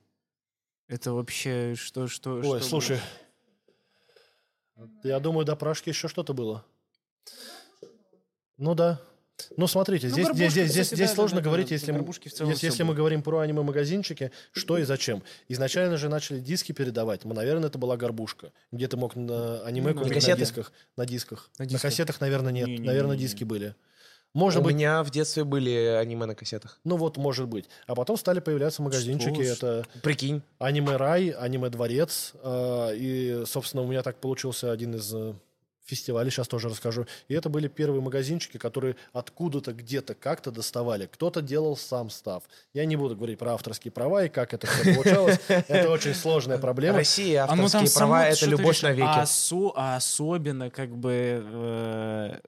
Это 0.89 1.12
вообще 1.12 1.74
что, 1.76 2.09
что, 2.09 2.35
Ой, 2.35 2.61
что 2.61 2.68
слушай, 2.68 2.99
я 5.03 5.18
думаю, 5.20 5.45
до 5.47 5.57
Пражки 5.57 5.89
еще 5.89 6.09
что-то 6.09 6.35
было. 6.35 6.64
Ну 8.59 8.74
да, 8.74 9.01
Ну, 9.57 9.66
смотрите, 9.66 10.07
Ну, 10.09 10.12
здесь, 10.12 10.28
здесь, 10.28 10.53
здесь, 10.53 10.68
кстати, 10.87 10.95
здесь 10.95 11.09
да, 11.11 11.14
сложно 11.16 11.39
да, 11.41 11.45
говорить, 11.45 11.68
да, 11.68 11.74
если, 11.74 11.91
м- 11.91 11.97
горбушки 11.99 12.28
в 12.28 12.32
целом 12.35 12.51
если, 12.53 12.66
если 12.66 12.82
мы 12.85 12.89
было. 12.91 12.97
говорим 12.99 13.22
про 13.22 13.39
аниме-магазинчики, 13.41 14.30
что 14.53 14.78
и 14.78 14.85
зачем. 14.85 15.22
Изначально 15.49 15.97
же 15.97 16.09
начали 16.09 16.39
диски 16.39 16.70
передавать. 16.72 17.24
Ну, 17.24 17.35
наверное, 17.35 17.68
это 17.68 17.76
была 17.78 17.97
горбушка. 17.97 18.53
Где 18.70 18.86
ты 18.86 18.97
мог 18.97 19.16
на 19.16 19.61
аниме 19.65 19.89
Ну, 19.93 19.94
купить 19.98 20.11
на 20.11 20.15
кассеты? 20.15 20.39
дисках. 20.40 20.73
На 20.97 21.05
дисках. 21.05 21.51
На 21.59 21.65
На, 21.65 21.78
кассетах, 21.81 22.20
наверное, 22.20 22.52
нет. 22.52 22.66
Не-не-не-не. 22.66 22.86
Наверное, 22.86 23.16
диски 23.16 23.43
были. 23.43 23.74
Может 24.35 24.61
У 24.61 24.65
быть, 24.65 24.74
меня 24.74 25.02
в 25.05 25.11
детстве 25.11 25.44
были 25.44 25.70
аниме 25.70 26.27
на 26.27 26.35
кассетах. 26.35 26.81
ну 26.85 26.97
вот, 26.97 27.16
может 27.16 27.47
быть. 27.48 27.66
А 27.86 27.94
потом 27.94 28.16
стали 28.16 28.40
появляться 28.40 28.82
магазинчики. 28.82 29.44
Что? 29.55 29.66
Это 29.82 29.86
Прикинь. 30.02 30.43
аниме-рай, 30.59 31.28
аниме-дворец. 31.31 32.32
э, 32.43 32.97
И, 32.97 33.44
собственно, 33.47 33.82
у 33.85 33.86
меня 33.86 34.02
так 34.02 34.16
получился 34.20 34.73
один 34.73 34.97
из 34.97 35.15
э, 35.15 35.35
фестивалей, 35.85 36.31
сейчас 36.31 36.48
тоже 36.48 36.69
расскажу. 36.69 37.06
И 37.28 37.35
это 37.35 37.48
были 37.48 37.69
первые 37.69 38.01
магазинчики, 38.02 38.56
которые 38.56 38.97
откуда-то, 39.12 39.73
где-то, 39.73 40.15
как-то 40.15 40.51
доставали. 40.51 41.06
Кто-то 41.12 41.40
делал 41.40 41.77
сам 41.77 42.11
став. 42.11 42.43
Я 42.73 42.86
не 42.86 42.97
буду 42.97 43.15
говорить 43.15 43.39
про 43.39 43.52
авторские 43.55 43.93
права 43.93 44.24
и 44.24 44.28
как 44.28 44.52
это 44.52 44.66
все 44.66 44.94
получалось. 44.97 45.39
Это 45.47 45.90
очень 45.90 46.15
сложная 46.15 46.59
проблема. 46.59 46.98
Россия, 46.98 47.44
А 47.44 47.52
авторские 47.52 47.90
права— 47.94 48.27
это 48.28 48.47
любовь 48.47 48.82
навеки. 48.82 49.02
А, 49.06 49.27
а 49.77 49.97
особенно 49.97 50.70
как 50.70 50.90
бы 50.97 51.12
э, 51.44 52.39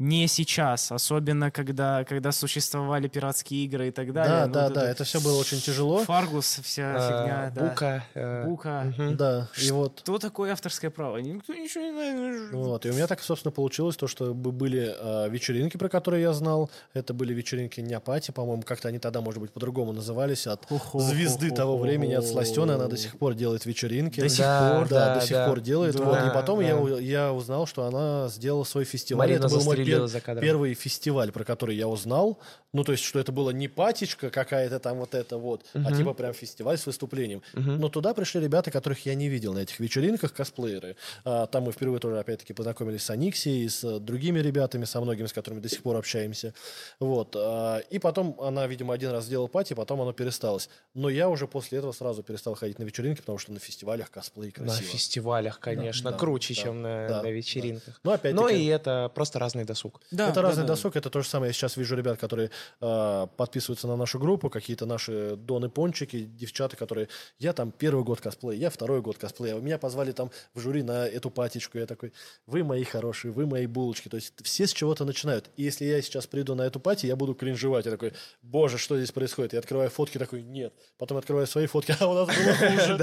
не 0.00 0.26
сейчас, 0.28 0.90
особенно 0.90 1.50
когда, 1.50 2.04
когда 2.04 2.32
существовали 2.32 3.06
пиратские 3.06 3.66
игры 3.66 3.88
и 3.88 3.90
так 3.90 4.12
далее. 4.14 4.32
Да, 4.32 4.46
Ну, 4.46 4.52
да, 4.54 4.64
вот 4.64 4.72
да, 4.72 4.80
это 4.82 4.90
это 4.90 5.04
все 5.04 5.20
было 5.20 5.38
очень 5.38 5.60
тяжело. 5.60 6.02
Фаргус, 6.04 6.60
вся 6.64 6.94
А, 6.96 7.00
фигня, 7.08 7.52
да. 7.54 7.68
Бука. 7.68 8.04
э, 8.14 8.44
Бука. 8.46 8.82
мгм. 8.96 9.16
Да, 9.16 9.48
и 9.62 9.70
вот 9.70 10.00
Что 10.02 10.18
такое 10.18 10.52
авторское 10.52 10.90
право? 10.90 11.18
Никто 11.18 11.52
ничего 11.54 11.84
не 11.84 11.92
знает. 11.92 12.52
Вот, 12.52 12.86
и 12.86 12.90
у 12.90 12.94
меня 12.94 13.06
так, 13.06 13.20
собственно, 13.22 13.52
получилось 13.52 13.96
то, 13.96 14.06
что 14.08 14.32
бы- 14.34 14.52
были 14.52 14.94
э, 14.98 15.28
вечеринки, 15.28 15.76
про 15.76 15.88
которые 15.90 16.22
я 16.22 16.32
знал. 16.32 16.70
Это 16.94 17.12
были 17.12 17.34
вечеринки 17.34 17.80
Няпати, 17.80 18.30
по-моему, 18.30 18.62
как-то 18.62 18.88
они 18.88 18.98
тогда, 18.98 19.20
может 19.20 19.40
быть, 19.40 19.52
по-другому 19.52 19.92
назывались, 19.92 20.46
от 20.46 20.66
звезды 20.94 21.50
того 21.50 21.76
времени, 21.76 22.14
от 22.14 22.26
Сластены, 22.26 22.72
она 22.72 22.86
до 22.86 22.96
сих 22.96 23.18
пор 23.18 23.34
делает 23.34 23.66
вечеринки. 23.66 24.20
До 24.20 24.28
сих 24.30 24.38
Да, 24.40 24.76
пор? 24.78 24.88
Да, 24.88 25.06
да, 25.06 25.14
до 25.16 25.20
сих 25.20 25.32
да. 25.36 25.46
пор 25.46 25.60
делает. 25.60 25.94
Да, 25.96 26.04
вот, 26.04 26.18
и 26.26 26.30
потом 26.34 26.60
я, 26.60 26.74
да. 26.74 26.80
у- 26.80 26.98
я 26.98 27.32
узнал, 27.34 27.66
что 27.66 27.84
она 27.84 28.28
сделала 28.28 28.64
свой 28.64 28.84
фестиваль. 28.84 29.28
Марина 29.28 29.46
это 29.46 29.54
был 29.54 29.62
мой 29.64 29.76
пер- 29.98 30.06
за 30.06 30.20
кадром. 30.20 30.42
первый 30.42 30.74
фестиваль, 30.74 31.32
про 31.32 31.44
который 31.44 31.76
я 31.76 31.88
узнал. 31.88 32.38
Ну, 32.72 32.84
то 32.84 32.92
есть, 32.92 33.04
что 33.04 33.18
это 33.18 33.32
было 33.32 33.50
не 33.50 33.68
патечка 33.68 34.30
какая-то 34.30 34.78
там 34.78 34.98
вот 34.98 35.14
это 35.14 35.38
вот, 35.38 35.64
а 35.74 35.92
типа 35.92 36.14
прям 36.14 36.32
фестиваль 36.32 36.78
с 36.78 36.86
выступлением. 36.86 37.42
Но 37.54 37.88
туда 37.88 38.14
пришли 38.14 38.40
ребята, 38.40 38.70
которых 38.70 39.06
я 39.06 39.14
не 39.14 39.28
видел 39.28 39.52
на 39.54 39.60
этих 39.60 39.80
вечеринках, 39.80 40.32
косплееры. 40.32 40.96
А, 41.24 41.46
там 41.46 41.64
мы 41.64 41.72
впервые 41.72 42.00
тоже, 42.00 42.18
опять-таки, 42.18 42.52
познакомились 42.52 43.02
с 43.02 43.10
Аниксией, 43.10 43.68
с 43.68 43.84
э, 43.84 43.98
другими 43.98 44.38
ребятами, 44.38 44.84
со 44.84 45.00
многими, 45.00 45.26
с 45.26 45.32
которыми 45.32 45.60
до 45.60 45.68
сих 45.68 45.82
пор 45.82 45.96
общаемся. 45.96 46.54
Вот. 46.98 47.34
а, 47.36 47.78
и 47.78 47.98
потом 47.98 48.36
она, 48.40 48.66
видимо, 48.66 48.94
один 48.94 49.10
раз 49.10 49.24
сделала 49.24 49.46
пати, 49.46 49.74
потом 49.74 50.00
оно 50.00 50.12
пересталось. 50.12 50.68
Но 50.94 51.08
я 51.08 51.28
уже 51.28 51.46
после 51.46 51.78
этого 51.78 51.92
сразу 51.92 52.22
перестал 52.22 52.54
ходить 52.54 52.78
на 52.78 52.84
вечеринки, 52.84 53.20
потому 53.20 53.38
что 53.38 53.52
на 53.52 53.58
фестивалях 53.58 54.10
косплей 54.10 54.52
На 54.56 54.66
красиво. 54.66 54.88
фестивалях, 54.88 55.60
конечно, 55.60 56.10
да, 56.12 56.16
круче, 56.16 56.54
да, 56.54 56.60
чем 56.62 56.82
на, 56.82 57.08
да, 57.08 57.16
на 57.18 57.22
да. 57.22 57.30
вечеринках. 57.30 58.00
Но 58.04 58.12
опять-таки... 58.12 58.42
Ну 58.42 58.48
и 58.48 58.66
это 58.66 59.10
просто 59.14 59.38
разный 59.38 59.64
досуг. 59.64 60.00
Да, 60.10 60.26
это 60.26 60.36
да, 60.36 60.42
разный 60.42 60.64
да. 60.64 60.68
досуг, 60.68 60.96
это 60.96 61.10
то 61.10 61.22
же 61.22 61.28
самое. 61.28 61.50
Я 61.50 61.52
сейчас 61.52 61.76
вижу 61.76 61.96
ребят, 61.96 62.18
которые 62.18 62.50
э, 62.80 63.26
подписываются 63.36 63.86
на 63.86 63.96
нашу 63.96 64.18
группу, 64.18 64.50
какие-то 64.50 64.86
наши 64.86 65.36
доны-пончики, 65.36 66.24
девчата, 66.24 66.76
которые... 66.76 67.08
Я 67.38 67.52
там 67.52 67.72
первый 67.72 68.04
год 68.04 68.20
косплея, 68.20 68.58
я 68.58 68.70
второй 68.70 69.00
год 69.00 69.18
косплея. 69.18 69.54
Меня 69.56 69.78
позвали 69.78 70.12
там 70.12 70.30
в 70.54 70.60
жюри 70.60 70.82
на 70.82 71.06
эту 71.06 71.30
патечку. 71.30 71.78
Я 71.78 71.86
такой, 71.86 72.12
вы 72.46 72.64
мои 72.64 72.84
хорошие, 72.84 73.32
вы 73.32 73.46
мои 73.46 73.66
булочки. 73.66 74.08
То 74.08 74.16
есть 74.16 74.34
все 74.42 74.66
с 74.66 74.72
чего-то 74.72 75.04
начинают. 75.04 75.50
И 75.56 75.62
если 75.62 75.84
я 75.84 76.00
сейчас 76.02 76.26
приду 76.26 76.54
на 76.54 76.62
эту 76.62 76.80
пати, 76.80 77.06
я 77.06 77.16
буду 77.16 77.34
кринжевать. 77.34 77.86
Я 77.86 77.92
такой, 77.92 78.12
боже, 78.42 78.78
что 78.78 78.96
здесь 78.96 79.12
происходит? 79.12 79.52
Я 79.52 79.58
открываю 79.60 79.90
фотки, 79.90 80.18
такой, 80.18 80.42
нет. 80.42 80.72
Потом 80.98 81.18
открываю 81.18 81.46
свои 81.46 81.66
фотки, 81.66 81.94
а 82.00 82.06
у 82.06 82.14
нас 82.14 82.28
было 82.28 82.54
хуже. 82.54 82.98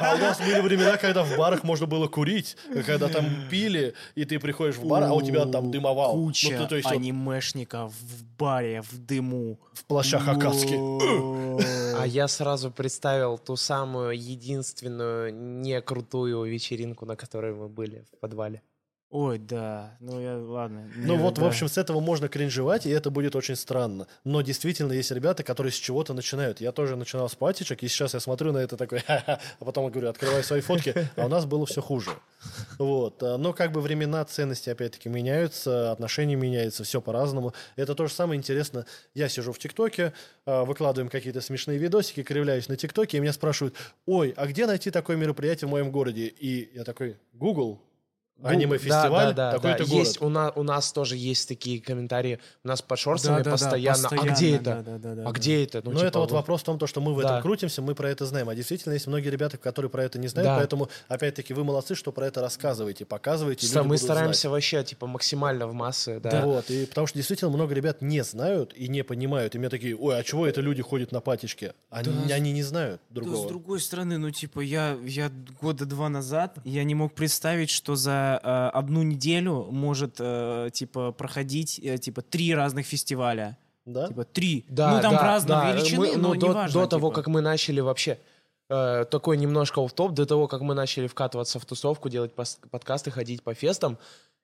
А 0.00 0.14
у 0.14 0.18
нас 0.18 0.38
были 0.38 0.60
времена, 0.60 0.96
когда 0.96 1.22
в 1.22 1.36
барах 1.36 1.64
можно 1.64 1.86
было 1.86 2.08
курить, 2.08 2.56
когда 2.86 3.08
там 3.08 3.48
пили, 3.50 3.94
и 4.14 4.24
ты 4.24 4.38
приходишь 4.38 4.76
в 4.76 4.86
бар, 4.86 5.04
а 5.04 5.12
у 5.12 5.22
тебя 5.22 5.46
там 5.46 5.70
дымовал. 5.70 6.16
Ну, 6.16 6.24
Куча 6.24 6.66
анимешников 6.84 7.92
в 7.92 8.24
баре, 8.48 8.80
в 8.80 8.98
дыму. 8.98 9.58
в 9.72 9.84
плащах 9.84 10.28
Акацки. 10.28 10.76
А 12.00 12.06
я 12.06 12.28
сразу 12.28 12.70
представил 12.70 13.38
ту 13.38 13.56
самую 13.56 14.10
единственную 14.32 15.34
не 15.34 15.80
крутую 15.80 16.44
вечеринку, 16.44 17.06
на 17.06 17.16
которой 17.16 17.52
мы 17.54 17.68
были 17.68 18.04
в 18.12 18.20
подвале. 18.20 18.62
Ой, 19.10 19.38
да. 19.38 19.96
Ну, 20.00 20.20
я, 20.20 20.36
ладно. 20.36 20.86
Ну 20.94 21.14
Не, 21.14 21.18
вот, 21.18 21.38
в 21.38 21.40
да. 21.40 21.46
общем, 21.46 21.66
с 21.66 21.78
этого 21.78 21.98
можно 21.98 22.28
кринжевать, 22.28 22.84
и 22.84 22.90
это 22.90 23.10
будет 23.10 23.36
очень 23.36 23.56
странно. 23.56 24.06
Но 24.24 24.42
действительно 24.42 24.92
есть 24.92 25.10
ребята, 25.10 25.42
которые 25.42 25.72
с 25.72 25.76
чего-то 25.76 26.12
начинают. 26.12 26.60
Я 26.60 26.72
тоже 26.72 26.94
начинал 26.94 27.26
с 27.30 27.34
патичек, 27.34 27.82
и 27.82 27.88
сейчас 27.88 28.12
я 28.12 28.20
смотрю 28.20 28.52
на 28.52 28.58
это 28.58 28.76
такой, 28.76 29.02
а 29.08 29.40
потом 29.60 29.86
я 29.86 29.90
говорю, 29.90 30.10
открывай 30.10 30.44
свои 30.44 30.60
фотки, 30.60 30.94
а 31.16 31.24
у 31.24 31.28
нас 31.28 31.46
было 31.46 31.64
все 31.64 31.80
хуже. 31.80 32.10
Вот. 32.78 33.22
Но 33.22 33.54
как 33.54 33.72
бы 33.72 33.80
времена, 33.80 34.22
ценности, 34.26 34.68
опять-таки, 34.68 35.08
меняются, 35.08 35.90
отношения 35.90 36.36
меняются, 36.36 36.84
все 36.84 37.00
по-разному. 37.00 37.54
Это 37.76 37.94
то 37.94 38.06
же 38.06 38.12
самое 38.12 38.36
интересно. 38.36 38.84
Я 39.14 39.30
сижу 39.30 39.52
в 39.52 39.58
ТикТоке, 39.58 40.12
а, 40.44 40.66
выкладываем 40.66 41.08
какие-то 41.08 41.40
смешные 41.40 41.78
видосики, 41.78 42.22
кривляюсь 42.22 42.68
на 42.68 42.76
ТикТоке, 42.76 43.16
и 43.16 43.20
меня 43.20 43.32
спрашивают, 43.32 43.74
ой, 44.04 44.34
а 44.36 44.46
где 44.46 44.66
найти 44.66 44.90
такое 44.90 45.16
мероприятие 45.16 45.66
в 45.66 45.70
моем 45.70 45.90
городе? 45.90 46.26
И 46.26 46.70
я 46.74 46.84
такой, 46.84 47.16
Google, 47.32 47.80
аниме-фестиваль, 48.42 49.34
Да, 49.34 49.50
да, 49.50 49.52
да, 49.52 49.52
такой-то 49.52 49.84
да. 49.84 49.90
город. 49.90 50.06
Есть, 50.06 50.22
у, 50.22 50.28
на- 50.28 50.50
у 50.50 50.62
нас 50.62 50.92
тоже 50.92 51.16
есть 51.16 51.48
такие 51.48 51.80
комментарии. 51.80 52.38
У 52.64 52.68
нас 52.68 52.82
под 52.82 52.98
шорсами 52.98 53.36
Да-да-да, 53.38 53.50
постоянно. 53.52 53.98
А 53.98 54.10
постоянно, 54.10 54.34
где 54.36 54.56
это? 54.56 54.64
да-да-да-да, 54.64 55.22
а 55.22 55.24
да. 55.26 55.30
где 55.32 55.64
это? 55.64 55.82
Ну, 55.84 55.92
типа, 55.94 56.04
это 56.04 56.18
вот 56.18 56.30
вы- 56.30 56.36
вопрос 56.36 56.60
в 56.60 56.64
том, 56.64 56.78
то, 56.78 56.86
что 56.86 57.00
мы 57.00 57.14
в 57.14 57.20
Да. 57.20 57.28
этом 57.28 57.42
крутимся, 57.42 57.82
мы 57.82 57.94
про 57.94 58.10
это 58.10 58.26
знаем. 58.26 58.48
А 58.48 58.54
действительно, 58.54 58.92
есть 58.94 59.06
многие 59.06 59.28
ребята, 59.30 59.56
которые 59.58 59.90
про 59.90 60.04
это 60.04 60.18
не 60.18 60.28
знают, 60.28 60.48
Да. 60.50 60.56
поэтому, 60.56 60.88
опять-таки, 61.08 61.54
вы 61.54 61.64
молодцы, 61.64 61.94
что 61.94 62.12
про 62.12 62.26
это 62.26 62.40
рассказываете, 62.40 63.04
показываете. 63.04 63.66
люди 63.66 63.76
Мы 63.78 63.84
будут 63.84 64.02
стараемся 64.02 64.40
знать. 64.42 64.52
вообще, 64.52 64.84
типа, 64.84 65.06
максимально 65.06 65.66
в 65.66 65.72
массы, 65.74 66.20
да. 66.20 66.30
Да. 66.30 66.44
Вот, 66.44 66.70
и 66.70 66.86
потому 66.86 67.06
что 67.06 67.16
действительно 67.18 67.50
много 67.50 67.74
ребят 67.74 68.02
не 68.02 68.22
знают 68.22 68.72
и 68.74 68.88
не 68.88 69.02
понимают. 69.02 69.54
И 69.54 69.58
мне 69.58 69.68
такие, 69.68 69.96
ой, 69.96 70.18
а 70.18 70.22
чего 70.22 70.46
это 70.46 70.60
люди 70.60 70.82
ходят 70.82 71.12
на 71.12 71.20
патичке? 71.20 71.74
Они, 71.90 72.10
Да, 72.28 72.34
они 72.34 72.52
не 72.52 72.62
знают 72.62 73.00
Да, 73.10 73.20
другого. 73.22 73.44
с 73.46 73.48
другой 73.48 73.80
стороны, 73.80 74.18
ну, 74.18 74.30
типа, 74.30 74.60
я, 74.60 74.96
я 75.04 75.30
года 75.60 75.86
два 75.86 76.08
назад, 76.08 76.58
я 76.64 76.84
не 76.84 76.94
мог 76.94 77.14
представить, 77.14 77.70
что 77.70 77.96
за 77.96 78.27
э, 78.36 78.70
одну 78.74 79.02
неделю 79.02 79.68
может, 79.70 80.16
э, 80.18 80.70
типа, 80.72 81.12
проходить, 81.12 81.80
э, 81.82 81.98
типа, 81.98 82.22
три 82.22 82.54
разных 82.54 82.86
фестиваля. 82.86 83.56
Да? 83.86 84.08
Типа, 84.08 84.24
три. 84.24 84.64
Да, 84.68 84.96
ну, 84.96 85.00
там 85.02 85.14
да, 85.14 85.22
разной 85.22 85.56
да. 85.56 85.72
величины, 85.72 85.98
Мы- 85.98 86.16
но 86.16 86.34
ну, 86.34 86.40
до, 86.40 86.48
неважно, 86.48 86.80
до 86.80 86.86
того, 86.86 87.08
типа. 87.08 87.22
как 87.22 87.26
мы 87.28 87.40
начали 87.40 87.80
вообще 87.80 88.18
э, 88.70 89.06
такой 89.10 89.38
немножко 89.38 89.86
в 89.86 89.92
топ, 89.92 90.12
до 90.12 90.26
того, 90.26 90.46
как 90.46 90.60
мы 90.60 90.74
начали 90.74 91.06
вкатываться 91.06 91.58
в 91.58 91.64
тусовку, 91.64 92.10
делать 92.10 92.32
подкасты, 92.70 93.10
ходить 93.10 93.42
по 93.42 93.54
фестам, 93.54 93.96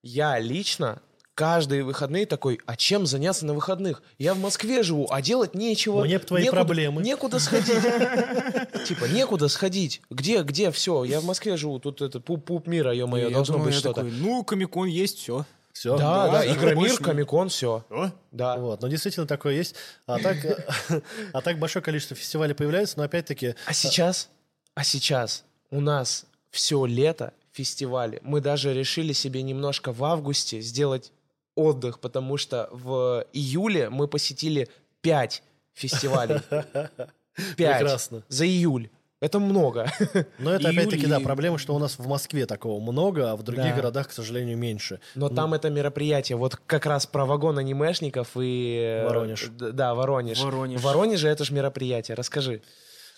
я 0.03 0.39
лично 0.39 1.03
каждые 1.35 1.83
выходные 1.85 2.27
такой, 2.27 2.61
а 2.67 2.77
чем 2.77 3.07
заняться 3.07 3.45
на 3.47 3.55
выходных? 3.55 4.03
Я 4.19 4.35
в 4.35 4.39
Москве 4.39 4.83
живу, 4.83 5.07
а 5.11 5.21
делать 5.21 5.55
нечего. 5.55 6.05
Мне 6.05 6.19
твои 6.19 6.45
некуда- 6.45 6.51
проблемы. 6.53 7.03
Некуда 7.03 7.39
сходить. 7.39 7.75
Типа, 8.87 9.05
некуда 9.07 9.49
сходить. 9.49 10.01
Где, 10.11 10.43
где 10.43 10.71
все? 10.71 11.05
Я 11.05 11.21
в 11.21 11.25
Москве 11.25 11.57
живу, 11.57 11.79
тут 11.79 12.03
это 12.03 12.21
пуп-пуп 12.21 12.67
мира, 12.67 12.93
ё-моё, 12.95 13.31
должно 13.31 13.59
быть 13.59 13.75
что-то. 13.75 14.03
ну, 14.03 14.45
Комикон 14.45 14.87
есть, 14.89 15.19
все. 15.19 15.45
Все. 15.73 15.97
Да, 15.99 16.29
да, 16.31 16.47
ничего 16.47 16.71
Игромир, 16.71 16.97
Комикон, 16.99 17.49
все. 17.49 17.85
Да. 18.31 18.57
Вот, 18.59 18.81
но 18.81 18.89
действительно 18.89 19.27
такое 19.27 19.55
есть. 19.55 19.75
А 20.07 20.21
так, 20.21 20.37
а 21.33 21.41
так 21.41 21.59
большое 21.59 21.83
количество 21.83 22.17
фестивалей 22.17 22.55
появляется, 22.55 22.97
но 22.99 23.03
опять-таки... 23.03 23.57
А 23.67 23.73
сейчас, 23.73 24.29
а 24.77 24.85
сейчас 24.85 25.43
у 25.73 25.81
нас 25.81 26.27
все 26.53 26.87
лето 26.87 27.33
фестивали. 27.51 28.21
Мы 28.23 28.41
даже 28.41 28.73
решили 28.73 29.13
себе 29.13 29.43
немножко 29.43 29.93
в 29.93 30.05
августе 30.05 30.61
сделать 30.61 31.11
отдых, 31.55 32.01
потому 32.01 32.37
что 32.37 32.69
в 32.73 33.25
июле 33.33 33.91
мы 33.91 34.09
посетили 34.09 34.69
пять 35.01 35.43
фестивалей. 35.73 36.41
Пять. 37.57 37.79
Прекрасно. 37.81 38.23
За 38.29 38.47
июль. 38.47 38.89
Это 39.21 39.39
много. 39.41 39.91
Но 40.39 40.53
это 40.53 40.65
Июль 40.69 40.79
опять-таки, 40.81 41.07
да, 41.07 41.19
и- 41.19 41.23
проблема, 41.25 41.57
что 41.59 41.75
у 41.75 41.79
нас 41.79 41.99
в 41.99 42.07
Москве 42.07 42.45
такого 42.47 42.79
много, 42.81 43.33
а 43.33 43.37
в 43.37 43.43
других 43.43 43.71
Да. 43.71 43.77
городах, 43.77 44.09
к 44.09 44.13
сожалению, 44.13 44.57
меньше. 44.59 45.01
Но 45.15 45.29
там 45.31 45.55
это 45.55 45.71
мероприятие, 45.71 46.37
вот 46.37 46.57
как 46.57 46.85
раз 46.87 47.07
про 47.07 47.25
вагон 47.25 47.59
анимешников 47.59 48.37
и... 48.37 48.77
э, 49.03 49.05
Воронеж. 49.07 49.49
Да, 49.51 49.95
Воронеж. 49.95 50.41
Воронеж. 50.43 50.81
Воронеже 50.83 51.29
это 51.29 51.45
же 51.45 51.55
мероприятие, 51.55 52.17
расскажи. 52.17 52.61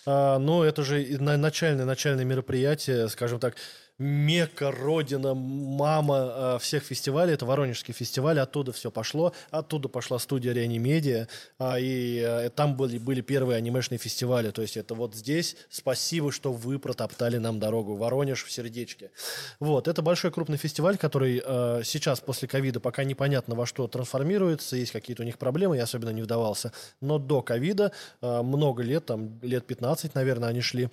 А, 0.05 0.39
ну, 0.39 0.63
это 0.63 0.83
же 0.83 1.03
и 1.03 1.17
на- 1.17 1.35
начальное, 1.37 1.83
начальное 1.85 2.23
мероприятие, 2.23 3.09
скажем 3.09 3.39
так. 3.39 3.55
Мека, 3.99 4.71
родина, 4.71 5.33
мама 5.33 6.55
э, 6.55 6.59
всех 6.59 6.83
фестивалей. 6.83 7.33
Это 7.33 7.45
Воронежский 7.45 7.93
фестиваль, 7.93 8.39
оттуда 8.39 8.71
все 8.71 8.91
пошло. 8.91 9.33
Оттуда 9.49 9.89
пошла 9.89 10.19
студия 10.19 10.53
Реанимедиа, 10.53 11.27
а, 11.57 11.79
и 11.79 12.19
э, 12.19 12.49
там 12.51 12.75
были, 12.75 12.99
были 12.99 13.21
первые 13.21 13.57
анимешные 13.57 13.97
фестивали. 13.97 14.51
То 14.51 14.61
есть 14.61 14.77
это 14.77 14.93
вот 14.93 15.15
здесь 15.15 15.55
спасибо, 15.69 16.31
что 16.31 16.53
вы 16.53 16.77
протоптали 16.77 17.37
нам 17.37 17.59
дорогу. 17.59 17.95
Воронеж 17.95 18.43
в 18.43 18.51
сердечке. 18.51 19.11
Вот, 19.59 19.87
это 19.87 20.01
большой 20.01 20.31
крупный 20.31 20.57
фестиваль, 20.57 20.97
который 20.97 21.41
сейчас 21.83 22.19
после 22.19 22.47
ковида 22.47 22.79
пока 22.79 23.03
непонятно 23.03 23.55
во 23.55 23.65
что 23.65 23.87
трансформируется, 23.87 24.75
есть 24.75 24.91
какие-то 24.91 25.23
у 25.23 25.25
них 25.25 25.37
проблемы, 25.37 25.77
я 25.77 25.83
особенно 25.83 26.09
не 26.09 26.21
вдавался. 26.21 26.71
Но 27.01 27.17
до 27.17 27.41
ковида 27.41 27.91
много 28.21 28.83
лет, 28.83 29.05
там 29.05 29.39
лет 29.41 29.65
15, 29.65 30.15
наверное, 30.15 30.49
они 30.49 30.61
шли. 30.61 30.89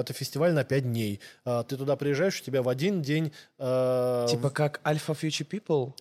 Это 0.00 0.12
фестиваль 0.12 0.52
на 0.52 0.64
5 0.64 0.82
дней. 0.84 1.20
А, 1.44 1.62
Ты 1.64 1.76
туда 1.76 1.96
приезжаешь, 1.96 2.40
у 2.40 2.44
тебя 2.44 2.62
в 2.62 2.68
один 2.68 3.02
день... 3.02 3.32
э, 3.58 4.26
Типа 4.30 4.50
как 4.50 4.80
Alpha 4.84 5.16
Future 5.20 5.46
People? 5.48 5.92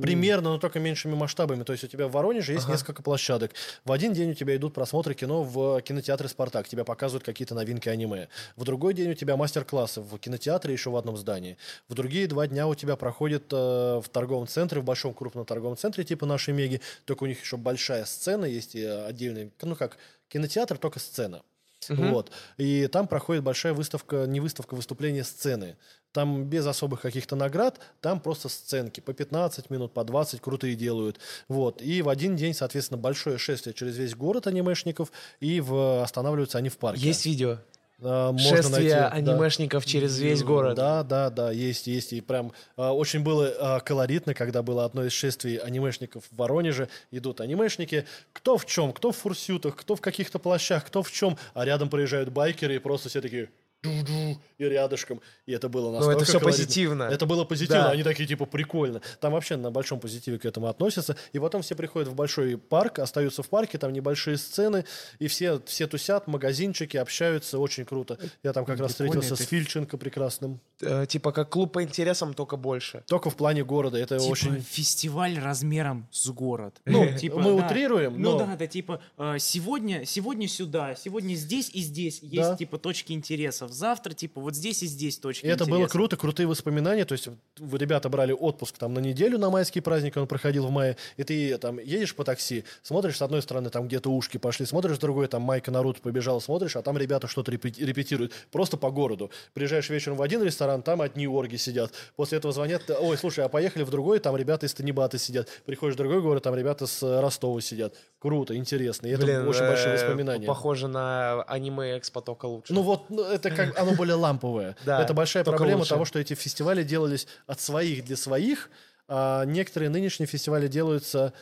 примерно, 0.00 0.48
но 0.50 0.58
только 0.58 0.80
меньшими 0.80 1.14
масштабами. 1.14 1.62
То 1.62 1.72
есть 1.72 1.84
у 1.84 1.88
тебя 1.88 2.08
в 2.08 2.12
Воронеже 2.12 2.52
есть 2.54 2.64
Ага. 2.64 2.72
несколько 2.72 3.02
площадок. 3.02 3.52
В 3.84 3.92
один 3.92 4.14
день 4.14 4.30
у 4.30 4.34
тебя 4.34 4.56
идут 4.56 4.72
просмотры 4.72 5.12
кино 5.12 5.42
в 5.42 5.82
кинотеатре 5.82 6.26
«Спартак». 6.28 6.66
Тебя 6.68 6.84
показывают 6.84 7.22
какие-то 7.22 7.54
новинки 7.54 7.90
аниме. 7.90 8.28
В 8.56 8.64
другой 8.64 8.94
день 8.94 9.10
у 9.10 9.14
тебя 9.14 9.36
мастер-классы 9.36 10.00
в 10.00 10.16
кинотеатре 10.18 10.72
еще 10.72 10.88
в 10.88 10.96
одном 10.96 11.18
здании. 11.18 11.58
В 11.86 11.92
другие 11.92 12.26
два 12.26 12.46
дня 12.46 12.66
у 12.66 12.74
тебя 12.74 12.96
проходит 12.96 13.52
э, 13.52 13.56
в 14.02 14.08
торговом 14.10 14.46
центре, 14.46 14.80
в 14.80 14.84
большом 14.84 15.12
крупном 15.12 15.44
торговом 15.44 15.76
центре 15.76 16.02
типа 16.02 16.24
нашей 16.24 16.54
Меги. 16.54 16.80
Только 17.04 17.24
у 17.24 17.26
них 17.26 17.38
еще 17.38 17.58
большая 17.58 18.06
сцена 18.06 18.46
есть 18.46 18.74
и 18.74 18.80
э, 18.80 19.04
отдельный, 19.04 19.52
ну 19.60 19.76
как 19.76 19.98
кинотеатр, 20.28 20.78
только 20.78 20.98
сцена. 20.98 21.42
Мгм. 21.88 22.12
Вот. 22.12 22.30
И 22.56 22.86
там 22.88 23.06
проходит 23.06 23.42
большая 23.42 23.72
выставка, 23.72 24.26
не 24.26 24.40
выставка, 24.40 24.74
выступление 24.74 25.24
сцены. 25.24 25.76
Там 26.12 26.44
без 26.44 26.66
особых 26.66 27.02
каких-то 27.02 27.36
наград, 27.36 27.78
там 28.00 28.20
просто 28.20 28.48
сценки. 28.48 29.00
По 29.00 29.12
15 29.12 29.70
минут, 29.70 29.92
по 29.92 30.04
20 30.04 30.40
крутые 30.40 30.74
делают. 30.74 31.20
Вот. 31.48 31.82
И 31.82 32.02
в 32.02 32.08
один 32.08 32.36
день, 32.36 32.54
соответственно, 32.54 32.98
большое 32.98 33.38
шествие 33.38 33.74
через 33.74 33.96
весь 33.96 34.14
город 34.14 34.46
анимешников, 34.46 35.12
и 35.40 35.60
в, 35.60 36.02
останавливаются 36.02 36.58
они 36.58 36.68
в 36.68 36.78
парке. 36.78 37.00
Есть 37.00 37.26
видео. 37.26 37.58
А, 38.00 38.32
можно 38.32 38.56
Шествие 38.56 38.70
найти, 38.70 38.88
да. 38.90 39.08
анимешников 39.08 39.84
через 39.84 40.18
весь 40.18 40.42
город. 40.42 40.76
Да, 40.76 41.02
да, 41.02 41.30
да, 41.30 41.50
есть, 41.50 41.86
есть. 41.86 42.12
И 42.12 42.20
прям 42.20 42.52
а, 42.76 42.92
очень 42.92 43.20
было 43.20 43.52
а, 43.58 43.80
колоритно, 43.80 44.34
когда 44.34 44.62
было 44.62 44.84
одно 44.84 45.04
из 45.04 45.12
шествий 45.12 45.56
анимешников 45.56 46.24
в 46.30 46.36
Воронеже. 46.36 46.88
Идут 47.10 47.40
анимешники, 47.40 48.06
кто 48.32 48.56
в 48.56 48.66
чем, 48.66 48.92
кто 48.92 49.10
в 49.10 49.16
фурсютах, 49.16 49.76
кто 49.76 49.96
в 49.96 50.00
каких-то 50.00 50.38
плащах, 50.38 50.86
кто 50.86 51.02
в 51.02 51.10
чем. 51.10 51.36
А 51.54 51.64
рядом 51.64 51.88
проезжают 51.88 52.28
байкеры, 52.28 52.76
и 52.76 52.78
просто 52.78 53.08
все 53.08 53.20
такие 53.20 53.50
и 53.84 54.36
рядышком. 54.58 55.20
И 55.46 55.52
это 55.52 55.68
было 55.68 55.86
Ну, 55.90 55.92
настолько 55.98 56.16
это 56.22 56.24
все 56.24 56.38
колоритно. 56.40 56.64
позитивно. 56.64 57.02
Это 57.04 57.26
было 57.26 57.44
позитивно, 57.44 57.84
Да. 57.84 57.90
они 57.90 58.02
такие, 58.02 58.26
типа, 58.28 58.44
прикольно. 58.46 59.00
Там 59.20 59.32
вообще 59.32 59.56
на 59.56 59.70
большом 59.70 60.00
позитиве 60.00 60.38
к 60.38 60.44
этому 60.44 60.66
относятся. 60.66 61.16
И 61.32 61.38
потом 61.38 61.62
все 61.62 61.76
приходят 61.76 62.08
в 62.08 62.14
большой 62.14 62.58
парк, 62.58 62.98
остаются 62.98 63.42
в 63.42 63.48
парке, 63.48 63.78
там 63.78 63.92
небольшие 63.92 64.36
сцены, 64.36 64.84
и 65.20 65.28
все, 65.28 65.60
все 65.66 65.86
тусят, 65.86 66.26
магазинчики, 66.26 66.96
общаются, 66.96 67.58
очень 67.58 67.84
круто. 67.84 68.18
Я 68.42 68.52
там 68.52 68.64
как 68.64 68.80
раз 68.80 68.90
встретился 68.92 69.34
это. 69.34 69.42
с 69.44 69.46
Фильченко 69.46 69.96
прекрасным. 69.96 70.60
Э, 70.80 71.06
Типа 71.08 71.32
как 71.32 71.48
клуб 71.50 71.72
по 71.72 71.82
интересам, 71.82 72.34
только 72.34 72.56
больше. 72.56 73.04
Только 73.06 73.30
в 73.30 73.36
плане 73.36 73.64
города, 73.64 73.96
это 73.98 74.18
Типа 74.18 74.30
очень... 74.32 74.60
фестиваль 74.60 75.38
размером 75.38 76.08
с 76.10 76.28
город. 76.30 76.80
Ну, 76.84 77.16
Типа, 77.16 77.38
мы 77.38 77.56
да. 77.56 77.66
утрируем, 77.66 78.20
Ну 78.20 78.32
но... 78.32 78.38
да, 78.38 78.56
да, 78.56 78.66
типа 78.66 79.00
э, 79.18 79.36
сегодня, 79.38 80.04
сегодня 80.04 80.48
сюда, 80.48 80.94
сегодня 80.96 81.34
здесь 81.34 81.70
и 81.72 81.80
здесь 81.80 82.20
есть 82.22 82.58
типа 82.58 82.78
точки 82.78 83.12
интересов. 83.12 83.67
Завтра 83.72 84.12
типа 84.12 84.40
вот 84.40 84.54
здесь 84.54 84.82
и 84.82 84.86
здесь 84.86 85.18
точки 85.18 85.46
И 85.46 85.48
это 85.48 85.66
было 85.66 85.86
круто, 85.86 86.16
крутые 86.16 86.46
воспоминания. 86.46 87.04
То 87.04 87.12
есть 87.12 87.28
вы, 87.58 87.78
ребята 87.78 88.08
брали 88.08 88.32
отпуск 88.32 88.78
там 88.78 88.94
на 88.94 88.98
неделю 88.98 89.38
на 89.38 89.50
майский 89.50 89.80
праздник, 89.80 90.16
он 90.16 90.26
проходил 90.26 90.66
в 90.66 90.70
мае, 90.70 90.96
и 91.16 91.24
ты 91.24 91.56
там 91.58 91.78
едешь 91.78 92.14
по 92.14 92.24
такси, 92.24 92.64
смотришь 92.82 93.16
с 93.16 93.22
одной 93.22 93.42
стороны, 93.42 93.70
там 93.70 93.88
где-то 93.88 94.10
ушки 94.10 94.36
пошли, 94.38 94.66
смотришь 94.66 94.96
с 94.96 94.98
другой, 95.00 95.28
там 95.28 95.42
Майка 95.42 95.70
Наруто 95.70 96.00
побежал, 96.00 96.40
смотришь, 96.40 96.76
а 96.76 96.82
там 96.82 96.98
ребята 96.98 97.28
что-то 97.28 97.50
репети- 97.52 97.84
репетируют. 97.84 98.32
Просто 98.50 98.76
по 98.76 98.90
городу. 98.90 99.30
Приезжаешь 99.54 99.88
вечером 99.90 100.16
в 100.16 100.22
один 100.22 100.42
ресторан, 100.42 100.82
там 100.82 101.00
одни 101.00 101.26
орги 101.26 101.56
сидят. 101.56 101.92
После 102.16 102.38
этого 102.38 102.52
звонят, 102.52 102.82
ой, 102.90 103.16
слушай, 103.18 103.44
а 103.44 103.48
поехали 103.48 103.82
в 103.82 103.90
другой, 103.90 104.18
там 104.18 104.36
ребята 104.36 104.66
из 104.66 104.74
Танибата 104.74 105.18
сидят. 105.18 105.48
Приходишь 105.64 105.94
в 105.94 105.98
другой 105.98 106.20
город, 106.20 106.42
там 106.42 106.54
ребята 106.54 106.86
с 106.86 107.02
э, 107.02 107.20
Ростова 107.20 107.60
сидят. 107.60 107.94
Круто, 108.20 108.56
интересно. 108.56 109.06
И 109.06 109.10
это 109.10 109.24
Блин, 109.24 109.46
очень 109.46 109.60
большие 109.60 109.90
э, 109.90 109.94
воспоминания. 109.94 110.46
Похоже 110.46 110.88
на 110.88 111.42
аниме 111.42 111.98
Экспо, 111.98 112.20
только 112.20 112.46
лучше. 112.46 112.72
Ну 112.72 112.82
вот, 112.82 113.10
ну, 113.10 113.22
это 113.22 113.50
как 113.50 113.78
оно 113.78 113.92
более 113.94 114.16
ламповое. 114.16 114.76
Да, 114.84 115.02
это 115.02 115.14
большая 115.14 115.44
проблема 115.44 115.78
лучше. 115.78 115.90
того, 115.90 116.04
что 116.04 116.18
эти 116.18 116.34
фестивали 116.34 116.82
делались 116.82 117.28
от 117.46 117.60
своих 117.60 118.04
для 118.04 118.16
своих, 118.16 118.70
а 119.06 119.44
некоторые 119.44 119.88
нынешние 119.88 120.26
фестивали 120.26 120.66
делаются 120.66 121.32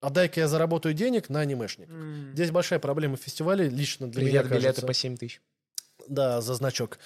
а 0.00 0.10
дай-ка 0.10 0.40
я 0.40 0.48
заработаю 0.48 0.94
денег 0.94 1.28
на 1.30 1.40
анимешник. 1.40 1.88
Здесь 2.34 2.50
большая 2.50 2.78
проблема 2.78 3.16
фестивалей, 3.16 3.68
лично 3.68 4.06
для 4.06 4.20
Привет, 4.20 4.44
меня 4.44 4.54
билеты 4.54 4.66
кажется. 4.66 4.86
по 4.86 4.92
7 4.92 5.16
тысяч. 5.16 5.40
Да, 6.06 6.40
за 6.40 6.54
значок. 6.54 6.98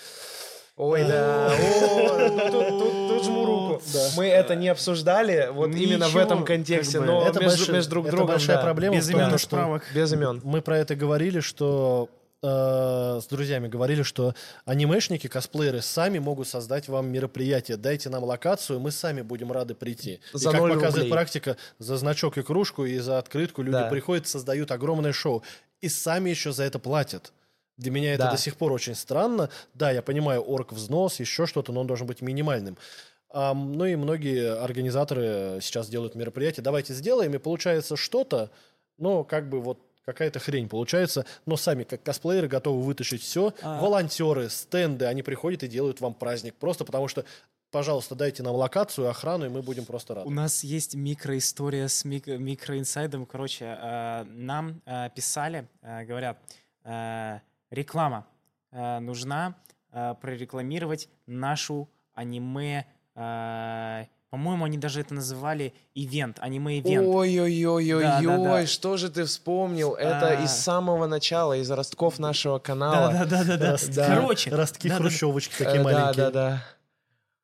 Ой, 0.77 1.05
да. 1.05 1.51
Тут 2.51 3.10
жму 3.25 3.45
руку. 3.47 3.83
Да. 3.93 4.09
Мы 4.17 4.27
это 4.27 4.55
не 4.55 4.69
обсуждали 4.69 5.49
вот 5.53 5.75
именно 5.75 6.09
в 6.09 6.17
этом 6.17 6.39
как 6.39 6.49
контексте, 6.49 7.01
бы. 7.01 7.07
но 7.07 7.27
это 7.27 7.41
между, 7.41 7.73
между 7.73 7.91
друг 7.91 8.07
это 8.07 8.17
другом, 8.17 8.35
большая 8.35 8.57
да. 8.59 8.63
проблема 8.63 8.97
Без 8.97 9.07
том, 9.09 9.17
имен 9.21 9.29
что 9.31 9.39
справок. 9.39 9.83
Без 9.95 10.13
имен. 10.13 10.41
мы 10.45 10.63
про 10.63 10.79
это 10.79 10.95
говорили, 10.97 11.41
что 11.41 12.09
э, 12.43 13.21
с 13.23 13.27
друзьями 13.27 13.69
говорили, 13.69 14.03
что 14.03 14.35
анимешники, 14.65 15.27
косплееры 15.27 15.83
сами 15.83 16.19
могут 16.19 16.49
создать 16.49 16.89
вам 16.89 17.07
мероприятие. 17.09 17.77
Дайте 17.77 18.09
нам 18.09 18.25
локацию, 18.25 18.81
мы 18.81 18.91
сами 18.91 19.23
будем 19.23 19.53
рады 19.53 19.75
прийти. 19.75 20.21
За 20.33 20.51
и 20.51 20.53
как 20.53 20.61
показывает 20.63 20.95
рублей. 20.95 21.11
практика, 21.13 21.57
за 21.79 21.97
значок 21.97 22.39
и 22.39 22.43
кружку 22.43 22.85
и 22.85 22.99
за 22.99 23.19
открытку 23.19 23.63
люди 23.63 23.73
Да. 23.77 23.89
приходят, 23.89 24.27
создают 24.27 24.71
огромное 24.71 25.13
шоу. 25.13 25.43
И 25.81 25.89
сами 25.89 26.31
еще 26.31 26.53
за 26.53 26.65
это 26.65 26.79
платят. 26.79 27.33
Для 27.77 27.91
меня 27.91 28.13
это 28.13 28.25
Да. 28.25 28.31
до 28.33 28.37
сих 28.37 28.57
пор 28.57 28.73
очень 28.73 28.95
странно. 28.95 29.49
Да, 29.73 29.91
я 29.91 30.03
понимаю, 30.03 30.43
орг 30.43 30.73
взнос, 30.73 31.19
еще 31.21 31.47
что-то, 31.47 31.73
но 31.73 31.81
он 31.81 31.87
должен 31.87 32.07
быть 32.07 32.21
минимальным. 32.21 32.77
Ну 33.33 33.85
и 33.85 33.97
многие 33.97 34.57
организаторы 34.63 35.59
сейчас 35.61 35.89
делают 35.89 36.15
мероприятия. 36.15 36.63
Давайте 36.63 36.95
сделаем, 36.95 37.35
и 37.35 37.39
получается 37.39 37.97
что-то, 37.97 38.51
ну, 38.99 39.25
как 39.25 39.49
бы 39.49 39.61
вот 39.61 39.79
какая-то 40.05 40.41
хрень 40.41 40.69
получается, 40.69 41.25
но 41.47 41.57
сами, 41.57 41.85
как 41.85 42.03
косплееры, 42.03 42.49
готовы 42.49 42.83
вытащить 42.83 43.23
все. 43.23 43.55
А. 43.63 43.81
Волонтеры, 43.81 44.49
стенды, 44.51 45.05
они 45.05 45.23
приходят 45.23 45.63
и 45.63 45.69
делают 45.69 46.01
вам 46.01 46.15
праздник. 46.15 46.55
Просто 46.57 46.85
потому 46.85 47.07
что, 47.07 47.25
пожалуйста, 47.71 48.17
дайте 48.17 48.43
нам 48.43 48.57
локацию, 48.57 49.09
охрану, 49.09 49.47
и 49.47 49.49
мы 49.49 49.63
будем 49.63 49.85
просто 49.85 50.15
рады. 50.15 50.27
У 50.27 50.33
нас 50.33 50.65
есть 50.65 50.95
микроистория 50.97 51.87
с 51.87 52.05
мик- 52.05 52.27
микроинсайдом. 52.27 53.27
Короче, 53.27 53.79
э, 53.81 54.25
нам 54.25 54.81
э, 54.87 55.11
писали, 55.15 55.69
э, 55.83 56.05
говорят, 56.05 56.39
э, 56.85 57.39
реклама 57.71 58.27
э, 58.73 58.99
нужна 58.99 59.55
э, 59.93 60.15
прорекламировать 60.21 61.09
нашу 61.27 61.89
аниме. 62.15 62.87
Э, 63.17 64.05
по-моему, 64.31 64.65
они 64.65 64.79
даже 64.79 65.01
это 65.01 65.13
называли 65.13 65.75
ивент, 65.95 66.39
аниме-ивент. 66.41 67.05
Ой-ой-ой-ой-ой, 67.05 68.03
Да-да-да. 68.03 68.67
что 68.67 68.97
же 68.97 69.11
ты 69.11 69.25
вспомнил? 69.25 69.95
Это 69.95 70.29
А. 70.39 70.45
из 70.45 70.53
самого 70.53 71.07
начала, 71.07 71.57
из 71.57 71.69
ростков 71.71 72.19
нашего 72.21 72.59
канала. 72.61 73.13
Да-да-да-да. 73.13 73.77
Да. 73.95 74.07
Короче, 74.07 74.51
Ростки 74.55 74.89
да-да-да. 74.89 75.09
хрущевочки 75.09 75.55
Э, 75.55 75.65
такие 75.65 75.79
Да, 75.79 75.83
маленькие. 75.85 76.25
да, 76.27 76.31
да. 76.31 76.65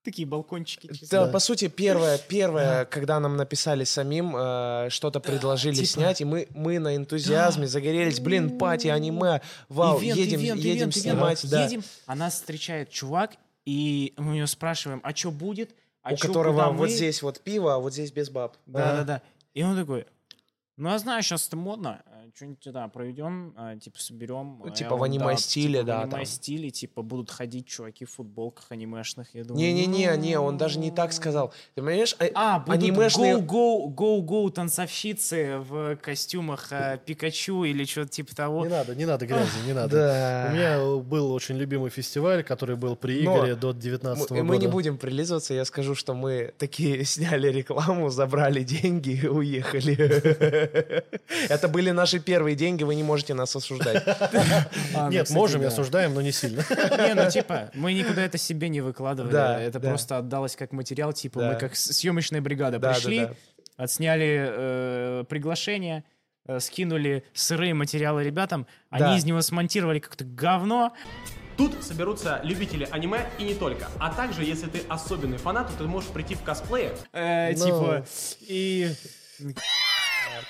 такие 0.04 0.28
балкончики. 0.28 0.88
Да, 1.10 1.26
Да. 1.26 1.32
по 1.32 1.40
сути, 1.40 1.66
первое, 1.66 2.18
первое, 2.18 2.84
когда 2.84 3.18
нам 3.18 3.36
написали 3.36 3.82
самим, 3.82 4.36
э, 4.36 4.86
что-то 4.88 5.18
предложили 5.18 5.74
типа- 5.74 5.86
снять, 5.88 6.20
и 6.20 6.24
мы, 6.24 6.46
мы 6.54 6.78
на 6.78 6.94
энтузиазме 6.94 7.66
загорелись, 7.66 8.20
блин, 8.20 8.56
пати, 8.56 8.86
аниме, 8.86 9.40
вау, 9.68 9.98
Ивент, 10.00 10.16
едем, 10.20 10.38
ивент, 10.40 10.60
едем 10.60 10.76
ивент, 10.82 10.94
снимать, 10.94 11.40
ивент. 11.44 11.50
да. 11.50 11.64
Едем, 11.64 11.82
а 12.06 12.14
нас 12.14 12.34
встречает 12.34 12.90
чувак, 12.90 13.32
и 13.66 14.14
мы 14.16 14.36
него 14.36 14.46
спрашиваем, 14.46 15.00
а 15.02 15.14
что 15.14 15.30
будет? 15.30 15.74
А 16.02 16.12
у 16.12 16.16
чё, 16.16 16.28
которого 16.28 16.70
вот 16.70 16.88
мы?» 16.88 16.88
здесь 16.88 17.20
вот 17.20 17.40
пиво, 17.42 17.74
а 17.74 17.78
вот 17.78 17.92
здесь 17.92 18.12
без 18.12 18.30
баб. 18.30 18.56
Да-да-да. 18.64 19.22
И 19.52 19.62
он 19.62 19.76
такой, 19.76 20.06
ну, 20.76 20.90
я 20.90 20.98
знаю, 20.98 21.22
сейчас 21.22 21.48
это 21.48 21.56
модно, 21.56 22.02
что-нибудь 22.34 22.60
туда 22.60 22.88
проведем, 22.88 23.52
а, 23.56 23.76
типа, 23.76 23.98
соберем. 24.00 24.62
А 24.64 24.70
типа 24.70 24.96
в 24.96 25.02
аниме-стиле, 25.02 25.80
типа, 25.80 25.84
да, 25.86 25.98
В 25.98 26.00
там. 26.02 26.14
аниме-стиле, 26.14 26.70
типа, 26.70 27.02
будут 27.02 27.30
ходить 27.30 27.66
чуваки 27.66 28.04
в 28.04 28.10
футболках 28.10 28.66
анимешных. 28.70 29.34
Я 29.34 29.44
думаю, 29.44 29.64
Не-не-не, 29.64 30.16
не, 30.16 30.38
он 30.38 30.56
даже 30.56 30.78
не 30.78 30.90
так 30.90 31.12
сказал. 31.12 31.52
Ты 31.74 31.82
понимаешь, 31.82 32.16
а- 32.18 32.26
А, 32.34 32.58
будут 32.60 32.82
анимешные... 32.82 33.36
гоу-гоу, 33.38 33.88
гоу-гоу 33.90 34.50
танцовщицы 34.50 35.58
в 35.58 35.96
костюмах 35.96 36.72
Пикачу 37.04 37.64
или 37.64 37.84
что-то 37.84 38.10
типа 38.10 38.34
того. 38.34 38.64
Не 38.64 38.70
надо, 38.70 38.94
не 38.94 39.04
надо 39.06 39.26
грязи, 39.26 39.58
не 39.66 39.72
надо. 39.72 39.96
Да. 39.96 40.48
У 40.50 40.54
меня 40.54 40.96
был 41.02 41.32
очень 41.32 41.56
любимый 41.56 41.90
фестиваль, 41.90 42.42
который 42.42 42.76
был 42.76 42.96
при 42.96 43.22
Игоре 43.24 43.54
до 43.54 43.72
19 43.72 44.30
Мы, 44.30 44.36
года. 44.36 44.44
мы 44.44 44.56
не 44.58 44.66
будем 44.66 44.98
прилизываться, 44.98 45.54
я 45.54 45.64
скажу, 45.64 45.94
что 45.94 46.14
мы 46.14 46.52
такие 46.58 47.04
сняли 47.04 47.48
рекламу, 47.48 48.10
забрали 48.10 48.62
деньги 48.62 49.10
и 49.22 49.26
уехали. 49.26 49.96
Это 51.48 51.68
были 51.68 51.90
наши 51.90 52.15
первые 52.20 52.56
деньги, 52.56 52.82
вы 52.84 52.94
не 52.94 53.02
можете 53.02 53.34
нас 53.34 53.54
осуждать. 53.56 54.04
Ну, 54.92 55.10
Нет, 55.10 55.30
можем 55.30 55.64
осуждаем, 55.66 56.14
но 56.14 56.20
не 56.20 56.32
сильно. 56.32 56.64
Не, 56.70 57.14
ну 57.14 57.30
типа, 57.30 57.70
мы 57.74 57.92
никуда 57.92 58.22
это 58.22 58.38
себе 58.38 58.68
не 58.68 58.80
выкладывали. 58.80 59.32
Да, 59.32 59.60
это 59.60 59.80
просто 59.80 60.18
отдалось 60.18 60.56
как 60.56 60.72
материал. 60.72 61.12
Типа, 61.12 61.40
мы 61.40 61.54
как 61.56 61.76
съемочная 61.76 62.40
бригада 62.40 62.78
Да, 62.78 62.88
да, 62.88 62.94
пришли, 62.94 63.28
отсняли 63.76 64.46
э, 64.48 65.24
приглашение, 65.28 66.04
э, 66.46 66.60
скинули 66.60 67.24
сырые 67.34 67.74
материалы 67.74 68.24
ребятам, 68.24 68.66
они 68.90 69.16
из 69.16 69.24
него 69.24 69.40
смонтировали 69.42 69.98
как-то 69.98 70.24
говно. 70.24 70.92
Тут 71.56 71.82
соберутся 71.82 72.40
любители 72.42 72.86
аниме 72.90 73.30
и 73.38 73.44
не 73.44 73.54
только. 73.54 73.88
А 73.98 74.12
также, 74.12 74.44
если 74.44 74.66
ты 74.66 74.82
особенный 74.88 75.38
фанат, 75.38 75.68
то 75.68 75.78
ты 75.78 75.84
можешь 75.84 76.10
прийти 76.10 76.34
в 76.34 76.42
косплее. 76.42 76.92
Э, 77.12 77.52
Ну. 77.52 77.64
Типа, 77.64 78.06
и... 78.42 78.90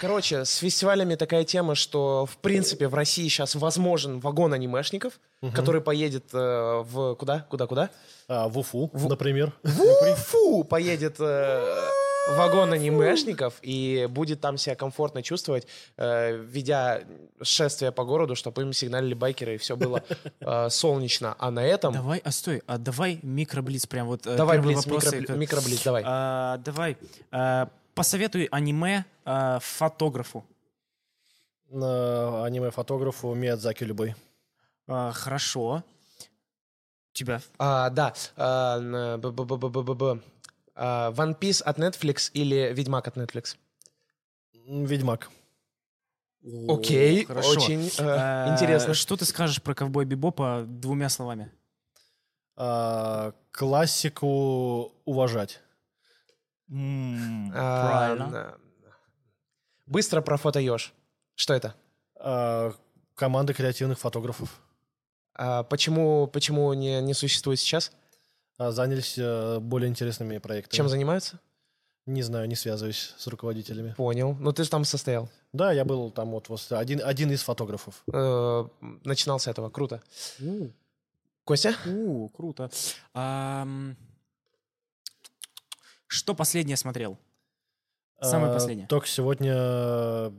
Короче, 0.01 0.45
с 0.45 0.57
фестивалями 0.57 1.15
такая 1.15 1.45
тема, 1.45 1.75
что, 1.75 2.27
в 2.27 2.37
принципе, 2.39 2.89
в 2.89 2.95
России 2.95 3.29
сейчас 3.29 3.55
возможен 3.55 4.21
вагон 4.21 4.53
анимешников, 4.53 5.15
который 5.55 5.81
поедет 5.81 6.25
э, 6.33 6.83
в... 6.85 7.15
Куда? 7.17 7.47
Куда, 7.51 7.67
куда? 7.67 7.91
А, 8.29 8.49
в 8.49 8.59
Уфу, 8.59 8.91
например. 8.95 9.53
Фу! 9.65 10.65
Поедет 10.65 11.17
э, 11.21 11.89
вагон 12.37 12.73
анимешников 12.73 13.55
и 13.63 14.07
будет 14.11 14.41
там 14.41 14.57
себя 14.59 14.75
комфортно 14.75 15.23
чувствовать, 15.23 15.67
э, 15.97 16.37
ведя 16.37 17.03
шествие 17.43 17.93
по 17.93 18.05
городу, 18.05 18.35
чтобы 18.35 18.63
им 18.63 18.73
сигналили 18.73 19.15
байкеры, 19.15 19.55
и 19.55 19.59
все 19.59 19.77
было 19.77 20.03
э, 20.41 20.69
солнечно. 20.71 21.37
А 21.39 21.51
на 21.51 21.65
этом... 21.65 21.93
Давай, 21.93 22.21
а 22.25 22.31
стой, 22.33 22.63
а 22.67 22.79
давай 22.79 23.21
микроблиц 23.23 23.87
прям 23.87 24.07
вот. 24.09 24.27
э, 24.27 24.37
Давай, 24.37 24.59
Блиц, 24.59 24.79
вопросы, 24.85 25.19
микробли- 25.19 25.27
как- 25.27 25.37
микроблиц, 25.37 25.83
давай. 25.83 26.03
А, 26.07 26.59
давай, 26.59 26.97
а, 27.31 27.69
посоветуй 27.95 28.49
аниме 28.51 29.05
а, 29.27 29.59
фотографу. 29.61 30.45
Аниме-фотографу 31.71 33.35
Миядзаки 33.35 33.85
любой. 33.85 34.15
А, 34.87 35.13
хорошо. 35.13 35.83
Тебя. 37.13 37.41
А, 37.59 37.91
да. 37.91 38.15
а, 38.37 39.17
б- 39.19 39.31
б- 39.33 39.45
б- 39.45 39.57
б- 39.57 39.83
б- 39.83 39.95
б- 39.95 40.21
а, 40.75 41.11
One 41.13 41.39
Piece 41.39 41.63
от 41.63 41.79
Netflix 41.79 42.31
или 42.35 42.73
Ведьмак 42.73 43.09
от 43.09 43.17
Netflix? 43.17 43.57
Ведьмак. 44.69 45.31
Окей, 46.69 47.25
хорошо. 47.25 47.51
очень 47.51 47.89
э, 47.89 47.91
А, 47.99 48.53
интересно. 48.53 48.95
Что 48.95 49.17
ты 49.17 49.25
скажешь 49.25 49.61
про 49.61 49.75
ковбой 49.75 50.05
Бибопа 50.05 50.65
двумя 50.69 51.09
словами? 51.09 51.51
А, 52.55 53.33
классику 53.51 54.93
уважать. 55.05 55.61
А, 56.71 57.89
Правильно. 57.89 58.59
Быстро 59.87 60.21
про 60.21 60.37
фотоеж. 60.37 60.93
Что 61.35 61.55
это? 61.55 61.75
А, 62.17 62.73
команда 63.15 63.55
креативных 63.55 63.99
фотографов. 63.99 64.61
А, 65.35 65.63
почему 65.65 66.27
почему 66.27 66.73
не, 66.75 67.01
не 67.01 67.15
существует 67.15 67.59
сейчас? 67.59 67.93
А, 68.59 68.71
занялись 68.73 69.17
э, 69.19 69.59
более 69.61 69.89
интересными 69.89 70.39
проектами. 70.39 70.77
Чем 70.77 70.89
занимаются? 70.89 71.41
Не 72.07 72.23
знаю, 72.23 72.49
не 72.49 72.55
связываюсь 72.55 73.15
с 73.19 73.27
руководителями. 73.27 73.95
Понял. 73.97 74.37
Ну 74.39 74.53
ты 74.53 74.63
же 74.65 74.71
там 74.71 74.85
состоял. 74.85 75.29
Да, 75.53 75.73
я 75.73 75.85
был 75.85 76.11
там 76.11 76.31
вот, 76.31 76.49
вот 76.49 76.65
один, 76.71 77.01
один 77.05 77.31
из 77.33 77.43
фотографов. 77.43 78.03
Э, 78.13 78.65
начинал 79.05 79.39
с 79.41 79.47
этого. 79.49 79.71
Круто. 79.71 80.03
Костя? 81.45 81.75
У, 81.87 82.29
круто. 82.31 82.71
Ам, 83.15 83.97
Что 86.07 86.35
последнее 86.35 86.77
смотрел? 86.77 87.19
Самое 88.21 88.51
А, 88.51 88.55
последнее. 88.55 88.87
Только 88.87 89.07
сегодня 89.07 89.53
э, 89.55 90.31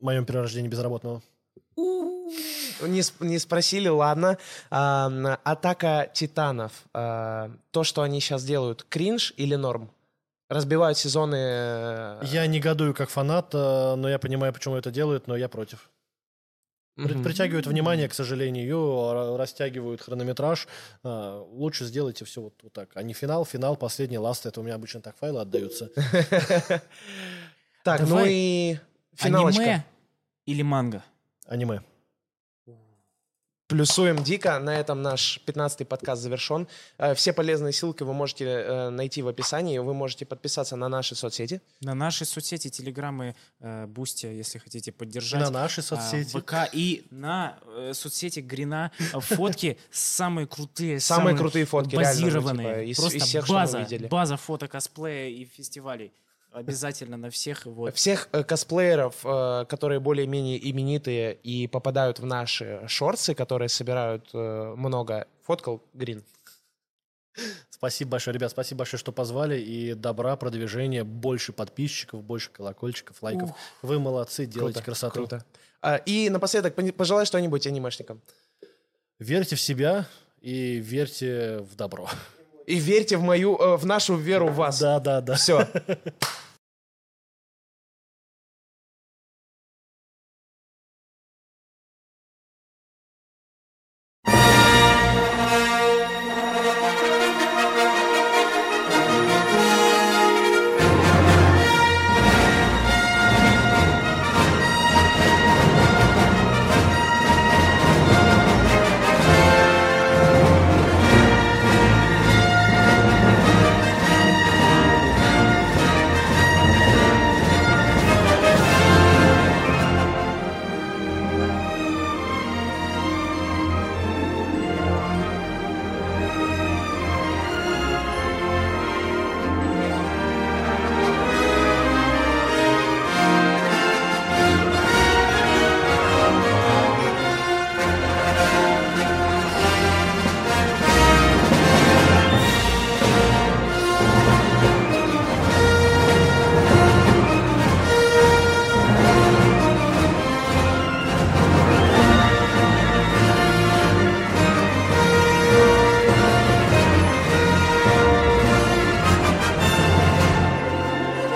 в 0.00 0.04
моем 0.04 0.24
перерождении 0.24 0.68
безработного. 0.68 1.20
Не, 1.76 3.02
не 3.24 3.38
спросили, 3.38 3.88
ладно. 3.88 4.38
А, 4.70 5.38
атака 5.44 6.10
титанов. 6.12 6.72
А, 6.92 7.50
то, 7.70 7.84
что 7.84 8.02
они 8.02 8.20
сейчас 8.20 8.44
делают, 8.44 8.84
кринж 8.88 9.32
или 9.36 9.54
норм? 9.54 9.90
Разбивают 10.48 10.98
сезоны. 10.98 11.36
э, 11.38 12.20
Я 12.24 12.46
негодую 12.46 12.92
как 12.94 13.08
фанат, 13.08 13.54
э, 13.54 13.94
но 13.94 14.08
я 14.08 14.18
понимаю, 14.18 14.52
почему 14.52 14.74
это 14.76 14.90
делают, 14.90 15.26
но 15.26 15.36
я 15.36 15.48
против. 15.48 15.88
Мгм. 16.96 17.22
Притягивают 17.24 17.66
внимание, 17.66 18.06
к 18.08 18.14
сожалению, 18.14 18.76
ра- 18.76 19.36
растягивают 19.36 20.02
хронометраж. 20.02 20.68
А, 21.02 21.40
Лучше 21.40 21.84
сделайте 21.86 22.24
все 22.24 22.40
вот, 22.42 22.54
вот 22.62 22.72
так. 22.72 22.90
А 22.94 23.02
не 23.02 23.14
финал, 23.14 23.44
финал, 23.46 23.76
последний 23.76 24.18
ласт. 24.18 24.44
Это 24.46 24.60
у 24.60 24.62
меня 24.62 24.74
обычно 24.74 25.00
так 25.00 25.16
файлы 25.16 25.40
отдаются. 25.40 25.90
Так, 27.84 28.00
ну 28.06 28.24
и 28.26 28.78
финалочка. 29.14 29.62
Аниме 29.62 29.84
или 30.46 30.62
манга? 30.62 31.02
Аниме. 31.46 31.80
Плюсуем 33.72 34.22
дико. 34.22 34.58
На 34.58 34.76
этом 34.76 35.00
наш 35.00 35.40
15-й 35.46 35.86
подкаст 35.86 36.20
завершен. 36.20 36.68
Э, 36.98 37.14
Все 37.14 37.32
полезные 37.32 37.72
ссылки 37.72 38.02
вы 38.02 38.12
можете 38.12 38.44
э, 38.44 38.90
найти 38.90 39.22
в 39.22 39.28
описании. 39.28 39.78
Вы 39.78 39.94
можете 39.94 40.26
подписаться 40.26 40.76
на 40.76 40.90
наши 40.90 41.14
соцсети. 41.14 41.62
На 41.80 41.94
наши 41.94 42.26
соцсети, 42.26 42.68
телеграммы, 42.68 43.34
э, 43.60 43.86
Бусти, 43.86 44.26
если 44.26 44.58
хотите 44.58 44.92
поддержать. 44.92 45.40
На 45.40 45.48
наши 45.48 45.80
а, 45.80 45.84
соцсети. 45.84 46.38
ВК 46.38 46.68
и 46.74 47.06
на 47.10 47.58
соцсети 47.94 48.40
Грина 48.40 48.92
фотки 48.98 49.78
самые 49.90 50.46
крутые, 50.46 51.00
Самые 51.00 51.34
крутые 51.34 51.64
фотки, 51.64 51.92
реально, 51.96 52.20
ну, 52.20 52.26
базированные. 52.26 52.74
типа, 52.74 52.90
из- 52.90 53.16
Просто 53.16 53.42
база, 53.48 53.88
база 54.10 54.36
фото 54.36 54.68
косплея 54.68 55.30
и 55.30 55.46
фестивалей. 55.46 56.12
Обязательно 56.52 57.16
на 57.16 57.30
всех. 57.30 57.64
Вот. 57.64 57.94
Всех 57.94 58.28
э, 58.32 58.44
косплееров, 58.44 59.24
э, 59.24 59.64
которые 59.68 60.00
более-менее 60.00 60.70
именитые 60.70 61.34
и 61.34 61.66
попадают 61.66 62.18
в 62.18 62.26
наши 62.26 62.82
шорты, 62.88 63.34
которые 63.34 63.68
собирают 63.68 64.28
э, 64.34 64.74
много, 64.76 65.26
фоткал 65.42 65.82
Грин. 65.94 66.22
Спасибо 67.70 68.12
большое, 68.12 68.34
ребят, 68.34 68.50
спасибо 68.50 68.80
большое, 68.80 68.98
что 68.98 69.12
позвали. 69.12 69.58
И 69.58 69.94
добра, 69.94 70.36
продвижения, 70.36 71.04
больше 71.04 71.52
подписчиков, 71.52 72.22
больше 72.22 72.50
колокольчиков, 72.50 73.22
лайков. 73.22 73.50
Вы 73.80 73.98
молодцы, 73.98 74.44
делаете 74.44 74.74
Круто, 74.74 74.84
красоту. 74.84 75.14
Круто. 75.14 75.44
А, 75.80 75.96
и 75.96 76.28
напоследок, 76.28 76.74
пожелай 76.96 77.24
что-нибудь 77.24 77.66
анимешникам. 77.66 78.20
Верьте 79.18 79.56
в 79.56 79.60
себя 79.60 80.06
и 80.40 80.76
верьте 80.76 81.58
в 81.60 81.76
добро. 81.76 82.08
И 82.66 82.76
верьте 82.76 83.16
в 83.16 83.22
мою, 83.22 83.56
э, 83.56 83.76
в 83.76 83.86
нашу 83.86 84.16
веру 84.16 84.48
в 84.48 84.54
вас. 84.56 84.80
Да, 84.80 85.00
да, 85.00 85.20
да. 85.20 85.34
Все. 85.34 85.66